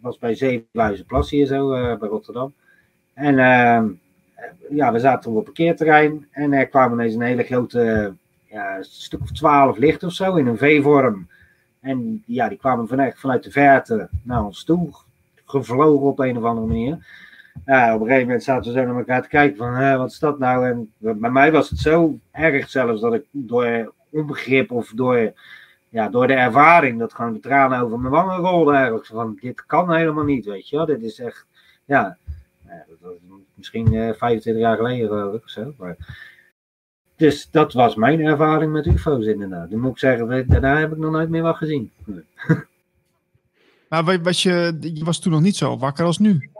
was 0.00 0.18
bij 0.18 0.34
Zevenhuizenplas 0.34 1.30
hier 1.30 1.46
zo, 1.46 1.68
bij 1.96 2.08
Rotterdam. 2.08 2.52
En 3.14 3.34
ja, 4.70 4.92
we 4.92 4.98
zaten 4.98 5.30
op 5.30 5.36
een 5.36 5.42
parkeerterrein 5.42 6.26
en 6.30 6.52
er 6.52 6.66
kwamen 6.66 6.98
ineens 6.98 7.14
een 7.14 7.20
hele 7.20 7.42
grote, 7.42 8.14
ja, 8.44 8.82
stuk 8.82 9.20
of 9.20 9.32
twaalf 9.32 9.76
licht 9.76 10.02
of 10.02 10.12
zo 10.12 10.34
in 10.34 10.46
een 10.46 10.58
V-vorm. 10.58 11.28
En 11.80 12.22
ja, 12.26 12.48
die 12.48 12.58
kwamen 12.58 12.88
vanuit, 12.88 13.18
vanuit 13.18 13.42
de 13.42 13.50
verte 13.50 14.08
naar 14.22 14.44
ons 14.44 14.64
toe, 14.64 14.88
gevlogen 15.44 16.06
op 16.06 16.18
een 16.18 16.36
of 16.36 16.44
andere 16.44 16.66
manier. 16.66 17.06
Ja, 17.66 17.94
op 17.94 18.00
een 18.00 18.06
gegeven 18.06 18.26
moment 18.26 18.44
zaten 18.44 18.72
we 18.72 18.78
zo 18.78 18.86
naar 18.86 18.96
elkaar 18.96 19.22
te 19.22 19.28
kijken 19.28 19.56
van, 19.56 19.74
hè, 19.74 19.96
wat 19.96 20.10
is 20.10 20.18
dat 20.18 20.38
nou? 20.38 20.66
En 20.66 20.92
bij 20.98 21.30
mij 21.30 21.52
was 21.52 21.70
het 21.70 21.78
zo 21.78 22.18
erg 22.30 22.70
zelfs 22.70 23.00
dat 23.00 23.14
ik 23.14 23.24
door 23.30 23.92
onbegrip 24.10 24.70
of 24.70 24.92
door, 24.94 25.32
ja, 25.88 26.08
door 26.08 26.26
de 26.26 26.34
ervaring, 26.34 26.98
dat 26.98 27.14
gewoon 27.14 27.32
de 27.32 27.40
tranen 27.40 27.80
over 27.80 27.98
mijn 27.98 28.12
wangen 28.12 28.36
rolden 28.36 28.74
eigenlijk. 28.74 29.06
Van, 29.06 29.38
dit 29.40 29.66
kan 29.66 29.94
helemaal 29.94 30.24
niet, 30.24 30.44
weet 30.44 30.68
je 30.68 30.76
wel. 30.76 30.86
Dit 30.86 31.02
is 31.02 31.18
echt, 31.18 31.46
ja, 31.84 32.16
misschien 33.54 33.92
uh, 33.92 34.08
eh, 34.08 34.16
25 34.16 34.62
jaar 34.62 34.76
geleden 34.76 35.08
geloof 35.08 35.34
ik 35.34 35.42
of 35.42 35.50
zo. 35.50 35.74
Maar... 35.78 35.96
Dus 37.16 37.50
dat 37.50 37.72
was 37.72 37.94
mijn 37.94 38.20
ervaring 38.20 38.72
met 38.72 38.86
UFO's 38.86 39.26
inderdaad. 39.26 39.70
Dan 39.70 39.80
moet 39.80 39.90
ik 39.90 39.98
zeggen, 39.98 40.48
daarna 40.48 40.78
heb 40.78 40.92
ik 40.92 40.98
nog 40.98 41.12
nooit 41.12 41.28
meer 41.28 41.42
wat 41.42 41.56
gezien. 41.56 41.90
Maar 44.02 44.22
was 44.22 44.42
je, 44.42 44.76
je 44.80 45.04
was 45.04 45.20
toen 45.20 45.32
nog 45.32 45.40
niet 45.40 45.56
zo 45.56 45.78
wakker 45.78 46.04
als 46.04 46.18
nu? 46.18 46.50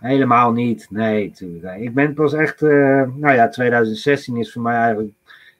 Helemaal 0.00 0.52
niet, 0.52 0.86
nee. 0.90 1.32
Ik 1.78 1.94
ben 1.94 2.14
pas 2.14 2.32
echt, 2.32 2.62
uh, 2.62 2.70
nou 3.14 3.34
ja, 3.34 3.48
2016 3.48 4.36
is 4.36 4.52
voor 4.52 4.62
mij 4.62 4.76
eigenlijk, 4.76 5.12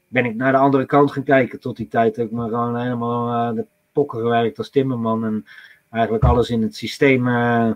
ben 0.09 0.25
ik 0.25 0.35
naar 0.35 0.53
de 0.53 0.59
andere 0.59 0.87
kant 0.87 1.13
gaan 1.13 1.23
kijken. 1.23 1.61
Tot 1.61 1.77
die 1.77 1.89
tijd 1.89 2.17
heb 2.17 2.27
ik 2.27 2.33
me 2.33 2.49
gewoon 2.49 2.81
helemaal 2.81 3.51
uh, 3.51 3.57
de 3.57 3.67
pokken 3.93 4.21
gewerkt 4.21 4.59
als 4.59 4.71
timmerman. 4.71 5.25
En 5.25 5.47
eigenlijk 5.91 6.25
alles 6.25 6.51
in 6.51 6.63
het 6.63 6.77
systeem 6.77 7.29
uh, 7.29 7.71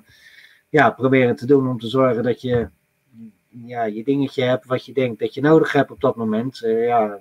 ja, 0.69 0.91
proberen 0.91 1.37
te 1.37 1.47
doen 1.47 1.69
om 1.69 1.79
te 1.79 1.89
zorgen 1.89 2.23
dat 2.23 2.41
je 2.41 2.69
ja, 3.67 3.85
je 3.85 4.05
dingetje 4.05 4.43
hebt 4.43 4.67
wat 4.67 4.87
je 4.87 4.93
denkt 4.93 5.21
dat 5.21 5.35
je 5.35 5.41
nodig 5.41 5.73
hebt 5.73 5.91
op 5.91 6.01
dat 6.01 6.17
moment. 6.17 6.63
Uh, 6.65 6.87
ja, 6.87 7.19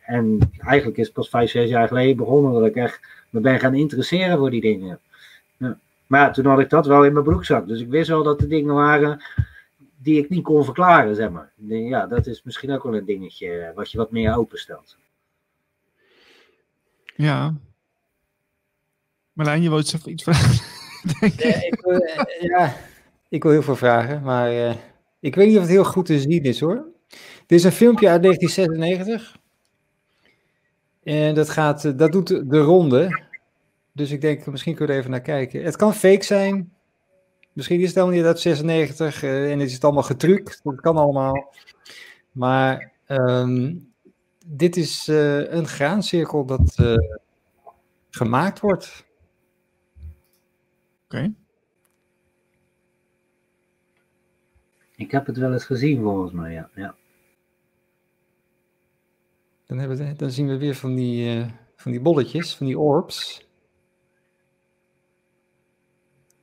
en 0.00 0.50
eigenlijk 0.58 0.98
is 0.98 1.04
het 1.04 1.14
pas 1.14 1.28
vijf, 1.28 1.50
zes 1.50 1.68
jaar 1.68 1.88
geleden 1.88 2.16
begonnen 2.16 2.52
dat 2.52 2.66
ik 2.66 2.76
echt 2.76 3.00
me 3.30 3.40
ben 3.40 3.60
gaan 3.60 3.74
interesseren 3.74 4.38
voor 4.38 4.50
die 4.50 4.60
dingen. 4.60 5.00
Ja. 5.56 5.78
Maar 6.06 6.32
toen 6.32 6.46
had 6.46 6.58
ik 6.58 6.70
dat 6.70 6.86
wel 6.86 7.04
in 7.04 7.12
mijn 7.12 7.24
broekzak. 7.24 7.66
Dus 7.66 7.80
ik 7.80 7.88
wist 7.88 8.08
wel 8.08 8.22
dat 8.22 8.40
er 8.40 8.48
dingen 8.48 8.74
waren 8.74 9.22
die 10.02 10.18
ik 10.18 10.28
niet 10.28 10.42
kon 10.42 10.64
verklaren, 10.64 11.14
zeg 11.14 11.30
maar. 11.30 11.52
Ja, 11.66 12.06
dat 12.06 12.26
is 12.26 12.42
misschien 12.42 12.70
ook 12.70 12.82
wel 12.82 12.96
een 12.96 13.04
dingetje 13.04 13.72
wat 13.74 13.90
je 13.90 13.98
wat 13.98 14.10
meer 14.10 14.36
openstelt. 14.36 14.96
Ja. 17.16 17.54
Marlijn, 19.32 19.62
je 19.62 19.68
wilt 19.68 20.06
iets 20.06 20.22
vragen? 20.22 20.64
ja, 21.36 21.62
ik, 21.62 21.80
wil, 21.80 21.98
eh, 21.98 22.40
ja, 22.40 22.76
ik 23.28 23.42
wil 23.42 23.52
heel 23.52 23.62
veel 23.62 23.76
vragen, 23.76 24.22
maar 24.22 24.52
uh, 24.52 24.74
ik 25.22 25.34
weet 25.34 25.46
niet 25.46 25.56
of 25.56 25.62
het 25.62 25.70
heel 25.70 25.84
goed 25.84 26.06
te 26.06 26.20
zien 26.20 26.42
is 26.42 26.60
hoor. 26.60 26.84
Dit 27.46 27.58
is 27.58 27.64
een 27.64 27.72
filmpje 27.72 28.08
uit 28.08 28.22
1996. 28.22 29.36
En 31.02 31.34
dat, 31.34 31.50
gaat, 31.50 31.84
eh, 31.84 31.92
dat 31.96 32.12
doet 32.12 32.50
de 32.50 32.58
ronde. 32.58 33.22
Dus 33.92 34.10
ik 34.10 34.20
denk, 34.20 34.46
misschien 34.46 34.74
kunnen 34.74 34.88
we 34.88 34.92
er 34.92 34.98
even 34.98 35.10
naar 35.10 35.20
kijken. 35.20 35.64
Het 35.64 35.76
kan 35.76 35.94
fake 35.94 36.24
zijn. 36.24 36.72
Misschien 37.52 37.80
is 37.80 37.86
het 37.86 37.94
helemaal 37.94 38.16
niet 38.16 38.26
uit 38.26 38.40
96 38.40 39.22
uh, 39.22 39.52
en 39.52 39.60
is 39.60 39.72
het 39.72 39.84
allemaal 39.84 40.02
getrukt. 40.02 40.60
Dat 40.62 40.80
kan 40.80 40.96
allemaal. 40.96 41.54
Maar 42.32 42.92
um, 43.06 43.88
dit 44.46 44.76
is 44.76 45.08
uh, 45.08 45.52
een 45.52 45.66
graancirkel 45.66 46.44
dat 46.44 46.76
gemaakt 48.10 48.60
wordt. 48.60 49.04
Oké. 51.04 51.32
Ik 55.02 55.10
heb 55.10 55.26
het 55.26 55.36
wel 55.36 55.52
eens 55.52 55.64
gezien 55.64 56.02
volgens 56.02 56.32
mij, 56.32 56.52
ja. 56.52 56.70
ja. 56.74 56.94
Dan, 59.66 59.78
hebben 59.78 59.96
we, 59.96 60.12
dan 60.16 60.30
zien 60.30 60.46
we 60.46 60.56
weer 60.56 60.74
van 60.74 60.94
die, 60.94 61.36
uh, 61.36 61.46
van 61.76 61.92
die 61.92 62.00
bolletjes, 62.00 62.56
van 62.56 62.66
die 62.66 62.78
orbs. 62.78 63.46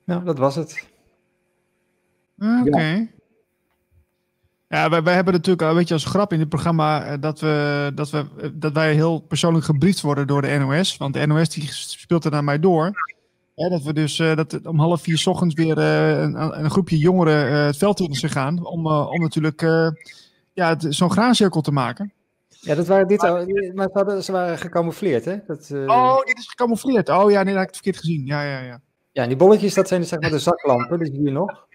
Nou, 0.04 0.24
dat 0.24 0.38
was 0.38 0.56
het. 0.56 0.88
Oké. 2.38 2.68
Okay. 2.68 2.98
Ja. 2.98 3.08
Ja, 4.68 4.90
wij, 4.90 5.04
wij 5.04 5.14
hebben 5.14 5.34
natuurlijk 5.34 5.62
al 5.62 5.70
een 5.70 5.76
beetje 5.76 5.94
als 5.94 6.06
grap 6.06 6.34
in 6.34 6.40
het 6.40 6.50
programma 6.50 7.12
uh, 7.12 7.22
dat, 7.22 7.40
we, 7.40 7.92
dat, 7.96 8.10
we, 8.10 8.26
uh, 8.42 8.50
dat 8.54 8.74
wij 8.74 8.94
heel 8.94 9.20
persoonlijk 9.20 9.66
gebriefd 9.66 10.02
worden 10.02 10.28
door 10.28 10.42
de 10.42 10.58
NOS. 10.58 10.98
Want 10.98 11.14
de 11.14 11.28
NOS 11.28 11.50
die 11.50 11.72
speelt 11.72 12.26
er 12.26 12.32
naar 12.32 12.44
mij 12.44 12.60
door 12.60 12.92
dat 13.68 13.84
we 13.84 13.94
dus 13.94 14.20
uh, 14.20 14.36
dat 14.36 14.66
om 14.66 14.80
half 14.80 15.02
vier 15.02 15.24
ochtends 15.26 15.56
weer 15.56 15.78
uh, 15.78 16.20
een, 16.22 16.64
een, 16.64 16.70
groepje 16.70 16.98
jongeren 16.98 17.52
uh, 17.52 17.66
het 17.66 17.78
veld 17.78 18.00
in 18.00 18.14
zijn 18.14 18.32
gaan. 18.32 18.66
Om, 18.66 18.88
om 18.88 19.20
natuurlijk 19.20 19.62
ja, 20.54 20.76
zo'n 20.80 21.12
graancirkel 21.12 21.62
te 21.62 21.72
maken. 21.72 22.14
Ja, 22.48 22.76
dat 22.76 22.88
waren 22.88 23.08
dit, 23.08 23.22
maar 23.74 23.88
ze, 23.88 23.90
hadden, 23.94 24.24
ze 24.24 24.32
waren 24.32 24.58
gecamoufleerd, 24.58 25.26
hè? 25.26 25.38
Dat, 25.48 25.72
Oh, 25.72 26.26
dit 26.26 26.38
is 26.38 26.48
gecamoufleerd. 26.48 27.10
Oh 27.10 27.32
ja, 27.32 27.44
nee, 27.44 27.54
dat 27.54 27.62
heb 27.62 27.70
ik 27.70 27.76
het 27.76 27.76
verkeerd 27.76 27.98
gezien. 27.98 28.26
Ja, 28.26 28.44
ja, 28.44 28.60
ja. 28.60 28.82
Ja, 29.12 29.22
en 29.22 29.28
die 29.28 29.38
bolletjes, 29.38 29.74
dat 29.74 29.88
zijn 29.88 30.00
dus, 30.00 30.10
zeg 30.10 30.20
maar 30.20 30.30
de 30.30 30.40
zaklampen, 30.40 31.00
dus 31.00 31.10
hier 31.10 31.32
nog. 31.32 31.68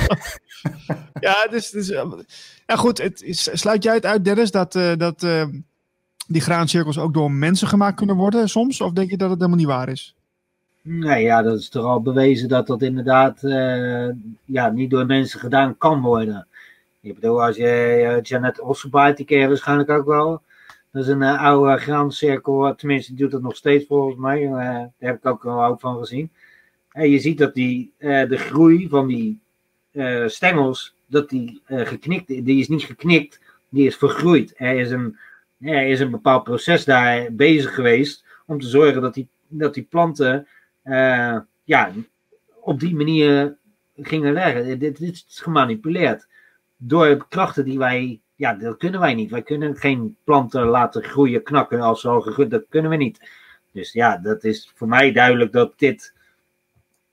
ja, 1.20 1.46
dus, 1.50 1.70
dus 1.70 1.88
ja, 2.66 2.76
goed. 2.76 2.98
Het 2.98 3.22
is, 3.22 3.48
sluit 3.52 3.82
jij 3.82 3.94
het 3.94 4.06
uit, 4.06 4.24
Dennis, 4.24 4.50
dat, 4.50 4.72
dat 4.96 5.26
die 6.26 6.40
graancirkels 6.40 6.98
ook 6.98 7.14
door 7.14 7.30
mensen 7.30 7.68
gemaakt 7.68 7.96
kunnen 7.96 8.16
worden 8.16 8.48
soms? 8.48 8.80
Of 8.80 8.92
denk 8.92 9.10
je 9.10 9.16
dat 9.16 9.30
het 9.30 9.38
helemaal 9.38 9.58
niet 9.58 9.68
waar 9.68 9.88
is? 9.88 10.15
Nee, 10.88 11.22
ja, 11.22 11.42
dat 11.42 11.58
is 11.58 11.68
toch 11.68 11.84
al 11.84 12.02
bewezen 12.02 12.48
dat 12.48 12.66
dat 12.66 12.82
inderdaad 12.82 13.42
uh, 13.42 14.08
ja, 14.44 14.70
niet 14.70 14.90
door 14.90 15.06
mensen 15.06 15.40
gedaan 15.40 15.78
kan 15.78 16.00
worden. 16.00 16.46
Ik 17.00 17.14
bedoel, 17.14 17.42
als 17.42 17.56
je 17.56 18.02
uh, 18.02 18.22
Janet 18.22 18.60
Osselbaard, 18.60 19.16
die 19.16 19.26
ken 19.26 19.38
je 19.38 19.48
waarschijnlijk 19.48 19.90
ook 19.90 20.06
wel. 20.06 20.42
Dat 20.92 21.02
is 21.02 21.08
een 21.08 21.20
uh, 21.20 21.42
oude 21.42 21.76
graancirkel, 21.76 22.74
tenminste 22.74 23.10
die 23.14 23.20
doet 23.20 23.30
dat 23.30 23.42
nog 23.42 23.56
steeds 23.56 23.86
volgens 23.86 24.16
mij. 24.16 24.46
daar 24.48 24.90
heb 24.98 25.16
ik 25.16 25.26
ook 25.26 25.42
wel 25.42 25.64
ook 25.64 25.80
van 25.80 25.98
gezien. 25.98 26.30
En 26.92 27.10
je 27.10 27.18
ziet 27.18 27.38
dat 27.38 27.54
die, 27.54 27.92
de 27.98 28.36
groei 28.36 28.88
van 28.88 29.06
die 29.06 29.40
stengels, 30.26 30.94
dat 31.06 31.28
die 31.28 31.62
geknikt 31.66 32.26
die 32.26 32.60
is 32.60 32.68
niet 32.68 32.84
geknikt, 32.84 33.40
die 33.68 33.86
is 33.86 33.96
vergroeid. 33.96 34.54
Er 34.56 34.78
is, 34.78 34.90
een, 34.90 35.16
er 35.60 35.86
is 35.86 36.00
een 36.00 36.10
bepaald 36.10 36.44
proces 36.44 36.84
daar 36.84 37.32
bezig 37.32 37.74
geweest 37.74 38.24
om 38.46 38.60
te 38.60 38.68
zorgen 38.68 39.02
dat 39.02 39.14
die, 39.14 39.28
dat 39.48 39.74
die 39.74 39.86
planten 39.90 40.46
uh, 40.86 41.38
ja, 41.64 41.92
op 42.60 42.80
die 42.80 42.96
manier 42.96 43.56
gingen 43.96 44.32
leggen. 44.32 44.78
Dit, 44.78 44.98
dit, 44.98 45.00
is 45.00 45.40
gemanipuleerd. 45.42 46.26
Door 46.76 47.28
krachten 47.28 47.64
die 47.64 47.78
wij, 47.78 48.20
ja, 48.34 48.54
dat 48.54 48.76
kunnen 48.76 49.00
wij 49.00 49.14
niet. 49.14 49.30
Wij 49.30 49.42
kunnen 49.42 49.76
geen 49.76 50.16
planten 50.24 50.64
laten 50.64 51.02
groeien, 51.02 51.42
knakken 51.42 51.80
als 51.80 52.00
ze 52.00 52.08
al 52.08 52.48
dat 52.48 52.64
kunnen 52.68 52.90
we 52.90 52.96
niet. 52.96 53.30
Dus 53.72 53.92
ja, 53.92 54.16
dat 54.16 54.44
is 54.44 54.72
voor 54.74 54.88
mij 54.88 55.12
duidelijk 55.12 55.52
dat 55.52 55.78
dit 55.78 56.14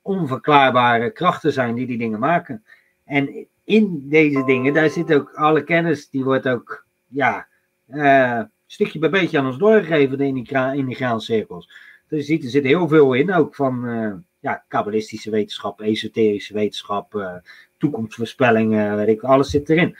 onverklaarbare 0.01 1.11
krachten 1.11 1.53
zijn 1.53 1.75
die 1.75 1.87
die 1.87 1.97
dingen 1.97 2.19
maken. 2.19 2.63
En 3.05 3.47
in 3.63 4.09
deze 4.09 4.43
dingen, 4.45 4.73
daar 4.73 4.89
zit 4.89 5.13
ook 5.13 5.33
alle 5.33 5.63
kennis, 5.63 6.09
die 6.09 6.23
wordt 6.23 6.47
ook, 6.47 6.85
ja, 7.07 7.47
uh, 7.87 8.41
stukje 8.65 8.99
bij 8.99 9.09
beetje 9.09 9.39
aan 9.39 9.45
ons 9.45 9.57
doorgegeven 9.57 10.19
in 10.19 10.33
die, 10.33 10.57
in 10.73 10.85
die 10.85 10.95
graancirkels. 10.95 11.69
Dus 12.14 12.27
je 12.27 12.34
ziet, 12.34 12.44
er 12.44 12.49
zit 12.49 12.64
heel 12.64 12.88
veel 12.88 13.14
in, 13.14 13.34
ook 13.34 13.56
van 13.56 13.85
uh, 13.85 14.14
ja, 14.40 14.64
kabbalistische 14.68 15.30
wetenschap, 15.30 15.81
esoterische 15.81 16.53
wetenschap, 16.53 17.14
uh, 17.14 17.35
toekomstvoorspellingen, 17.77 18.95
weet 18.95 19.07
ik, 19.07 19.22
alles 19.22 19.49
zit 19.49 19.69
erin. 19.69 19.98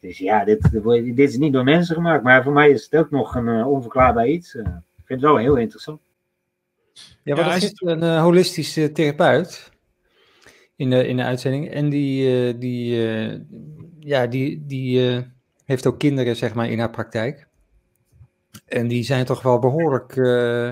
Dus 0.00 0.18
ja, 0.18 0.44
dit, 0.44 0.68
dit 1.16 1.28
is 1.28 1.36
niet 1.36 1.52
door 1.52 1.64
mensen 1.64 1.94
gemaakt, 1.94 2.22
maar 2.22 2.42
voor 2.42 2.52
mij 2.52 2.70
is 2.70 2.84
het 2.90 3.00
ook 3.00 3.10
nog 3.10 3.34
een 3.34 3.46
uh, 3.46 3.68
onverklaarbaar 3.68 4.28
iets. 4.28 4.54
ik 4.54 4.64
vind 5.04 5.20
het 5.20 5.30
wel 5.30 5.36
heel 5.36 5.56
interessant. 5.56 6.00
Ja, 7.22 7.34
maar 7.34 7.44
ja, 7.44 7.54
er 7.54 7.60
zit 7.60 7.82
een 7.82 8.18
holistische 8.18 8.92
therapeut 8.92 9.70
in 10.76 10.90
de, 10.90 11.06
in 11.06 11.16
de 11.16 11.22
uitzending 11.22 11.70
en 11.70 11.88
die, 11.88 12.58
die 12.58 12.96
ja, 14.08 14.26
die, 14.26 14.66
die 14.66 15.10
eh, 15.10 15.22
heeft 15.64 15.86
ook 15.86 15.98
kinderen, 15.98 16.36
zeg 16.36 16.54
maar, 16.54 16.70
in 16.70 16.78
haar 16.78 16.90
praktijk. 16.90 17.46
En 18.66 18.88
die 18.88 19.02
zijn 19.02 19.24
toch 19.24 19.42
wel 19.42 19.58
behoorlijk, 19.58 20.16
eh, 20.16 20.70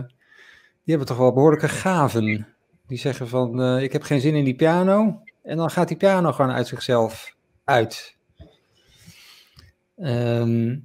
hebben 0.95 1.07
toch 1.07 1.17
wel 1.17 1.33
behoorlijke 1.33 1.69
gaven. 1.69 2.47
Die 2.87 2.99
zeggen 2.99 3.29
van, 3.29 3.63
eh, 3.63 3.83
ik 3.83 3.93
heb 3.93 4.03
geen 4.03 4.21
zin 4.21 4.35
in 4.35 4.45
die 4.45 4.55
piano. 4.55 5.23
En 5.43 5.57
dan 5.57 5.71
gaat 5.71 5.89
die 5.89 5.97
piano 5.97 6.33
gewoon 6.33 6.51
uit 6.51 6.67
zichzelf 6.67 7.37
uit. 7.65 8.17
Ehm, 9.97 10.77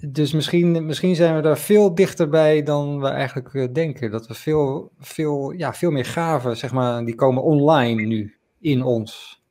dus 0.00 0.32
misschien, 0.32 0.86
misschien 0.86 1.14
zijn 1.14 1.36
we 1.36 1.42
daar 1.42 1.58
veel 1.58 1.94
dichterbij 1.94 2.62
dan 2.62 3.00
we 3.00 3.08
eigenlijk 3.08 3.54
eh, 3.54 3.68
denken. 3.72 4.10
Dat 4.10 4.26
we 4.26 4.34
veel, 4.34 4.90
veel, 4.98 5.50
ja, 5.50 5.74
veel 5.74 5.90
meer 5.90 6.04
gaven, 6.04 6.56
zeg 6.56 6.72
maar, 6.72 7.04
die 7.04 7.14
komen 7.14 7.42
online 7.42 8.02
nu 8.02 8.34
in 8.60 8.82
ons. 8.82 9.42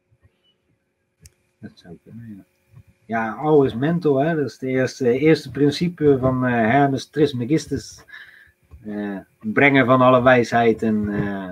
Dat 1.59 1.71
zou 1.73 1.97
kunnen, 2.03 2.35
ja. 2.37 2.43
Ja, 3.05 3.31
always 3.31 3.75
mental, 3.75 4.17
hè? 4.17 4.35
dat 4.35 4.45
is 4.45 4.53
het 4.53 4.61
eerste, 4.61 5.19
eerste 5.19 5.51
principe 5.51 6.17
van 6.19 6.45
uh, 6.45 6.51
Hermes 6.51 7.09
Trismegistus. 7.09 8.03
Uh, 8.87 9.17
brengen 9.39 9.85
van 9.85 10.01
alle 10.01 10.23
wijsheid. 10.23 10.83
En, 10.83 10.95
uh, 11.09 11.49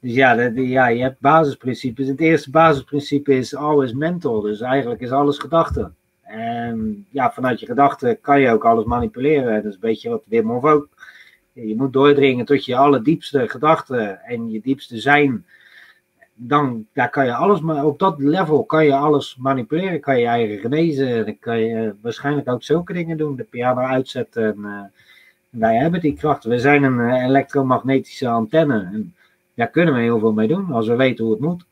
dus 0.00 0.14
ja, 0.14 0.32
ja, 0.54 0.86
je 0.86 1.02
hebt 1.02 1.20
basisprincipes. 1.20 2.06
Het 2.06 2.20
eerste 2.20 2.50
basisprincipe 2.50 3.36
is 3.36 3.54
always 3.54 3.92
mental, 3.92 4.40
dus 4.40 4.60
eigenlijk 4.60 5.00
is 5.00 5.10
alles 5.10 5.38
gedachte. 5.38 5.90
En 6.22 7.06
ja, 7.10 7.32
vanuit 7.32 7.60
je 7.60 7.66
gedachten 7.66 8.20
kan 8.20 8.40
je 8.40 8.50
ook 8.50 8.64
alles 8.64 8.84
manipuleren. 8.84 9.54
Dat 9.54 9.64
is 9.64 9.74
een 9.74 9.80
beetje 9.80 10.10
wat 10.10 10.22
Wim 10.26 10.50
Hof 10.50 10.64
ook. 10.64 10.88
Je 11.52 11.76
moet 11.76 11.92
doordringen 11.92 12.44
tot 12.44 12.64
je 12.64 12.76
allerdiepste 12.76 13.48
gedachten 13.48 14.22
en 14.22 14.50
je 14.50 14.60
diepste 14.60 14.98
zijn 14.98 15.44
dan 16.34 16.86
daar 16.92 17.10
kan 17.10 17.24
je 17.24 17.34
alles, 17.34 17.60
maar 17.60 17.84
op 17.84 17.98
dat 17.98 18.18
level 18.18 18.64
kan 18.64 18.84
je 18.84 18.94
alles 18.94 19.36
manipuleren. 19.36 20.00
Kan 20.00 20.18
je 20.18 20.26
eigen 20.26 20.58
genezen. 20.58 21.24
Dan 21.24 21.38
kan 21.38 21.60
je 21.60 21.94
waarschijnlijk 22.00 22.48
ook 22.48 22.62
zulke 22.62 22.92
dingen 22.92 23.16
doen. 23.16 23.36
De 23.36 23.44
piano 23.44 23.80
uitzetten. 23.80 24.44
En, 24.44 24.92
wij 25.54 25.76
hebben 25.76 26.00
die 26.00 26.16
kracht. 26.16 26.44
We 26.44 26.58
zijn 26.58 26.82
een 26.82 26.98
uh, 26.98 27.24
elektromagnetische 27.24 28.28
antenne. 28.28 28.90
En 28.92 29.14
daar 29.54 29.70
kunnen 29.70 29.94
we 29.94 30.00
heel 30.00 30.18
veel 30.18 30.32
mee 30.32 30.48
doen 30.48 30.72
als 30.72 30.86
we 30.86 30.94
weten 30.94 31.24
hoe 31.24 31.34
het 31.34 31.42
moet. 31.42 31.66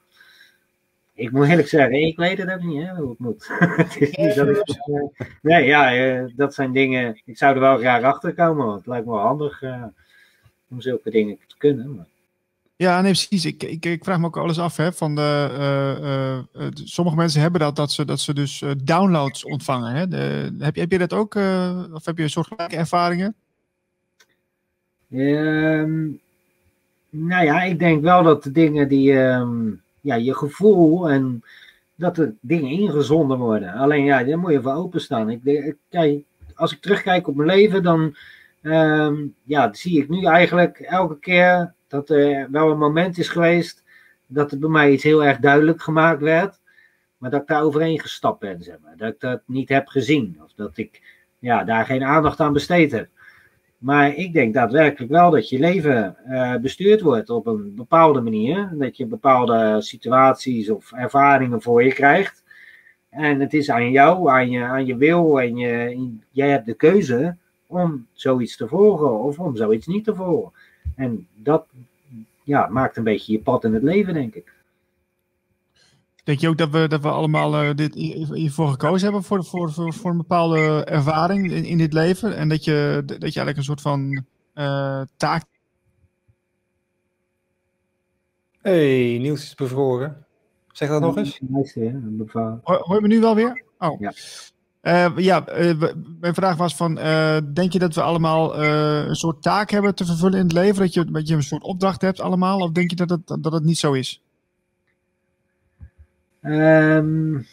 Ik 1.14 1.32
moet 1.32 1.48
eerlijk 1.48 1.68
zeggen, 1.68 2.06
ik 2.06 2.16
weet 2.16 2.38
het 2.38 2.50
ook 2.52 2.62
niet 2.62 2.82
hè, 2.82 2.94
hoe 2.94 3.08
het 3.08 3.18
moet. 3.18 3.48
het 3.76 3.96
is 4.00 4.16
niet 4.16 4.34
dat 4.34 4.48
ik, 4.48 4.78
uh, 4.86 5.26
nee, 5.42 5.64
ja, 5.64 6.28
dat 6.36 6.54
zijn 6.54 6.72
dingen. 6.72 7.20
Ik 7.24 7.38
zou 7.38 7.54
er 7.54 7.60
wel 7.60 7.78
graag 7.78 8.02
achter 8.02 8.34
komen. 8.34 8.66
Want 8.66 8.78
het 8.78 8.86
lijkt 8.86 9.06
me 9.06 9.12
wel 9.12 9.20
handig 9.20 9.62
om 10.68 10.80
zulke 10.80 11.10
dingen 11.10 11.38
te 11.46 11.56
kunnen. 11.58 11.94
Maar 11.94 12.06
ja, 12.76 13.00
nee, 13.00 13.12
precies. 13.12 13.44
Ik, 13.44 13.62
ik, 13.62 13.84
ik 13.84 14.04
vraag 14.04 14.18
me 14.18 14.26
ook 14.26 14.36
alles 14.36 14.58
af. 14.58 14.76
Hè, 14.76 14.92
van 14.92 15.14
de, 15.14 15.48
uh, 16.54 16.62
uh, 16.62 16.68
sommige 16.74 17.16
mensen 17.16 17.40
hebben 17.40 17.60
dat, 17.60 17.76
dat 17.76 17.92
ze, 17.92 18.04
dat 18.04 18.20
ze 18.20 18.34
dus 18.34 18.62
downloads 18.84 19.44
ontvangen. 19.44 19.94
Hè. 19.94 20.08
De, 20.08 20.56
heb, 20.58 20.74
je, 20.74 20.80
heb 20.80 20.90
je 20.90 20.98
dat 20.98 21.12
ook? 21.12 21.34
of 21.92 22.04
heb 22.04 22.18
je 22.18 22.28
soortgelijke 22.28 22.76
ervaringen? 22.76 23.36
Um, 25.12 26.20
nou 27.10 27.44
ja, 27.44 27.62
ik 27.62 27.78
denk 27.78 28.02
wel 28.02 28.22
dat 28.22 28.42
de 28.42 28.52
dingen 28.52 28.88
die 28.88 29.12
um, 29.12 29.82
ja, 30.00 30.14
je 30.14 30.34
gevoel 30.34 31.10
en 31.10 31.42
dat 31.94 32.18
er 32.18 32.34
dingen 32.40 32.70
ingezonden 32.70 33.38
worden. 33.38 33.72
Alleen 33.72 34.04
ja, 34.04 34.24
daar 34.24 34.38
moet 34.38 34.52
je 34.52 34.62
voor 34.62 34.72
openstaan. 34.72 35.30
Ik, 35.30 35.74
kijk, 35.88 36.24
als 36.54 36.72
ik 36.72 36.80
terugkijk 36.80 37.28
op 37.28 37.34
mijn 37.34 37.48
leven, 37.48 37.82
dan 37.82 38.16
um, 38.62 39.34
ja, 39.42 39.72
zie 39.72 40.02
ik 40.02 40.08
nu 40.08 40.24
eigenlijk 40.24 40.78
elke 40.78 41.18
keer 41.18 41.72
dat 41.88 42.10
er 42.10 42.50
wel 42.50 42.70
een 42.70 42.78
moment 42.78 43.18
is 43.18 43.28
geweest 43.28 43.82
dat 44.26 44.52
er 44.52 44.58
bij 44.58 44.68
mij 44.68 44.90
iets 44.90 45.02
heel 45.02 45.24
erg 45.24 45.38
duidelijk 45.38 45.82
gemaakt 45.82 46.20
werd, 46.20 46.60
maar 47.18 47.30
dat 47.30 47.40
ik 47.40 47.46
daar 47.46 47.62
overheen 47.62 48.00
gestapt 48.00 48.40
ben, 48.40 48.62
zeg 48.62 48.76
maar. 48.82 48.96
Dat 48.96 49.12
ik 49.12 49.20
dat 49.20 49.40
niet 49.46 49.68
heb 49.68 49.86
gezien, 49.86 50.40
of 50.44 50.52
dat 50.54 50.76
ik 50.76 51.02
ja, 51.38 51.64
daar 51.64 51.84
geen 51.84 52.04
aandacht 52.04 52.40
aan 52.40 52.52
besteed 52.52 52.92
heb. 52.92 53.08
Maar 53.82 54.14
ik 54.14 54.32
denk 54.32 54.54
daadwerkelijk 54.54 55.12
wel 55.12 55.30
dat 55.30 55.48
je 55.48 55.58
leven 55.58 56.16
uh, 56.28 56.56
bestuurd 56.56 57.00
wordt 57.00 57.30
op 57.30 57.46
een 57.46 57.74
bepaalde 57.74 58.20
manier. 58.20 58.72
Dat 58.74 58.96
je 58.96 59.06
bepaalde 59.06 59.76
situaties 59.80 60.70
of 60.70 60.92
ervaringen 60.92 61.62
voor 61.62 61.84
je 61.84 61.92
krijgt. 61.92 62.42
En 63.10 63.40
het 63.40 63.54
is 63.54 63.70
aan 63.70 63.90
jou, 63.90 64.30
aan 64.30 64.50
je, 64.50 64.62
aan 64.62 64.86
je 64.86 64.96
wil 64.96 65.40
en 65.40 65.56
je, 65.56 66.10
jij 66.30 66.48
hebt 66.48 66.66
de 66.66 66.74
keuze 66.74 67.36
om 67.66 68.06
zoiets 68.12 68.56
te 68.56 68.68
volgen 68.68 69.20
of 69.20 69.38
om 69.38 69.56
zoiets 69.56 69.86
niet 69.86 70.04
te 70.04 70.14
volgen. 70.14 70.52
En 70.96 71.26
dat 71.34 71.66
ja, 72.44 72.66
maakt 72.66 72.96
een 72.96 73.04
beetje 73.04 73.32
je 73.32 73.40
pad 73.40 73.64
in 73.64 73.74
het 73.74 73.82
leven, 73.82 74.14
denk 74.14 74.34
ik. 74.34 74.52
Denk 76.24 76.40
je 76.40 76.48
ook 76.48 76.58
dat 76.58 76.70
we, 76.70 76.88
dat 76.88 77.02
we 77.02 77.08
allemaal 77.08 77.64
uh, 77.64 77.74
dit 77.74 77.94
hiervoor 77.94 78.68
gekozen 78.68 79.02
hebben 79.02 79.22
voor, 79.22 79.44
voor, 79.44 79.72
voor, 79.72 79.92
voor 79.92 80.10
een 80.10 80.16
bepaalde 80.16 80.84
ervaring 80.84 81.50
in, 81.50 81.64
in 81.64 81.78
dit 81.78 81.92
leven? 81.92 82.36
En 82.36 82.48
dat 82.48 82.64
je, 82.64 83.02
dat 83.06 83.18
je 83.18 83.22
eigenlijk 83.22 83.56
een 83.56 83.64
soort 83.64 83.80
van 83.80 84.24
uh, 84.54 85.00
taak. 85.16 85.44
hey, 88.60 89.18
Niels 89.20 89.42
is 89.42 89.54
bevroren. 89.54 90.24
Zeg 90.72 90.88
dat 90.88 91.00
nog 91.00 91.16
eens. 91.16 91.38
Hoor, 92.62 92.78
hoor 92.78 92.94
je 92.94 93.02
me 93.02 93.08
nu 93.08 93.20
wel 93.20 93.34
weer? 93.34 93.62
Oh. 93.78 94.00
Ja. 94.00 94.12
Uh, 94.82 95.16
ja, 95.16 95.58
uh, 95.58 95.82
mijn 96.20 96.34
vraag 96.34 96.56
was 96.56 96.76
van, 96.76 96.98
uh, 96.98 97.36
denk 97.52 97.72
je 97.72 97.78
dat 97.78 97.94
we 97.94 98.02
allemaal 98.02 98.62
een 98.62 99.14
soort 99.14 99.42
taak 99.42 99.70
hebben 99.70 99.94
te 99.94 100.04
vervullen 100.04 100.38
in 100.38 100.44
het 100.44 100.52
leven? 100.52 100.82
Dat 100.82 100.94
je, 100.94 101.04
dat 101.04 101.28
je 101.28 101.34
een 101.34 101.42
soort 101.42 101.62
opdracht 101.62 102.00
hebt 102.00 102.20
allemaal? 102.20 102.58
Of 102.58 102.70
denk 102.70 102.90
je 102.90 102.96
dat 102.96 103.10
het, 103.10 103.26
dat 103.42 103.52
het 103.52 103.64
niet 103.64 103.78
zo 103.78 103.92
is? 103.92 104.22
Um, 106.42 107.46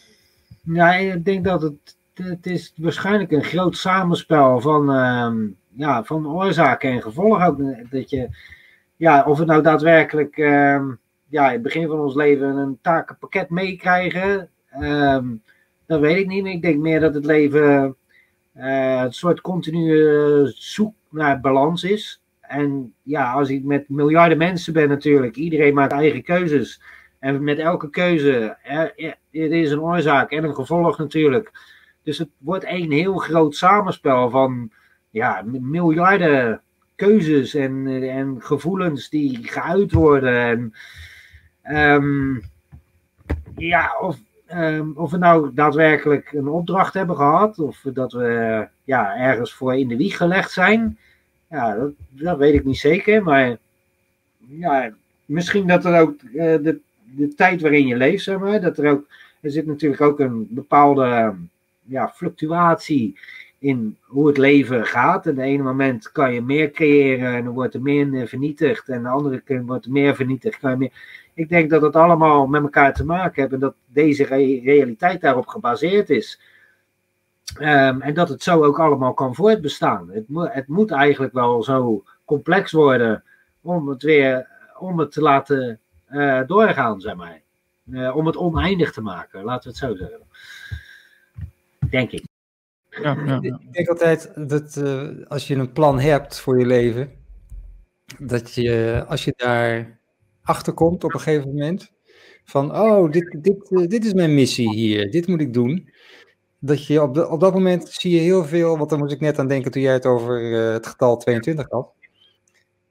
ja, 0.62 0.94
ik 0.94 1.24
denk 1.24 1.44
dat 1.44 1.62
het, 1.62 1.96
het 2.14 2.46
is 2.46 2.72
waarschijnlijk 2.76 3.30
een 3.30 3.44
groot 3.44 3.76
samenspel 3.76 4.60
van, 4.60 4.90
um, 4.90 5.56
ja, 5.76 6.04
van 6.04 6.26
oorzaken 6.26 6.90
en 6.90 7.02
gevolgen. 7.02 7.46
Ook 7.46 7.90
dat 7.90 8.10
je, 8.10 8.28
ja, 8.96 9.24
of 9.24 9.38
het 9.38 9.46
nou 9.46 9.62
daadwerkelijk 9.62 10.36
um, 10.36 10.98
ja, 11.28 11.46
in 11.46 11.52
het 11.52 11.62
begin 11.62 11.88
van 11.88 12.00
ons 12.00 12.14
leven 12.14 12.56
een 12.56 12.78
takenpakket 12.82 13.50
meekrijgen... 13.50 14.48
Dat 15.86 16.00
weet 16.00 16.16
ik 16.16 16.26
niet. 16.26 16.46
Ik 16.46 16.62
denk 16.62 16.78
meer 16.78 17.00
dat 17.00 17.14
het 17.14 17.24
leven 17.24 17.96
uh, 18.56 19.02
een 19.04 19.12
soort 19.12 19.40
continue 19.40 20.52
zoek 20.54 20.94
naar 21.10 21.40
balans 21.40 21.84
is. 21.84 22.22
En 22.40 22.94
ja, 23.02 23.32
als 23.32 23.48
ik 23.48 23.64
met 23.64 23.88
miljarden 23.88 24.38
mensen 24.38 24.72
ben 24.72 24.88
natuurlijk, 24.88 25.36
iedereen 25.36 25.74
maakt 25.74 25.92
eigen 25.92 26.22
keuzes. 26.22 26.82
En 27.20 27.44
met 27.44 27.58
elke 27.58 27.90
keuze, 27.90 28.56
er, 28.62 28.92
er 29.30 29.52
is 29.52 29.70
een 29.70 29.80
oorzaak 29.80 30.30
en 30.30 30.44
een 30.44 30.54
gevolg 30.54 30.98
natuurlijk. 30.98 31.50
Dus 32.02 32.18
het 32.18 32.28
wordt 32.38 32.64
een 32.68 32.92
heel 32.92 33.16
groot 33.16 33.54
samenspel 33.54 34.30
van 34.30 34.70
ja, 35.10 35.42
miljarden 35.60 36.60
keuzes 36.94 37.54
en, 37.54 37.86
en 38.02 38.36
gevoelens 38.38 39.08
die 39.08 39.38
geuit 39.42 39.92
worden. 39.92 40.72
En, 41.62 41.92
um, 41.92 42.42
ja, 43.56 43.96
of 44.00 44.18
Um, 44.54 44.92
of 44.96 45.10
we 45.10 45.18
nou 45.18 45.54
daadwerkelijk 45.54 46.32
een 46.32 46.48
opdracht 46.48 46.94
hebben 46.94 47.16
gehad, 47.16 47.58
of 47.58 47.80
dat 47.92 48.12
we 48.12 48.68
ja, 48.84 49.16
ergens 49.16 49.54
voor 49.54 49.74
in 49.74 49.88
de 49.88 49.96
wieg 49.96 50.16
gelegd 50.16 50.50
zijn, 50.50 50.98
ja, 51.50 51.74
dat, 51.76 51.90
dat 52.08 52.38
weet 52.38 52.54
ik 52.54 52.64
niet 52.64 52.78
zeker. 52.78 53.22
Maar 53.22 53.56
ja, 54.38 54.90
misschien 55.24 55.66
dat 55.66 55.84
er 55.84 56.00
ook 56.00 56.22
uh, 56.22 56.32
de, 56.34 56.80
de 57.16 57.34
tijd 57.34 57.60
waarin 57.60 57.86
je 57.86 57.96
leeft, 57.96 58.24
zeg 58.24 58.38
maar, 58.38 58.60
dat 58.60 58.78
er 58.78 58.90
ook, 58.90 59.06
er 59.40 59.50
zit 59.50 59.66
natuurlijk 59.66 60.02
ook 60.02 60.20
een 60.20 60.46
bepaalde 60.50 61.34
ja, 61.82 62.08
fluctuatie 62.08 63.18
in 63.58 63.96
hoe 64.02 64.26
het 64.26 64.36
leven 64.38 64.86
gaat. 64.86 65.26
En 65.26 65.34
de 65.34 65.42
ene 65.42 65.62
moment 65.62 66.12
kan 66.12 66.34
je 66.34 66.42
meer 66.42 66.70
creëren 66.70 67.34
en 67.34 67.44
dan 67.44 67.54
wordt 67.54 67.74
er 67.74 67.82
meer 67.82 68.28
vernietigd. 68.28 68.88
En 68.88 69.02
de 69.02 69.08
andere 69.08 69.40
keer 69.40 69.64
wordt 69.64 69.84
er 69.84 69.92
meer 69.92 70.14
vernietigd. 70.14 70.58
Kan 70.58 70.78
meer 70.78 70.92
ik 71.34 71.48
denk 71.48 71.70
dat 71.70 71.82
het 71.82 71.96
allemaal 71.96 72.46
met 72.46 72.62
elkaar 72.62 72.94
te 72.94 73.04
maken 73.04 73.40
heeft 73.40 73.52
en 73.54 73.60
dat 73.60 73.74
deze 73.86 74.24
re 74.24 74.60
realiteit 74.64 75.20
daarop 75.20 75.46
gebaseerd 75.46 76.10
is. 76.10 76.40
Um, 77.60 78.00
en 78.00 78.14
dat 78.14 78.28
het 78.28 78.42
zo 78.42 78.64
ook 78.64 78.78
allemaal 78.78 79.14
kan 79.14 79.34
voortbestaan. 79.34 80.10
Het, 80.10 80.24
het 80.52 80.68
moet 80.68 80.90
eigenlijk 80.90 81.32
wel 81.32 81.62
zo 81.62 82.04
complex 82.24 82.72
worden 82.72 83.24
om 83.60 83.88
het 83.88 84.02
weer 84.02 84.48
om 84.78 84.98
het 84.98 85.12
te 85.12 85.20
laten 85.20 85.78
uh, 86.10 86.46
doorgaan, 86.46 87.00
zeg 87.00 87.14
maar. 87.14 87.40
Uh, 87.84 88.16
om 88.16 88.26
het 88.26 88.36
oneindig 88.36 88.92
te 88.92 89.00
maken, 89.00 89.44
laten 89.44 89.62
we 89.62 89.68
het 89.68 89.78
zo 89.78 89.96
zeggen. 89.96 90.20
Denk 91.90 92.10
ik. 92.10 92.24
Ja, 92.90 93.16
ja, 93.26 93.38
ja. 93.42 93.58
Ik 93.60 93.72
denk 93.72 93.88
altijd 93.88 94.48
dat 94.48 94.76
uh, 94.76 95.08
als 95.28 95.46
je 95.46 95.54
een 95.54 95.72
plan 95.72 95.98
hebt 95.98 96.40
voor 96.40 96.58
je 96.58 96.66
leven, 96.66 97.10
dat 98.18 98.54
je 98.54 99.04
als 99.08 99.24
je 99.24 99.32
daar 99.36 99.98
achterkomt 100.42 101.04
op 101.04 101.14
een 101.14 101.20
gegeven 101.20 101.48
moment. 101.48 101.92
Van, 102.44 102.76
oh, 102.76 103.10
dit, 103.10 103.36
dit, 103.42 103.70
uh, 103.70 103.86
dit 103.86 104.04
is 104.04 104.12
mijn 104.12 104.34
missie 104.34 104.74
hier, 104.74 105.10
dit 105.10 105.26
moet 105.26 105.40
ik 105.40 105.54
doen. 105.54 105.88
Dat 106.58 106.86
je 106.86 107.02
op, 107.02 107.14
de, 107.14 107.28
op 107.28 107.40
dat 107.40 107.52
moment 107.52 107.88
zie 107.88 108.14
je 108.14 108.20
heel 108.20 108.44
veel, 108.44 108.78
want 108.78 108.90
daar 108.90 108.98
moest 108.98 109.12
ik 109.12 109.20
net 109.20 109.38
aan 109.38 109.48
denken 109.48 109.70
toen 109.70 109.82
jij 109.82 109.92
het 109.92 110.06
over 110.06 110.50
uh, 110.50 110.72
het 110.72 110.86
getal 110.86 111.16
22 111.16 111.66
had. 111.68 111.92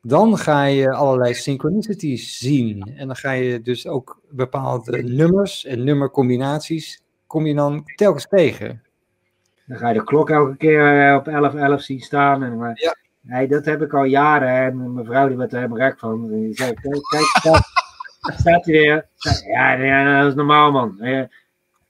Dan 0.01 0.37
ga 0.37 0.63
je 0.63 0.93
allerlei 0.93 1.33
synchronicities 1.33 2.37
zien. 2.37 2.93
En 2.95 3.07
dan 3.07 3.15
ga 3.15 3.31
je 3.31 3.61
dus 3.61 3.87
ook 3.87 4.21
bepaalde 4.29 5.03
nummers 5.03 5.65
en 5.65 5.83
nummercombinaties 5.83 7.01
kom 7.27 7.45
je 7.45 7.55
dan 7.55 7.83
telkens 7.95 8.27
tegen? 8.27 8.83
Dan 9.65 9.77
ga 9.77 9.87
je 9.87 9.93
de 9.93 10.03
klok 10.03 10.29
elke 10.29 10.57
keer 10.57 11.09
eh, 11.09 11.15
op 11.15 11.77
11.11 11.77 11.83
zien 11.83 11.99
staan. 11.99 12.43
En, 12.43 12.57
maar, 12.57 12.71
Ja. 12.75 12.95
Nee, 13.21 13.47
dat 13.47 13.65
heb 13.65 13.81
ik 13.81 13.93
al 13.93 14.03
jaren. 14.03 14.49
En 14.49 14.93
mijn 14.93 15.05
vrouw 15.05 15.27
die 15.27 15.37
werd 15.37 15.51
er 15.51 15.57
helemaal 15.57 15.79
rek 15.79 15.99
van. 15.99 16.31
En 16.31 16.41
die 16.41 16.53
zei, 16.53 16.73
kijk, 16.73 17.01
kijk 17.09 17.23
staat, 17.23 17.63
staat 18.39 18.65
hij 18.65 18.73
weer. 18.73 19.07
Ja, 19.53 19.71
ja, 19.73 20.19
dat 20.21 20.29
is 20.29 20.35
normaal 20.35 20.71
man. 20.71 20.97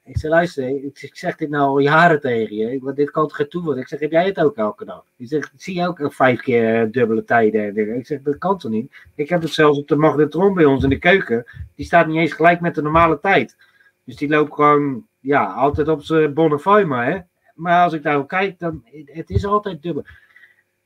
Ik 0.09 0.17
zei, 0.17 0.33
luister, 0.33 0.67
ik, 0.67 1.09
zeg 1.13 1.35
dit 1.35 1.49
nou 1.49 1.67
al 1.67 1.79
jaren 1.79 2.19
tegen 2.21 2.55
je. 2.55 2.79
Want 2.81 2.95
dit 2.95 3.11
kan 3.11 3.27
toch 3.27 3.35
geen 3.35 3.49
toeval. 3.49 3.77
Ik 3.77 3.87
zeg, 3.87 3.99
heb 3.99 4.11
jij 4.11 4.25
het 4.25 4.39
ook 4.39 4.55
elke 4.55 4.85
dag? 4.85 5.03
Ik 5.17 5.27
zeg, 5.27 5.51
zie 5.55 5.75
je 5.75 5.87
ook 5.87 6.13
vijf 6.13 6.41
keer 6.41 6.91
dubbele 6.91 7.23
tijden? 7.23 7.97
Ik 7.97 8.05
zeg, 8.05 8.21
dat 8.21 8.37
kan 8.37 8.57
toch 8.57 8.71
niet? 8.71 8.93
Ik 9.15 9.29
heb 9.29 9.41
het 9.41 9.53
zelfs 9.53 9.79
op 9.79 9.87
de 9.87 9.95
magnetron 9.95 10.53
bij 10.53 10.65
ons 10.65 10.83
in 10.83 10.89
de 10.89 10.99
keuken. 10.99 11.45
Die 11.75 11.85
staat 11.85 12.07
niet 12.07 12.17
eens 12.17 12.33
gelijk 12.33 12.59
met 12.59 12.75
de 12.75 12.81
normale 12.81 13.19
tijd. 13.19 13.57
Dus 14.03 14.15
die 14.15 14.29
loopt 14.29 14.53
gewoon, 14.53 15.05
ja, 15.19 15.45
altijd 15.45 15.87
op 15.87 16.03
zijn 16.03 16.33
bonnefimer, 16.33 17.05
hè. 17.05 17.19
Maar 17.55 17.83
als 17.83 17.93
ik 17.93 18.03
daar 18.03 18.25
kijk, 18.25 18.59
dan 18.59 18.83
het 19.05 19.29
is 19.29 19.45
altijd 19.45 19.81
dubbel. 19.81 20.05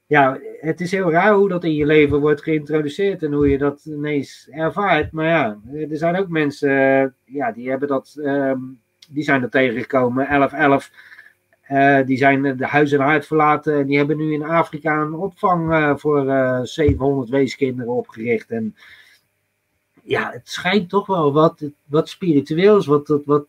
Ja, 0.06 0.40
het 0.60 0.82
is 0.82 0.92
heel 0.92 1.12
raar 1.12 1.34
hoe 1.34 1.50
dat 1.50 1.64
in 1.64 1.74
je 1.74 1.86
leven 1.86 2.20
wordt 2.20 2.44
geïntroduceerd 2.44 3.24
en 3.24 3.34
hoe 3.34 3.50
je 3.50 3.58
dat 3.58 3.86
ineens 3.86 4.48
ervaart. 4.52 5.12
Maar 5.12 5.26
ja, 5.26 5.60
er 5.90 5.98
zijn 5.98 6.16
ook 6.16 6.28
mensen, 6.28 6.70
eh, 6.70 7.36
ja, 7.36 7.52
die 7.52 7.70
hebben 7.70 7.88
dat, 7.88 8.16
ehm, 8.24 8.60
die 9.14 9.24
zijn 9.24 9.42
er 9.42 9.50
tegengekomen, 9.50 10.28
11-11. 10.28 10.92
Eh, 11.62 12.06
die 12.06 12.18
zijn 12.18 12.58
de 12.58 12.66
huis 12.66 12.92
en 12.92 13.00
hart 13.00 13.28
verlaten 13.28 13.80
en 13.80 13.86
die 13.86 13.98
hebben 13.98 14.18
nu 14.18 14.34
in 14.34 14.44
Afrika 14.44 15.02
een 15.02 15.14
opvang 15.14 15.72
eh, 15.72 15.94
voor 15.96 16.30
eh 16.30 16.60
700 16.64 17.30
weeskinderen 17.30 17.94
opgericht. 17.94 18.50
En 18.50 18.76
ja, 20.04 20.32
het 20.32 20.50
schijnt 20.50 20.90
toch 20.90 21.06
wel 21.06 21.34
wat, 21.34 21.72
wat 21.86 22.10
spiritueels, 22.10 22.86
wat, 22.86 23.08
wat, 23.08 23.26
wat 23.26 23.46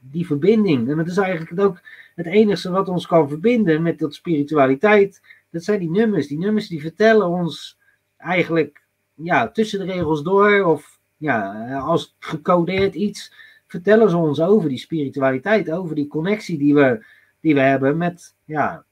die 0.00 0.26
verbinding. 0.26 0.90
En 0.90 0.96
dat 0.96 1.06
is 1.06 1.16
eigenlijk 1.16 1.60
ook 1.60 1.80
het 2.14 2.26
enige 2.26 2.70
wat 2.70 2.88
ons 2.88 3.06
kan 3.06 3.28
verbinden 3.28 3.82
met 3.82 3.98
dat 3.98 4.14
spiritualiteit. 4.14 5.20
Dat 5.50 5.64
zijn 5.64 5.78
die 5.78 5.90
nummers. 5.90 6.26
Die 6.26 6.38
nummers 6.38 6.68
die 6.68 6.80
vertellen 6.80 7.28
ons 7.28 7.78
eigenlijk 8.16 8.82
ja, 9.14 9.48
tussen 9.48 9.78
de 9.78 9.92
regels 9.92 10.22
door, 10.22 10.64
of 10.64 11.00
ja, 11.16 11.68
als 11.78 12.16
gecodeerd 12.18 12.94
iets, 12.94 13.32
vertellen 13.74 14.10
ze 14.10 14.16
ons 14.16 14.40
over 14.40 14.68
die 14.68 14.78
spiritualiteit, 14.78 15.70
over 15.70 15.94
die 15.94 16.06
connectie 16.06 16.58
die 16.58 16.74
we, 16.74 17.04
die 17.40 17.54
we 17.54 17.60
hebben 17.60 17.96
met, 17.96 18.34
ja, 18.44 18.84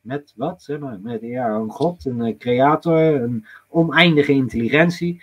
met 0.00 0.32
wat? 0.36 0.62
Zeg 0.62 0.78
maar, 0.78 0.98
met 1.00 1.20
ja, 1.20 1.48
een 1.48 1.70
God, 1.70 2.04
een 2.04 2.22
eh, 2.22 2.36
creator, 2.38 2.98
een 2.98 3.46
oneindige 3.68 4.32
intelligentie. 4.32 5.22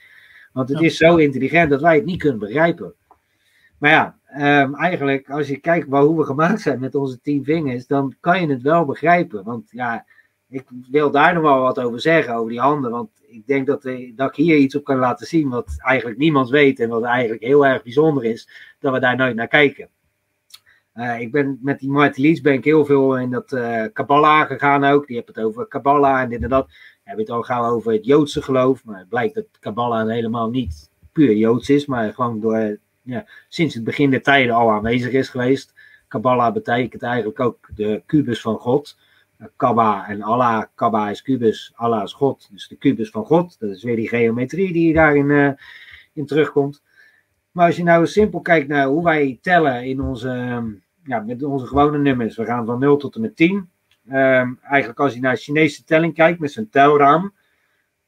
Want 0.54 0.70
het 0.70 0.80
Ja. 0.80 0.86
is 0.86 0.98
zo 0.98 1.16
intelligent 1.16 1.70
dat 1.70 1.82
wij 1.82 1.96
het 1.96 2.06
niet 2.06 2.20
kunnen 2.20 2.40
begrijpen. 2.40 2.94
Maar 3.78 3.92
ja, 3.92 4.18
ehm, 4.26 4.74
eigenlijk 4.74 5.30
als 5.30 5.48
je 5.48 5.58
kijkt 5.58 5.88
waar, 5.88 6.04
hoe 6.04 6.18
we 6.18 6.24
gemaakt 6.24 6.62
zijn 6.62 6.80
met 6.80 6.96
onze 6.96 7.22
tien 7.22 7.44
vingers, 7.44 7.88
dan 7.88 8.16
kan 8.20 8.42
je 8.42 8.48
het 8.48 8.62
wel 8.62 8.86
begrijpen. 8.86 9.44
Want 9.44 9.70
ja, 9.72 10.06
ik 10.52 10.65
wil 10.90 11.11
daar 11.11 11.34
nog 11.34 11.44
wel 11.44 11.60
wat 11.60 11.80
over 11.80 12.02
zeggen, 12.02 12.36
over 12.36 12.49
die 12.49 12.60
handen. 12.60 12.91
Want 12.91 13.10
ik 13.28 13.48
denk 13.48 13.68
dat, 13.68 13.86
eh, 13.86 14.11
dat 14.15 14.30
ik 14.30 14.36
hier 14.36 14.57
iets 14.57 14.76
op 14.76 14.84
kan 14.84 14.98
laten 14.98 15.28
zien 15.28 15.49
wat 15.49 15.76
eigenlijk 15.78 16.19
niemand 16.19 16.49
weet 16.49 16.80
en 16.80 16.90
wat 16.90 17.03
eigenlijk 17.03 17.44
heel 17.44 17.65
erg 17.65 17.84
bijzonder 17.84 18.23
is, 18.23 18.49
dat 18.80 18.94
we 18.94 18.99
daar 18.99 19.15
nooit 19.15 19.36
naar 19.36 19.48
kijken. 19.48 19.90
Eh, 20.94 21.19
ik 21.19 21.32
ben 21.32 21.60
met 21.61 21.80
die 21.80 21.90
Marty 21.90 22.22
Leeds 22.22 22.41
ben 22.41 22.53
ik 22.53 22.64
heel 22.64 22.86
veel 22.86 23.18
in 23.18 23.32
dat 23.32 23.52
eh 23.52 23.86
Kabbalah 23.94 24.48
gegaan 24.48 24.84
ook. 24.84 25.07
Die 25.07 25.15
hebben 25.15 25.36
het 25.36 25.44
over 25.44 25.68
Kabbalah 25.68 26.22
en 26.22 26.30
dit 26.30 26.41
en 26.41 26.49
dat. 26.49 26.68
Dan 26.68 26.76
heb 27.03 27.15
je 27.15 27.22
het 27.22 27.32
al 27.32 27.41
gauw 27.41 27.76
over 27.76 27.91
het 27.91 28.06
Joodse 28.06 28.41
geloof. 28.41 28.86
Maar 28.86 28.99
het 28.99 29.10
blijkt 29.10 29.36
dat 29.36 29.45
Kabbalah 29.60 30.10
helemaal 30.10 30.49
niet 30.49 30.90
puur 31.11 31.36
Joods 31.36 31.69
is. 31.69 31.86
Maar 31.86 32.14
gewoon 32.14 32.40
door, 32.40 32.78
ja, 33.02 33.26
sinds 33.49 33.76
het 33.76 33.84
begin 33.84 34.10
der 34.10 34.22
tijden 34.22 34.56
al 34.56 34.72
aanwezig 34.72 35.11
is 35.11 35.30
geweest. 35.30 35.73
Kabbalah 36.07 36.53
betekent 36.53 37.03
eigenlijk 37.03 37.40
ook 37.40 37.69
de 37.76 38.03
kubus 38.06 38.41
van 38.41 38.57
God. 38.57 38.98
Kabba 39.55 40.07
en 40.07 40.22
Allah. 40.22 40.63
Kabba 40.76 41.09
is 41.09 41.22
kubus, 41.22 41.72
Allah 41.76 42.03
is 42.03 42.13
God. 42.13 42.49
Dus 42.51 42.68
de 42.68 42.76
kubus 42.76 43.09
van 43.09 43.26
God. 43.26 43.59
Dat 43.59 43.69
is 43.69 43.84
weer 43.84 43.95
die 43.95 44.07
geometrie 44.07 44.73
die 44.73 44.93
daarin 44.93 45.31
eh, 45.31 45.51
in 46.13 46.26
terugkomt. 46.26 46.81
Maar 47.51 47.65
als 47.65 47.76
je 47.76 47.84
nou 47.84 48.07
simpel 48.07 48.41
kijkt 48.41 48.68
naar 48.68 48.85
hoe 48.85 49.03
wij 49.03 49.38
tellen 49.41 49.85
in 49.85 50.01
onze, 50.01 50.30
ehm, 50.30 50.65
ja, 51.03 51.19
met 51.19 51.43
onze 51.43 51.65
gewone 51.65 51.97
nummers. 51.97 52.35
We 52.38 52.45
gaan 52.45 52.65
van 52.65 52.80
0 52.80 52.97
tot 52.97 53.15
en 53.15 53.22
met 53.22 53.35
10. 53.35 53.69
Ehm, 54.07 54.53
eigenlijk 54.61 54.99
als 54.99 55.13
je 55.13 55.19
naar 55.19 55.35
Chinese 55.38 55.84
telling 55.84 56.13
kijkt 56.13 56.39
met 56.39 56.51
zijn 56.51 56.69
telraam. 56.69 57.34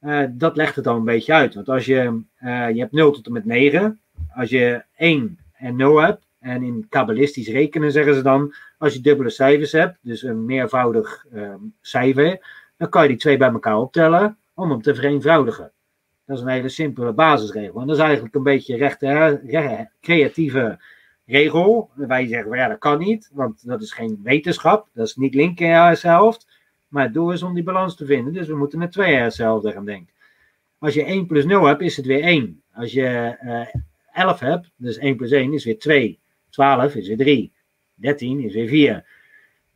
eh, 0.00 0.24
dat 0.30 0.56
legt 0.56 0.76
het 0.76 0.86
al 0.86 0.96
een 0.96 1.04
beetje 1.04 1.32
uit. 1.32 1.54
Want 1.54 1.68
als 1.68 1.84
je, 1.84 2.22
eh, 2.36 2.70
je 2.70 2.80
hebt 2.80 2.92
0 2.92 3.10
tot 3.12 3.26
en 3.26 3.32
met 3.32 3.44
9. 3.44 4.00
Als 4.34 4.50
je 4.50 4.84
1 4.96 5.38
en 5.52 5.76
0 5.76 6.00
hebt. 6.00 6.26
En 6.40 6.62
in 6.62 6.86
kabbalistisch 6.88 7.48
rekenen 7.48 7.92
zeggen 7.92 8.14
ze 8.14 8.22
dan. 8.22 8.54
Als 8.78 8.94
je 8.94 9.00
dubbele 9.00 9.30
cijfers 9.30 9.72
hebt. 9.72 9.98
Dus 10.00 10.22
een 10.22 10.44
meervoudig 10.44 11.26
ehm, 11.32 11.58
cijfer. 11.80 12.46
Dan 12.76 12.88
kan 12.88 13.02
je 13.02 13.08
die 13.08 13.16
twee 13.16 13.36
bij 13.36 13.50
elkaar 13.50 13.78
optellen. 13.78 14.38
Om 14.54 14.70
hem 14.70 14.82
te 14.82 14.94
vereenvoudigen. 14.94 15.72
Dat 16.26 16.36
is 16.36 16.42
een 16.42 16.48
hele 16.48 16.68
simpele 16.68 17.12
basisregel. 17.12 17.80
En 17.80 17.86
dat 17.86 17.96
is 17.96 18.02
eigenlijk 18.02 18.34
een 18.34 18.42
beetje 18.42 18.76
re- 18.76 19.88
creatieve 20.00 20.78
regel. 21.26 21.90
Wij 21.94 22.26
zeggen, 22.26 22.50
well, 22.50 22.58
ja, 22.58 22.68
dat 22.68 22.78
kan 22.78 22.98
niet, 22.98 23.30
want 23.32 23.66
dat 23.66 23.82
is 23.82 23.92
geen 23.92 24.20
wetenschap. 24.22 24.88
Dat 24.92 25.06
is 25.06 25.16
niet 25.16 25.34
linker 25.34 25.68
hersenhelft. 25.68 26.46
Maar 26.88 27.04
het 27.04 27.14
doel 27.14 27.32
is 27.32 27.42
om 27.42 27.54
die 27.54 27.62
balans 27.62 27.96
te 27.96 28.06
vinden. 28.06 28.32
Dus 28.32 28.46
we 28.46 28.56
moeten 28.56 28.78
met 28.78 28.92
twee 28.92 29.14
hersenhelften 29.14 29.72
gaan 29.72 29.84
denken. 29.84 30.14
Als 30.78 30.94
je 30.94 31.04
1 31.04 31.26
plus 31.26 31.44
0 31.44 31.64
hebt, 31.64 31.80
is 31.80 31.96
het 31.96 32.06
weer 32.06 32.22
1. 32.22 32.62
Als 32.72 32.92
je 32.92 33.36
eh 33.40 33.66
11 34.12 34.40
hebt, 34.40 34.70
dus 34.76 34.98
1 34.98 35.16
plus 35.16 35.30
1 35.30 35.52
is 35.52 35.64
weer 35.64 35.78
2. 35.78 36.18
12 36.50 36.94
is 36.94 37.08
weer 37.08 37.16
3. 37.16 37.52
13 37.94 38.40
is 38.40 38.54
weer 38.54 38.68
4. 38.68 39.04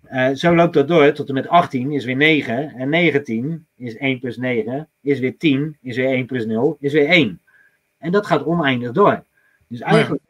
Eh, 0.02 0.34
zo 0.34 0.54
loopt 0.54 0.74
dat 0.74 0.88
door 0.88 1.12
tot 1.12 1.28
en 1.28 1.34
met 1.34 1.48
18 1.48 1.92
is 1.92 2.04
weer 2.04 2.16
9. 2.16 2.74
En 2.74 2.88
19 2.88 3.66
is 3.76 3.96
1 3.96 4.18
plus 4.18 4.36
9, 4.36 4.88
is 5.00 5.18
weer 5.18 5.38
10, 5.38 5.76
is 5.82 5.96
weer 5.96 6.08
1 6.08 6.26
plus 6.26 6.46
0, 6.46 6.76
is 6.80 6.92
weer 6.92 7.08
1. 7.08 7.40
En 7.98 8.12
dat 8.12 8.26
gaat 8.26 8.44
oneindig 8.44 8.92
door. 8.92 9.24
Dus 9.68 9.80
eigenlijk, 9.80 10.22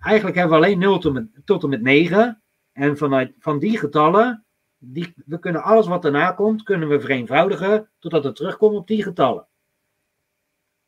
eigenlijk 0.00 0.36
hebben 0.36 0.58
we 0.58 0.64
alleen 0.64 0.78
0 0.78 0.98
tot, 0.98 1.12
met, 1.12 1.26
tot 1.44 1.62
en 1.62 1.68
met 1.68 1.82
9. 1.82 2.40
En 2.72 2.96
vanuit, 2.96 3.32
van 3.38 3.58
die 3.58 3.78
getallen, 3.78 4.44
die, 4.78 5.14
we 5.26 5.38
kunnen 5.38 5.62
alles 5.62 5.86
wat 5.86 6.02
daarna 6.02 6.32
komt, 6.32 6.62
kunnen 6.62 6.88
we 6.88 7.00
vereenvoudigen 7.00 7.88
totdat 7.98 8.24
het 8.24 8.36
terugkomt 8.36 8.76
op 8.76 8.86
die 8.86 9.02
getallen. 9.02 9.46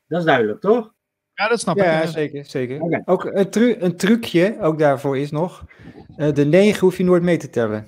Dat 0.06 0.18
is 0.18 0.24
duidelijk, 0.24 0.60
toch? 0.60 0.93
Ja, 1.34 1.48
dat 1.48 1.60
snap 1.60 1.76
ik. 1.76 1.82
Ja, 1.84 2.00
ja. 2.00 2.06
zeker. 2.06 2.44
zeker. 2.44 2.80
Oké. 2.80 3.02
Ook 3.04 3.24
een, 3.24 3.50
tru 3.50 3.74
een 3.78 3.96
trucje, 3.96 4.56
ook 4.60 4.78
daarvoor 4.78 5.18
is 5.18 5.30
nog. 5.30 5.64
eh, 6.16 6.32
de 6.32 6.44
9 6.44 6.80
hoef 6.80 6.96
je 6.96 7.04
nooit 7.04 7.22
mee 7.22 7.36
te 7.36 7.50
tellen. 7.50 7.86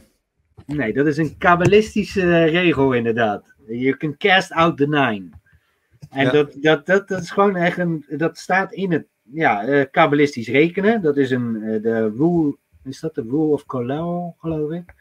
Nee, 0.66 0.92
dat 0.92 1.06
is 1.06 1.16
een 1.16 1.38
kabbalistische 1.38 2.20
eh, 2.20 2.50
regel 2.50 2.92
inderdaad. 2.92 3.54
You 3.66 3.96
can 3.96 4.16
cast 4.16 4.52
out 4.52 4.76
the 4.76 4.88
nine. 4.88 5.28
En 6.10 6.24
Ja. 6.24 6.30
dat, 6.30 6.52
dat, 6.60 6.86
dat, 6.86 7.08
dat 7.08 7.22
is 7.22 7.30
gewoon 7.30 7.56
echt 7.56 7.78
een, 7.78 8.04
dat 8.08 8.38
staat 8.38 8.72
in 8.72 8.92
het 8.92 9.06
ja, 9.22 9.64
eh, 9.66 9.84
kabbalistisch 9.90 10.48
rekenen. 10.48 11.02
Dat 11.02 11.16
is 11.16 11.30
een, 11.30 11.62
eh, 11.62 11.82
de 11.82 12.12
rule, 12.16 12.56
is 12.84 13.00
dat 13.00 13.14
de 13.14 13.22
rule 13.22 13.52
of 13.52 13.66
Colel, 13.66 14.36
geloof 14.38 14.70
ik? 14.70 14.94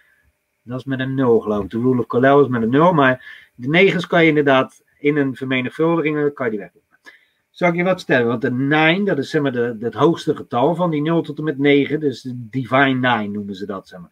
Dat 0.63 0.80
is 0.80 0.85
met 0.85 0.99
een 0.99 1.15
nul, 1.15 1.39
geloof 1.39 1.63
ik. 1.63 1.69
De 1.69 1.80
rule 1.80 1.99
of 1.99 2.07
Colel 2.07 2.41
is 2.41 2.47
met 2.47 2.61
een 2.61 2.69
nul, 2.69 2.93
maar 2.93 3.49
de 3.55 3.67
negens 3.69 4.07
kan 4.07 4.22
je 4.22 4.27
inderdaad 4.30 4.84
in 4.99 5.17
een 5.17 5.35
vermenigvuldiging, 5.35 6.34
kan 6.34 6.45
je 6.45 6.51
die 6.51 6.59
weg. 6.59 6.72
Zal 7.56 7.69
ik 7.69 7.76
je 7.76 7.84
wat 7.84 8.02
stellen? 8.02 8.27
Want 8.27 8.41
de 8.41 8.52
9, 8.52 9.06
dat 9.06 9.18
is 9.18 9.30
zeg 9.30 9.41
maar 9.41 9.52
de, 9.52 9.77
het 9.80 9.94
hoogste 9.94 10.36
getal 10.36 10.76
van 10.76 10.90
die 10.90 11.02
0 11.02 11.22
tot 11.22 11.38
en 11.38 11.44
met 11.44 11.57
9. 11.57 11.99
Dus 11.99 12.22
de 12.22 12.49
divine 12.49 12.99
9 12.99 13.32
noemen 13.32 13.56
ze 13.56 13.65
dat. 13.65 13.88
Zeg 13.88 13.99
maar. 13.99 14.10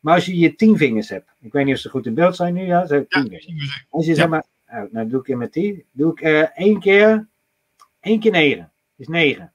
maar 0.00 0.14
als 0.14 0.26
je 0.26 0.38
je 0.38 0.54
10 0.54 0.76
vingers 0.76 1.08
hebt. 1.08 1.34
Ik 1.40 1.52
weet 1.52 1.64
niet 1.64 1.74
of 1.74 1.80
ze 1.80 1.88
goed 1.88 2.06
in 2.06 2.14
beeld 2.14 2.36
zijn 2.36 2.54
nu. 2.54 2.62
Ja, 2.62 2.86
ze 2.86 2.92
hebben 2.92 3.08
10 3.08 3.40
vingers. 3.40 3.86
Als 3.90 4.06
je 4.06 4.14
zeg 4.14 4.28
maar. 4.28 4.44
Oh, 4.68 4.92
nou, 4.92 5.08
doe 5.08 5.20
ik 5.20 5.28
in 5.28 5.38
met 5.38 5.52
die. 5.52 5.86
Doe 5.92 6.12
ik 6.12 6.20
één 6.54 6.80
keer. 6.80 7.28
één 8.00 8.20
keer 8.20 8.30
9. 8.30 8.72
Is 8.96 9.08
9. 9.08 9.52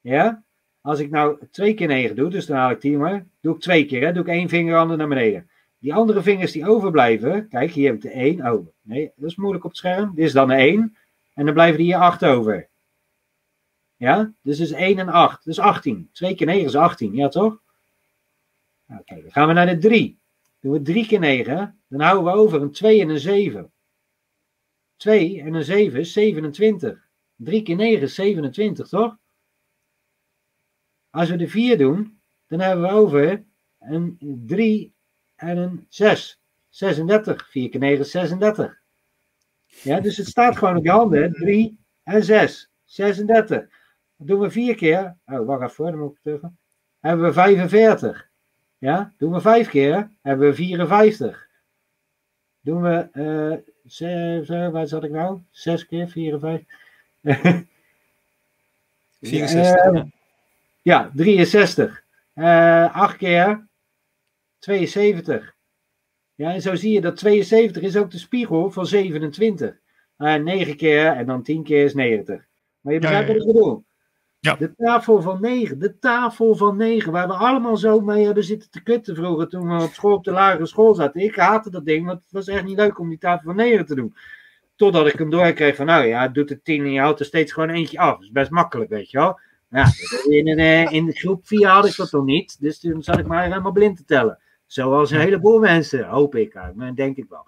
Ja? 0.00 0.42
Als 0.80 0.98
ik 0.98 1.10
nou 1.10 1.38
twee 1.50 1.74
keer 1.74 1.86
9 1.86 2.16
doe, 2.16 2.30
dus 2.30 2.46
dan 2.46 2.56
haal 2.56 2.70
ik 2.70 2.80
10 2.80 2.98
maar. 2.98 3.26
Doe 3.40 3.54
ik 3.54 3.60
twee 3.60 3.84
keer, 3.84 4.06
hè? 4.06 4.12
Doe 4.12 4.22
ik 4.22 4.28
één 4.28 4.48
vinger 4.48 4.76
ander 4.76 4.96
naar 4.96 5.08
beneden. 5.08 5.50
Die 5.78 5.94
andere 5.94 6.22
vingers 6.22 6.52
die 6.52 6.68
overblijven. 6.68 7.48
Kijk, 7.48 7.70
hier 7.70 7.86
heb 7.86 7.94
ik 7.94 8.02
de 8.02 8.10
1. 8.10 8.52
Oh, 8.52 8.66
nee, 8.82 9.12
dat 9.16 9.30
is 9.30 9.36
moeilijk 9.36 9.64
op 9.64 9.70
het 9.70 9.78
scherm. 9.78 10.14
Dit 10.14 10.24
is 10.24 10.32
dan 10.32 10.48
de 10.48 10.54
1. 10.54 10.96
En 11.40 11.46
dan 11.46 11.54
blijven 11.54 11.78
er 11.78 11.84
hier 11.84 11.96
8 11.96 12.24
over. 12.24 12.68
Ja? 13.96 14.32
Dus 14.42 14.58
is 14.58 14.70
1 14.70 14.98
en 14.98 15.08
8. 15.08 15.44
Dus 15.44 15.58
18. 15.58 16.10
2 16.12 16.34
keer 16.34 16.46
9 16.46 16.64
is 16.64 16.76
18. 16.76 17.14
Ja, 17.14 17.28
toch? 17.28 17.62
Oké, 18.88 19.22
dan 19.22 19.32
gaan 19.32 19.48
we 19.48 19.52
naar 19.52 19.66
de 19.66 19.78
3. 19.78 20.20
Doen 20.60 20.72
we 20.72 20.82
3 20.82 21.06
keer 21.06 21.18
9. 21.18 21.82
Dan 21.88 22.00
houden 22.00 22.24
we 22.24 22.38
over 22.38 22.62
een 22.62 22.72
2 22.72 23.00
en 23.00 23.08
een 23.08 23.18
7. 23.18 23.72
2 24.96 25.42
en 25.42 25.54
een 25.54 25.64
7 25.64 26.00
is 26.00 26.12
27. 26.12 27.08
3 27.36 27.62
keer 27.62 27.76
9 27.76 28.02
is 28.02 28.14
27, 28.14 28.88
toch? 28.88 29.16
Als 31.10 31.30
we 31.30 31.36
de 31.36 31.48
4 31.48 31.78
doen, 31.78 32.20
dan 32.46 32.60
hebben 32.60 32.84
we 32.84 32.90
over 32.90 33.44
een 33.78 34.18
3 34.46 34.94
en 35.36 35.56
een 35.56 35.86
6. 35.88 36.40
36. 36.68 37.50
4 37.50 37.68
keer 37.68 37.80
9 37.80 37.98
is 38.00 38.10
36. 38.10 38.79
Ja, 39.82 40.00
dus 40.00 40.16
het 40.16 40.26
staat 40.26 40.56
gewoon 40.56 40.76
op 40.76 40.84
je 40.84 40.90
handen. 40.90 41.22
hè. 41.22 41.32
3 41.32 41.78
en 42.02 42.24
6. 42.24 42.70
36. 42.84 43.58
Dan 44.16 44.26
doen 44.26 44.40
we 44.40 44.50
4 44.50 44.74
keer. 44.74 45.16
Oh, 45.26 45.46
wacht 45.46 45.70
even, 45.70 45.84
dan 45.84 45.98
moet 45.98 46.12
ik 46.16 46.22
terug. 46.22 46.40
hebben 47.00 47.26
we 47.26 47.32
45. 47.32 48.28
Ja, 48.80 49.12
doen 49.18 49.32
we 49.32 49.40
vijf 49.40 49.68
keer, 49.68 50.10
hebben 50.22 50.48
we 50.48 50.54
54. 50.54 51.48
Doen 52.60 52.82
we, 52.82 53.08
uh, 53.12 53.72
zes, 53.84 54.48
waar 54.48 54.86
zat 54.86 55.04
ik 55.04 55.10
nou? 55.10 55.40
Zes 55.50 55.86
keer, 55.86 56.08
54. 56.08 56.66
64. 59.20 59.92
Uh, 59.92 60.02
ja, 60.82 61.10
63. 61.14 62.04
Uh, 62.34 62.94
acht 62.96 63.16
keer, 63.16 63.66
72. 64.58 65.54
Ja, 66.40 66.52
en 66.52 66.62
zo 66.62 66.74
zie 66.74 66.92
je 66.92 67.00
dat 67.00 67.16
72 67.16 67.82
is 67.82 67.96
ook 67.96 68.10
de 68.10 68.18
spiegel 68.18 68.70
van 68.70 68.86
27. 68.86 69.78
Uh, 70.18 70.34
9 70.34 70.76
keer 70.76 71.06
en 71.06 71.26
dan 71.26 71.42
10 71.42 71.62
keer 71.62 71.84
is 71.84 71.94
90. 71.94 72.46
Maar 72.80 72.92
je 72.92 72.98
begrijpt 72.98 73.28
ja, 73.28 73.34
ja, 73.34 73.38
ja. 73.38 73.44
wat 73.44 73.48
ik 73.48 73.54
bedoel. 73.54 73.84
Ja. 74.38 74.54
De 74.54 74.74
tafel 74.76 75.22
van 75.22 75.40
9, 75.40 75.78
de 75.78 75.98
tafel 75.98 76.54
van 76.54 76.76
9, 76.76 77.12
waar 77.12 77.26
we 77.26 77.34
allemaal 77.34 77.76
zo 77.76 78.00
mee 78.00 78.24
hebben 78.24 78.44
zitten 78.44 78.70
te 78.70 78.82
kutten 78.82 79.16
vroeger 79.16 79.48
toen 79.48 79.76
we 79.76 79.82
op 79.82 79.92
school 79.92 80.14
op 80.14 80.24
de 80.24 80.30
lagere 80.30 80.66
school 80.66 80.94
zaten. 80.94 81.20
Ik 81.20 81.36
haatte 81.36 81.70
dat 81.70 81.84
ding, 81.84 82.06
want 82.06 82.20
het 82.22 82.32
was 82.32 82.48
echt 82.48 82.64
niet 82.64 82.76
leuk 82.76 82.98
om 82.98 83.08
die 83.08 83.18
tafel 83.18 83.44
van 83.44 83.56
9 83.56 83.86
te 83.86 83.94
doen. 83.94 84.14
Totdat 84.76 85.06
ik 85.06 85.18
hem 85.18 85.30
doorkreeg 85.30 85.76
van, 85.76 85.86
nou 85.86 86.04
ja, 86.04 86.28
doet 86.28 86.48
het 86.48 86.64
10 86.64 86.84
en 86.84 86.92
je 86.92 87.00
houdt 87.00 87.20
er 87.20 87.26
steeds 87.26 87.52
gewoon 87.52 87.70
eentje 87.70 87.98
af. 87.98 88.14
Dat 88.14 88.22
is 88.22 88.30
best 88.30 88.50
makkelijk, 88.50 88.90
weet 88.90 89.10
je 89.10 89.18
wel. 89.18 89.40
Ja, 89.70 89.86
in, 90.28 90.46
in, 90.46 90.90
in 90.90 91.12
groep 91.12 91.46
4 91.46 91.66
had 91.66 91.86
ik 91.86 91.96
dat 91.96 92.12
nog 92.12 92.24
niet, 92.24 92.60
dus 92.60 92.80
toen 92.80 93.02
zat 93.02 93.18
ik 93.18 93.26
maar 93.26 93.42
helemaal 93.42 93.72
blind 93.72 93.96
te 93.96 94.04
tellen. 94.04 94.38
Zoals 94.70 95.10
een 95.10 95.20
heleboel 95.20 95.58
mensen, 95.58 96.08
hoop 96.08 96.34
ik, 96.34 96.54
maar 96.74 96.94
denk 96.94 97.16
ik 97.16 97.28
wel. 97.28 97.46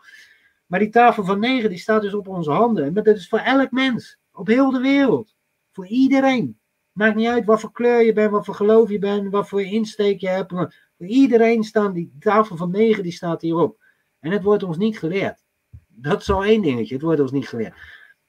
Maar 0.66 0.78
die 0.78 0.88
tafel 0.88 1.24
van 1.24 1.40
9, 1.40 1.68
die 1.68 1.78
staat 1.78 2.02
dus 2.02 2.14
op 2.14 2.28
onze 2.28 2.50
handen. 2.50 2.92
Maar 2.92 3.02
dat 3.02 3.16
is 3.16 3.28
voor 3.28 3.38
elk 3.38 3.70
mens, 3.70 4.18
op 4.32 4.46
heel 4.46 4.70
de 4.70 4.80
wereld. 4.80 5.34
Voor 5.72 5.86
iedereen. 5.86 6.58
Maakt 6.92 7.16
niet 7.16 7.26
uit 7.26 7.44
wat 7.44 7.60
voor 7.60 7.72
kleur 7.72 8.04
je 8.04 8.12
bent, 8.12 8.30
wat 8.30 8.44
voor 8.44 8.54
geloof 8.54 8.90
je 8.90 8.98
bent, 8.98 9.30
wat 9.30 9.48
voor 9.48 9.62
insteek 9.62 10.20
je 10.20 10.28
hebt. 10.28 10.50
Maar 10.52 10.90
voor 10.98 11.06
iedereen 11.06 11.64
staan 11.64 11.92
die 11.92 12.12
tafel 12.18 12.56
van 12.56 12.70
9, 12.70 13.02
die 13.02 13.12
staat 13.12 13.42
hierop. 13.42 13.82
En 14.20 14.30
het 14.30 14.42
wordt 14.42 14.62
ons 14.62 14.76
niet 14.76 14.98
geleerd. 14.98 15.44
Dat 15.86 16.20
is 16.20 16.30
al 16.30 16.44
één 16.44 16.62
dingetje, 16.62 16.94
het 16.94 17.02
wordt 17.02 17.20
ons 17.20 17.32
niet 17.32 17.48
geleerd. 17.48 17.74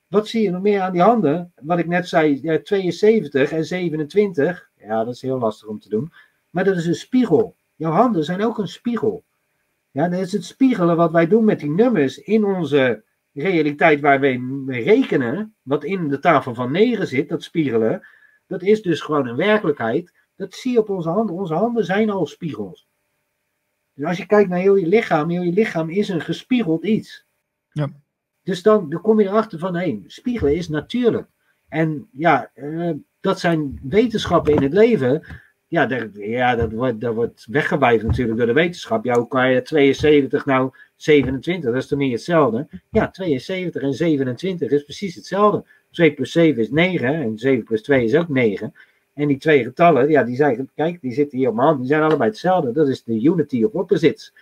Wat 0.07 0.27
zie 0.27 0.41
je 0.41 0.51
nog 0.51 0.61
meer 0.61 0.81
aan 0.81 0.91
die 0.91 1.01
handen? 1.01 1.53
Wat 1.55 1.79
ik 1.79 1.87
net 1.87 2.07
zei, 2.07 2.39
ja, 2.41 2.61
72 2.61 3.51
en 3.51 3.65
27. 3.65 4.69
Ja, 4.77 5.03
dat 5.03 5.13
is 5.13 5.21
heel 5.21 5.39
lastig 5.39 5.67
om 5.67 5.79
te 5.79 5.89
doen. 5.89 6.11
Maar 6.49 6.63
dat 6.63 6.77
is 6.77 6.85
een 6.85 6.95
spiegel. 6.95 7.55
Jouw 7.83 7.91
handen 7.91 8.23
zijn 8.23 8.43
ook 8.43 8.57
een 8.57 8.67
spiegel. 8.67 9.23
Ja, 9.91 10.09
dat 10.09 10.19
is 10.19 10.31
het 10.31 10.45
spiegelen 10.45 10.95
wat 10.95 11.11
wij 11.11 11.27
doen 11.27 11.45
met 11.45 11.59
die 11.59 11.69
nummers 11.69 12.17
in 12.17 12.45
onze 12.45 13.03
realiteit 13.33 14.01
waar 14.01 14.19
wij 14.19 14.41
rekenen, 14.67 15.55
wat 15.61 15.83
in 15.83 16.07
de 16.07 16.19
tafel 16.19 16.53
van 16.53 16.71
9 16.71 17.07
zit, 17.07 17.29
dat 17.29 17.43
spiegelen, 17.43 18.07
dat 18.47 18.61
is 18.61 18.81
dus 18.81 19.01
gewoon 19.01 19.27
een 19.27 19.35
werkelijkheid. 19.35 20.13
Dat 20.35 20.53
zie 20.53 20.71
je 20.71 20.79
op 20.79 20.89
onze 20.89 21.09
handen. 21.09 21.35
Onze 21.35 21.53
handen 21.53 21.85
zijn 21.85 22.09
al 22.09 22.25
spiegels. 22.25 22.87
Dus 23.93 24.05
als 24.05 24.17
je 24.17 24.25
kijkt 24.25 24.49
naar 24.49 24.59
heel 24.59 24.75
je 24.75 24.87
lichaam, 24.87 25.29
heel 25.29 25.41
je 25.41 25.53
lichaam 25.53 25.89
is 25.89 26.09
een 26.09 26.21
gespiegeld 26.21 26.83
iets. 26.83 27.25
Ja. 27.71 27.89
Dus 28.43 28.61
dan, 28.61 28.89
dan 28.89 29.01
kom 29.01 29.19
je 29.19 29.27
erachter 29.27 29.59
van, 29.59 29.75
hé, 29.75 29.81
hey, 29.81 30.03
spiegelen 30.05 30.55
is 30.55 30.69
natuurlijk. 30.69 31.27
En 31.67 32.07
ja, 32.11 32.51
uh, 32.55 32.91
dat 33.19 33.39
zijn 33.39 33.79
wetenschappen 33.83 34.53
in 34.53 34.63
het 34.63 34.73
leven 34.73 35.23
ja, 35.73 35.85
dat, 35.85 36.09
ja 36.13 36.55
dat, 36.55 36.71
wordt, 36.71 37.01
dat 37.01 37.13
wordt 37.13 37.45
weggewijfd 37.49 38.03
natuurlijk 38.03 38.37
door 38.37 38.47
de 38.47 38.53
wetenschap. 38.53 39.05
Hoe 39.05 39.27
kan 39.27 39.51
je 39.51 39.61
72 39.61 40.45
nou 40.45 40.71
27? 40.95 41.71
Dat 41.71 41.81
is 41.81 41.87
toch 41.87 41.99
niet 41.99 42.11
hetzelfde? 42.11 42.67
Ja, 42.89 43.09
72 43.09 43.81
en 43.81 43.93
27 43.93 44.71
is 44.71 44.83
precies 44.83 45.15
hetzelfde. 45.15 45.65
2 45.91 46.13
plus 46.13 46.31
7 46.31 46.61
is 46.61 46.69
9 46.69 47.13
en 47.13 47.37
7 47.37 47.63
plus 47.63 47.81
2 47.81 48.03
is 48.03 48.15
ook 48.15 48.29
9. 48.29 48.73
En 49.13 49.27
die 49.27 49.37
twee 49.37 49.63
getallen, 49.63 50.09
ja, 50.09 50.23
die 50.23 50.35
zijn, 50.35 50.69
kijk, 50.75 51.01
die 51.01 51.13
zitten 51.13 51.37
hier 51.37 51.49
op 51.49 51.55
mijn 51.55 51.67
hand, 51.67 51.79
die 51.79 51.87
zijn 51.87 52.01
allebei 52.01 52.29
hetzelfde. 52.29 52.71
Dat 52.71 52.87
is 52.87 53.03
de 53.03 53.21
unity 53.21 53.63
of 53.63 53.71
opposites. 53.71 54.33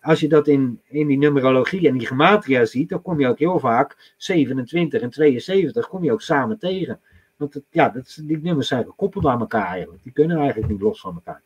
Als 0.00 0.20
je 0.20 0.28
dat 0.28 0.48
in, 0.48 0.80
in 0.88 1.06
die 1.06 1.18
numerologie 1.18 1.88
en 1.88 1.98
die 1.98 2.06
gematria 2.06 2.64
ziet, 2.64 2.88
dan 2.88 3.02
kom 3.02 3.20
je 3.20 3.28
ook 3.28 3.38
heel 3.38 3.58
vaak 3.58 4.14
27 4.16 5.00
en 5.00 5.10
72 5.10 5.88
kom 5.88 6.04
je 6.04 6.12
ook 6.12 6.22
samen 6.22 6.58
tegen. 6.58 7.00
Want 7.40 7.54
het, 7.54 7.64
ja, 7.70 7.88
dat, 7.88 8.18
die 8.22 8.38
nummers 8.38 8.68
zijn 8.68 8.84
gekoppeld 8.84 9.26
aan 9.26 9.40
elkaar 9.40 9.66
eigenlijk. 9.66 10.02
Die 10.02 10.12
kunnen 10.12 10.38
eigenlijk 10.38 10.72
niet 10.72 10.80
los 10.80 11.00
van 11.00 11.14
elkaar. 11.14 11.42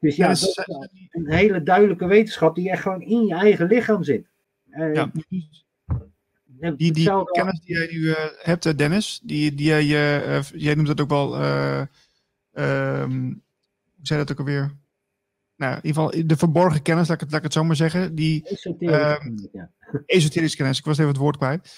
Dus 0.00 0.16
ja, 0.16 0.28
dat 0.28 0.36
is 0.36 0.60
een 1.10 1.30
hele 1.30 1.62
duidelijke 1.62 2.06
wetenschap 2.06 2.54
die 2.54 2.70
echt 2.70 2.82
gewoon 2.82 3.02
in 3.02 3.26
je 3.26 3.34
eigen 3.34 3.66
lichaam 3.66 4.02
zit. 4.02 4.26
Uh, 4.70 4.94
ja. 4.94 5.10
Die, 6.76 6.92
die 6.92 7.10
kennis 7.24 7.60
die 7.60 7.74
jij 7.76 7.88
nu 7.92 7.98
uh, 7.98 8.16
hebt, 8.38 8.78
Dennis, 8.78 9.20
die, 9.24 9.54
die 9.54 9.66
jij, 9.66 9.84
uh, 9.84 10.42
jij 10.42 10.74
noemt 10.74 10.86
dat 10.86 11.00
ook 11.00 11.08
wel, 11.08 11.34
um, 12.52 13.42
hoe 13.96 14.06
zei 14.06 14.18
dat 14.18 14.32
ook 14.32 14.38
alweer? 14.38 14.72
Nou, 15.56 15.76
in 15.76 15.86
ieder 15.86 16.02
geval 16.02 16.26
de 16.26 16.36
verborgen 16.36 16.82
kennis, 16.82 17.08
laat 17.08 17.16
ik 17.16 17.20
het, 17.20 17.30
laat 17.30 17.38
ik 17.38 17.44
het 17.44 17.52
zo 17.52 17.64
maar 17.64 17.76
zeggen. 17.76 18.14
Die, 18.14 18.48
esoterische, 18.48 19.48
ja. 19.52 19.70
esoterische 20.06 20.56
kennis, 20.56 20.78
ik 20.78 20.84
was 20.84 20.98
even 20.98 21.10
het 21.10 21.20
woord 21.20 21.36
kwijt. 21.36 21.74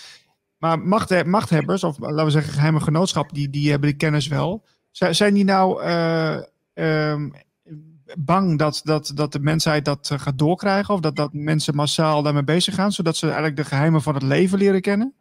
Maar 0.59 0.79
macht, 0.79 1.25
machthebbers, 1.25 1.85
of 1.85 1.99
laten 1.99 2.25
we 2.25 2.31
zeggen 2.31 2.53
geheime 2.53 2.81
genootschap, 2.81 3.33
die, 3.33 3.51
die 3.51 3.71
hebben 3.71 3.89
die 3.89 3.99
kennis 3.99 4.29
wel. 4.29 4.65
Zijn 4.91 5.35
die 5.35 5.45
nou 5.45 5.83
uh, 5.83 6.43
um, 6.75 7.33
bang 8.19 8.59
dat, 8.59 8.81
dat, 8.85 9.13
dat 9.15 9.33
de 9.33 9.41
mensheid 9.41 9.85
dat 9.85 10.11
uh, 10.13 10.19
gaat 10.19 10.39
doorkrijgen? 10.39 10.95
Of 10.95 11.01
dat, 11.01 11.17
dat 11.17 11.33
mensen 11.33 11.75
massaal 11.75 12.23
daarmee 12.23 12.45
bezig 12.45 12.75
gaan, 12.75 12.93
zodat 12.93 13.17
ze 13.17 13.27
eigenlijk 13.27 13.57
de 13.57 13.65
geheimen 13.65 14.03
van 14.03 14.15
het 14.15 14.23
leven 14.23 14.59
leren 14.59 14.81
kennen? 14.81 15.15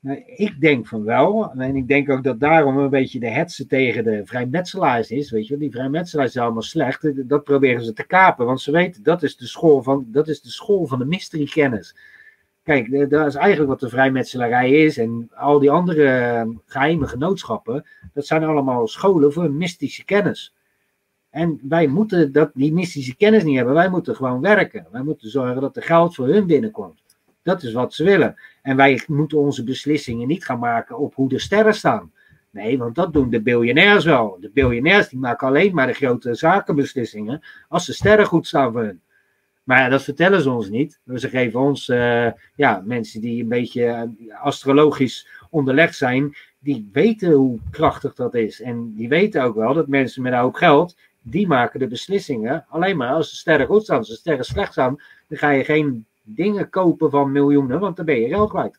Nou, 0.00 0.22
ik 0.26 0.60
denk 0.60 0.86
van 0.86 1.04
wel. 1.04 1.52
En 1.52 1.76
ik 1.76 1.88
denk 1.88 2.10
ook 2.10 2.24
dat 2.24 2.40
daarom 2.40 2.78
een 2.78 2.90
beetje 2.90 3.20
de 3.20 3.30
hetze 3.30 3.66
tegen 3.66 4.04
de 4.04 4.20
vrijmetselaars 4.24 5.10
is. 5.10 5.30
Weet 5.30 5.46
je, 5.46 5.56
die 5.56 5.70
vrijmetselaars 5.70 6.32
zijn 6.32 6.44
allemaal 6.44 6.62
slecht. 6.62 7.28
Dat 7.28 7.44
proberen 7.44 7.84
ze 7.84 7.92
te 7.92 8.06
kapen. 8.06 8.46
Want 8.46 8.60
ze 8.60 8.70
weten 8.70 9.02
dat 9.02 9.22
is 9.22 9.36
de 9.36 9.46
school 9.46 9.82
van, 9.82 10.06
dat 10.08 10.28
is 10.28 10.42
de, 10.42 10.50
school 10.50 10.86
van 10.86 10.98
de 10.98 11.04
mystery 11.04 11.44
kennis. 11.44 11.96
Kijk, 12.68 13.10
dat 13.10 13.26
is 13.26 13.34
eigenlijk 13.34 13.70
wat 13.70 13.80
de 13.80 13.88
vrijmetselarij 13.88 14.70
is. 14.70 14.98
En 14.98 15.30
al 15.34 15.58
die 15.58 15.70
andere 15.70 16.06
ehm, 16.06 16.48
geheime 16.66 17.06
genootschappen, 17.06 17.86
dat 18.12 18.26
zijn 18.26 18.44
allemaal 18.44 18.88
scholen 18.88 19.32
voor 19.32 19.50
mystische 19.50 20.04
kennis. 20.04 20.54
En 21.30 21.60
wij 21.62 21.86
moeten 21.86 22.32
dat, 22.32 22.50
die 22.54 22.72
mystische 22.72 23.16
kennis 23.16 23.44
niet 23.44 23.56
hebben. 23.56 23.74
Wij 23.74 23.88
moeten 23.88 24.16
gewoon 24.16 24.40
werken. 24.40 24.86
Wij 24.92 25.02
moeten 25.02 25.30
zorgen 25.30 25.60
dat 25.60 25.76
er 25.76 25.82
geld 25.82 26.14
voor 26.14 26.26
hun 26.26 26.46
binnenkomt. 26.46 27.02
Dat 27.42 27.62
is 27.62 27.72
wat 27.72 27.94
ze 27.94 28.04
willen. 28.04 28.34
En 28.62 28.76
wij 28.76 29.02
moeten 29.06 29.38
onze 29.38 29.64
beslissingen 29.64 30.28
niet 30.28 30.44
gaan 30.44 30.58
maken 30.58 30.98
op 30.98 31.14
hoe 31.14 31.28
de 31.28 31.38
sterren 31.38 31.74
staan. 31.74 32.12
Nee, 32.50 32.78
want 32.78 32.94
dat 32.94 33.12
doen 33.12 33.30
de 33.30 33.42
biljonairs 33.42 34.04
wel. 34.04 34.36
De 34.40 34.50
biljonairs 34.54 35.08
die 35.08 35.18
maken 35.18 35.46
alleen 35.46 35.74
maar 35.74 35.86
de 35.86 35.92
grote 35.92 36.34
zakenbeslissingen 36.34 37.42
als 37.68 37.86
de 37.86 37.92
sterren 37.92 38.26
goed 38.26 38.46
staan 38.46 38.72
voor 38.72 38.82
hun. 38.82 39.00
Maar 39.68 39.90
dat 39.90 40.02
vertellen 40.02 40.42
ze 40.42 40.50
ons 40.50 40.68
niet. 40.68 41.00
Ze 41.14 41.28
geven 41.28 41.60
ons, 41.60 41.88
uh, 41.88 42.26
ja, 42.54 42.82
mensen 42.84 43.20
die 43.20 43.42
een 43.42 43.48
beetje 43.48 43.84
eh, 43.84 44.02
astrologisch 44.42 45.28
onderlegd 45.50 45.96
zijn, 45.96 46.34
die 46.58 46.88
weten 46.92 47.32
hoe 47.32 47.58
krachtig 47.70 48.14
dat 48.14 48.34
is. 48.34 48.60
En 48.60 48.94
die 48.94 49.08
weten 49.08 49.42
ook 49.42 49.54
wel 49.54 49.74
dat 49.74 49.88
mensen 49.88 50.22
met 50.22 50.32
een 50.32 50.38
hoop 50.38 50.54
geld, 50.54 50.96
die 51.22 51.46
maken 51.46 51.80
de 51.80 51.86
beslissingen. 51.86 52.66
Alleen 52.68 52.96
maar 52.96 53.12
als 53.12 53.30
de 53.30 53.36
sterren 53.36 53.66
goed 53.66 53.82
staan. 53.82 53.98
Als 53.98 54.08
de 54.08 54.14
sterren 54.14 54.44
slecht 54.44 54.72
staan, 54.72 54.96
dan 55.26 55.38
ga 55.38 55.50
je 55.50 55.64
geen 55.64 56.06
dingen 56.22 56.70
kopen 56.70 57.10
van 57.10 57.32
miljoenen, 57.32 57.80
want 57.80 57.96
dan 57.96 58.04
ben 58.04 58.20
je 58.20 58.28
geld 58.28 58.50
kwijt. 58.50 58.78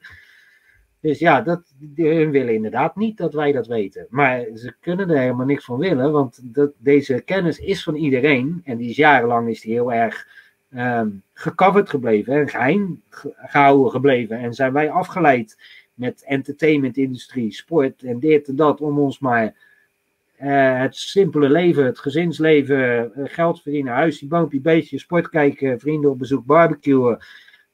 Dus 0.99 1.19
ja, 1.19 1.41
dat, 1.41 1.73
willen 1.95 2.53
inderdaad 2.53 2.95
niet 2.95 3.17
dat 3.17 3.33
wij 3.33 3.51
dat 3.51 3.67
weten. 3.67 4.07
Maar 4.09 4.45
ze 4.55 4.75
kunnen 4.79 5.09
er 5.09 5.19
helemaal 5.19 5.45
niks 5.45 5.65
van 5.65 5.79
willen, 5.79 6.11
want 6.11 6.39
dat, 6.43 6.71
deze 6.77 7.21
kennis 7.21 7.57
is 7.57 7.83
van 7.83 7.95
iedereen. 7.95 8.61
En 8.63 8.77
die 8.77 8.89
is 8.89 8.95
jarenlang 8.95 9.49
is 9.49 9.61
die 9.61 9.73
heel 9.73 9.93
erg 9.93 10.27
um, 10.75 11.23
gecoverd 11.33 11.89
gebleven 11.89 12.33
en 12.33 12.49
geheim 12.49 13.01
gehouden 13.09 13.91
gebleven. 13.91 14.39
En 14.39 14.53
zijn 14.53 14.73
wij 14.73 14.91
afgeleid 14.91 15.57
met 15.93 16.23
entertainmentindustrie, 16.23 17.53
sport 17.53 18.03
en 18.03 18.19
dit 18.19 18.47
en 18.47 18.55
dat 18.55 18.81
om 18.81 18.99
ons 18.99 19.19
maar 19.19 19.55
uh, 20.41 20.79
het 20.79 20.95
simpele 20.95 21.49
leven, 21.49 21.85
het 21.85 21.99
gezinsleven, 21.99 23.11
uh, 23.15 23.25
geld 23.25 23.61
verdienen, 23.61 23.93
huisje, 23.93 24.27
boompje, 24.27 24.59
beestje, 24.59 24.99
sport 24.99 25.29
kijken, 25.29 25.79
vrienden 25.79 26.11
op 26.11 26.17
bezoek, 26.17 26.45
barbecuen. 26.45 27.19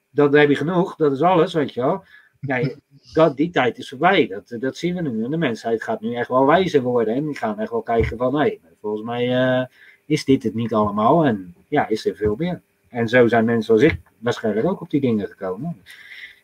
Dat 0.10 0.34
heb 0.34 0.50
je 0.50 0.56
genoeg, 0.56 0.96
dat 0.96 1.12
is 1.12 1.22
alles, 1.22 1.54
weet 1.54 1.74
je 1.74 1.82
wel. 1.82 2.04
Ja, 2.40 2.76
dat, 3.14 3.38
die 3.38 3.50
tijd 3.50 3.78
is 3.78 3.90
voorbij, 3.90 4.28
dat, 4.28 4.56
dat 4.60 4.78
zien 4.78 4.96
we 4.96 5.02
nu. 5.02 5.24
En 5.24 5.32
de 5.32 5.38
mensheid 5.38 5.84
gaat 5.84 6.02
nu 6.02 6.16
echt 6.16 6.28
wel 6.28 6.46
wijzer 6.46 6.82
worden 6.82 7.16
en 7.16 7.26
die 7.26 7.38
gaan 7.38 7.60
echt 7.60 7.72
wel 7.72 7.82
kijken 7.82 8.18
van, 8.18 8.40
hé, 8.40 8.60
volgens 8.82 9.04
mij 9.04 9.68
is 10.06 10.26
dit 10.26 10.44
het 10.44 10.54
niet 10.54 10.74
allemaal 10.74 11.26
en 11.26 11.56
ja, 11.68 11.88
is 11.88 12.06
er 12.06 12.16
veel 12.16 12.36
meer. 12.38 12.62
En 12.96 13.08
zo 13.08 13.28
zijn 13.28 13.46
mensen 13.46 13.74
als 13.74 13.84
ik 13.84 14.00
waarschijnlijk 14.18 14.68
ook 14.68 14.82
op 14.82 14.90
die 14.90 15.02
dingen 15.02 15.28
gekomen. 15.28 15.82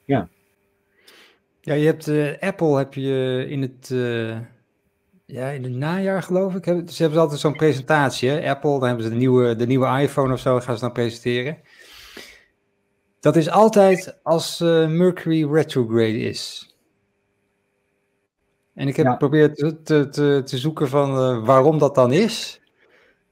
Ja. 0.06 0.28
Ja, 1.62 1.74
je 1.74 1.86
hebt 1.86 2.08
uh, 2.08 2.40
Apple 2.40 2.78
heb 2.78 2.94
je 2.94 3.46
in 3.50 3.62
het, 3.62 3.90
uh, 3.90 4.38
ja, 5.26 5.50
in 5.50 5.64
het 5.64 5.74
najaar 5.74 6.24
geloof 6.24 6.56
ik. 6.56 6.66
Hebben, 6.66 6.90
ze 6.90 7.02
hebben 7.02 7.20
altijd 7.22 7.40
zo'n 7.40 7.56
presentatie. 7.56 8.30
Hè? 8.30 8.50
Apple, 8.50 8.80
dan 8.80 8.88
hebben 8.88 9.04
ze 9.04 9.10
de 9.10 9.16
nieuwe, 9.16 9.56
de 9.56 9.68
nieuwe 9.68 10.02
iPhone 10.02 10.34
of 10.34 10.40
zo, 10.40 10.60
gaan 10.60 10.76
ze 10.76 10.82
dan 10.82 10.92
presenteren. 10.92 11.58
Dat 13.20 13.36
is 13.36 13.50
altijd 13.50 14.20
als 14.24 14.62
uh, 14.62 14.88
Mercury 14.88 15.52
retrograde 15.52 16.20
is. 16.20 16.76
En 18.74 18.88
ik 18.88 18.96
heb 18.96 19.06
ja. 19.06 19.12
geprobeerd 19.12 19.56
te, 19.56 19.82
te, 20.10 20.44
te, 20.44 20.58
zoeken 20.58 20.88
van 20.88 21.44
waarom 21.46 21.78
dat 21.78 21.96
dan 21.96 22.12
is. 22.12 22.61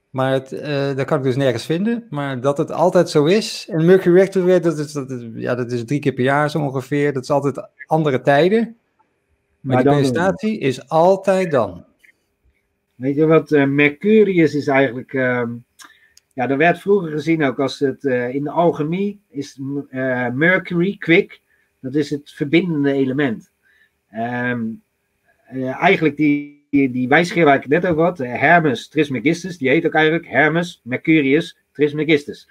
Maar 0.09 0.31
het, 0.31 0.51
uh, 0.51 0.95
dat 0.95 1.05
kan 1.05 1.17
ik 1.17 1.23
dus 1.23 1.35
nergens 1.35 1.65
vinden. 1.65 2.07
Maar 2.09 2.41
dat 2.41 2.57
het 2.57 2.71
altijd 2.71 3.09
zo 3.09 3.25
is. 3.25 3.67
En 3.71 3.85
Mercury 3.85 4.15
retrograde, 4.15 4.59
dat 4.59 4.77
is, 4.77 4.91
dat 4.91 5.11
is, 5.11 5.27
ja, 5.33 5.55
dat 5.55 5.71
is 5.71 5.85
drie 5.85 5.99
keer 5.99 6.13
per 6.13 6.23
jaar 6.23 6.49
zo 6.49 6.59
ongeveer. 6.59 7.13
Dat 7.13 7.23
is 7.23 7.29
altijd 7.29 7.67
andere 7.85 8.21
tijden. 8.21 8.77
Maar, 9.59 9.73
maar 9.75 9.83
de 9.83 9.89
presentatie 9.89 10.59
is 10.59 10.89
altijd 10.89 11.51
dan. 11.51 11.85
Weet 12.95 13.15
je 13.15 13.25
wat 13.25 13.51
uh, 13.51 13.65
Mercurius 13.65 14.55
is 14.55 14.67
eigenlijk... 14.67 15.13
Uh, 15.13 15.43
ja, 16.33 16.49
er 16.49 16.57
werd 16.57 16.79
vroeger 16.79 17.11
gezien 17.11 17.43
ook 17.43 17.59
als 17.59 17.79
het... 17.79 18.03
Uh, 18.03 18.33
in 18.33 18.43
de 18.43 18.51
alchemie 18.51 19.19
is 19.29 19.59
Mercury, 20.33 20.95
kwik, 20.97 21.41
dat 21.79 21.95
is 21.95 22.09
het 22.09 22.31
verbindende 22.31 22.91
element. 22.91 23.51
Um, 24.13 24.81
eigenlijk 25.79 26.17
die 26.17 26.58
die, 26.69 27.07
wijsgeer 27.07 27.45
waar 27.45 27.55
ik 27.55 27.67
net 27.67 27.85
over 27.85 28.03
had, 28.03 28.17
Hermes 28.17 28.87
Trismegistus, 28.87 29.57
die 29.57 29.69
heet 29.69 29.85
ook 29.85 29.93
eigenlijk 29.93 30.27
Hermes 30.27 30.81
Mercurius 30.83 31.57
Trismegistus. 31.71 32.49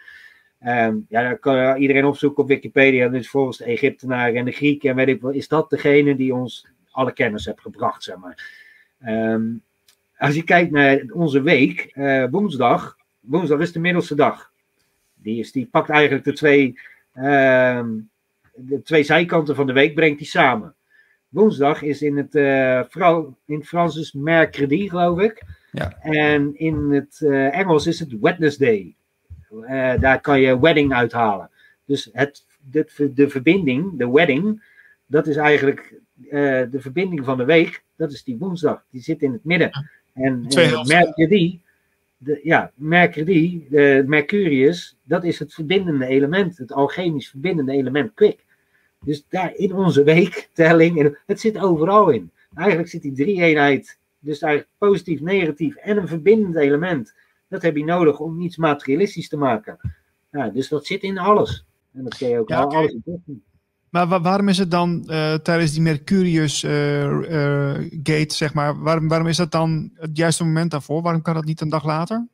Um, 0.66 1.07
ja, 1.09 1.23
daar 1.23 1.39
kan 1.39 1.77
iedereen 1.77 2.05
opzoeken 2.05 2.43
op 2.43 2.49
Wikipedia. 2.49 3.09
Dus 3.09 3.28
volgens 3.28 3.59
de 3.59 3.65
Egyptenaren 3.65 4.36
en 4.36 4.45
de 4.45 4.51
Grieken 4.53 4.90
en 4.90 4.97
weet 4.97 5.09
ik 5.09 5.20
wel, 5.20 5.31
is 5.31 5.49
dat 5.49 5.70
degene 5.70 6.16
die 6.16 6.35
ons 6.35 6.66
alle 6.90 7.12
kennis 7.12 7.45
heeft 7.45 7.61
gebracht, 7.61 8.03
zeg 8.03 8.16
maar. 8.16 8.51
Um, 9.07 9.62
als 10.16 10.35
je 10.35 10.43
kijkt 10.43 10.70
naar 10.70 11.05
onze 11.12 11.43
week, 11.43 11.90
uh, 11.95 12.24
woensdag, 12.31 12.97
woensdag 13.20 13.61
is 13.61 13.73
de 13.73 13.78
middelste 13.78 14.15
dag. 14.15 14.51
Die, 15.15 15.39
is, 15.39 15.53
die 15.53 15.69
pakt 15.70 15.90
eigenlijk 15.90 16.24
de 16.24 16.32
twee, 16.32 16.78
uh, 17.15 17.85
de 18.55 18.82
twee 18.82 19.03
zijkanten 19.03 19.55
van 19.55 19.66
de 19.66 19.73
week, 19.73 19.95
brengt 19.95 20.19
die 20.19 20.27
samen. 20.27 20.74
Woensdag 21.28 21.82
is 21.82 22.02
in 22.02 22.16
het, 22.16 22.34
uh, 22.34 23.22
in 23.46 23.64
Frans 23.64 23.96
is 23.96 24.12
mercredi, 24.12 24.88
geloof 24.88 25.20
ik. 25.20 25.42
Ja. 25.72 25.98
En 26.00 26.59
in 26.59 26.90
het 26.90 27.20
uh, 27.22 27.59
Engels 27.59 27.86
is 27.86 28.00
het 28.00 28.20
Wednesday. 28.20 28.94
Uh, 29.50 30.00
daar 30.00 30.20
kan 30.20 30.40
je 30.40 30.60
wedding 30.60 30.92
uithalen. 30.92 31.50
Dus 31.84 32.09
het, 32.12 32.44
de, 32.70 33.12
de 33.14 33.28
verbinding, 33.28 33.98
de 33.98 34.10
wedding, 34.10 34.62
dat 35.06 35.26
is 35.26 35.36
eigenlijk 35.36 35.94
de 36.70 36.76
verbinding 36.78 37.24
van 37.24 37.36
de 37.36 37.44
week. 37.44 37.82
Dat 37.96 38.12
is 38.12 38.24
die 38.24 38.38
woensdag. 38.38 38.84
Die 38.90 39.02
zit 39.02 39.22
in 39.22 39.32
het 39.32 39.44
midden. 39.44 39.88
En 40.14 40.46
mercredi, 40.86 41.60
de, 42.16 42.40
ja, 42.42 42.72
mercredi, 42.74 43.66
de 43.70 44.05
Mercurius, 44.06 44.96
dat 45.02 45.24
is 45.24 45.38
het 45.38 45.55
verbindende 45.55 46.06
element. 46.06 46.59
Het 46.59 46.72
alchemisch 46.72 47.28
verbindende 47.28 47.72
element 47.72 48.14
kwik. 48.14 48.44
Dus 49.04 49.24
daar 49.28 49.54
in 49.54 49.74
onze 49.74 50.02
weektelling, 50.02 51.18
het 51.26 51.40
zit 51.40 51.58
overal 51.58 52.10
in. 52.10 52.30
Eigenlijk 52.54 52.88
zit 52.88 53.02
die 53.02 53.12
drie-eenheid, 53.12 53.98
dus 54.18 54.40
eigenlijk 54.40 54.72
positief, 54.78 55.20
negatief 55.20 55.76
en 55.76 55.96
een 55.96 56.08
verbindend 56.08 56.56
element. 56.56 57.14
Dat 57.48 57.62
heb 57.62 57.76
je 57.76 57.84
nodig 57.84 58.18
om 58.18 58.40
iets 58.40 58.56
materialistisch 58.56 59.28
te 59.28 59.36
maken. 59.36 59.78
Ja, 60.30 60.48
dus 60.48 60.68
dat 60.68 60.86
zit 60.86 61.02
in 61.02 61.18
alles. 61.18 61.64
En 61.92 62.04
dat 62.04 62.16
kun 62.16 62.28
je 62.28 62.38
ook 62.38 62.48
ja, 62.48 62.60
al 62.60 62.74
alles 62.74 62.96
in 63.04 63.42
maar 63.90 64.20
waarom 64.20 64.48
is 64.48 64.58
het 64.58 64.70
dan 64.70 65.04
uh, 65.06 65.34
tijdens 65.34 65.72
die 65.72 65.82
Mercurius 65.82 66.62
uh, 66.62 67.02
uh, 67.04 67.74
gate, 68.02 68.34
zeg 68.34 68.54
maar, 68.54 68.82
waarom, 68.82 69.08
waarom 69.08 69.26
is 69.26 69.36
dat 69.36 69.50
dan 69.50 69.90
het 69.94 70.16
juiste 70.16 70.44
moment 70.44 70.70
daarvoor? 70.70 71.02
Waarom 71.02 71.22
kan 71.22 71.34
dat 71.34 71.44
niet 71.44 71.60
een 71.60 71.68
dag 71.68 71.84
later? 71.84 72.26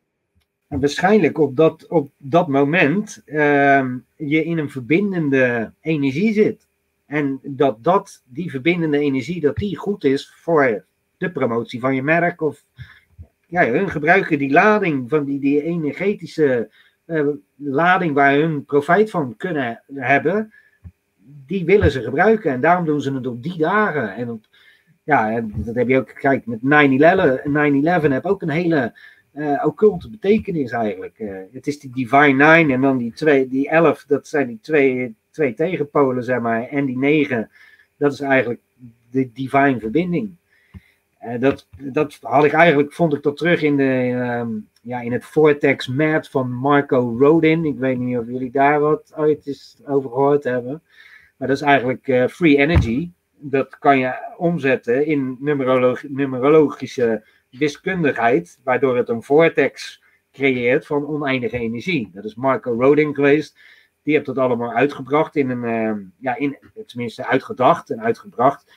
Waarschijnlijk 0.66 1.38
op 1.38 1.56
dat, 1.56 1.86
op 1.86 2.10
dat 2.16 2.48
moment 2.48 3.22
ehm, 3.24 3.96
je 4.16 4.44
in 4.44 4.58
een 4.58 4.70
verbindende 4.70 5.72
energie 5.80 6.32
zit. 6.32 6.66
En 7.06 7.40
dat, 7.42 7.84
dat 7.84 8.22
die 8.26 8.50
verbindende 8.50 8.98
energie, 8.98 9.40
dat 9.40 9.56
die 9.56 9.76
goed 9.76 10.04
is 10.04 10.32
voor 10.36 10.84
de 11.16 11.30
promotie 11.30 11.80
van 11.80 11.94
je 11.94 12.02
merk. 12.02 12.40
Of 12.40 12.64
ja, 13.46 13.70
hun 13.70 13.90
gebruiken 13.90 14.38
die 14.38 14.50
lading 14.50 15.08
van 15.08 15.24
die, 15.24 15.40
die 15.40 15.62
energetische 15.62 16.70
uh, 17.06 17.26
lading 17.56 18.14
waar 18.14 18.34
hun 18.34 18.64
profijt 18.64 19.10
van 19.10 19.36
kunnen 19.36 19.82
hebben. 19.94 20.52
Die 21.46 21.64
willen 21.64 21.90
ze 21.90 22.02
gebruiken. 22.02 22.52
En 22.52 22.60
daarom 22.60 22.84
doen 22.84 23.00
ze 23.00 23.14
het 23.14 23.26
op 23.26 23.42
die 23.42 23.58
dagen. 23.58 24.14
En 24.14 24.30
op, 24.30 24.44
ja, 25.02 25.40
dat 25.54 25.74
heb 25.74 25.88
je 25.88 25.98
ook, 25.98 26.14
kijk, 26.14 26.46
met 26.46 26.60
9-11 26.60 28.10
heb 28.12 28.24
ook 28.24 28.42
een 28.42 28.48
hele 28.48 28.98
uh, 29.35 29.62
occulte 29.65 30.11
betekenis 30.11 30.70
eigenlijk. 30.70 31.19
Uh, 31.19 31.39
het 31.52 31.66
is 31.66 31.81
die 31.81 31.90
Divine 31.93 32.55
Nine 32.55 32.73
en 32.73 32.81
dan 32.81 32.98
die, 32.98 33.12
twee, 33.12 33.48
die 33.48 33.69
elf, 33.69 34.05
dat 34.06 34.28
zijn 34.28 34.47
die 34.47 34.59
twee, 34.61 35.15
twee 35.31 35.55
tegenpolen, 35.55 36.24
zeg 36.24 36.40
maar. 36.40 36.69
En 36.69 36.85
die 36.85 36.98
negen, 36.98 37.51
dat 37.97 38.12
is 38.12 38.20
eigenlijk 38.20 38.61
de 39.11 39.32
divine 39.32 39.81
verbinding. 39.81 40.36
Uh, 41.27 41.40
dat, 41.40 41.69
dat 41.78 42.19
had 42.20 42.44
ik 42.44 42.52
eigenlijk, 42.52 42.93
vond 42.93 43.15
ik 43.15 43.23
dat 43.23 43.36
terug 43.36 43.62
in, 43.62 43.77
de, 43.77 43.85
um, 44.40 44.69
ja, 44.82 45.01
in 45.01 45.12
het 45.12 45.24
Vortex 45.24 45.89
Mad 45.89 46.28
van 46.28 46.52
Marco 46.52 47.16
Rodin. 47.19 47.65
Ik 47.65 47.78
weet 47.78 47.98
niet 47.98 48.19
of 48.19 48.27
jullie 48.27 48.51
daar 48.51 48.81
wat 48.81 49.12
ooit 49.16 49.47
eens 49.47 49.81
over 49.86 50.11
gehoord 50.11 50.44
hebben. 50.44 50.82
Maar 51.36 51.48
dat 51.48 51.56
is 51.56 51.62
eigenlijk 51.62 52.28
free 52.31 52.56
energy. 52.56 53.11
Dat 53.39 53.78
kan 53.78 53.98
je 53.98 54.35
omzetten 54.36 55.06
in 55.06 55.36
numerolog 55.40 56.02
numerologische 56.09 57.23
wiskundigheid, 57.59 58.60
waardoor 58.64 58.97
het 58.97 59.09
een 59.09 59.22
vortex 59.22 60.02
creëert 60.32 60.86
van 60.86 61.06
oneindige 61.06 61.59
energie. 61.59 62.10
Dat 62.12 62.24
is 62.24 62.35
Marco 62.35 62.72
Rodin 62.81 63.14
geweest. 63.14 63.59
Die 64.02 64.14
heeft 64.14 64.26
dat 64.26 64.39
allemaal 64.39 64.72
uitgebracht 64.72 65.36
in 65.36 65.51
een, 65.51 65.64
uh, 65.64 66.06
ja, 66.18 66.36
in, 66.36 66.59
tenminste 66.86 67.26
uitgedacht 67.26 67.90
en 67.90 68.01
uitgebracht. 68.01 68.72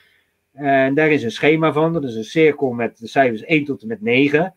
En 0.53 0.93
daar 0.93 1.11
is 1.11 1.23
een 1.23 1.31
schema 1.31 1.71
van. 1.71 1.93
Dat 1.93 2.03
is 2.03 2.15
een 2.15 2.23
cirkel 2.23 2.71
met 2.71 2.97
de 2.97 3.07
cijfers 3.07 3.43
1 3.43 3.65
tot 3.65 3.81
en 3.81 3.87
met 3.87 4.01
9. 4.01 4.53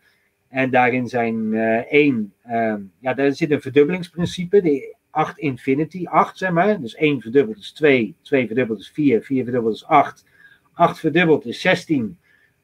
En 0.47 0.69
daarin 0.69 1.07
zijn 1.07 1.35
uh, 1.35 1.77
eh, 1.77 1.85
1, 1.89 2.33
uh, 2.47 2.75
ja, 2.99 3.13
daar 3.13 3.31
zit 3.31 3.51
een 3.51 3.61
verdubbelingsprincipe. 3.61 4.61
De 4.61 4.95
8 5.09 5.37
infinity, 5.37 6.05
8 6.05 6.37
zeg 6.37 6.51
maar. 6.51 6.81
Dus 6.81 6.95
1 6.95 7.21
verdubbeld 7.21 7.57
is 7.57 7.71
2, 7.71 8.15
2 8.21 8.47
verdubbeld 8.47 8.79
is 8.79 8.89
4, 8.89 9.21
4 9.21 9.43
verdubbeld 9.43 9.75
is 9.75 9.85
8. 9.85 10.25
8 10.73 10.99
verdubbeld 10.99 11.45
is 11.45 11.61
16. 11.61 12.17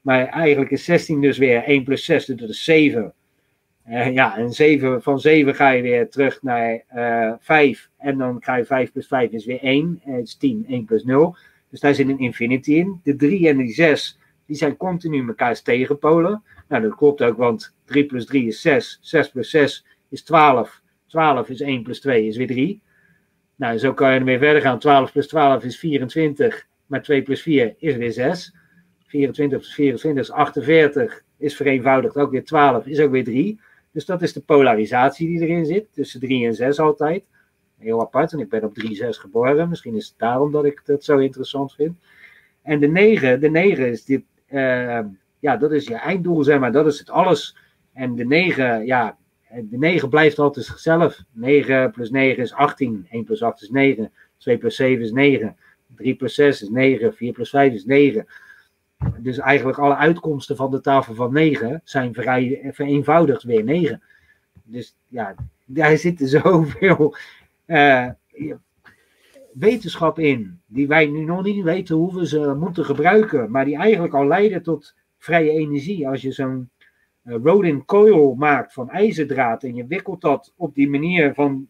Maar 0.07 0.25
eigenlijk 0.25 0.71
is 0.71 0.83
16 0.83 1.21
dus 1.21 1.37
weer 1.37 1.63
1 1.63 1.83
plus 1.83 2.05
6, 2.05 2.25
dus 2.25 2.39
dat 2.39 2.49
is 2.49 2.63
7. 2.63 3.13
Uh, 3.89 4.13
ja, 4.13 4.37
en 4.37 4.51
7, 4.51 5.01
van 5.01 5.19
7 5.19 5.55
ga 5.55 5.69
je 5.69 5.81
weer 5.81 6.09
terug 6.09 6.41
naar 6.41 6.83
uh, 6.95 7.27
eh, 7.27 7.33
5. 7.39 7.89
En 7.97 8.17
dan 8.17 8.37
ga 8.39 8.55
je 8.55 8.65
5 8.65 8.91
plus 8.91 9.07
5 9.07 9.31
is 9.31 9.45
weer 9.45 9.61
1. 9.61 10.01
Uh, 10.07 10.17
is 10.17 10.35
10, 10.35 10.65
1 10.67 10.85
plus 10.85 11.03
0. 11.03 11.37
Dus 11.69 11.79
daar 11.79 11.93
zit 11.93 12.07
een 12.09 12.19
infinity 12.19 12.73
in. 12.73 12.99
De 13.03 13.15
3 13.15 13.47
en 13.47 13.57
de 13.57 13.67
6, 13.67 14.19
die 14.45 14.55
zijn 14.55 14.77
continu 14.77 15.23
mekaars 15.23 15.61
tegenpolen. 15.61 16.43
Nou, 16.67 16.83
dat 16.83 16.95
klopt 16.95 17.21
ook, 17.21 17.37
want 17.37 17.75
3 17.85 18.05
plus 18.05 18.25
3 18.25 18.47
is 18.47 18.61
6. 18.61 18.97
6 19.01 19.29
plus 19.29 19.49
6 19.49 19.85
is 20.09 20.23
12. 20.23 20.81
12 21.07 21.49
is 21.49 21.61
1 21.61 21.83
plus 21.83 21.99
2 21.99 22.27
is 22.27 22.37
weer 22.37 22.47
3. 22.47 22.81
Nou, 23.55 23.77
zo 23.77 23.93
kan 23.93 24.11
je 24.13 24.19
ermee 24.19 24.39
verder 24.39 24.61
gaan. 24.61 24.79
12 24.79 25.11
plus 25.11 25.27
12 25.27 25.63
is 25.63 25.79
24. 25.79 26.67
Maar 26.85 27.01
2 27.01 27.21
plus 27.21 27.41
4 27.41 27.75
is 27.77 27.95
weer 27.95 28.11
6. 28.11 28.56
24 29.07 29.59
plus 29.59 29.73
24 29.73 30.23
is 30.23 30.31
48, 30.31 31.23
is 31.37 31.55
vereenvoudigd 31.55 32.17
ook 32.17 32.31
weer 32.31 32.45
12, 32.45 32.85
is 32.85 32.99
ook 32.99 33.11
weer 33.11 33.23
3. 33.23 33.59
Dus 33.91 34.05
dat 34.05 34.21
is 34.21 34.33
de 34.33 34.41
polarisatie 34.41 35.27
die 35.27 35.41
erin 35.41 35.65
zit, 35.65 35.87
tussen 35.93 36.19
3 36.19 36.45
en 36.45 36.53
6 36.53 36.79
altijd. 36.79 37.23
Heel 37.77 38.01
apart, 38.01 38.33
en 38.33 38.39
ik 38.39 38.49
ben 38.49 38.63
op 38.63 38.77
3-6 38.79 38.83
geboren. 39.09 39.69
Misschien 39.69 39.95
is 39.95 40.07
het 40.07 40.17
daarom 40.17 40.51
dat 40.51 40.65
ik 40.65 40.81
dat 40.85 41.03
zo 41.03 41.17
interessant 41.17 41.73
vind. 41.73 41.97
En 42.61 42.79
de 42.79 42.87
9, 42.87 43.39
de 43.39 43.49
9 43.49 43.89
is 43.89 44.05
dit, 44.05 44.23
uh, 44.49 44.99
ja, 45.39 45.57
dat 45.57 45.71
is 45.71 45.87
je 45.87 45.95
einddoel, 45.95 46.43
zeg 46.43 46.59
maar. 46.59 46.71
Dat 46.71 46.85
is 46.85 46.99
het 46.99 47.09
alles. 47.09 47.57
En 47.93 48.15
de 48.15 48.25
9, 48.25 48.85
ja, 48.85 49.17
de 49.49 49.77
9 49.77 50.09
blijft 50.09 50.39
altijd 50.39 50.65
zichzelf. 50.65 51.23
9 51.31 51.91
plus 51.91 52.09
9 52.09 52.43
is 52.43 52.53
18. 52.53 53.07
1 53.09 53.23
plus 53.23 53.43
8 53.43 53.61
is 53.61 53.69
9. 53.69 54.11
2 54.37 54.57
plus 54.57 54.75
7 54.75 55.03
is 55.03 55.11
9. 55.11 55.57
3 55.95 56.15
plus 56.15 56.33
6 56.33 56.61
is 56.61 56.69
9. 56.69 57.13
4 57.13 57.33
plus 57.33 57.49
5 57.49 57.73
is 57.73 57.85
9. 57.85 58.27
Dus 59.17 59.37
eigenlijk 59.37 59.77
alle 59.77 59.95
uitkomsten 59.95 60.55
van 60.55 60.71
de 60.71 60.81
tafel 60.81 61.15
van 61.15 61.33
9 61.33 61.81
zijn 61.83 62.13
vrij 62.13 62.69
vereenvoudigd 62.71 63.43
weer 63.43 63.63
9. 63.63 64.01
Dus 64.63 64.97
ja, 65.07 65.35
daar 65.65 65.97
zitten 66.07 66.27
zoveel 66.27 67.15
uh, 67.67 68.09
wetenschap 69.53 70.19
in, 70.19 70.59
die 70.65 70.87
wij 70.87 71.05
nu 71.05 71.23
nog 71.23 71.43
niet 71.43 71.63
weten 71.63 71.95
hoe 71.95 72.15
we 72.15 72.27
ze 72.27 72.55
moeten 72.59 72.85
gebruiken, 72.85 73.51
maar 73.51 73.65
die 73.65 73.77
eigenlijk 73.77 74.13
al 74.13 74.27
leiden 74.27 74.63
tot 74.63 74.95
vrije 75.17 75.51
energie. 75.51 76.07
Als 76.07 76.21
je 76.21 76.31
zo'n 76.31 76.69
uh, 77.23 77.35
Rodin 77.43 77.85
coil 77.85 78.35
maakt 78.35 78.73
van 78.73 78.89
ijzerdraad 78.89 79.63
en 79.63 79.75
je 79.75 79.87
wikkelt 79.87 80.21
dat 80.21 80.53
op 80.55 80.75
die 80.75 80.89
manier 80.89 81.33
van, 81.33 81.69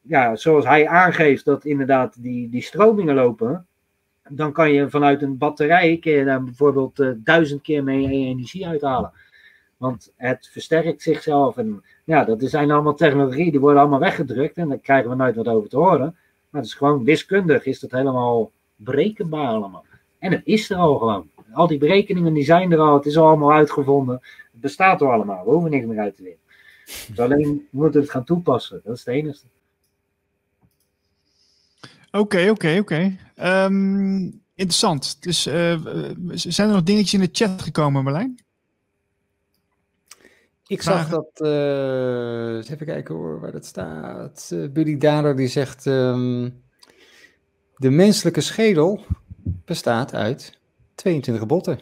ja, 0.00 0.36
zoals 0.36 0.64
hij 0.64 0.88
aangeeft 0.88 1.44
dat 1.44 1.64
inderdaad 1.64 2.22
die, 2.22 2.48
die 2.48 2.62
stromingen 2.62 3.14
lopen, 3.14 3.66
dan 4.30 4.52
kan 4.52 4.72
je 4.72 4.90
vanuit 4.90 5.22
een 5.22 5.38
batterij 5.38 5.98
kun 5.98 6.12
je 6.12 6.24
daar 6.24 6.44
bijvoorbeeld 6.44 7.00
uh, 7.00 7.10
duizend 7.16 7.62
keer 7.62 7.84
mee 7.84 8.08
energie 8.08 8.66
uithalen. 8.66 9.12
Want 9.76 10.12
het 10.16 10.48
versterkt 10.52 11.02
zichzelf. 11.02 11.56
En 11.56 11.84
ja, 12.04 12.24
dat 12.24 12.42
zijn 12.42 12.70
allemaal 12.70 12.94
technologieën, 12.94 13.50
die 13.50 13.60
worden 13.60 13.80
allemaal 13.80 13.98
weggedrukt 13.98 14.56
en 14.56 14.68
daar 14.68 14.78
krijgen 14.78 15.10
we 15.10 15.16
nooit 15.16 15.36
wat 15.36 15.48
over 15.48 15.68
te 15.68 15.76
horen. 15.76 16.16
Maar 16.50 16.60
het 16.60 16.70
is 16.70 16.76
gewoon 16.76 17.04
wiskundig, 17.04 17.64
is 17.64 17.80
dat 17.80 17.90
helemaal 17.90 18.50
berekenbaar 18.76 19.48
allemaal. 19.48 19.84
En 20.18 20.32
het 20.32 20.42
is 20.44 20.70
er 20.70 20.76
al 20.76 20.98
gewoon. 20.98 21.28
Al 21.52 21.66
die 21.66 21.78
berekeningen 21.78 22.34
die 22.34 22.44
zijn 22.44 22.72
er 22.72 22.78
al, 22.78 22.94
het 22.94 23.06
is 23.06 23.16
al 23.16 23.26
allemaal 23.26 23.52
uitgevonden. 23.52 24.14
Het 24.52 24.60
bestaat 24.60 25.00
er 25.00 25.12
allemaal, 25.12 25.44
we 25.44 25.50
hoeven 25.50 25.70
niks 25.70 25.86
meer 25.86 25.98
uit 25.98 26.16
te 26.16 26.22
winnen. 26.22 26.40
Dus 27.08 27.18
alleen 27.18 27.66
moeten 27.70 28.00
het 28.00 28.10
gaan 28.10 28.24
toepassen. 28.24 28.80
Dat 28.84 28.96
is 28.96 29.04
het 29.04 29.14
enige. 29.14 29.38
Oké, 32.10 32.50
oké, 32.50 32.78
oké. 32.78 33.16
Ehm, 33.34 34.30
interessant. 34.54 35.22
Dus 35.22 35.46
uh, 35.46 35.80
zijn 36.32 36.68
er 36.68 36.74
nog 36.74 36.82
dingetjes 36.82 37.14
in 37.14 37.20
de 37.20 37.28
chat 37.32 37.62
gekomen, 37.62 38.02
Marlijn? 38.02 38.38
Ik 40.66 40.82
zag 40.82 41.08
dat, 41.08 41.40
uh, 41.42 42.70
even 42.70 42.86
kijken 42.86 43.14
hoor, 43.14 43.40
waar 43.40 43.52
dat 43.52 43.66
staat. 43.66 44.50
Uh, 44.52 44.70
Buddy 44.70 44.96
Dader 44.96 45.36
die 45.36 45.48
zegt, 45.48 45.86
um, 45.86 46.62
de 47.76 47.90
menselijke 47.90 48.40
schedel 48.40 49.04
bestaat 49.64 50.14
uit 50.14 50.58
22 50.94 51.46
botten. 51.46 51.78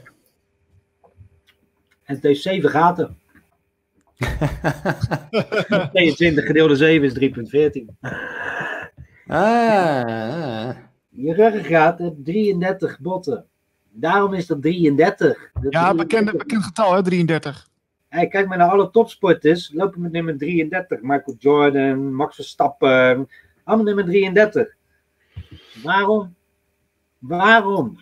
En 2.05 2.15
het 2.15 2.23
heeft 2.23 2.43
7 2.43 2.71
gaten. 2.71 3.19
22 5.93 6.45
gedeelde 6.45 6.77
7 6.77 7.07
is 7.07 7.13
3,14. 7.15 7.99
Ah. 9.29 10.71
Je 11.09 11.35
ruggengraat 11.35 11.99
heeft 11.99 12.25
33 12.25 13.01
botten. 13.01 13.47
Daarom 13.91 14.35
is 14.35 14.47
dat 14.47 14.63
33. 14.63 15.51
Dat 15.61 15.73
ja, 15.73 15.95
bekend, 15.95 16.33
bekend 16.39 16.65
getal 16.65 16.95
hè, 16.95 17.03
33. 17.03 17.69
Hey, 18.09 18.29
kijk 18.29 18.47
maar 18.49 18.59
naar 18.59 18.71
alle 18.71 18.91
topsporters. 18.91 19.73
Lopen 19.73 20.01
met 20.01 20.13
nummer 20.13 20.39
33. 20.39 21.03
Michael 21.03 21.37
Jordan, 21.39 22.15
Max 22.15 22.35
Verstappen. 22.35 23.29
Allemaal 23.65 23.87
nummer 23.87 24.05
33. 24.05 24.75
Waarom? 25.83 26.35
Waarom? 27.19 27.99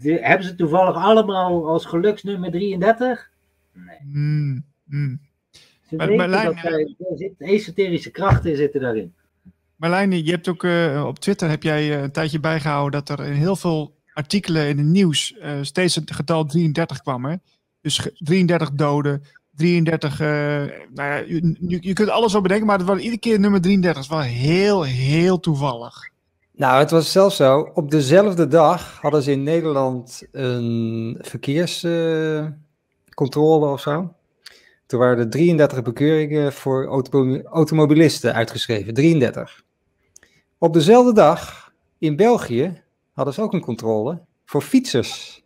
Hebben 0.00 0.46
ze 0.46 0.54
toevallig 0.54 0.96
allemaal 0.96 1.68
als 1.68 1.84
geluksnummer 1.84 2.50
33? 2.50 3.30
Nee. 3.72 3.98
Mm, 4.02 4.64
mm. 4.84 5.20
Ze 5.88 5.96
maar, 5.96 6.08
weten 6.08 6.30
dat 6.30 6.54
er 6.64 6.94
zit, 7.14 7.34
esoterische 7.38 8.10
krachten 8.10 8.56
zitten 8.56 8.80
daarin. 8.80 9.14
Marlijn, 9.80 10.24
je 10.24 10.30
hebt 10.30 10.48
ook 10.48 10.62
uh, 10.62 11.04
op 11.06 11.18
Twitter 11.18 11.48
heb 11.48 11.62
jij 11.62 11.88
uh, 11.88 12.02
een 12.02 12.12
tijdje 12.12 12.40
bijgehouden 12.40 13.04
dat 13.04 13.18
er 13.18 13.26
in 13.26 13.32
heel 13.32 13.56
veel 13.56 13.94
artikelen 14.12 14.68
in 14.68 14.78
het 14.78 14.86
nieuws 14.86 15.34
uh, 15.42 15.50
steeds 15.62 15.94
het 15.94 16.14
getal 16.14 16.44
33 16.44 17.00
kwam. 17.00 17.24
Hè? 17.24 17.34
Dus 17.80 18.08
33 18.14 18.70
doden, 18.70 19.22
33. 19.54 20.18
nou 20.18 20.70
ja, 20.94 21.14
je, 21.80 21.92
kunt 21.92 22.08
alles 22.08 22.32
wel 22.32 22.40
bedenken, 22.40 22.66
maar 22.66 22.78
het 22.78 22.86
was 22.86 22.98
iedere 22.98 23.18
keer 23.18 23.40
nummer 23.40 23.60
33. 23.60 24.06
Dat 24.06 24.10
is 24.10 24.16
wel 24.18 24.36
heel, 24.36 24.82
heel 24.82 25.40
toevallig. 25.40 26.10
Nou, 26.52 26.78
het 26.78 26.90
was 26.90 27.12
zelfs 27.12 27.36
zo. 27.36 27.70
Op 27.74 27.90
dezelfde 27.90 28.46
dag 28.46 28.98
hadden 29.00 29.22
ze 29.22 29.30
in 29.30 29.42
Nederland 29.42 30.22
een 30.32 31.18
verkeerscontrole 31.20 33.72
of 33.72 33.80
zo. 33.80 34.14
Toen 34.86 35.00
waren 35.00 35.18
er 35.18 35.30
33 35.30 35.82
bekeuringen 35.82 36.52
voor 36.52 36.86
automobilisten 37.44 38.34
uitgeschreven. 38.34 38.94
33. 38.94 39.68
Op 40.62 40.72
dezelfde 40.72 41.12
dag 41.12 41.72
in 41.98 42.16
België 42.16 42.82
hadden 43.12 43.34
ze 43.34 43.42
ook 43.42 43.52
een 43.52 43.60
controle 43.60 44.20
voor 44.44 44.62
fietsers. 44.62 45.42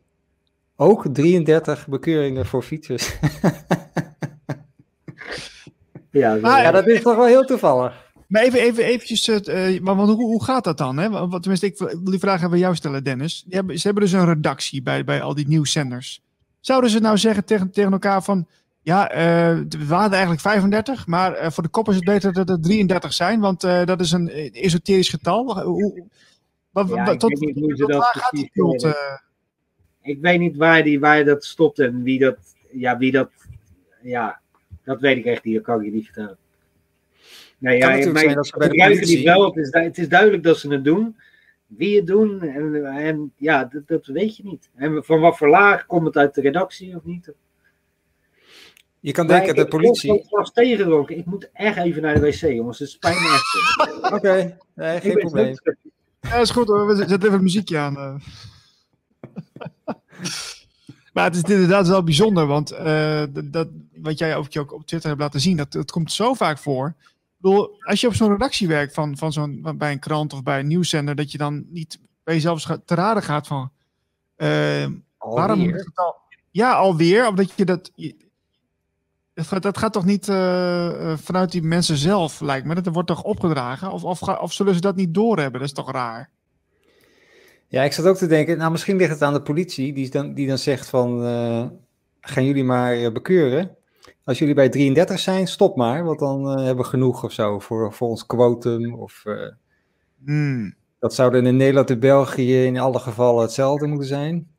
Ook 0.76 1.06
33 1.12 1.88
bekeuringen 1.88 2.46
voor 2.46 2.62
fietsers. 2.62 3.16
ja, 6.10 6.34
ja, 6.34 6.70
dat 6.70 6.86
is 6.86 7.02
toch 7.02 7.16
wel 7.16 7.26
heel 7.26 7.44
toevallig. 7.44 8.12
Maar 8.28 8.42
even, 8.42 8.60
even 8.60 8.84
eventjes, 8.84 9.28
uh, 9.28 9.80
maar 9.80 9.94
hoe, 9.94 10.14
hoe 10.14 10.44
gaat 10.44 10.64
dat 10.64 10.78
dan? 10.78 10.96
Hè? 10.96 11.10
Want, 11.10 11.42
tenminste, 11.42 11.66
ik 11.66 11.78
wil 11.78 12.04
die 12.04 12.18
vraag 12.18 12.42
aan 12.42 12.58
jou 12.58 12.74
stellen, 12.74 13.04
Dennis. 13.04 13.44
Hebben, 13.48 13.78
ze 13.78 13.86
hebben 13.86 14.04
dus 14.04 14.12
een 14.12 14.26
redactie 14.26 14.82
bij, 14.82 15.04
bij 15.04 15.22
al 15.22 15.34
die 15.34 15.48
nieuwszenders. 15.48 16.22
Zouden 16.60 16.90
ze 16.90 16.98
nou 16.98 17.18
zeggen 17.18 17.44
tegen, 17.44 17.70
tegen 17.70 17.92
elkaar 17.92 18.22
van... 18.22 18.46
Ja, 18.85 19.12
uh, 19.12 19.62
we 19.69 19.86
waren 19.86 20.11
eigenlijk 20.11 20.40
35, 20.40 21.06
maar 21.06 21.43
uh, 21.43 21.51
voor 21.51 21.62
de 21.62 21.69
kop 21.69 21.89
is 21.89 21.94
het 21.94 22.05
beter 22.05 22.32
dat 22.32 22.48
het 22.48 22.62
33 22.62 23.12
zijn, 23.12 23.40
want 23.40 23.65
uh, 23.65 23.85
dat 23.85 24.01
is 24.01 24.12
een 24.12 24.28
esoterisch 24.52 25.09
getal. 25.09 25.62
Hoe, 25.62 26.05
wat, 26.70 26.89
ja, 26.89 27.16
tot, 27.16 27.31
ik 27.31 27.39
weet 27.39 27.55
niet 27.55 27.65
hoe 27.65 27.77
ze 27.77 27.86
dat 27.86 28.28
precies 28.31 28.94
Ik 30.02 30.19
weet 30.20 30.39
niet 30.39 30.56
waar, 30.56 30.82
die, 30.82 31.01
waar 31.01 31.24
dat 31.24 31.44
stopt 31.44 31.78
en 31.78 32.02
wie 32.02 32.19
dat, 32.19 32.36
ja, 32.73 32.98
wie 32.98 33.12
dat, 33.12 33.31
ja, 34.02 34.40
dat 34.85 35.01
weet 35.01 35.16
ik 35.16 35.24
echt 35.24 35.44
niet, 35.44 35.55
dat 35.55 35.65
kan 35.65 35.78
ik 35.78 35.85
je 35.85 35.93
niet 35.93 36.05
vertellen. 36.05 36.36
Nee, 37.59 37.78
ja, 37.78 37.93
ja, 37.93 38.02
zijn 38.02 38.35
dat 38.35 38.47
ze 38.47 38.59
bij 38.59 38.69
de 38.69 38.77
politie... 38.77 39.24
wel, 39.24 39.44
het 39.44 39.56
is, 39.56 39.69
het 39.70 39.98
is 39.98 40.09
duidelijk 40.09 40.43
dat 40.43 40.59
ze 40.59 40.73
het 40.73 40.85
doen. 40.85 41.16
Wie 41.66 41.97
het 41.97 42.06
doen, 42.06 42.43
en, 42.43 42.86
en 42.86 43.32
ja, 43.36 43.65
dat, 43.65 43.89
dat, 43.89 44.06
weet 44.06 44.36
je 44.36 44.44
niet. 44.44 44.70
En 44.74 45.05
van 45.05 45.20
wat 45.20 45.36
voor 45.36 45.48
laag 45.48 45.86
komt 45.86 46.06
het 46.06 46.16
uit 46.16 46.35
de 46.35 46.40
redactie 46.40 46.97
of 46.97 47.05
niet? 47.05 47.32
Je 49.05 49.12
kan 49.12 49.26
denken, 49.26 49.55
maar 49.55 49.64
de 49.64 49.70
politie... 49.70 50.14
Ik 50.14 50.26
was 50.31 50.52
tegengeroken. 50.52 51.18
Ik 51.18 51.24
moet 51.24 51.51
echt 51.52 51.76
even 51.76 52.02
naar 52.02 52.14
de 52.14 52.20
wc, 52.20 52.40
jongens. 52.40 52.78
Het 52.78 52.90
spijt 52.90 53.20
me 53.20 53.26
echt. 53.26 53.97
Oké, 54.05 54.14
okay. 54.14 54.56
nee, 54.74 55.01
geen 55.01 55.18
probleem. 55.18 55.55
Ja, 56.20 56.35
is 56.35 56.51
goed 56.51 56.66
hoor. 56.66 56.86
We 56.86 56.97
zetten 56.97 57.28
even 57.28 57.43
muziekje 57.43 57.78
aan. 57.78 57.97
Uh. 57.97 58.14
maar 61.12 61.24
het 61.24 61.35
is 61.35 61.43
inderdaad 61.43 61.89
wel 61.89 62.05
bijzonder, 62.05 62.47
want 62.47 62.72
uh, 62.72 63.22
dat, 63.44 63.68
wat 63.94 64.18
jij 64.18 64.36
ook, 64.36 64.47
ook 64.59 64.72
op 64.72 64.86
Twitter 64.86 65.09
hebt 65.09 65.20
laten 65.20 65.40
zien, 65.40 65.56
dat, 65.56 65.72
dat 65.72 65.90
komt 65.90 66.12
zo 66.12 66.35
vaak 66.35 66.59
voor 66.59 66.94
bedoel, 67.44 67.76
als 67.81 68.01
je 68.01 68.06
op 68.06 68.14
zo'n 68.14 68.31
redactie 68.31 68.68
werkt 68.68 68.94
van, 68.94 69.16
van 69.16 69.32
zo'n, 69.32 69.76
bij 69.76 69.93
een 69.93 69.98
krant 69.98 70.32
of 70.32 70.43
bij 70.43 70.59
een 70.59 70.66
nieuwszender, 70.66 71.14
dat 71.14 71.32
je 71.32 71.39
dan 71.39 71.64
niet 71.68 71.98
bij 72.22 72.35
jezelf 72.35 72.62
te 72.85 72.94
raden 72.94 73.22
gaat 73.22 73.47
van. 73.47 73.70
Uh, 74.36 74.86
waarom 75.18 75.59
moet 75.59 75.72
het 75.72 75.90
al, 75.94 76.16
Ja, 76.51 76.72
alweer. 76.72 77.28
Omdat 77.28 77.52
je 77.56 77.64
dat. 77.64 77.90
Je, 77.94 78.16
dat 79.61 79.78
gaat 79.78 79.93
toch 79.93 80.05
niet 80.05 80.28
uh, 80.28 81.16
vanuit 81.16 81.52
die 81.52 81.62
mensen 81.62 81.97
zelf, 81.97 82.40
lijkt 82.40 82.66
me. 82.66 82.74
Dat 82.74 82.94
wordt 82.94 83.09
toch 83.09 83.23
opgedragen? 83.23 83.90
Of, 83.90 84.05
of, 84.05 84.23
of 84.23 84.52
zullen 84.52 84.74
ze 84.74 84.81
dat 84.81 84.97
niet 84.97 85.15
doorhebben? 85.15 85.61
Dat 85.61 85.69
is 85.69 85.74
toch 85.74 85.93
raar? 85.93 86.31
Ja, 87.69 87.82
ik 87.82 87.93
zat 87.93 88.06
ook 88.06 88.16
te 88.16 88.27
denken, 88.27 88.59
nou 88.59 88.70
misschien 88.70 88.97
ligt 88.97 89.11
het 89.11 89.23
aan 89.23 89.32
de 89.32 89.43
politie, 89.43 89.93
die 89.93 90.11
dan, 90.11 90.35
die 90.35 90.47
dan 90.47 90.59
zegt 90.59 90.89
van, 90.89 91.24
uh, 91.24 91.66
gaan 92.20 92.44
jullie 92.44 92.65
maar 92.65 93.12
bekeuren 93.12 93.77
als 94.24 94.39
jullie 94.39 94.55
bij 94.55 94.69
33 94.69 95.19
zijn, 95.19 95.47
stop 95.47 95.77
maar, 95.77 96.05
want 96.05 96.19
dan 96.19 96.51
uh, 96.51 96.65
hebben 96.65 96.85
we 96.85 96.90
genoeg 96.90 97.24
of 97.24 97.32
zo 97.32 97.59
voor, 97.59 97.93
voor 97.93 98.09
ons 98.09 98.27
quotum. 98.27 98.94
Of, 98.94 99.23
uh, 99.27 99.51
mm. 100.19 100.74
Dat 100.98 101.15
zou 101.15 101.32
dan 101.32 101.47
in 101.47 101.56
Nederland 101.56 101.90
en 101.90 102.01
België 102.01 102.65
in 102.65 102.78
alle 102.78 102.98
gevallen 102.98 103.43
hetzelfde 103.43 103.86
moeten 103.86 104.09
zijn. 104.09 104.53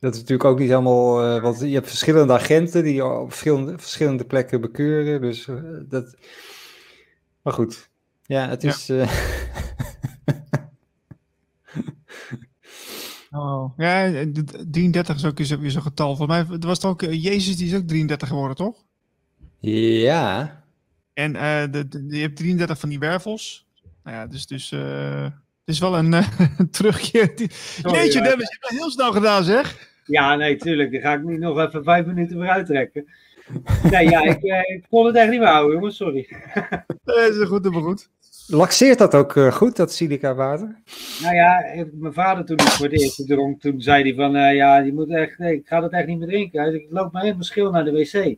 Dat 0.00 0.14
is 0.14 0.20
natuurlijk 0.20 0.48
ook 0.48 0.58
niet 0.58 0.68
helemaal, 0.68 1.36
uh, 1.36 1.42
want 1.42 1.60
je 1.60 1.74
hebt 1.74 1.88
verschillende 1.88 2.32
agenten 2.32 2.84
die 2.84 3.04
op 3.04 3.28
verschillende, 3.28 3.78
verschillende 3.78 4.24
plekken 4.24 4.60
bekeuren. 4.60 5.20
Dus 5.20 5.48
dat. 5.88 6.16
Maar 7.42 7.52
goed, 7.52 7.88
ja, 8.22 8.48
het 8.48 8.64
is. 8.64 8.86
Ja. 8.86 9.06
Oh, 13.30 13.72
ja, 13.76 14.24
33 14.70 15.16
is 15.16 15.24
ook 15.24 15.38
weer 15.38 15.70
zo'n 15.70 15.82
getal. 15.82 16.16
Volgens 16.16 16.28
mij 16.28 16.54
het 16.54 16.64
was 16.64 16.76
het 16.76 16.86
ook 16.86 17.00
Jezus, 17.00 17.56
die 17.56 17.66
is 17.66 17.74
ook 17.74 17.86
33 17.86 18.28
geworden, 18.28 18.56
toch? 18.56 18.84
Ja. 19.60 20.62
En 21.12 21.34
uh, 21.34 21.62
de, 21.70 21.88
de, 21.88 22.06
je 22.08 22.20
hebt 22.20 22.36
33 22.36 22.78
van 22.78 22.88
die 22.88 22.98
wervels. 22.98 23.66
Nou 24.02 24.16
ja, 24.16 24.26
dus, 24.26 24.46
dus 24.46 24.72
uh, 24.72 25.22
het 25.22 25.32
is 25.64 25.78
wel 25.78 25.98
een 25.98 26.24
terugkeer. 26.70 27.36
Die... 27.36 27.50
Oh, 27.82 27.92
Jeetje, 27.92 28.18
ja. 28.18 28.24
Dennis, 28.24 28.48
je 28.48 28.56
hebt 28.60 28.68
het 28.68 28.78
heel 28.78 28.90
snel 28.90 29.12
gedaan, 29.12 29.44
zeg. 29.44 29.87
Ja, 30.08 30.34
nee, 30.34 30.56
tuurlijk. 30.56 30.92
Dan 30.92 31.00
ga 31.00 31.12
ik 31.12 31.22
niet 31.22 31.38
nog 31.38 31.58
even 31.58 31.84
vijf 31.84 32.06
minuten 32.06 32.36
vooruit 32.36 32.66
trekken. 32.66 33.06
Nee, 33.90 34.08
ja, 34.08 34.22
ik, 34.22 34.42
ik 34.42 34.84
kon 34.90 35.06
het 35.06 35.16
echt 35.16 35.30
niet 35.30 35.40
meer 35.40 35.48
houden, 35.48 35.74
jongens. 35.74 35.96
Sorry. 35.96 36.28
dat 37.04 37.16
is 37.16 37.46
goed, 37.46 37.70
maar 37.70 37.82
goed. 37.82 38.08
Laxeert 38.50 38.98
dat 38.98 39.14
ook 39.14 39.34
uh, 39.34 39.52
goed, 39.52 39.76
dat 39.76 39.92
silica 39.92 40.34
water? 40.34 40.76
Nou 41.22 41.34
ja, 41.34 41.64
mijn 41.92 42.12
vader 42.12 42.44
toen 42.44 42.56
ik 42.56 42.62
voor 42.62 42.86
het 42.86 43.00
eerst 43.00 43.26
dronk, 43.26 43.60
toen 43.60 43.80
zei 43.80 44.02
hij 44.02 44.14
van, 44.14 44.36
uh, 44.36 44.54
ja, 44.54 44.78
je 44.78 44.92
moet 44.92 45.10
echt, 45.10 45.38
nee, 45.38 45.54
ik 45.54 45.66
ga 45.66 45.80
dat 45.80 45.92
echt 45.92 46.06
niet 46.06 46.18
meer 46.18 46.28
drinken. 46.28 46.60
Hij 46.60 46.70
zei, 46.70 46.82
ik 46.82 46.90
loop 46.90 47.12
maar 47.12 47.22
helemaal 47.22 47.42
schil 47.42 47.70
naar 47.70 47.84
de 47.84 47.90
wc. 47.90 48.36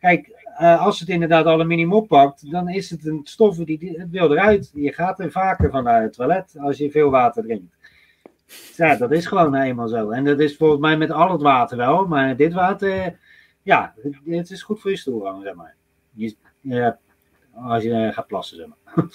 Kijk, 0.00 0.28
uh, 0.60 0.84
als 0.84 1.00
het 1.00 1.08
inderdaad 1.08 1.46
aluminium 1.46 1.92
oppakt, 1.92 2.50
dan 2.50 2.68
is 2.68 2.90
het 2.90 3.06
een 3.06 3.20
stof 3.24 3.56
die, 3.56 3.94
het 3.98 4.10
wil 4.10 4.32
eruit. 4.32 4.70
Je 4.74 4.92
gaat 4.92 5.20
er 5.20 5.30
vaker 5.30 5.70
van 5.70 5.84
naar 5.84 6.02
het 6.02 6.12
toilet 6.12 6.54
als 6.58 6.78
je 6.78 6.90
veel 6.90 7.10
water 7.10 7.42
drinkt. 7.42 7.74
Ja, 8.76 8.96
dat 8.96 9.12
is 9.12 9.26
gewoon 9.26 9.54
eenmaal 9.54 9.88
zo. 9.88 10.10
En 10.10 10.24
dat 10.24 10.40
is 10.40 10.56
volgens 10.56 10.80
mij 10.80 10.96
met 10.96 11.10
al 11.10 11.32
het 11.32 11.42
water 11.42 11.76
wel, 11.76 12.06
maar 12.06 12.36
dit 12.36 12.52
water, 12.52 13.18
ja, 13.62 13.94
het 14.24 14.50
is 14.50 14.62
goed 14.62 14.80
voor 14.80 14.90
je 14.90 14.96
stoelgang, 14.96 15.42
zeg 15.42 15.54
maar. 15.54 15.74
Je, 16.12 16.96
als 17.54 17.82
je 17.82 18.10
gaat 18.12 18.26
plassen, 18.26 18.56
zeg 18.56 18.66
maar. 18.66 19.04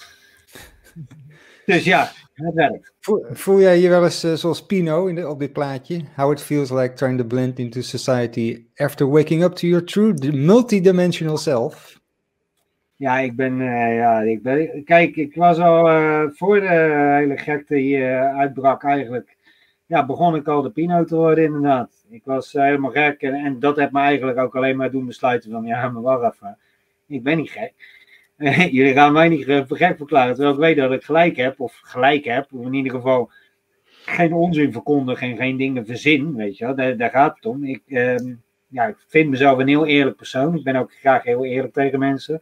Dus 1.66 1.84
ja, 1.84 2.12
het 2.34 2.54
werkt. 2.54 2.94
Voel, 3.32 3.60
jij 3.60 3.80
je 3.80 3.90
wel 3.90 4.04
eens 4.04 4.24
uh, 4.24 4.34
zoals 4.34 4.66
Pino 4.66 5.06
in 5.06 5.28
op 5.28 5.40
dit 5.40 5.54
plaatje? 5.54 6.02
How 6.16 6.32
it 6.32 6.42
feels 6.42 6.72
like 6.72 6.94
trying 6.94 7.18
to 7.18 7.26
blend 7.26 7.60
into 7.60 7.82
society 7.82 8.66
after 8.76 9.10
waking 9.10 9.44
up 9.44 9.54
to 9.54 9.68
your 9.68 9.86
true 9.86 10.14
multidimensional 10.32 11.38
self? 11.38 11.99
Ja, 13.00 13.20
ik 13.20 13.36
ben, 13.36 13.60
uh, 13.60 13.96
ja, 13.96 14.22
ik 14.22 14.44
ben, 14.44 14.84
kijk, 14.84 15.16
ik 15.16 15.36
was 15.36 15.60
al 15.60 15.90
uh, 15.90 16.24
voor 16.30 16.60
de 16.60 16.68
hele 17.18 17.38
gekte 17.38 17.76
hier 17.76 18.20
uitbrak 18.20 18.84
eigenlijk, 18.84 19.38
ja, 19.86 20.06
begon 20.06 20.36
ik 20.36 20.48
al 20.48 20.62
de 20.62 20.70
pino 20.70 21.04
te 21.04 21.16
worden 21.16 21.44
inderdaad. 21.44 22.06
Ik 22.10 22.22
was 22.26 22.54
eh, 22.54 22.64
helemaal 22.64 22.92
gek 22.92 23.22
en, 23.22 23.60
dat 23.60 23.76
heeft 23.76 23.92
me 23.92 24.00
eigenlijk 24.00 24.38
ook 24.38 24.56
alleen 24.56 24.78
maar 24.78 24.92
doen 24.92 25.06
besluiten 25.06 25.52
van, 25.52 25.66
ja, 25.66 25.90
maar 25.90 26.02
wacht 26.02 26.40
ik 27.08 27.24
ben 27.24 27.38
niet 27.38 27.52
gek. 27.52 27.74
Jullie 28.78 28.94
gaan 28.94 29.14
mij 29.14 29.30
niet 29.30 29.46
gek 29.46 29.98
verklaren, 29.98 30.34
terwijl 30.34 30.54
ik 30.54 30.60
weet 30.60 30.78
dat 30.78 30.92
ik 30.92 31.04
gelijk 31.04 31.36
heb, 31.36 31.60
of 31.60 31.80
gelijk 31.84 32.26
heb, 32.26 32.54
of 32.54 32.66
in 32.66 32.74
ieder 32.74 32.92
geval 32.92 33.32
geen 34.06 34.34
onzin 34.34 34.72
verkondig 34.72 35.22
en 35.22 35.38
geen 35.38 35.58
dingen 35.58 35.86
verzin, 35.86 36.36
weet 36.36 36.58
je 36.58 36.66
wel, 36.66 36.76
daar, 36.76 36.98
daar 36.98 37.10
gaat 37.10 37.36
het 37.36 37.46
om. 37.46 37.64
Ik, 37.64 37.82
ehm, 37.88 38.34
ja, 38.68 38.86
ik 38.86 38.98
vind 39.08 39.30
mezelf 39.30 39.60
een 39.60 39.68
heel 39.68 39.86
eerlijk 39.86 40.18
persoon, 40.18 40.56
ik 40.56 40.64
ben 40.64 40.76
ook 40.76 40.94
graag 40.94 41.24
heel 41.24 41.46
eerlijk 41.46 41.74
tegen 41.74 42.00
mensen. 42.00 42.42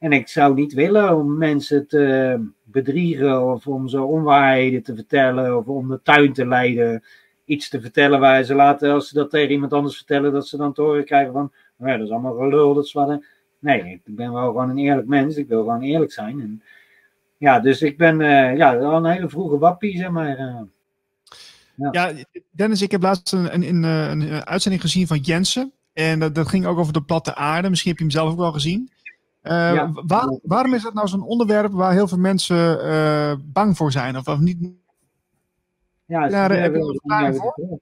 En 0.00 0.12
ik 0.12 0.28
zou 0.28 0.54
niet 0.54 0.72
willen 0.72 1.16
om 1.16 1.38
mensen 1.38 1.86
te 1.86 2.38
bedriegen 2.62 3.52
of 3.52 3.66
om 3.66 3.88
ze 3.88 4.02
onwaarheden 4.02 4.82
te 4.82 4.94
vertellen 4.94 5.56
of 5.56 5.66
om 5.66 5.88
de 5.88 6.00
tuin 6.02 6.32
te 6.32 6.46
leiden. 6.46 7.04
Iets 7.44 7.68
te 7.68 7.80
vertellen 7.80 8.20
waar 8.20 8.42
ze 8.42 8.54
laten, 8.54 8.92
als 8.92 9.08
ze 9.08 9.14
dat 9.14 9.30
tegen 9.30 9.50
iemand 9.50 9.72
anders 9.72 9.96
vertellen, 9.96 10.32
dat 10.32 10.48
ze 10.48 10.56
dan 10.56 10.72
te 10.72 10.82
horen 10.82 11.04
krijgen 11.04 11.32
van, 11.32 11.52
nou 11.76 11.90
ja, 11.90 11.96
dat 11.96 12.06
is 12.06 12.12
allemaal 12.12 12.36
gelul, 12.36 12.74
dat. 12.74 13.20
Nee, 13.58 14.00
ik 14.04 14.16
ben 14.16 14.32
wel 14.32 14.46
gewoon 14.46 14.70
een 14.70 14.78
eerlijk 14.78 15.06
mens, 15.06 15.36
ik 15.36 15.48
wil 15.48 15.60
gewoon 15.60 15.82
eerlijk 15.82 16.12
zijn. 16.12 16.40
En, 16.40 16.62
ja, 17.36 17.60
dus 17.60 17.82
ik 17.82 17.98
ben 17.98 18.20
uh, 18.20 18.56
ja, 18.56 18.76
al 18.76 18.96
een 18.96 19.12
hele 19.12 19.28
vroege 19.28 19.58
wappie, 19.58 19.96
zeg 19.96 20.10
maar. 20.10 20.38
Uh, 20.38 21.90
ja. 21.92 22.12
Dennis, 22.50 22.82
ik 22.82 22.90
heb 22.90 23.02
laatst 23.02 23.32
een, 23.32 23.54
een, 23.54 23.62
een, 23.62 23.82
een 23.82 24.44
uitzending 24.44 24.82
gezien 24.82 25.06
van 25.06 25.18
Jensen. 25.18 25.72
En 25.92 26.18
dat, 26.18 26.34
dat, 26.34 26.48
ging 26.48 26.66
ook 26.66 26.78
over 26.78 26.92
de 26.92 27.02
platte 27.02 27.34
aarde. 27.34 27.70
Misschien 27.70 27.90
heb 27.90 27.98
je 27.98 28.04
hem 28.04 28.14
zelf 28.14 28.30
ook 28.30 28.38
wel 28.38 28.52
gezien. 28.52 28.90
Waar, 29.42 30.38
waarom 30.42 30.74
is 30.74 30.82
dat 30.82 30.94
nou 30.94 31.08
zo'n 31.08 31.22
onderwerp 31.22 31.72
waar 31.72 31.92
heel 31.92 32.08
veel 32.08 32.18
mensen 32.18 32.84
uh, 32.84 33.34
bang 33.44 33.76
voor 33.76 33.92
zijn? 33.92 34.16
Of, 34.16 34.28
of 34.28 34.38
niet? 34.38 34.58
Ja, 36.04 36.26
ja 36.26 36.50
heb 36.50 36.74
je 36.74 37.34
voor? 37.34 37.80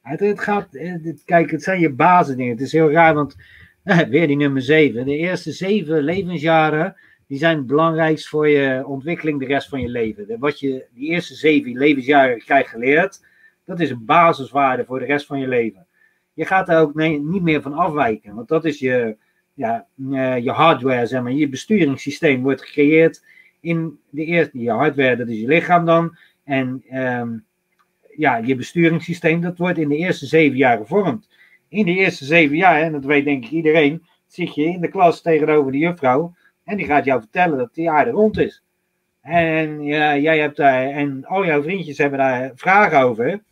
Het, 0.00 0.20
het 0.20 0.40
gaat, 0.40 0.66
het, 0.70 1.22
kijk, 1.24 1.50
het 1.50 1.62
zijn 1.62 1.80
je 1.80 1.92
basisdingen. 1.92 2.52
Het 2.52 2.60
is 2.60 2.72
heel 2.72 2.90
raar, 2.90 3.14
want 3.14 3.36
eh, 3.82 3.98
weer 3.98 4.26
die 4.26 4.36
nummer 4.36 4.62
7. 4.62 5.04
De 5.04 5.16
eerste 5.16 5.52
zeven 5.52 6.02
levensjaren, 6.02 6.96
die 7.26 7.38
zijn 7.38 7.56
het 7.56 7.66
belangrijkst 7.66 8.28
voor 8.28 8.48
je 8.48 8.86
ontwikkeling 8.86 9.38
de 9.38 9.46
rest 9.46 9.68
van 9.68 9.80
je 9.80 9.88
leven. 9.88 10.38
Wat 10.38 10.60
je 10.60 10.86
die 10.94 11.08
eerste 11.08 11.34
zeven 11.34 11.76
levensjaren 11.76 12.38
krijgt 12.38 12.68
geleerd, 12.68 13.24
dat 13.64 13.80
is 13.80 13.90
een 13.90 14.04
basiswaarde 14.04 14.84
voor 14.84 14.98
de 14.98 15.04
rest 15.04 15.26
van 15.26 15.38
je 15.38 15.48
leven. 15.48 15.86
Je 16.32 16.44
gaat 16.44 16.66
daar 16.66 16.80
ook 16.80 16.94
niet 16.94 17.42
meer 17.42 17.62
van 17.62 17.74
afwijken, 17.74 18.34
want 18.34 18.48
dat 18.48 18.64
is 18.64 18.78
je, 18.78 19.16
ja, 19.54 19.86
uh, 19.96 20.38
je 20.38 20.50
hardware, 20.50 21.06
zeg 21.06 21.22
maar, 21.22 21.32
je 21.32 21.48
besturingssysteem 21.48 22.42
wordt 22.42 22.62
gecreëerd 22.62 23.24
in 23.60 23.98
de 24.10 24.24
eerste, 24.24 24.58
je 24.58 24.70
hardware, 24.70 25.16
dat 25.16 25.28
is 25.28 25.40
je 25.40 25.46
lichaam 25.46 25.84
dan. 25.84 26.16
En 26.44 26.84
um, 26.92 27.44
ja, 28.16 28.36
je 28.36 28.56
besturingssysteem, 28.56 29.40
dat 29.40 29.58
wordt 29.58 29.78
in 29.78 29.88
de 29.88 29.96
eerste 29.96 30.26
zeven 30.26 30.56
jaar 30.56 30.76
gevormd. 30.76 31.28
In 31.68 31.84
de 31.84 31.94
eerste 31.94 32.24
zeven 32.24 32.56
jaar, 32.56 32.82
en 32.82 32.92
dat 32.92 33.04
weet 33.04 33.24
denk 33.24 33.44
ik 33.44 33.50
iedereen, 33.50 34.02
zit 34.26 34.54
je 34.54 34.64
in 34.64 34.80
de 34.80 34.88
klas 34.88 35.22
tegenover 35.22 35.72
de 35.72 35.78
juffrouw 35.78 36.34
en 36.64 36.76
die 36.76 36.86
gaat 36.86 37.04
jou 37.04 37.20
vertellen 37.20 37.58
dat 37.58 37.74
die 37.74 37.90
aarde 37.90 38.10
rond 38.10 38.38
is. 38.38 38.62
En 39.20 39.82
ja, 39.82 40.16
jij 40.16 40.38
hebt 40.38 40.56
daar, 40.56 40.90
en 40.90 41.24
al 41.24 41.44
jouw 41.46 41.62
vriendjes 41.62 41.98
hebben 41.98 42.18
daar 42.18 42.52
vragen 42.54 43.00
over. 43.00 43.42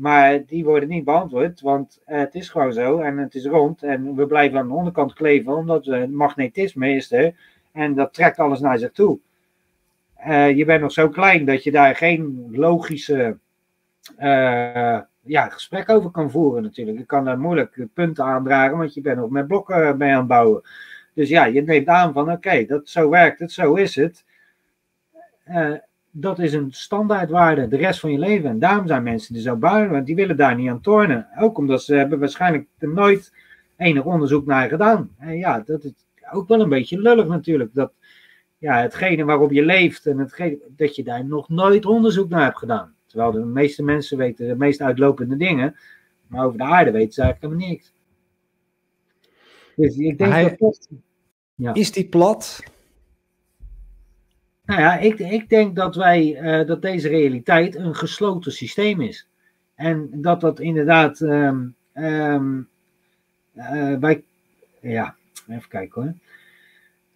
Maar 0.00 0.44
die 0.46 0.64
worden 0.64 0.88
niet 0.88 1.04
beantwoord, 1.04 1.60
want 1.60 2.00
het 2.04 2.34
is 2.34 2.48
gewoon 2.48 2.72
zo 2.72 2.98
en 2.98 3.18
het 3.18 3.34
is 3.34 3.44
rond. 3.44 3.82
En 3.82 4.14
we 4.14 4.26
blijven 4.26 4.58
aan 4.58 4.68
de 4.68 4.74
onderkant 4.74 5.12
kleven, 5.12 5.56
omdat 5.56 5.84
het 5.84 6.10
magnetisme 6.10 6.94
is 6.94 7.12
er. 7.12 7.34
En 7.72 7.94
dat 7.94 8.14
trekt 8.14 8.38
alles 8.38 8.60
naar 8.60 8.78
zich 8.78 8.92
toe. 8.92 9.18
Uh, 10.26 10.56
je 10.56 10.64
bent 10.64 10.80
nog 10.80 10.92
zo 10.92 11.08
klein 11.08 11.44
dat 11.44 11.64
je 11.64 11.70
daar 11.70 11.96
geen 11.96 12.48
logische 12.50 13.38
uh, 14.18 15.00
ja, 15.20 15.48
gesprek 15.48 15.88
over 15.88 16.10
kan 16.10 16.30
voeren 16.30 16.62
natuurlijk. 16.62 16.98
Je 16.98 17.04
kan 17.04 17.24
daar 17.24 17.38
moeilijk 17.38 17.86
punten 17.94 18.24
aandragen, 18.24 18.78
want 18.78 18.94
je 18.94 19.00
bent 19.00 19.18
nog 19.18 19.30
met 19.30 19.46
blokken 19.46 19.96
mee 19.96 20.12
aan 20.12 20.18
het 20.18 20.26
bouwen. 20.26 20.62
Dus 21.14 21.28
ja, 21.28 21.44
je 21.44 21.62
neemt 21.62 21.88
aan 21.88 22.12
van 22.12 22.32
oké, 22.32 22.64
dat 22.64 22.88
zo 22.88 23.08
werkt 23.08 23.38
het, 23.38 23.52
zo 23.52 23.74
is 23.74 23.96
het. 23.96 24.24
Uh, 25.48 25.74
dat 26.10 26.38
is 26.38 26.52
een 26.52 26.72
standaardwaarde 26.72 27.68
de 27.68 27.76
rest 27.76 28.00
van 28.00 28.12
je 28.12 28.18
leven. 28.18 28.50
En 28.50 28.58
daarom 28.58 28.86
zijn 28.86 29.02
mensen 29.02 29.34
er 29.34 29.40
zo 29.40 29.56
bang, 29.56 29.90
want 29.90 30.06
die 30.06 30.14
willen 30.14 30.36
daar 30.36 30.56
niet 30.56 30.68
aan 30.68 30.80
tornen. 30.80 31.28
Ook 31.38 31.58
omdat 31.58 31.82
ze 31.82 31.94
hebben 31.94 32.18
waarschijnlijk 32.18 32.66
er 32.78 32.88
nooit 32.88 33.32
enig 33.76 34.04
onderzoek 34.04 34.46
naar 34.46 34.68
gedaan. 34.68 35.10
En 35.18 35.38
ja, 35.38 35.60
dat 35.60 35.84
is 35.84 35.92
ook 36.32 36.48
wel 36.48 36.60
een 36.60 36.68
beetje 36.68 37.00
lullig 37.00 37.26
natuurlijk. 37.26 37.74
Dat 37.74 37.92
ja, 38.58 38.80
hetgene 38.80 39.24
waarop 39.24 39.52
je 39.52 39.64
leeft 39.64 40.06
en 40.06 40.18
hetgene, 40.18 40.58
dat 40.76 40.96
je 40.96 41.04
daar 41.04 41.24
nog 41.24 41.48
nooit 41.48 41.86
onderzoek 41.86 42.28
naar 42.28 42.44
hebt 42.44 42.58
gedaan. 42.58 42.94
Terwijl 43.06 43.32
de 43.32 43.44
meeste 43.44 43.82
mensen 43.82 44.18
weten 44.18 44.48
de 44.48 44.56
meest 44.56 44.80
uitlopende 44.80 45.36
dingen. 45.36 45.76
Maar 46.26 46.44
over 46.46 46.58
de 46.58 46.64
aarde 46.64 46.90
weten 46.90 47.12
ze 47.12 47.22
eigenlijk 47.22 47.52
helemaal 47.52 47.72
niks. 47.72 47.92
Dus 49.76 49.96
ik 49.96 50.18
denk 50.18 50.32
hij, 50.32 50.56
dat, 50.58 50.88
ja. 51.54 51.74
Is 51.74 51.92
die 51.92 52.08
plat? 52.08 52.62
Nou 54.70 54.82
ja, 54.82 54.98
ik, 54.98 55.18
ik 55.18 55.48
denk 55.48 55.76
dat 55.76 55.94
wij, 55.94 56.40
uh, 56.42 56.66
dat 56.66 56.82
deze 56.82 57.08
realiteit 57.08 57.76
een 57.76 57.94
gesloten 57.94 58.52
systeem 58.52 59.00
is. 59.00 59.28
En 59.74 60.08
dat 60.12 60.40
dat 60.40 60.60
inderdaad, 60.60 61.20
um, 61.20 61.74
um, 61.94 62.68
uh, 63.54 63.98
wij, 63.98 64.22
ja, 64.80 65.14
even 65.48 65.68
kijken 65.68 66.02
hoor. 66.02 66.14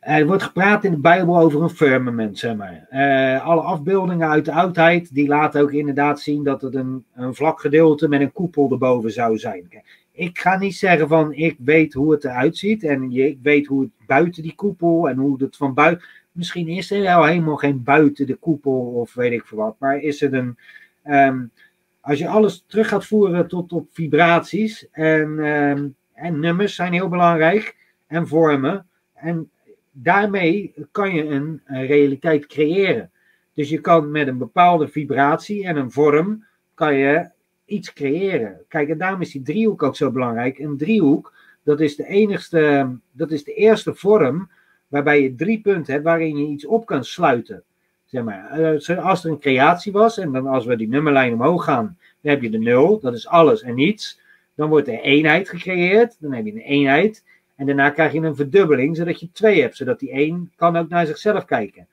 Er 0.01 0.27
wordt 0.27 0.43
gepraat 0.43 0.85
in 0.85 0.91
de 0.91 0.99
Bijbel 0.99 1.39
over 1.39 1.63
een 1.63 1.71
firmament, 1.71 2.39
zeg 2.39 2.57
maar. 2.57 2.87
Uh, 2.91 3.47
alle 3.47 3.61
afbeeldingen 3.61 4.29
uit 4.29 4.45
de 4.45 4.53
oudheid, 4.53 5.15
die 5.15 5.29
laten 5.29 5.63
ook 5.63 5.73
inderdaad 5.73 6.21
zien 6.21 6.45
dat 6.45 6.63
het 6.63 6.75
een, 6.75 7.05
een 7.15 7.35
vlak 7.35 7.61
gedeelte 7.61 8.09
met 8.09 8.21
een 8.21 8.33
koepel 8.33 8.71
erboven 8.71 9.13
zou 9.13 9.39
zijn. 9.39 9.83
Ik 10.13 10.39
ga 10.39 10.59
niet 10.59 10.77
zeggen 10.77 11.09
van, 11.09 11.33
ik 11.33 11.57
weet 11.59 11.93
hoe 11.93 12.13
het 12.13 12.25
eruit 12.25 12.57
ziet 12.57 12.85
en 12.85 13.13
ik 13.13 13.39
weet 13.43 13.67
hoe 13.67 13.81
het 13.81 14.07
buiten 14.07 14.43
die 14.43 14.55
koepel 14.55 15.09
en 15.09 15.17
hoe 15.17 15.43
het 15.43 15.57
van 15.57 15.75
buiten 15.75 16.07
misschien 16.35 16.69
is 16.69 16.91
er 16.91 17.01
wel 17.01 17.25
helemaal 17.25 17.57
geen 17.57 17.83
buiten 17.83 18.27
de 18.27 18.35
koepel 18.35 18.93
of 18.95 19.15
weet 19.15 19.33
ik 19.33 19.47
veel 19.47 19.59
wat. 19.59 19.77
Maar 19.79 19.99
is 19.99 20.21
het 20.21 20.33
een. 20.33 20.59
Um, 21.07 21.53
als 22.01 22.19
je 22.19 22.29
alles 22.29 22.65
terug 22.67 22.89
gaat 22.89 23.07
voeren 23.07 23.49
tot 23.49 23.73
op 23.73 23.89
vibraties 23.91 24.91
en, 24.91 25.39
um, 25.39 25.95
en 26.13 26.41
nummers 26.41 26.75
zijn 26.75 26.93
heel 26.93 27.09
belangrijk 27.09 27.77
en 28.07 28.29
vormen. 28.29 28.87
En 29.15 29.51
daarmee 29.93 30.75
kan 30.91 31.15
je 31.15 31.25
een, 31.25 31.63
een, 31.65 31.87
realiteit 31.87 32.47
creëren. 32.47 33.11
Dus 33.55 33.69
je 33.69 33.81
kan 33.81 34.11
met 34.11 34.29
een 34.29 34.39
bepaalde 34.39 34.89
vibratie 34.89 35.65
en 35.65 35.77
een 35.77 35.91
vorm 35.91 36.45
kan 36.75 36.95
je 36.95 37.31
iets 37.65 37.93
creëren. 37.93 38.61
Kijk, 38.69 38.89
en 38.89 38.99
daarom 38.99 39.21
is 39.21 39.33
die 39.33 39.43
driehoek 39.43 39.83
ook 39.83 39.97
zo 39.97 40.11
belangrijk. 40.11 40.59
Een 40.59 40.77
driehoek, 40.77 41.33
dat 41.63 41.81
is 41.81 41.97
de 41.97 42.07
enigste, 42.07 42.91
dat 43.13 43.31
is 43.31 43.45
de 43.45 43.55
eerste 43.55 43.95
vorm 43.95 44.51
waarbij 44.95 45.23
je 45.23 45.35
drie 45.35 45.61
punten 45.61 45.93
hebt 45.93 46.05
waarin 46.05 46.37
je 46.37 46.47
iets 46.47 46.67
op 46.67 46.87
kan 46.87 47.05
sluiten. 47.05 47.63
Zeg 48.05 48.23
maar, 48.23 48.51
eh, 48.51 49.05
als 49.05 49.25
er 49.25 49.31
een 49.31 49.39
creatie 49.39 49.93
was, 49.93 50.19
en 50.19 50.33
dan 50.33 50.47
als 50.47 50.65
we 50.65 50.77
die 50.77 50.89
nummerlijn 50.89 51.33
omhoog 51.33 51.65
gaan, 51.65 51.99
dan 52.21 52.33
heb 52.33 52.43
je 52.43 52.51
de 52.51 52.59
nul, 52.59 53.01
dat 53.01 53.15
is 53.15 53.29
alles 53.29 53.63
en 53.63 53.75
niets. 53.75 54.21
Dan 54.55 54.69
wordt 54.69 54.89
er 54.89 55.01
eenheid 55.01 55.49
gecreëerd, 55.49 56.17
dan 56.21 56.33
heb 56.33 56.45
je 56.45 56.53
een 56.53 56.59
eenheid. 56.59 57.25
En 57.57 57.67
daarna 57.67 57.91
krijg 57.91 58.13
je 58.13 58.21
een 58.21 58.37
verdubbeling, 58.37 58.97
zodat 58.97 59.21
je 59.21 59.31
twee 59.33 59.61
hebt, 59.61 59.77
zodat 59.77 59.99
die 59.99 60.11
één 60.11 60.53
kan 60.57 60.77
ook 60.77 60.89
naar 60.89 61.07
zichzelf 61.07 61.45
kijken. 61.45 61.89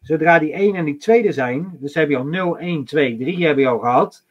Zodra 0.00 0.38
die 0.38 0.52
1 0.52 0.74
en 0.74 0.84
die 0.84 0.96
tweede 0.96 1.32
zijn, 1.32 1.76
dus 1.80 1.94
heb 1.94 2.08
je 2.08 2.16
al 2.16 2.26
0, 2.26 2.58
1, 2.58 2.84
2, 2.84 3.16
3 3.18 3.46
heb 3.46 3.58
je 3.58 3.68
al 3.68 3.78
gehad. 3.78 4.24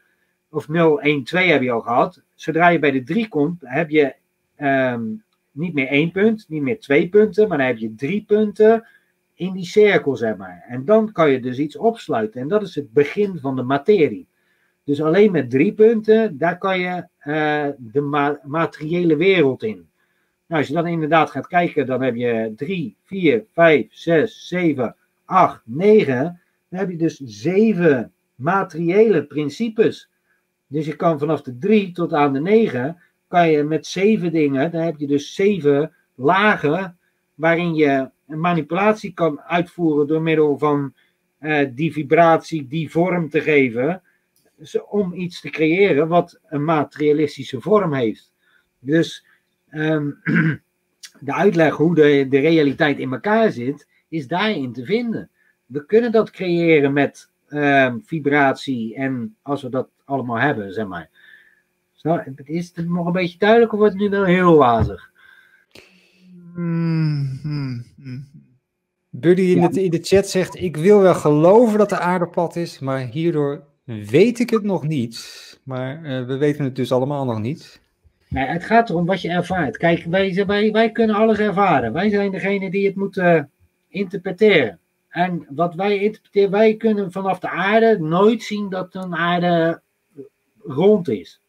Of 0.50 0.68
0, 0.68 1.02
1, 1.02 1.24
2 1.24 1.52
heb 1.52 1.62
je 1.62 1.72
al 1.72 1.82
gehad. 1.82 2.22
Zodra 2.36 2.68
je 2.68 2.80
bij 2.80 2.92
de 2.92 3.04
3 3.04 3.28
komt, 3.28 3.62
heb 3.66 3.90
je 3.90 4.16
um, 4.58 5.24
niet 5.60 5.74
meer 5.74 5.88
één 5.88 6.12
punt, 6.12 6.46
niet 6.48 6.62
meer 6.62 6.80
twee 6.80 7.10
punten, 7.10 7.48
maar 7.48 7.58
dan 7.58 7.68
heb 7.68 7.78
je 7.78 7.96
drie 7.96 8.24
punten 8.28 8.88
in 9.34 9.54
die 9.54 9.66
cirkel, 9.66 10.16
zeg 10.16 10.36
maar. 10.36 10.66
En 10.68 10.86
dan 10.86 11.12
kan 11.12 11.32
je 11.32 11.40
dus 11.40 11.58
iets 11.58 11.78
opsluiten. 11.78 12.42
En 12.42 12.48
dat 12.48 12.62
is 12.62 12.76
het 12.76 12.94
begin 12.94 13.38
van 13.40 13.56
de 13.56 13.64
materie. 13.64 14.28
Dus 14.84 15.02
alleen 15.02 15.32
met 15.32 15.50
drie 15.50 15.74
punten, 15.74 16.38
daar 16.38 16.58
kan 16.58 16.80
je 16.80 17.08
uh, 17.24 17.68
de 17.78 18.02
ma 18.02 18.40
materiële 18.44 19.16
wereld 19.16 19.64
in. 19.64 19.88
Nou, 20.48 20.62
als 20.62 20.68
je 20.68 20.74
dan 20.74 20.88
inderdaad 20.88 21.32
gaat 21.32 21.48
kijken, 21.48 21.86
dan 21.86 22.02
heb 22.02 22.16
je 22.16 22.54
3, 22.56 22.96
4, 23.04 23.46
5, 23.54 23.88
6, 23.90 24.48
7, 24.48 24.96
8, 25.26 25.62
9. 25.66 26.42
Dan 26.70 26.80
heb 26.80 26.90
je 26.90 26.98
dus 26.98 27.18
zeven 27.18 28.12
materiële 28.36 29.24
principes. 29.24 30.10
Dus 30.68 30.86
je 30.86 30.96
kan 30.96 31.20
vanaf 31.20 31.42
de 31.42 31.58
3 31.58 31.92
tot 31.92 32.14
aan 32.14 32.34
de 32.34 32.42
9 32.42 32.98
kan 33.30 33.52
je 33.52 33.64
met 33.64 33.88
zeven 33.88 34.32
dingen, 34.32 34.72
dan 34.72 34.82
heb 34.82 34.98
je 34.98 35.08
dus 35.08 35.34
zeven 35.36 35.94
lagen 36.16 36.98
waarin 37.36 37.76
je 37.76 38.10
manipulatie 38.26 39.14
kan 39.14 39.42
uitvoeren 39.42 40.08
door 40.08 40.22
middel 40.22 40.58
van 40.58 40.94
uh, 41.42 41.68
die 41.72 41.94
vibratie, 41.94 42.68
die 42.68 42.92
vorm 42.92 43.30
te 43.30 43.42
geven, 43.42 44.02
om 44.88 45.14
iets 45.14 45.42
te 45.42 45.50
creëren 45.50 46.08
wat 46.08 46.40
een 46.48 46.64
materialistische 46.64 47.62
vorm 47.62 47.94
heeft. 47.94 48.34
Dus 48.80 49.26
um, 49.72 50.20
de 51.28 51.34
uitleg 51.34 51.76
hoe 51.76 51.96
de, 51.96 52.26
de 52.30 52.40
realiteit 52.40 53.00
in 53.00 53.12
elkaar 53.12 53.52
zit, 53.52 53.88
is 54.08 54.28
daarin 54.28 54.74
te 54.74 54.86
vinden. 54.86 55.30
We 55.66 55.86
kunnen 55.86 56.12
dat 56.12 56.32
creëren 56.32 56.94
met 56.94 57.30
um, 57.50 58.02
vibratie 58.06 58.96
en 58.96 59.36
als 59.42 59.62
we 59.62 59.70
dat 59.70 59.90
allemaal 60.06 60.40
hebben, 60.40 60.74
zeg 60.74 60.88
maar. 60.88 61.10
Zo, 62.00 62.20
is 62.44 62.72
het 62.76 62.90
nog 62.90 63.06
een 63.06 63.12
beetje 63.12 63.38
duidelijk 63.38 63.72
of 63.74 63.80
wordt 63.80 63.94
het 63.94 64.02
nu 64.02 64.10
wel 64.10 64.24
heel 64.24 64.58
wazig? 64.58 65.12
Mm, 66.56 67.40
mm, 67.44 67.86
mm. 67.96 68.28
Buddy 69.10 69.42
in, 69.42 69.72
de, 69.72 69.84
in 69.84 69.92
de 69.92 70.00
chat 70.02 70.30
zegt: 70.30 70.62
Ik 70.62 70.78
wil 70.78 71.02
wel 71.02 71.16
geloven 71.16 71.78
dat 71.78 71.90
de 71.90 72.00
aarde 72.00 72.28
plat 72.28 72.56
is, 72.56 72.80
maar 72.80 73.00
hierdoor 73.00 73.64
weet 73.86 74.40
ik 74.40 74.50
het 74.50 74.64
nog 74.64 74.88
niet. 74.88 75.60
Maar 75.64 76.04
eh, 76.04 76.26
we 76.26 76.38
weten 76.38 76.64
het 76.64 76.76
dus 76.76 76.92
allemaal 76.92 77.26
nog 77.26 77.40
niet. 77.40 77.82
Nee, 78.28 78.46
het 78.46 78.64
gaat 78.64 78.90
erom 78.90 79.06
wat 79.06 79.22
je 79.22 79.30
ervaart. 79.30 79.78
Kijk, 79.78 80.04
wij, 80.04 80.46
wij, 80.46 80.72
wij 80.72 80.92
kunnen 80.92 81.16
alles 81.16 81.40
ervaren. 81.40 81.94
Wij 81.94 82.10
zijn 82.10 82.32
degene 82.32 82.72
die 82.72 82.86
het 82.86 82.96
moeten 82.96 83.52
interpreteren. 83.88 84.80
En 85.10 85.46
wat 85.50 85.76
wij 85.76 85.98
interpreteren, 85.98 86.52
wij 86.52 86.76
kunnen 86.76 87.12
vanaf 87.12 87.40
de 87.40 87.50
aarde 87.50 88.00
nooit 88.00 88.44
zien 88.44 88.70
dat 88.70 88.96
een 88.96 89.16
aarde 89.16 89.82
rond 90.64 91.10
is. 91.10 91.42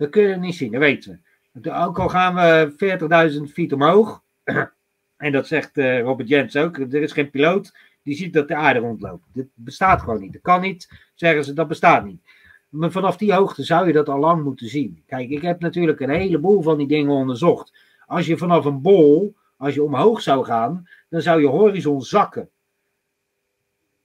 Dat 0.00 0.10
kunnen 0.10 0.30
we 0.30 0.46
niet 0.46 0.54
zien, 0.54 0.72
dat 0.72 0.80
weten 0.80 1.22
we. 1.52 1.72
Ook 1.72 1.98
al 1.98 2.08
gaan 2.08 2.34
we 2.34 3.32
40.000 3.48 3.52
feet 3.52 3.72
omhoog, 3.72 4.22
en 5.16 5.32
dat 5.32 5.46
zegt 5.46 5.78
uh, 5.78 6.00
Robert 6.00 6.28
Jens 6.28 6.56
ook, 6.56 6.78
er 6.78 6.94
is 6.94 7.12
geen 7.12 7.30
piloot 7.30 7.72
die 8.02 8.14
ziet 8.14 8.32
dat 8.32 8.48
de 8.48 8.54
aarde 8.54 8.80
rondloopt. 8.80 9.26
Dit 9.32 9.46
bestaat 9.54 10.00
gewoon 10.00 10.20
niet. 10.20 10.32
Dat 10.32 10.42
kan 10.42 10.60
niet, 10.60 11.10
zeggen 11.14 11.44
ze, 11.44 11.52
dat 11.52 11.68
bestaat 11.68 12.04
niet. 12.04 12.22
Maar 12.68 12.90
vanaf 12.90 13.16
die 13.16 13.34
hoogte 13.34 13.62
zou 13.62 13.86
je 13.86 13.92
dat 13.92 14.08
al 14.08 14.18
lang 14.18 14.44
moeten 14.44 14.68
zien. 14.68 15.02
Kijk, 15.06 15.30
ik 15.30 15.42
heb 15.42 15.60
natuurlijk 15.60 16.00
een 16.00 16.10
heleboel 16.10 16.62
van 16.62 16.78
die 16.78 16.86
dingen 16.86 17.12
onderzocht. 17.12 17.74
Als 18.06 18.26
je 18.26 18.36
vanaf 18.36 18.64
een 18.64 18.80
bol, 18.80 19.36
als 19.56 19.74
je 19.74 19.82
omhoog 19.82 20.20
zou 20.20 20.44
gaan, 20.44 20.88
dan 21.08 21.20
zou 21.20 21.40
je 21.40 21.46
horizon 21.46 22.02
zakken. 22.02 22.48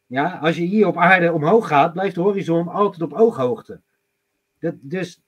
Ja, 0.05 0.38
als 0.41 0.55
je 0.55 0.63
hier 0.63 0.88
op 0.88 0.97
aarde 0.97 1.34
omhoog 1.34 1.67
gaat, 1.67 1.93
blijft 1.93 2.15
de 2.15 2.22
horizon 2.22 2.67
altijd 2.67 3.01
op 3.01 3.13
ooghoogte. 3.13 3.81
Dat, 4.65 4.75
dus 4.81 5.21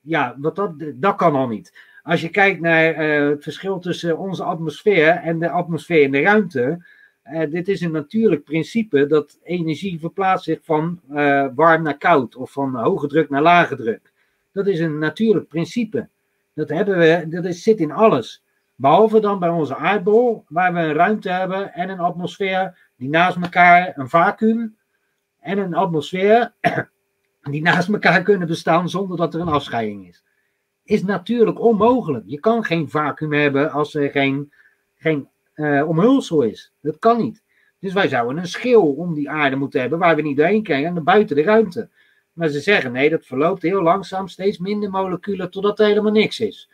ja, 0.00 0.36
wat 0.38 0.56
dat, 0.56 0.72
dat 0.94 1.16
kan 1.16 1.34
al 1.34 1.48
niet. 1.48 1.72
Als 2.02 2.20
je 2.20 2.28
kijkt 2.28 2.60
naar 2.60 2.90
uh, 2.90 3.28
het 3.28 3.42
verschil 3.42 3.78
tussen 3.78 4.18
onze 4.18 4.44
atmosfeer 4.44 5.08
en 5.08 5.38
de 5.38 5.50
atmosfeer 5.50 6.02
in 6.02 6.10
de 6.10 6.20
ruimte. 6.20 6.86
Uh, 7.32 7.50
dit 7.50 7.68
is 7.68 7.80
een 7.80 7.90
natuurlijk 7.90 8.44
principe 8.44 9.06
dat 9.06 9.38
energie 9.42 10.00
verplaatst 10.00 10.44
zich 10.44 10.58
van 10.62 11.00
uh, 11.10 11.46
warm 11.54 11.82
naar 11.82 11.98
koud 11.98 12.36
of 12.36 12.52
van 12.52 12.74
hoge 12.76 13.06
druk 13.06 13.30
naar 13.30 13.42
lage 13.42 13.76
druk. 13.76 14.12
Dat 14.52 14.66
is 14.66 14.80
een 14.80 14.98
natuurlijk 14.98 15.48
principe. 15.48 16.08
Dat, 16.54 16.68
hebben 16.68 16.98
we, 16.98 17.26
dat 17.28 17.44
is, 17.44 17.62
zit 17.62 17.80
in 17.80 17.92
alles. 17.92 18.44
Behalve 18.74 19.20
dan 19.20 19.38
bij 19.38 19.48
onze 19.48 19.76
aardbol, 19.76 20.44
waar 20.48 20.72
we 20.72 20.80
een 20.80 20.94
ruimte 20.94 21.30
hebben 21.30 21.72
en 21.72 21.88
een 21.88 22.00
atmosfeer 22.00 22.78
die 22.96 23.08
naast 23.08 23.36
elkaar, 23.36 23.92
een 23.96 24.08
vacuüm 24.08 24.76
en 25.40 25.58
een 25.58 25.74
atmosfeer 25.74 26.52
die 27.50 27.62
naast 27.62 27.88
elkaar 27.88 28.22
kunnen 28.22 28.48
bestaan 28.48 28.88
zonder 28.88 29.16
dat 29.16 29.34
er 29.34 29.40
een 29.40 29.48
afscheiding 29.48 30.08
is. 30.08 30.24
Is 30.84 31.02
natuurlijk 31.02 31.60
onmogelijk. 31.60 32.24
Je 32.26 32.40
kan 32.40 32.64
geen 32.64 32.88
vacuüm 32.88 33.32
hebben 33.32 33.70
als 33.70 33.94
er 33.94 34.10
geen, 34.10 34.52
geen 34.94 35.28
uh, 35.54 35.88
omhulsel 35.88 36.42
is. 36.42 36.72
Dat 36.80 36.98
kan 36.98 37.18
niet. 37.18 37.42
Dus 37.78 37.92
wij 37.92 38.08
zouden 38.08 38.38
een 38.38 38.46
schil 38.46 38.92
om 38.92 39.14
die 39.14 39.30
aarde 39.30 39.56
moeten 39.56 39.80
hebben 39.80 39.98
waar 39.98 40.16
we 40.16 40.22
niet 40.22 40.36
doorheen 40.36 40.62
krijgen 40.62 40.96
en 40.96 41.04
buiten 41.04 41.36
de 41.36 41.42
ruimte. 41.42 41.88
Maar 42.32 42.48
ze 42.48 42.60
zeggen 42.60 42.92
nee, 42.92 43.10
dat 43.10 43.26
verloopt 43.26 43.62
heel 43.62 43.82
langzaam, 43.82 44.28
steeds 44.28 44.58
minder 44.58 44.90
moleculen 44.90 45.50
totdat 45.50 45.80
er 45.80 45.86
helemaal 45.86 46.12
niks 46.12 46.40
is. 46.40 46.70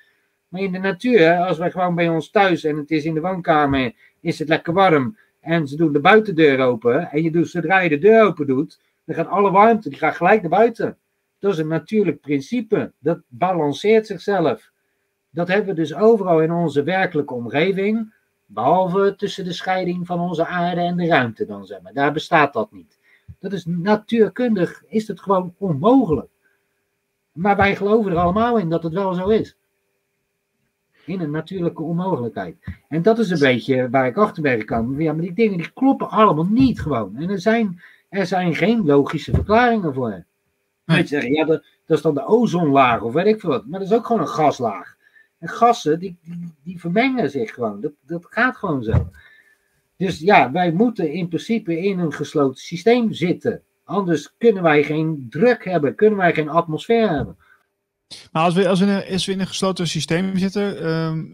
Maar 0.48 0.60
in 0.60 0.72
de 0.72 0.78
natuur, 0.78 1.36
als 1.36 1.58
wij 1.58 1.70
gewoon 1.70 1.94
bij 1.94 2.08
ons 2.08 2.30
thuis 2.30 2.64
en 2.64 2.76
het 2.76 2.90
is 2.90 3.04
in 3.04 3.14
de 3.14 3.20
woonkamer, 3.20 3.92
is 4.20 4.38
het 4.38 4.48
lekker 4.48 4.72
warm 4.72 5.16
en 5.40 5.68
ze 5.68 5.76
doen 5.76 5.92
de 5.92 6.00
buitendeur 6.00 6.60
open 6.60 7.10
en 7.10 7.22
je 7.22 7.30
doet, 7.30 7.48
zodra 7.48 7.80
je 7.80 7.88
de 7.88 7.98
deur 7.98 8.24
open 8.24 8.46
doet, 8.46 8.80
dan 9.14 9.24
gaat 9.24 9.34
alle 9.34 9.50
warmte, 9.50 9.88
die 9.88 9.98
gaat 9.98 10.16
gelijk 10.16 10.40
naar 10.40 10.50
buiten. 10.50 10.98
Dat 11.38 11.52
is 11.52 11.58
een 11.58 11.68
natuurlijk 11.68 12.20
principe. 12.20 12.92
Dat 12.98 13.20
balanceert 13.28 14.06
zichzelf. 14.06 14.70
Dat 15.30 15.48
hebben 15.48 15.66
we 15.66 15.80
dus 15.80 15.94
overal 15.94 16.42
in 16.42 16.52
onze 16.52 16.82
werkelijke 16.82 17.34
omgeving. 17.34 18.14
Behalve 18.46 19.14
tussen 19.16 19.44
de 19.44 19.52
scheiding 19.52 20.06
van 20.06 20.20
onze 20.20 20.46
aarde 20.46 20.80
en 20.80 20.96
de 20.96 21.06
ruimte 21.06 21.46
dan, 21.46 21.66
zeg 21.66 21.80
maar. 21.80 21.92
Daar 21.92 22.12
bestaat 22.12 22.52
dat 22.52 22.72
niet. 22.72 22.98
Dat 23.38 23.52
is 23.52 23.64
natuurkundig, 23.64 24.82
is 24.86 25.08
het 25.08 25.20
gewoon 25.20 25.54
onmogelijk. 25.58 26.30
Maar 27.32 27.56
wij 27.56 27.76
geloven 27.76 28.12
er 28.12 28.18
allemaal 28.18 28.58
in 28.58 28.68
dat 28.68 28.82
het 28.82 28.92
wel 28.92 29.14
zo 29.14 29.28
is. 29.28 29.56
In 31.04 31.20
een 31.20 31.30
natuurlijke 31.30 31.82
onmogelijkheid. 31.82 32.56
En 32.88 33.02
dat 33.02 33.18
is 33.18 33.30
een 33.30 33.38
beetje 33.38 33.90
waar 33.90 34.06
ik 34.06 34.16
achter 34.16 34.42
ben 34.42 34.58
gekomen. 34.58 35.02
Ja, 35.02 35.12
maar 35.12 35.22
die 35.22 35.32
dingen 35.32 35.58
die 35.58 35.72
kloppen 35.72 36.10
allemaal 36.10 36.46
niet 36.46 36.80
gewoon. 36.80 37.16
En 37.16 37.30
er 37.30 37.40
zijn, 37.40 37.80
er 38.10 38.26
zijn 38.26 38.54
geen 38.54 38.84
logische 38.84 39.34
verklaringen 39.34 39.94
voor. 39.94 40.24
Nee. 40.84 41.06
Zeggen, 41.06 41.32
ja, 41.32 41.44
dat, 41.44 41.64
dat 41.86 41.96
is 41.96 42.02
dan 42.02 42.14
de 42.14 42.26
ozonlaag 42.26 43.00
of 43.02 43.12
weet 43.12 43.26
ik 43.26 43.40
veel 43.40 43.50
wat. 43.50 43.66
Maar 43.66 43.80
dat 43.80 43.88
is 43.88 43.94
ook 43.94 44.06
gewoon 44.06 44.20
een 44.20 44.28
gaslaag. 44.28 44.96
En 45.38 45.48
gassen, 45.48 45.98
die, 45.98 46.18
die, 46.22 46.54
die 46.64 46.80
vermengen 46.80 47.30
zich 47.30 47.54
gewoon. 47.54 47.80
Dat, 47.80 47.92
dat 48.06 48.26
gaat 48.28 48.56
gewoon 48.56 48.82
zo. 48.82 49.10
Dus 49.96 50.18
ja, 50.18 50.52
wij 50.52 50.72
moeten 50.72 51.12
in 51.12 51.28
principe 51.28 51.78
in 51.78 51.98
een 51.98 52.12
gesloten 52.12 52.62
systeem 52.62 53.12
zitten. 53.12 53.62
Anders 53.84 54.34
kunnen 54.38 54.62
wij 54.62 54.82
geen 54.82 55.26
druk 55.30 55.64
hebben, 55.64 55.94
kunnen 55.94 56.18
wij 56.18 56.34
geen 56.34 56.48
atmosfeer 56.48 57.08
hebben. 57.08 57.36
Maar 58.32 58.42
als 58.42 58.54
we, 58.54 58.68
als 58.68 58.80
we, 58.80 58.86
in, 58.86 58.92
een, 58.92 59.12
als 59.12 59.26
we 59.26 59.32
in 59.32 59.40
een 59.40 59.46
gesloten 59.46 59.86
systeem 59.86 60.36
zitten, 60.36 60.82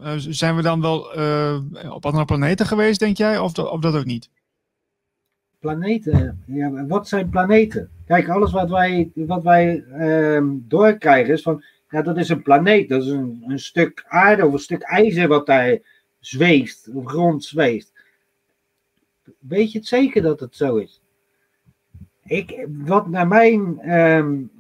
uh, 0.03 0.15
zijn 0.17 0.57
we 0.57 0.63
dan 0.63 0.81
wel 0.81 1.19
uh, 1.19 1.61
op 1.91 2.07
andere 2.07 2.25
planeten 2.25 2.67
geweest, 2.67 3.01
denk 3.01 3.17
jij? 3.17 3.39
Of, 3.39 3.59
of 3.59 3.81
dat 3.81 3.95
ook 3.95 4.05
niet? 4.05 4.31
Planeten? 5.59 6.43
Ja, 6.47 6.87
wat 6.87 7.09
zijn 7.09 7.29
planeten? 7.29 7.91
Kijk, 8.07 8.29
alles 8.29 8.53
wat 8.53 8.71
wij, 8.71 9.11
wat 9.15 9.43
wij 9.43 9.85
uh, 9.99 10.51
doorkrijgen 10.53 11.35
is 11.35 11.43
van, 11.43 11.63
ja, 11.91 12.03
dat 12.03 12.17
is 12.17 12.29
een 12.29 12.43
planeet. 12.43 12.89
Dat 12.89 13.03
is 13.03 13.09
een, 13.09 13.45
een 13.47 13.59
stuk 13.59 14.05
aarde 14.09 14.47
of 14.47 14.53
een 14.53 14.59
stuk 14.59 14.83
ijzer 14.83 15.29
wat 15.29 15.47
daar 15.47 15.79
zweeft, 16.21 16.89
of 16.95 17.13
rond 17.13 17.45
zweeft. 17.45 17.93
Weet 19.39 19.73
je 19.73 19.79
het 19.79 19.87
zeker 19.87 20.23
dat 20.23 20.41
het 20.41 20.57
zo 20.57 20.77
is? 20.77 21.01
Ik, 22.25 22.67
wat 22.69 23.09
naar 23.09 23.29
mijn 23.29 23.81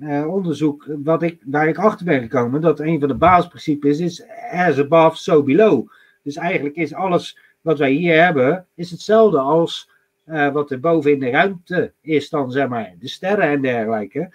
uh, 0.00 0.26
onderzoek, 0.28 0.88
wat 1.04 1.22
ik, 1.22 1.42
waar 1.44 1.68
ik 1.68 1.78
achter 1.78 2.06
ben 2.06 2.20
gekomen, 2.20 2.60
dat 2.60 2.80
een 2.80 3.00
van 3.00 3.08
de 3.08 3.14
basisprincipes 3.14 3.98
is 3.98 4.24
as 4.50 4.78
above, 4.78 5.16
so 5.16 5.42
below. 5.42 5.88
Dus 6.22 6.36
eigenlijk 6.36 6.76
is 6.76 6.94
alles 6.94 7.38
wat 7.60 7.78
wij 7.78 7.90
hier 7.90 8.22
hebben, 8.22 8.66
is 8.74 8.90
hetzelfde 8.90 9.38
als 9.38 9.90
uh, 10.26 10.52
wat 10.52 10.70
er 10.70 10.80
boven 10.80 11.12
in 11.12 11.20
de 11.20 11.30
ruimte 11.30 11.92
is 12.00 12.28
dan, 12.28 12.50
zeg 12.50 12.68
maar, 12.68 12.94
de 12.98 13.08
sterren 13.08 13.48
en 13.48 13.62
dergelijke. 13.62 14.32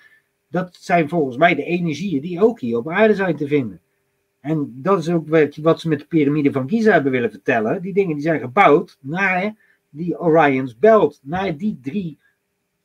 Dat 0.48 0.78
zijn 0.80 1.10
volgens 1.10 1.38
mij 1.38 1.56
de 1.56 1.64
energieën 1.64 2.22
die 2.22 2.42
ook 2.42 2.60
hier 2.60 2.78
op 2.78 2.90
aarde 2.90 3.16
zijn 3.16 3.36
te 3.36 3.48
vinden. 3.48 3.82
En 4.42 4.74
dat 4.76 5.00
is 5.00 5.10
ook 5.10 5.28
wat 5.62 5.80
ze 5.80 5.88
met 5.88 6.00
de 6.00 6.06
piramide 6.06 6.52
van 6.52 6.70
Giza 6.70 6.92
hebben 6.92 7.12
willen 7.12 7.32
vertellen. 7.32 7.82
Die 7.82 7.94
dingen 7.94 8.14
die 8.14 8.24
zijn 8.24 8.40
gebouwd 8.40 8.98
naar 9.02 9.56
die 9.90 10.20
Orion's 10.20 10.78
Belt, 10.78 11.20
naar 11.24 11.58
die 11.58 11.80
drie 11.82 12.20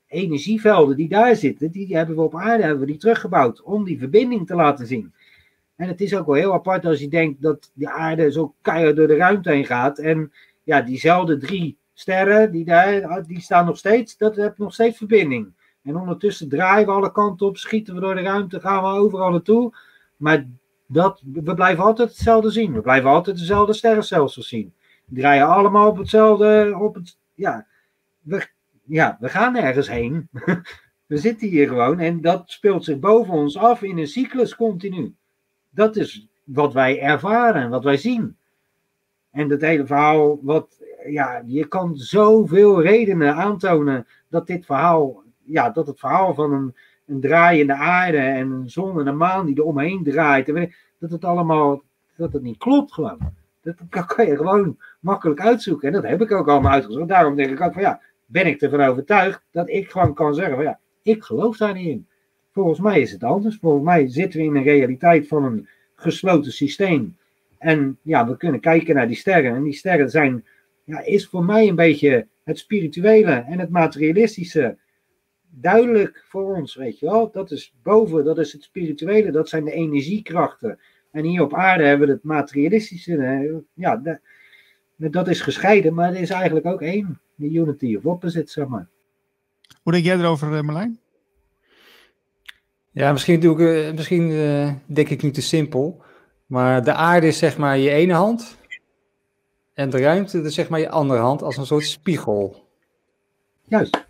energievelden 0.07 0.97
die 0.97 1.09
daar 1.09 1.37
zitten, 1.37 1.70
die 1.70 1.97
hebben 1.97 2.16
we 2.16 2.23
op 2.23 2.35
aarde 2.35 2.62
hebben 2.62 2.81
we 2.81 2.87
die 2.87 2.97
teruggebouwd 2.97 3.62
om 3.62 3.85
die 3.85 3.99
verbinding 3.99 4.47
te 4.47 4.55
laten 4.55 4.87
zien. 4.87 5.12
En 5.77 5.89
het 5.89 6.01
is 6.01 6.16
ook 6.16 6.27
wel 6.27 6.35
heel 6.35 6.53
apart 6.53 6.85
als 6.85 7.01
je 7.01 7.09
denkt 7.09 7.43
dat 7.43 7.70
de 7.74 7.91
aarde 7.91 8.33
zo 8.33 8.55
keihard 8.62 8.97
door 8.97 9.07
de 9.07 9.16
ruimte 9.16 9.51
heen 9.51 9.65
gaat. 9.65 9.99
En 9.99 10.33
ja, 10.62 10.83
diezelfde 10.83 11.37
drie 11.39 11.77
sterren, 11.98 12.51
die, 12.51 12.64
daar, 12.64 13.23
die 13.27 13.40
staan 13.40 13.66
nog 13.66 13.78
steeds, 13.78 14.16
dat 14.16 14.36
heeft 14.36 14.59
nog 14.59 14.74
steeds 14.74 14.97
verbinding. 14.97 15.52
En 15.82 15.97
ondertussen 15.97 16.48
draaien 16.48 16.86
we 16.86 16.93
alle 16.93 17.12
kanten 17.12 17.47
op, 17.47 17.56
schieten 17.56 17.94
we 17.94 18.01
door 18.01 18.14
de 18.14 18.20
ruimte, 18.20 18.60
gaan 18.60 18.82
we 18.82 19.01
overal 19.01 19.31
naartoe. 19.31 19.77
Maar 20.16 20.47
dat, 20.86 21.23
we 21.32 21.55
blijven 21.55 21.85
altijd 21.85 22.09
hetzelfde 22.09 22.51
zien. 22.51 22.73
We 22.73 22.81
blijven 22.81 23.10
altijd 23.10 23.39
dezelfde 23.39 23.73
sterrenstelsel 23.73 24.43
zien. 24.43 24.74
Die 25.06 25.20
draaien 25.20 25.47
allemaal 25.47 25.89
op 25.89 25.97
hetzelfde, 25.97 26.77
op 26.81 26.94
het, 26.94 27.18
ja, 27.35 27.66
we, 28.20 28.47
ja, 28.85 29.16
we 29.20 29.28
gaan 29.28 29.52
nergens 29.52 29.89
heen. 29.89 30.28
we 31.06 31.16
zitten 31.16 31.48
hier 31.48 31.68
gewoon 31.68 31.98
en 31.98 32.20
dat 32.20 32.51
speelt 32.51 32.85
zich 32.85 32.98
boven 32.98 33.35
ons 33.35 33.56
af 33.56 33.82
in 33.82 33.98
een 33.98 34.06
cyclus 34.06 34.56
continu. 34.56 35.14
Dat 35.70 35.97
is 35.97 36.28
wat 36.44 36.73
wij 36.73 37.01
ervaren 37.01 37.62
en 37.62 37.70
wat 37.70 37.85
wij 37.85 37.97
zien. 37.97 38.36
En 39.31 39.48
dat 39.48 39.60
hele 39.60 39.86
verhaal, 39.86 40.39
wat, 40.43 40.76
ja, 41.09 41.43
je 41.47 41.66
kan 41.66 41.97
zoveel 41.97 42.83
redenen 42.83 43.35
aantonen 43.35 44.07
dat 44.28 44.47
dit 44.47 44.66
verhaal, 44.66 45.23
ja, 45.43 45.70
dat 45.70 45.87
het 45.87 45.99
verhaal 45.99 46.35
van 46.35 46.53
een, 46.53 46.74
een 47.07 47.20
draaiende 47.20 47.74
aarde 47.74 48.19
en 48.19 48.51
een 48.51 48.70
zon 48.70 49.01
en 49.01 49.07
een 49.07 49.16
maan 49.16 49.47
die 49.47 49.57
er 49.57 49.65
omheen 49.65 50.03
draait, 50.05 50.47
dat 50.99 51.11
het 51.11 51.24
allemaal, 51.24 51.83
dat 52.16 52.33
het 52.33 52.43
niet 52.43 52.59
klopt 52.59 52.93
gewoon. 52.93 53.19
Dat 53.91 54.07
kan 54.07 54.27
je 54.27 54.37
gewoon 54.37 54.77
makkelijk 55.01 55.41
uitzoeken. 55.41 55.89
En 55.89 55.95
dat 55.95 56.11
heb 56.11 56.23
ik 56.23 56.33
ook 56.33 56.49
allemaal 56.49 56.73
uitgezocht. 56.73 57.09
Daarom 57.09 57.37
denk 57.37 57.51
ik 57.51 57.61
ook 57.61 57.73
van 57.73 57.83
ja, 57.83 58.01
ben 58.27 58.47
ik 58.47 58.61
ervan 58.61 58.81
overtuigd 58.81 59.43
dat 59.51 59.69
ik 59.69 59.91
gewoon 59.91 60.15
kan 60.15 60.35
zeggen 60.35 60.55
van 60.55 60.65
ja, 60.65 60.78
ik 61.03 61.23
geloof 61.23 61.57
daar 61.57 61.74
niet 61.74 61.87
in. 61.87 62.07
Volgens 62.53 62.81
mij 62.81 63.01
is 63.01 63.12
het 63.12 63.24
anders. 63.24 63.59
Volgens 63.61 63.85
mij 63.85 64.09
zitten 64.09 64.41
we 64.41 64.47
in 64.47 64.57
een 64.57 64.62
realiteit 64.62 65.28
van 65.28 65.45
een 65.45 65.69
gesloten 65.95 66.53
systeem. 66.53 67.16
En 67.59 67.99
ja, 68.03 68.27
we 68.27 68.37
kunnen 68.37 68.61
kijken 68.61 68.95
naar 68.95 69.07
die 69.07 69.16
sterren. 69.16 69.55
En 69.55 69.62
die 69.62 69.73
sterren 69.73 70.11
zijn, 70.11 70.45
ja, 70.87 71.05
is 71.05 71.27
voor 71.27 71.45
mij 71.45 71.69
een 71.69 71.77
beetje 71.77 72.29
het 72.45 72.59
spirituele 72.59 73.33
en 73.33 73.59
het 73.59 73.71
materialistische. 73.71 74.79
duidelijk 75.51 76.25
voor 76.29 76.57
ons, 76.57 76.75
weet 76.75 76.99
je 76.99 77.07
wel. 77.07 77.31
Dat 77.31 77.51
is 77.51 77.75
boven, 77.83 78.25
dat 78.25 78.39
is 78.39 78.53
het 78.53 78.63
spirituele, 78.63 79.31
dat 79.31 79.49
zijn 79.49 79.65
de 79.65 79.73
energiekrachten. 79.73 80.79
En 81.13 81.25
hier 81.25 81.43
op 81.43 81.55
aarde 81.55 81.85
hebben 81.85 82.07
we 82.07 82.13
het 82.13 82.23
materialistische. 82.23 83.65
Ja, 83.75 84.21
dat 84.97 85.29
is 85.29 85.41
gescheiden, 85.41 85.95
maar 85.95 86.09
het 86.09 86.19
is 86.19 86.31
eigenlijk 86.31 86.67
ook 86.67 86.83
één. 86.83 87.21
De 87.35 87.51
unity 87.51 87.97
of 87.97 88.05
opposite, 88.07 88.53
zeg 88.53 88.67
maar. 88.67 88.89
Hoe 89.83 89.93
denk 89.93 90.05
jij 90.05 90.19
erover, 90.19 90.57
eh, 90.57 90.63
Marlijn? 90.63 91.01
Ja, 92.91 93.13
misschien, 93.13 93.41
doe 93.41 93.53
ik, 93.55 93.87
uh, 93.87 93.93
misschien 93.95 94.31
uh, 94.31 94.73
denk 94.87 95.09
ik 95.09 95.23
niet 95.23 95.35
te 95.35 95.43
simpel. 95.43 96.03
Maar 96.47 96.85
de 96.85 96.93
aarde 96.93 97.27
is 97.27 97.39
zeg 97.39 97.59
maar 97.59 97.79
je 97.79 97.91
ene 97.91 98.13
hand. 98.13 98.57
En 99.77 99.90
de 99.90 99.98
ruimte 99.98 100.43
is 100.43 100.55
zeg 100.55 100.69
maar 100.69 100.81
je 100.81 100.89
andere 100.89 101.20
hand 101.20 101.43
als 101.43 101.57
een 101.57 101.66
soort 101.66 101.85
spiegel. 101.85 102.69
Juist. 103.69 104.07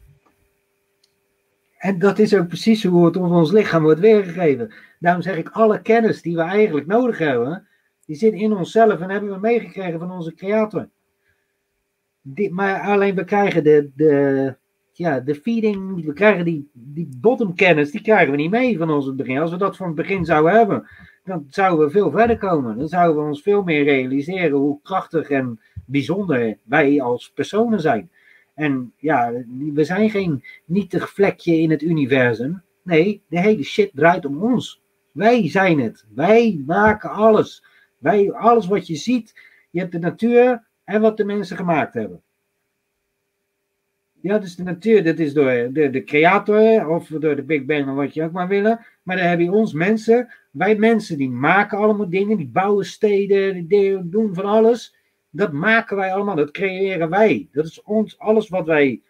En 1.79 1.99
dat 1.99 2.19
is 2.19 2.35
ook 2.35 2.49
precies 2.49 2.85
hoe 2.85 3.05
het 3.05 3.17
op 3.17 3.31
ons 3.31 3.53
lichaam 3.53 3.83
wordt 3.83 4.01
weergegeven. 4.01 4.75
Daarom 4.99 5.23
zeg 5.23 5.37
ik, 5.37 5.49
alle 5.49 5.83
kennis 5.83 6.23
die 6.23 6.37
we 6.37 6.43
eigenlijk 6.43 6.87
nodig 6.87 7.19
hebben, 7.19 7.69
die 8.05 8.17
zit 8.17 8.33
in 8.33 8.53
onszelf 8.53 9.01
en 9.01 9.11
hebben 9.11 9.31
we 9.31 9.39
meegekregen 9.39 9.99
van 9.99 10.11
onze 10.11 10.35
creator. 10.35 10.89
Die, 12.23 12.53
maar 12.53 12.81
alleen 12.81 13.15
we 13.15 13.25
krijgen 13.25 13.65
de, 13.65 13.91
de, 13.95 14.57
ja, 14.97 15.21
de 15.21 15.35
feeding, 15.35 16.05
we 16.05 16.13
krijgen 16.13 16.45
die, 16.45 16.71
die 16.73 17.09
bottom 17.21 17.55
kennis, 17.55 17.91
die 17.91 18.01
krijgen 18.01 18.31
we 18.31 18.37
niet 18.37 18.51
mee 18.51 18.79
van 18.79 18.91
ons 18.91 19.15
begin. 19.15 19.39
Als 19.39 19.51
we 19.51 19.57
dat 19.57 19.77
van 19.77 19.87
het 19.87 19.97
begin 19.97 20.25
zouden 20.25 20.53
hebben, 20.53 20.89
dan 21.25 21.47
zouden 21.49 21.87
we 21.87 21.93
veel 21.93 22.11
verder 22.11 22.39
komen. 22.39 22.79
Dan 22.79 22.89
zouden 22.89 23.23
we 23.23 23.29
ons 23.29 23.43
veel 23.43 23.63
meer 23.63 23.85
realiseren 23.85 24.59
hoe 24.59 24.81
krachtig 24.83 25.31
en 25.31 25.61
bijzonder 25.87 26.59
wij 26.63 27.03
als 27.03 27.33
personen 27.35 27.81
zijn. 27.81 28.11
En 28.55 28.93
ja, 28.97 29.33
we 29.73 29.85
zijn 29.85 30.11
geen 30.11 30.45
nietig 30.65 31.11
vlekje 31.11 31.61
in 31.61 31.71
het 31.71 31.83
universum. 31.83 32.63
Nee, 32.83 33.23
de 33.29 33.41
hele 33.41 33.63
shit 33.63 33.91
draait 33.95 34.25
om 34.25 34.43
ons. 34.43 34.83
Wij 35.13 35.51
zijn 35.51 35.81
het. 35.81 36.05
Wij 36.15 36.63
maken 36.67 37.11
alles. 37.11 37.65
Wij, 37.99 38.33
alles 38.33 38.67
wat 38.67 38.87
je 38.87 38.97
ziet, 38.97 39.41
je 39.71 39.81
hebt 39.81 39.93
de 39.93 39.99
natuur 39.99 40.67
en 40.85 41.01
wat 41.01 41.17
de 41.17 41.25
mensen 41.25 41.57
gemaakt 41.57 41.95
hebben. 41.95 42.23
Ja, 44.27 44.39
dus 44.39 44.57
de 44.57 44.63
natuur, 44.63 45.05
dat 45.05 45.19
is 45.19 45.35
door 45.35 45.69
de, 45.73 45.91
de 45.91 46.05
creator 46.05 46.89
of 46.89 47.09
door 47.09 47.37
de 47.37 47.43
Big 47.43 47.65
Bang, 47.65 47.89
of 47.89 47.95
wat 47.95 48.15
je 48.15 48.23
ook 48.23 48.33
maar 48.33 48.49
willen. 48.49 48.87
Maar 49.03 49.17
dan 49.17 49.27
heb 49.27 49.41
je 49.41 49.53
ons 49.53 49.73
mensen. 49.73 50.29
Wij 50.51 50.77
mensen 50.77 51.19
die 51.19 51.31
maken 51.31 51.79
allemaal 51.79 52.09
dingen, 52.09 52.37
die 52.37 52.49
bouwen 52.49 52.85
steden, 52.85 53.67
die 53.67 54.09
doen 54.09 54.35
van 54.35 54.45
alles. 54.45 54.97
Dat 55.31 55.53
maken 55.53 55.97
wij 55.97 56.13
allemaal, 56.13 56.35
dat 56.35 56.51
creëren 56.51 57.11
wij. 57.11 57.49
Dat 57.53 57.65
is 57.65 57.83
ons, 57.83 58.19
alles 58.19 58.49
wat 58.49 58.67
wij 58.67 59.03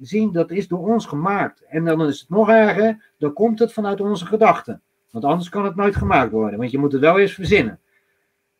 zien, 0.00 0.32
dat 0.32 0.50
is 0.50 0.68
door 0.68 0.92
ons 0.92 1.06
gemaakt. 1.06 1.64
En 1.68 1.84
dan 1.84 2.06
is 2.06 2.20
het 2.20 2.28
nog 2.28 2.48
erger, 2.48 3.12
dan 3.18 3.32
komt 3.32 3.58
het 3.58 3.72
vanuit 3.72 4.00
onze 4.00 4.26
gedachten. 4.26 4.82
Want 5.10 5.24
anders 5.24 5.48
kan 5.48 5.64
het 5.64 5.76
nooit 5.76 5.96
gemaakt 5.96 6.32
worden, 6.32 6.58
want 6.58 6.70
je 6.70 6.78
moet 6.78 6.92
het 6.92 7.00
wel 7.00 7.18
eens 7.18 7.34
verzinnen. 7.34 7.80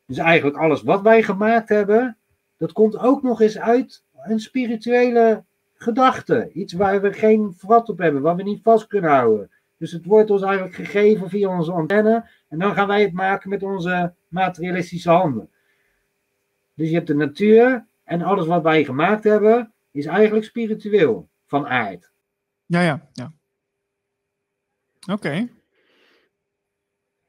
Dus 0.06 0.18
eigenlijk 0.18 0.56
alles 0.56 0.82
wat 0.82 1.02
wij 1.02 1.22
gemaakt 1.22 1.68
hebben, 1.68 2.16
dat 2.56 2.72
komt 2.72 2.98
ook 2.98 3.22
nog 3.22 3.40
eens 3.40 3.58
uit 3.58 4.04
een 4.22 4.40
spirituele 4.40 5.44
gedachte. 5.84 6.50
Iets 6.52 6.72
waar 6.72 7.00
we 7.00 7.12
geen 7.12 7.54
vat 7.56 7.88
op 7.88 7.98
hebben, 7.98 8.22
waar 8.22 8.36
we 8.36 8.42
niet 8.42 8.62
vast 8.62 8.86
kunnen 8.86 9.10
houden. 9.10 9.50
Dus 9.76 9.92
het 9.92 10.04
wordt 10.04 10.30
ons 10.30 10.42
eigenlijk 10.42 10.74
gegeven 10.74 11.28
via 11.28 11.56
onze 11.56 11.72
antenne. 11.72 12.28
En 12.48 12.58
dan 12.58 12.74
gaan 12.74 12.86
wij 12.86 13.02
het 13.02 13.12
maken 13.12 13.50
met 13.50 13.62
onze 13.62 14.14
materialistische 14.28 15.10
handen. 15.10 15.50
Dus 16.74 16.88
je 16.88 16.94
hebt 16.94 17.06
de 17.06 17.14
natuur 17.14 17.86
en 18.04 18.22
alles 18.22 18.46
wat 18.46 18.62
wij 18.62 18.84
gemaakt 18.84 19.24
hebben, 19.24 19.72
is 19.90 20.06
eigenlijk 20.06 20.44
spiritueel 20.44 21.28
van 21.46 21.66
aard. 21.66 22.12
Ja, 22.66 22.80
ja, 22.80 23.08
ja. 23.12 23.32
Oké. 25.12 25.48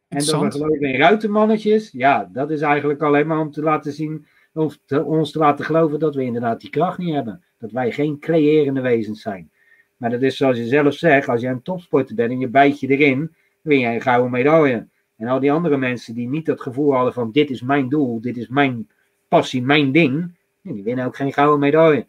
En 0.08 0.26
dan 0.26 0.40
we 0.42 0.52
geloven 0.52 0.82
in 0.82 1.00
ruitenmannetjes, 1.00 1.92
ja, 1.92 2.30
dat 2.34 2.52
is 2.52 2.62
eigenlijk 2.62 3.02
alleen 3.02 3.28
maar 3.28 3.40
om 3.40 3.52
te 3.52 3.62
laten 3.62 3.92
zien, 3.92 4.28
om 4.56 4.72
ons 5.06 5.32
te 5.32 5.40
laten 5.40 5.66
geloven 5.66 6.00
dat 6.00 6.16
we 6.16 6.24
inderdaad 6.24 6.62
die 6.62 6.70
kracht 6.70 6.98
niet 6.98 7.14
hebben. 7.14 7.44
Dat 7.60 7.72
wij 7.72 7.92
geen 7.92 8.20
creërende 8.20 8.82
wezens 8.82 9.22
zijn. 9.22 9.50
Maar 9.98 10.10
dat 10.10 10.22
is 10.22 10.38
zoals 10.38 10.58
je 10.58 10.66
zelf 10.66 10.94
zegt, 10.94 11.28
als 11.28 11.42
je 11.42 11.48
een 11.48 11.62
topsporter 11.62 12.16
bent 12.16 12.32
en 12.32 12.40
je 12.40 12.48
bijt 12.48 12.80
je 12.80 12.88
erin, 12.88 13.20
dan 13.20 13.30
win 13.62 13.80
je 13.80 13.88
een 13.88 14.02
gouden 14.02 14.32
medaille. 14.32 14.88
En 15.18 15.28
al 15.28 15.40
die 15.40 15.52
andere 15.52 15.78
mensen 15.78 16.14
die 16.14 16.28
niet 16.28 16.46
dat 16.46 16.62
gevoel 16.62 16.94
hadden 16.94 17.14
van 17.14 17.32
dit 17.32 17.50
is 17.50 17.62
mijn 17.62 17.90
doel, 17.90 18.22
dit 18.22 18.38
is 18.38 18.48
mijn 18.48 18.90
passie, 19.28 19.62
mijn 19.62 19.92
ding, 19.92 20.36
die 20.62 20.84
winnen 20.84 21.06
ook 21.06 21.16
geen 21.16 21.34
gouden 21.34 21.60
medaille. 21.60 22.06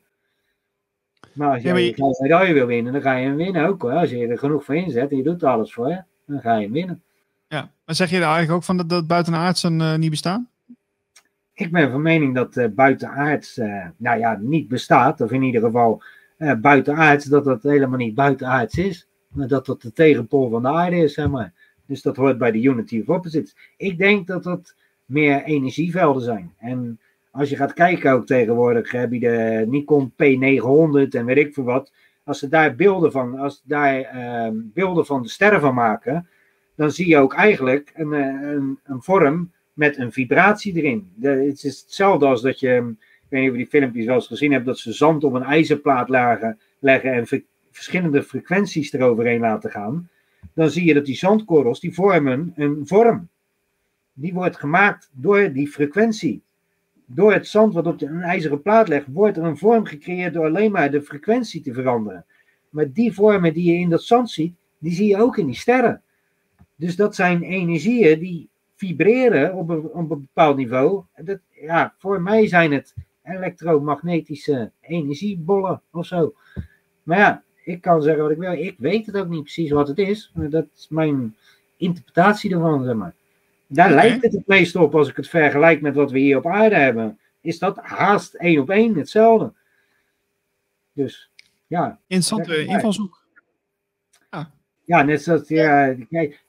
Maar 1.33 1.53
als 1.53 1.63
je, 1.63 1.69
een 1.69 1.95
gouden 1.95 2.23
medaille 2.23 2.55
wil 2.55 2.67
winnen, 2.67 2.93
dan 2.93 3.03
ga 3.03 3.17
je 3.17 3.27
hem 3.27 3.37
winnen 3.37 3.67
ook 3.67 3.83
hoor. 3.83 3.93
Als 3.93 4.11
je 4.11 4.27
er 4.27 4.39
genoeg 4.39 4.65
voor 4.65 4.77
inzet 4.77 5.11
en 5.11 5.17
je 5.17 5.23
doet 5.23 5.45
alles 5.45 5.73
voor, 5.73 6.05
dan 6.27 6.41
ga 6.41 6.55
je 6.55 6.63
hem 6.63 6.73
winnen. 6.73 7.03
Ja, 7.49 7.71
maar 7.85 7.95
zeg 7.95 8.11
je 8.11 8.19
daar 8.19 8.35
eigenlijk 8.35 8.57
ook 8.57 8.65
van 8.65 8.77
dat, 8.77 8.89
dat 8.89 9.07
buitenaardsen 9.07 9.81
uh, 9.81 9.97
niet 9.97 10.11
bestaan? 10.11 10.49
Ik 11.59 11.73
ben 11.73 11.91
van 11.91 12.03
mening 12.03 12.35
dat 12.35 12.57
uh, 12.57 12.67
buitenaards, 12.69 13.59
uh, 13.59 13.87
nou 13.97 14.19
ja, 14.19 14.39
niet 14.41 14.69
bestaat. 14.69 15.21
Of 15.21 15.31
in 15.31 15.43
ieder 15.43 15.61
geval 15.61 16.03
uh, 16.39 16.55
buitenaards, 16.55 17.25
dat 17.25 17.45
dat 17.45 17.63
helemaal 17.63 17.99
niet 17.99 18.15
buitenaards 18.15 18.79
is. 18.79 19.09
Maar 19.29 19.49
dat 19.49 19.67
dat 19.67 19.83
de 19.83 19.93
tegenpol 19.93 20.51
van 20.51 20.63
de 20.63 20.69
aarde 20.69 20.97
is, 20.97 21.15
zeg 21.15 21.29
maar. 21.29 21.53
Dus 21.87 22.03
dat 22.03 22.17
hoort 22.17 22.39
bij 22.39 22.51
de 22.51 22.63
Unity 22.63 23.01
of 23.01 23.09
Opposites. 23.09 23.57
Ik 23.77 23.99
denk 23.99 24.27
dat 24.27 24.43
dat 24.43 24.75
meer 25.05 25.43
energievelden 25.43 26.23
zijn. 26.23 26.55
En 26.59 27.01
als 27.31 27.49
je 27.49 27.57
gaat 27.57 27.73
kijken 27.73 28.13
ook 28.13 28.27
tegenwoordig, 28.27 28.93
heb 28.93 29.13
je 29.13 29.21
de 29.21 29.65
Nikon 29.69 30.13
P900 30.13 31.09
en 31.09 31.25
weet 31.25 31.37
ik 31.37 31.55
veel 31.55 31.65
wat. 31.65 31.93
Als 32.25 32.39
ze 32.39 32.49
daar 32.49 32.75
beelden 32.75 33.13
van, 33.13 33.39
als 33.39 33.63
daar 33.65 34.15
uh, 34.15 34.49
beelden 34.53 35.07
van 35.07 35.23
de 35.23 35.29
sterren 35.29 35.61
van 35.61 35.75
maken, 35.75 36.29
dan 36.75 36.91
zie 36.91 37.09
je 37.09 37.19
ook 37.19 37.35
eigenlijk 37.35 37.93
een, 37.95 38.13
een, 38.13 38.79
een 38.85 39.03
vorm 39.03 39.51
met 39.77 39.99
een 39.99 40.13
vibratie 40.13 40.77
erin. 40.77 41.13
Het 41.21 41.65
is 41.65 41.81
hetzelfde 41.81 42.27
als 42.27 42.43
dat 42.43 42.61
je, 42.61 42.95
ik 43.21 43.27
weet 43.29 43.41
niet 43.41 43.51
of 43.51 43.57
je 43.57 43.63
die 43.63 43.71
filmpjes 43.71 44.05
wel 44.05 44.15
eens 44.15 44.27
gezien 44.27 44.53
hebt, 44.53 44.67
dat 44.67 44.79
ze 44.79 44.93
zand 44.93 45.25
op 45.25 45.33
een 45.33 45.43
ijzerplaat 45.43 46.09
lagen, 46.09 46.59
leggen 46.79 47.13
en 47.13 47.27
ver, 47.27 47.43
verschillende 47.71 48.23
frequenties 48.23 48.93
eroverheen 48.93 49.41
laten 49.41 49.71
gaan. 49.71 50.09
Dan 50.55 50.71
zie 50.71 50.85
je 50.85 50.95
dat 50.95 51.05
die 51.05 51.17
zandkorrels, 51.17 51.81
die 51.81 51.95
vormen 51.95 52.53
een 52.57 52.87
vorm. 52.87 53.29
Die 54.13 54.35
wordt 54.35 54.57
gemaakt 54.57 55.11
door 55.13 55.53
die 55.53 55.69
frequentie. 55.69 56.43
Door 57.07 57.33
het 57.33 57.47
zand 57.47 57.75
wat 57.75 57.87
op 57.87 58.01
een 58.01 58.23
ijzeren 58.23 58.63
plaat 58.63 58.89
legt, 58.89 59.07
wordt 59.13 59.37
er 59.37 59.45
een 59.45 59.59
vorm 59.59 59.85
gecreëerd 59.85 60.35
door 60.35 60.45
alleen 60.45 60.73
maar 60.73 60.91
de 60.91 61.03
frequentie 61.03 61.63
te 61.63 61.73
veranderen. 61.73 62.25
Maar 62.71 62.93
die 62.93 63.13
vormen 63.13 63.55
die 63.55 63.73
je 63.73 63.79
in 63.79 63.89
dat 63.89 64.03
zand 64.03 64.31
ziet, 64.31 64.55
die 64.79 64.93
zie 64.93 65.09
je 65.09 65.17
ook 65.17 65.37
in 65.37 65.47
die 65.47 65.55
sterren. 65.55 66.03
Dus 66.77 66.97
dat 66.97 67.15
zijn 67.15 67.43
energieën 67.43 68.19
die 68.19 68.49
vibreren 68.77 69.55
op 69.55 69.69
een, 69.69 69.85
op 69.85 69.95
een 69.95 70.09
bepaald 70.09 70.57
niveau. 70.57 71.05
Dat, 71.17 71.39
ja, 71.51 71.95
voor 71.99 72.23
mij 72.23 72.49
zijn 72.49 72.73
het 72.73 72.95
elektromagnetische 73.23 74.71
energiebollen 74.81 75.83
of 75.91 76.07
zo. 76.07 76.35
Maar 77.03 77.19
ja, 77.19 77.43
ik 77.65 77.81
kan 77.81 78.03
zeggen 78.03 78.23
wat 78.23 78.33
ik 78.33 78.39
wil. 78.39 78.53
Ik 78.53 78.75
weet 78.79 79.07
het 79.07 79.17
ook 79.17 79.29
niet 79.29 79.43
precies 79.43 79.71
wat 79.71 79.89
het 79.89 79.99
is. 79.99 80.33
Maar 80.35 80.51
dat 80.51 80.67
is 80.77 80.89
mijn 80.89 81.37
interpretatie 81.77 82.53
ervan, 82.53 82.85
zeg 82.85 82.95
maar. 82.95 83.15
Daar 83.67 83.91
lijkt 83.91 84.23
het 84.23 84.33
het 84.33 84.47
meest 84.47 84.77
op 84.77 84.95
als 84.95 85.09
ik 85.09 85.17
het 85.17 85.29
vergelijk 85.29 85.81
met 85.81 85.95
wat 85.95 86.11
we 86.11 86.19
hier 86.19 86.37
op 86.37 86.47
aarde 86.47 86.77
hebben. 86.77 87.19
Is 87.41 87.59
dat 87.59 87.77
haast 87.77 88.35
één 88.35 88.61
op 88.61 88.71
één 88.71 88.95
hetzelfde. 88.95 89.53
Dus 90.93 91.31
ja. 91.67 91.99
Interessante 92.07 92.65
invalshoek. 92.65 93.25
Ja. 94.31 94.53
ja, 94.85 95.03
net 95.03 95.23
zoals. 95.23 95.49
Ja, 95.49 95.95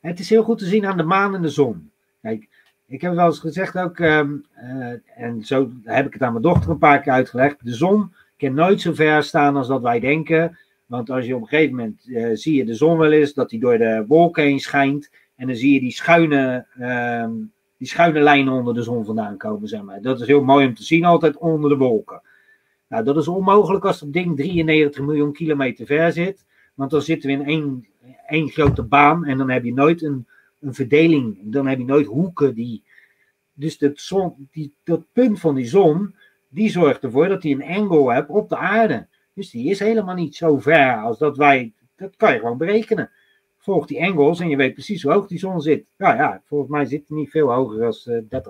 het 0.02 0.20
is 0.20 0.30
heel 0.30 0.44
goed 0.44 0.58
te 0.58 0.66
zien 0.66 0.86
aan 0.86 0.98
de 0.98 1.04
maan 1.04 1.36
en 1.36 1.42
de 1.42 1.50
zon. 1.50 1.92
Kijk, 2.28 2.50
ik 2.88 3.02
heb 3.02 3.14
wel 3.14 3.26
eens 3.26 3.40
gezegd 3.40 3.78
ook, 3.78 4.00
um, 4.00 4.46
uh, 4.64 4.94
en 5.16 5.44
zo 5.44 5.72
heb 5.84 6.06
ik 6.06 6.14
het 6.14 6.22
aan 6.22 6.32
mijn 6.32 6.44
dochter 6.44 6.72
een 6.72 6.78
paar 6.78 7.02
keer 7.02 7.14
uitgelegd. 7.14 7.66
De 7.66 7.74
zon 7.74 8.14
kan 8.38 8.54
nooit 8.54 8.82
zo 8.82 8.94
ver 8.94 9.24
staan 9.24 9.56
als 9.56 9.68
dat 9.68 9.82
wij 9.82 10.00
denken. 10.00 10.58
Want 10.86 11.10
als 11.10 11.26
je 11.26 11.36
op 11.36 11.42
een 11.42 11.48
gegeven 11.48 11.76
moment 11.76 12.08
uh, 12.08 12.30
zie 12.34 12.56
je 12.56 12.66
de 12.66 12.74
zon 12.74 12.98
wel 12.98 13.12
eens 13.12 13.34
dat 13.34 13.50
die 13.50 13.60
door 13.60 13.78
de 13.78 14.04
wolken 14.08 14.44
heen 14.44 14.60
schijnt. 14.60 15.10
En 15.36 15.48
dan 15.48 15.56
zie 15.56 15.74
je 15.74 15.80
die 15.80 15.92
schuine, 15.92 16.66
um, 16.80 17.52
die 17.78 17.88
schuine 17.88 18.20
lijnen 18.20 18.54
onder 18.54 18.74
de 18.74 18.84
zon 18.84 19.06
vandaan 19.06 19.38
komen, 19.38 19.68
zeg 19.68 19.82
maar. 19.82 20.02
Dat 20.02 20.22
is 20.22 20.28
heel 20.28 20.44
mooi 20.44 20.68
om 20.68 20.74
te 20.74 20.84
zien, 20.84 21.06
altijd 21.06 21.38
onder 21.38 21.70
de 21.70 21.78
wolken. 21.78 22.22
Nou, 22.90 23.04
dat 23.04 23.18
is 23.18 23.28
onmogelijk 23.28 23.86
als 23.86 24.00
dat 24.00 24.14
ding 24.14 24.36
93 24.36 25.06
miljoen 25.06 25.34
kilometer 25.34 25.86
ver 25.86 26.12
zit. 26.12 26.46
Want 26.76 26.92
dan 26.92 27.02
zitten 27.02 27.30
we 27.30 27.36
in 27.36 27.46
één, 27.46 27.88
één 28.28 28.50
grote 28.50 28.84
baan 28.84 29.26
en 29.26 29.38
dan 29.38 29.50
heb 29.50 29.64
je 29.64 29.74
nooit 29.74 30.04
een, 30.04 30.28
een 30.60 30.74
verdeling. 30.74 31.38
Dan 31.44 31.68
heb 31.68 31.78
je 31.78 31.86
nooit 31.86 32.06
hoeken 32.06 32.56
die. 32.56 32.84
Dus 33.54 33.78
dat, 33.78 34.00
zon, 34.00 34.48
die, 34.52 34.74
dat 34.84 35.06
punt 35.12 35.40
van 35.40 35.56
die 35.56 35.66
zon, 35.66 36.16
die 36.50 36.70
zorgt 36.70 37.04
ervoor 37.04 37.28
dat 37.28 37.44
hij 37.44 37.52
een 37.52 37.64
angle 37.64 38.14
hebt 38.14 38.30
op 38.30 38.50
de 38.50 38.58
aarde. 38.58 39.08
Dus 39.34 39.50
die 39.50 39.70
is 39.70 39.80
helemaal 39.80 40.16
niet 40.16 40.36
zo 40.36 40.60
ver 40.60 40.98
als 40.98 41.18
dat 41.18 41.38
wij. 41.38 41.74
Dat 41.96 42.16
kan 42.16 42.34
je 42.34 42.40
gewoon 42.40 42.58
berekenen 42.58 43.12
volg 43.68 43.86
die 43.88 44.00
engels 44.00 44.40
en 44.40 44.50
je 44.50 44.56
weet 44.56 44.74
precies 44.74 45.04
hoe 45.04 45.12
hoog 45.12 45.28
die 45.28 45.40
zon 45.40 45.62
zit. 45.62 45.86
Ja, 45.98 46.16
ja, 46.16 46.42
volgens 46.46 46.70
mij 46.70 46.86
zit 46.86 47.08
hij 47.08 47.18
niet 47.18 47.30
veel 47.30 47.54
hoger 47.54 47.80
dan 47.80 47.94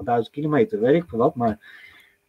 uh, 0.05 0.23
30.000 0.23 0.29
kilometer, 0.31 0.79
weet 0.79 1.03
ik 1.03 1.09
wat. 1.09 1.35
Maar 1.35 1.59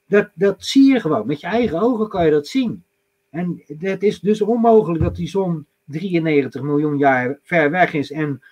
dat, 0.07 0.31
dat 0.35 0.65
zie 0.65 0.93
je 0.93 1.01
gewoon. 1.01 1.27
Met 1.27 1.41
je 1.41 1.47
eigen 1.47 1.81
ogen 1.81 2.09
kan 2.09 2.25
je 2.25 2.31
dat 2.31 2.47
zien. 2.47 2.85
En 3.31 3.63
het 3.79 4.03
is 4.03 4.21
dus 4.21 4.41
onmogelijk 4.41 5.03
dat 5.03 5.17
die 5.17 5.29
zon 5.29 5.67
93 5.85 6.63
miljoen 6.63 6.99
jaar 6.99 7.39
ver 7.43 7.71
weg 7.71 7.93
is 7.93 8.11
en 8.11 8.43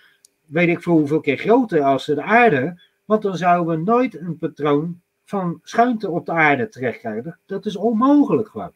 weet 0.46 0.68
ik 0.68 0.82
veel 0.82 0.92
hoeveel 0.92 1.20
keer 1.20 1.36
groter 1.36 1.82
als 1.82 2.04
de 2.04 2.22
aarde. 2.22 2.80
Want 3.04 3.22
dan 3.22 3.36
zouden 3.36 3.76
we 3.76 3.82
nooit 3.82 4.20
een 4.20 4.38
patroon 4.38 5.00
van 5.24 5.60
schuimte 5.62 6.10
op 6.10 6.26
de 6.26 6.32
aarde 6.32 6.68
terechtkrijgen. 6.68 7.38
Dat 7.46 7.66
is 7.66 7.76
onmogelijk 7.76 8.48
gewoon. 8.48 8.72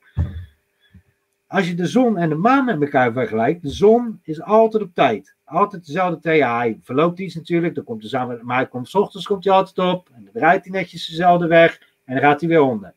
Als 1.47 1.69
je 1.69 1.75
de 1.75 1.87
zon 1.87 2.17
en 2.17 2.29
de 2.29 2.35
maan 2.35 2.65
met 2.65 2.81
elkaar 2.81 3.13
vergelijkt, 3.13 3.63
de 3.63 3.71
zon 3.71 4.21
is 4.23 4.43
altijd 4.43 4.83
op 4.83 4.95
tijd. 4.95 5.35
Altijd 5.45 5.87
dezelfde 5.87 6.21
tijd. 6.21 6.43
Hij 6.43 6.79
verloopt 6.83 7.19
iets 7.19 7.35
natuurlijk, 7.35 7.75
dan 7.75 7.85
komt 7.85 8.01
hij 8.01 8.11
samen, 8.11 8.41
maar 8.43 8.57
hij 8.57 8.67
komt 8.67 8.89
s 8.89 8.95
ochtends 8.95 9.27
komt 9.27 9.45
hij 9.45 9.53
altijd 9.53 9.79
op. 9.79 10.09
En 10.15 10.25
dan 10.25 10.33
draait 10.33 10.65
hij 10.65 10.73
netjes 10.73 11.07
dezelfde 11.07 11.47
weg 11.47 11.81
en 12.05 12.15
dan 12.15 12.23
gaat 12.23 12.41
hij 12.41 12.49
weer 12.49 12.63
onder. 12.63 12.95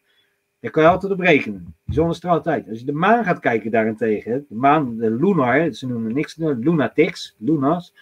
Daar 0.59 0.71
kan 0.71 0.83
je 0.83 0.89
altijd 0.89 1.11
op 1.11 1.19
rekenen. 1.19 1.75
De 1.85 1.93
zon 1.93 2.09
is 2.09 2.23
er 2.23 2.29
altijd. 2.29 2.69
Als 2.69 2.79
je 2.79 2.85
de 2.85 2.91
maan 2.91 3.23
gaat 3.23 3.39
kijken 3.39 3.71
daarentegen, 3.71 4.45
de 4.49 4.55
maan, 4.55 4.97
de 4.97 5.11
lunar, 5.11 5.73
ze 5.73 5.87
noemen 5.87 6.13
niks, 6.13 6.35
lunatics, 6.35 7.35
lunas, 7.37 7.93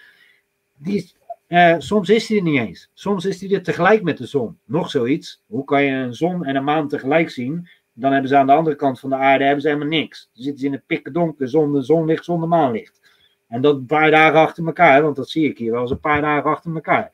die 0.83 1.11
eh, 1.47 1.75
soms 1.77 2.09
is 2.09 2.27
die 2.27 2.37
er 2.37 2.43
niet 2.43 2.59
eens. 2.59 2.89
Soms 2.93 3.25
is 3.25 3.37
die 3.37 3.55
er 3.55 3.63
tegelijk 3.63 4.03
met 4.03 4.17
de 4.17 4.25
zon. 4.25 4.57
Nog 4.65 4.89
zoiets. 4.89 5.43
Hoe 5.47 5.63
kan 5.63 5.83
je 5.83 5.91
een 5.91 6.13
zon 6.13 6.45
en 6.45 6.55
een 6.55 6.63
maan 6.63 6.87
tegelijk 6.87 7.29
zien? 7.29 7.67
Dan 7.93 8.11
hebben 8.11 8.29
ze 8.29 8.37
aan 8.37 8.45
de 8.45 8.53
andere 8.53 8.75
kant 8.75 8.99
van 8.99 9.09
de 9.09 9.15
aarde 9.15 9.43
hebben 9.43 9.61
ze 9.61 9.67
helemaal 9.67 9.89
niks. 9.89 10.29
Dan 10.33 10.43
zitten 10.43 10.59
ze 10.59 10.65
in 10.65 10.71
het 10.71 10.85
pikken 10.85 11.13
donker, 11.13 11.49
zonder 11.49 11.83
zonlicht, 11.83 12.25
zonder 12.25 12.49
maanlicht. 12.49 13.01
En 13.47 13.61
dat 13.61 13.75
een 13.75 13.85
paar 13.85 14.11
dagen 14.11 14.39
achter 14.39 14.65
elkaar, 14.65 15.01
want 15.01 15.15
dat 15.15 15.29
zie 15.29 15.49
ik 15.49 15.57
hier 15.57 15.71
wel 15.71 15.81
eens 15.81 15.91
een 15.91 15.99
paar 15.99 16.21
dagen 16.21 16.49
achter 16.49 16.73
elkaar. 16.73 17.11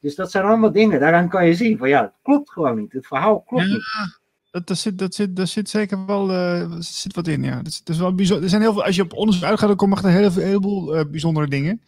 Dus 0.00 0.14
dat 0.14 0.30
zijn 0.30 0.44
allemaal 0.44 0.72
dingen, 0.72 1.00
daaraan 1.00 1.28
kan 1.28 1.46
je 1.46 1.54
zien 1.54 1.78
van 1.78 1.88
ja, 1.88 2.02
het 2.02 2.12
klopt 2.22 2.50
gewoon 2.50 2.78
niet. 2.78 2.92
Het 2.92 3.06
verhaal 3.06 3.40
klopt 3.40 3.64
Ja, 3.64 3.68
niet. 3.70 4.18
Dat, 4.50 4.66
dat, 4.66 4.78
zit, 4.78 4.98
dat, 4.98 5.14
zit, 5.14 5.36
dat 5.36 5.48
zit 5.48 5.68
zeker 5.68 6.06
wel 6.06 6.32
eh, 6.32 6.72
zit 6.78 7.14
wat 7.14 7.26
in, 7.26 7.42
ja. 7.42 7.56
Dat 7.56 7.66
is, 7.66 7.78
dat 7.78 7.94
is 7.94 8.00
wel 8.00 8.14
bijzonder. 8.14 8.44
Er 8.44 8.50
zijn 8.50 8.62
heel 8.62 8.72
veel, 8.72 8.84
als 8.84 8.96
je 8.96 9.02
op 9.02 9.12
onderzoek 9.12 9.44
uitgaat, 9.44 9.68
dan 9.68 9.76
komen 9.76 9.96
echt 9.96 10.06
een 10.06 10.12
hele, 10.12 10.30
heleboel 10.30 10.96
eh, 10.96 11.04
bijzondere 11.10 11.48
dingen. 11.48 11.82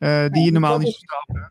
Eh, 0.00 0.28
die 0.28 0.44
je 0.44 0.50
normaal 0.52 0.72
dat 0.72 0.80
niet 0.82 0.96
verstaat. 0.96 1.48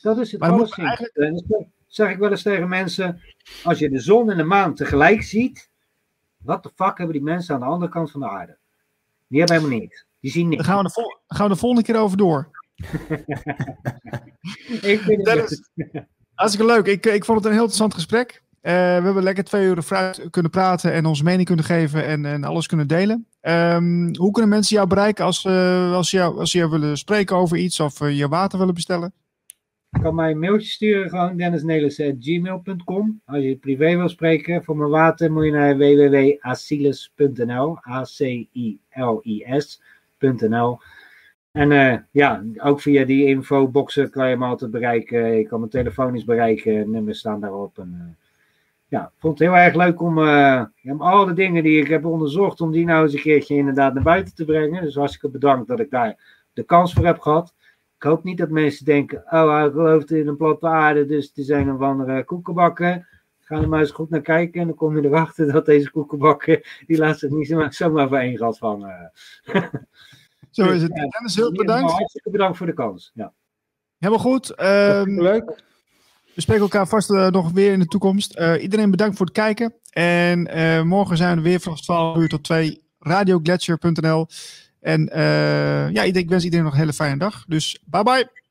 Dat 0.00 0.18
is 0.18 0.32
het 0.32 0.40
dan 0.40 0.66
eigenlijk- 0.72 1.48
dat 1.48 1.64
zeg 1.86 2.10
ik 2.10 2.18
wel 2.18 2.30
eens 2.30 2.42
tegen 2.42 2.68
mensen. 2.68 3.20
Als 3.62 3.78
je 3.78 3.90
de 3.90 4.00
zon 4.00 4.30
en 4.30 4.36
de 4.36 4.42
maan 4.44 4.74
tegelijk 4.74 5.22
ziet. 5.22 5.70
Wat 6.36 6.62
de 6.62 6.70
fuck 6.74 6.98
hebben 6.98 7.16
die 7.16 7.22
mensen 7.24 7.54
aan 7.54 7.60
de 7.60 7.66
andere 7.66 7.90
kant 7.90 8.10
van 8.10 8.20
de 8.20 8.28
aarde? 8.28 8.56
Die 9.28 9.38
hebben 9.38 9.56
helemaal 9.58 9.78
niks. 9.78 10.06
Die 10.20 10.30
zien 10.30 10.48
niks. 10.48 10.66
Daar 10.66 10.74
gaan 10.74 10.82
we, 10.82 10.88
de 10.88 10.94
vol- 10.94 11.16
gaan 11.26 11.46
we 11.48 11.52
de 11.52 11.58
volgende 11.58 11.84
keer 11.84 12.00
over 12.00 12.16
door. 12.16 12.50
Ik 14.92 15.00
vind 15.00 15.26
het 15.28 15.62
hartstikke 16.34 16.72
leuk. 16.72 16.86
Ik, 16.86 17.06
ik 17.06 17.24
vond 17.24 17.38
het 17.38 17.46
een 17.46 17.52
heel 17.52 17.60
interessant 17.68 17.94
gesprek. 17.94 18.42
Eh, 18.60 18.72
we 18.72 18.78
hebben 18.78 19.22
lekker 19.22 19.44
twee 19.44 19.66
uur 19.66 19.82
vooruit 19.82 20.26
kunnen 20.30 20.50
praten 20.50 20.92
en 20.92 21.06
onze 21.06 21.24
mening 21.24 21.46
kunnen 21.46 21.64
geven 21.64 22.04
en, 22.06 22.24
en 22.26 22.44
alles 22.44 22.66
kunnen 22.66 22.88
delen. 22.88 23.26
Ehm, 23.42 24.16
hoe 24.16 24.30
kunnen 24.30 24.50
mensen 24.50 24.76
jou 24.76 24.88
bereiken 24.88 25.24
als, 25.24 25.44
eh, 25.44 25.92
als, 25.92 26.10
jou, 26.10 26.38
als 26.38 26.50
ze 26.50 26.58
jou 26.58 26.70
willen 26.70 26.98
spreken 26.98 27.36
over 27.36 27.56
iets 27.56 27.80
of 27.80 28.00
eh, 28.00 28.18
je 28.18 28.28
water 28.28 28.58
willen 28.58 28.74
bestellen? 28.74 29.12
Je 29.88 30.00
kan 30.00 30.14
mij 30.14 30.30
een 30.30 30.38
mailtje 30.38 30.68
sturen, 30.68 31.10
gewoon 31.10 31.36
dennisnelis.gmail.com. 31.36 33.20
Als 33.24 33.42
je 33.42 33.56
privé 33.56 33.96
wil 33.96 34.08
spreken 34.08 34.64
voor 34.64 34.76
mijn 34.76 34.90
water, 34.90 35.32
moet 35.32 35.44
je 35.44 35.50
naar 35.50 35.76
www.asilis.nl. 35.76 37.78
A-C-I-L-I-S.nl. 37.88 38.80
En 41.52 41.72
eh, 41.72 41.98
ja, 42.10 42.44
ook 42.56 42.80
via 42.80 43.04
die 43.04 43.26
infoboxen 43.26 44.10
kan 44.10 44.28
je 44.28 44.36
me 44.36 44.44
altijd 44.44 44.70
bereiken. 44.70 45.36
Je 45.36 45.46
kan 45.46 45.60
me 45.60 45.68
telefonisch 45.68 46.24
bereiken, 46.24 46.90
nummers 46.90 47.18
staan 47.18 47.40
daarop. 47.40 47.78
Ja, 48.92 49.04
ik 49.04 49.20
vond 49.20 49.38
het 49.38 49.48
heel 49.48 49.58
erg 49.58 49.74
leuk 49.74 50.00
om, 50.00 50.18
eh, 50.18 50.24
ja, 50.24 50.92
om 50.92 51.02
al 51.02 51.24
de 51.24 51.32
dingen 51.32 51.62
die 51.62 51.80
ik 51.80 51.88
heb 51.88 52.04
onderzocht, 52.04 52.60
om 52.60 52.70
die 52.70 52.84
nou 52.84 53.02
eens 53.02 53.12
een 53.12 53.20
keertje 53.20 53.56
inderdaad 53.56 53.94
naar 53.94 54.02
buiten 54.02 54.34
te 54.34 54.44
brengen. 54.44 54.82
Dus 54.82 54.94
hartstikke 54.94 55.28
bedankt 55.28 55.68
dat 55.68 55.80
ik 55.80 55.90
daar 55.90 56.44
de 56.52 56.62
kans 56.62 56.92
voor 56.92 57.06
heb 57.06 57.18
gehad. 57.18 57.54
Ik 57.96 58.02
hoop 58.02 58.24
niet 58.24 58.38
dat 58.38 58.48
mensen 58.48 58.84
denken, 58.84 59.24
oh, 59.30 59.54
hij 59.54 59.70
gelooft 59.70 60.10
in 60.10 60.28
een 60.28 60.36
platte 60.36 60.66
aarde, 60.66 61.06
dus 61.06 61.26
het 61.28 61.36
is 61.36 61.48
een 61.48 61.72
of 61.72 61.80
andere 61.80 62.24
koekenbakken. 62.24 63.08
Ga 63.40 63.60
er 63.60 63.68
maar 63.68 63.80
eens 63.80 63.90
goed 63.90 64.10
naar 64.10 64.20
kijken 64.20 64.60
en 64.60 64.66
dan 64.66 64.76
kom 64.76 64.96
je 64.96 65.08
erachter 65.08 65.52
dat 65.52 65.66
deze 65.66 65.90
koekenbakken, 65.90 66.60
die 66.86 66.98
laat 66.98 67.18
zich 67.18 67.30
niet 67.30 67.46
zomaar, 67.46 67.72
zomaar 67.74 68.08
voor 68.08 68.18
één 68.18 68.38
gat 68.38 68.58
vangen. 68.58 69.12
Zo 70.50 70.70
is 70.70 70.82
het. 70.82 70.94
Dennis, 70.94 71.36
heel 71.36 71.52
bedankt. 71.52 71.92
Hartstikke 71.92 72.30
bedankt 72.30 72.56
voor 72.56 72.66
de 72.66 72.74
kans. 72.74 73.10
Ja. 73.14 73.32
Helemaal 73.98 74.24
goed. 74.24 74.50
Ehm, 74.50 75.20
Leuk. 75.20 75.70
We 76.34 76.40
spreken 76.40 76.62
elkaar 76.62 76.88
vast 76.88 77.10
eh, 77.10 77.28
nog 77.28 77.50
weer 77.50 77.72
in 77.72 77.78
de 77.78 77.86
toekomst. 77.86 78.34
Eh, 78.34 78.62
iedereen 78.62 78.90
bedankt 78.90 79.16
voor 79.16 79.26
het 79.26 79.34
kijken. 79.34 79.74
En 79.90 80.46
eh, 80.46 80.82
morgen 80.82 81.16
zijn 81.16 81.36
we 81.36 81.42
weer 81.42 81.60
vanaf 81.60 81.80
12 81.80 82.16
uur 82.16 82.28
tot 82.28 82.44
2. 82.44 82.82
Radioglacier.nl. 82.98 84.26
En 84.80 85.10
ja, 85.92 86.02
ik 86.02 86.28
wens 86.28 86.44
iedereen 86.44 86.64
nog 86.64 86.74
een 86.74 86.80
hele 86.80 86.92
fijne 86.92 87.18
dag. 87.18 87.44
Dus 87.48 87.82
bye 87.84 88.02
bye. 88.02 88.41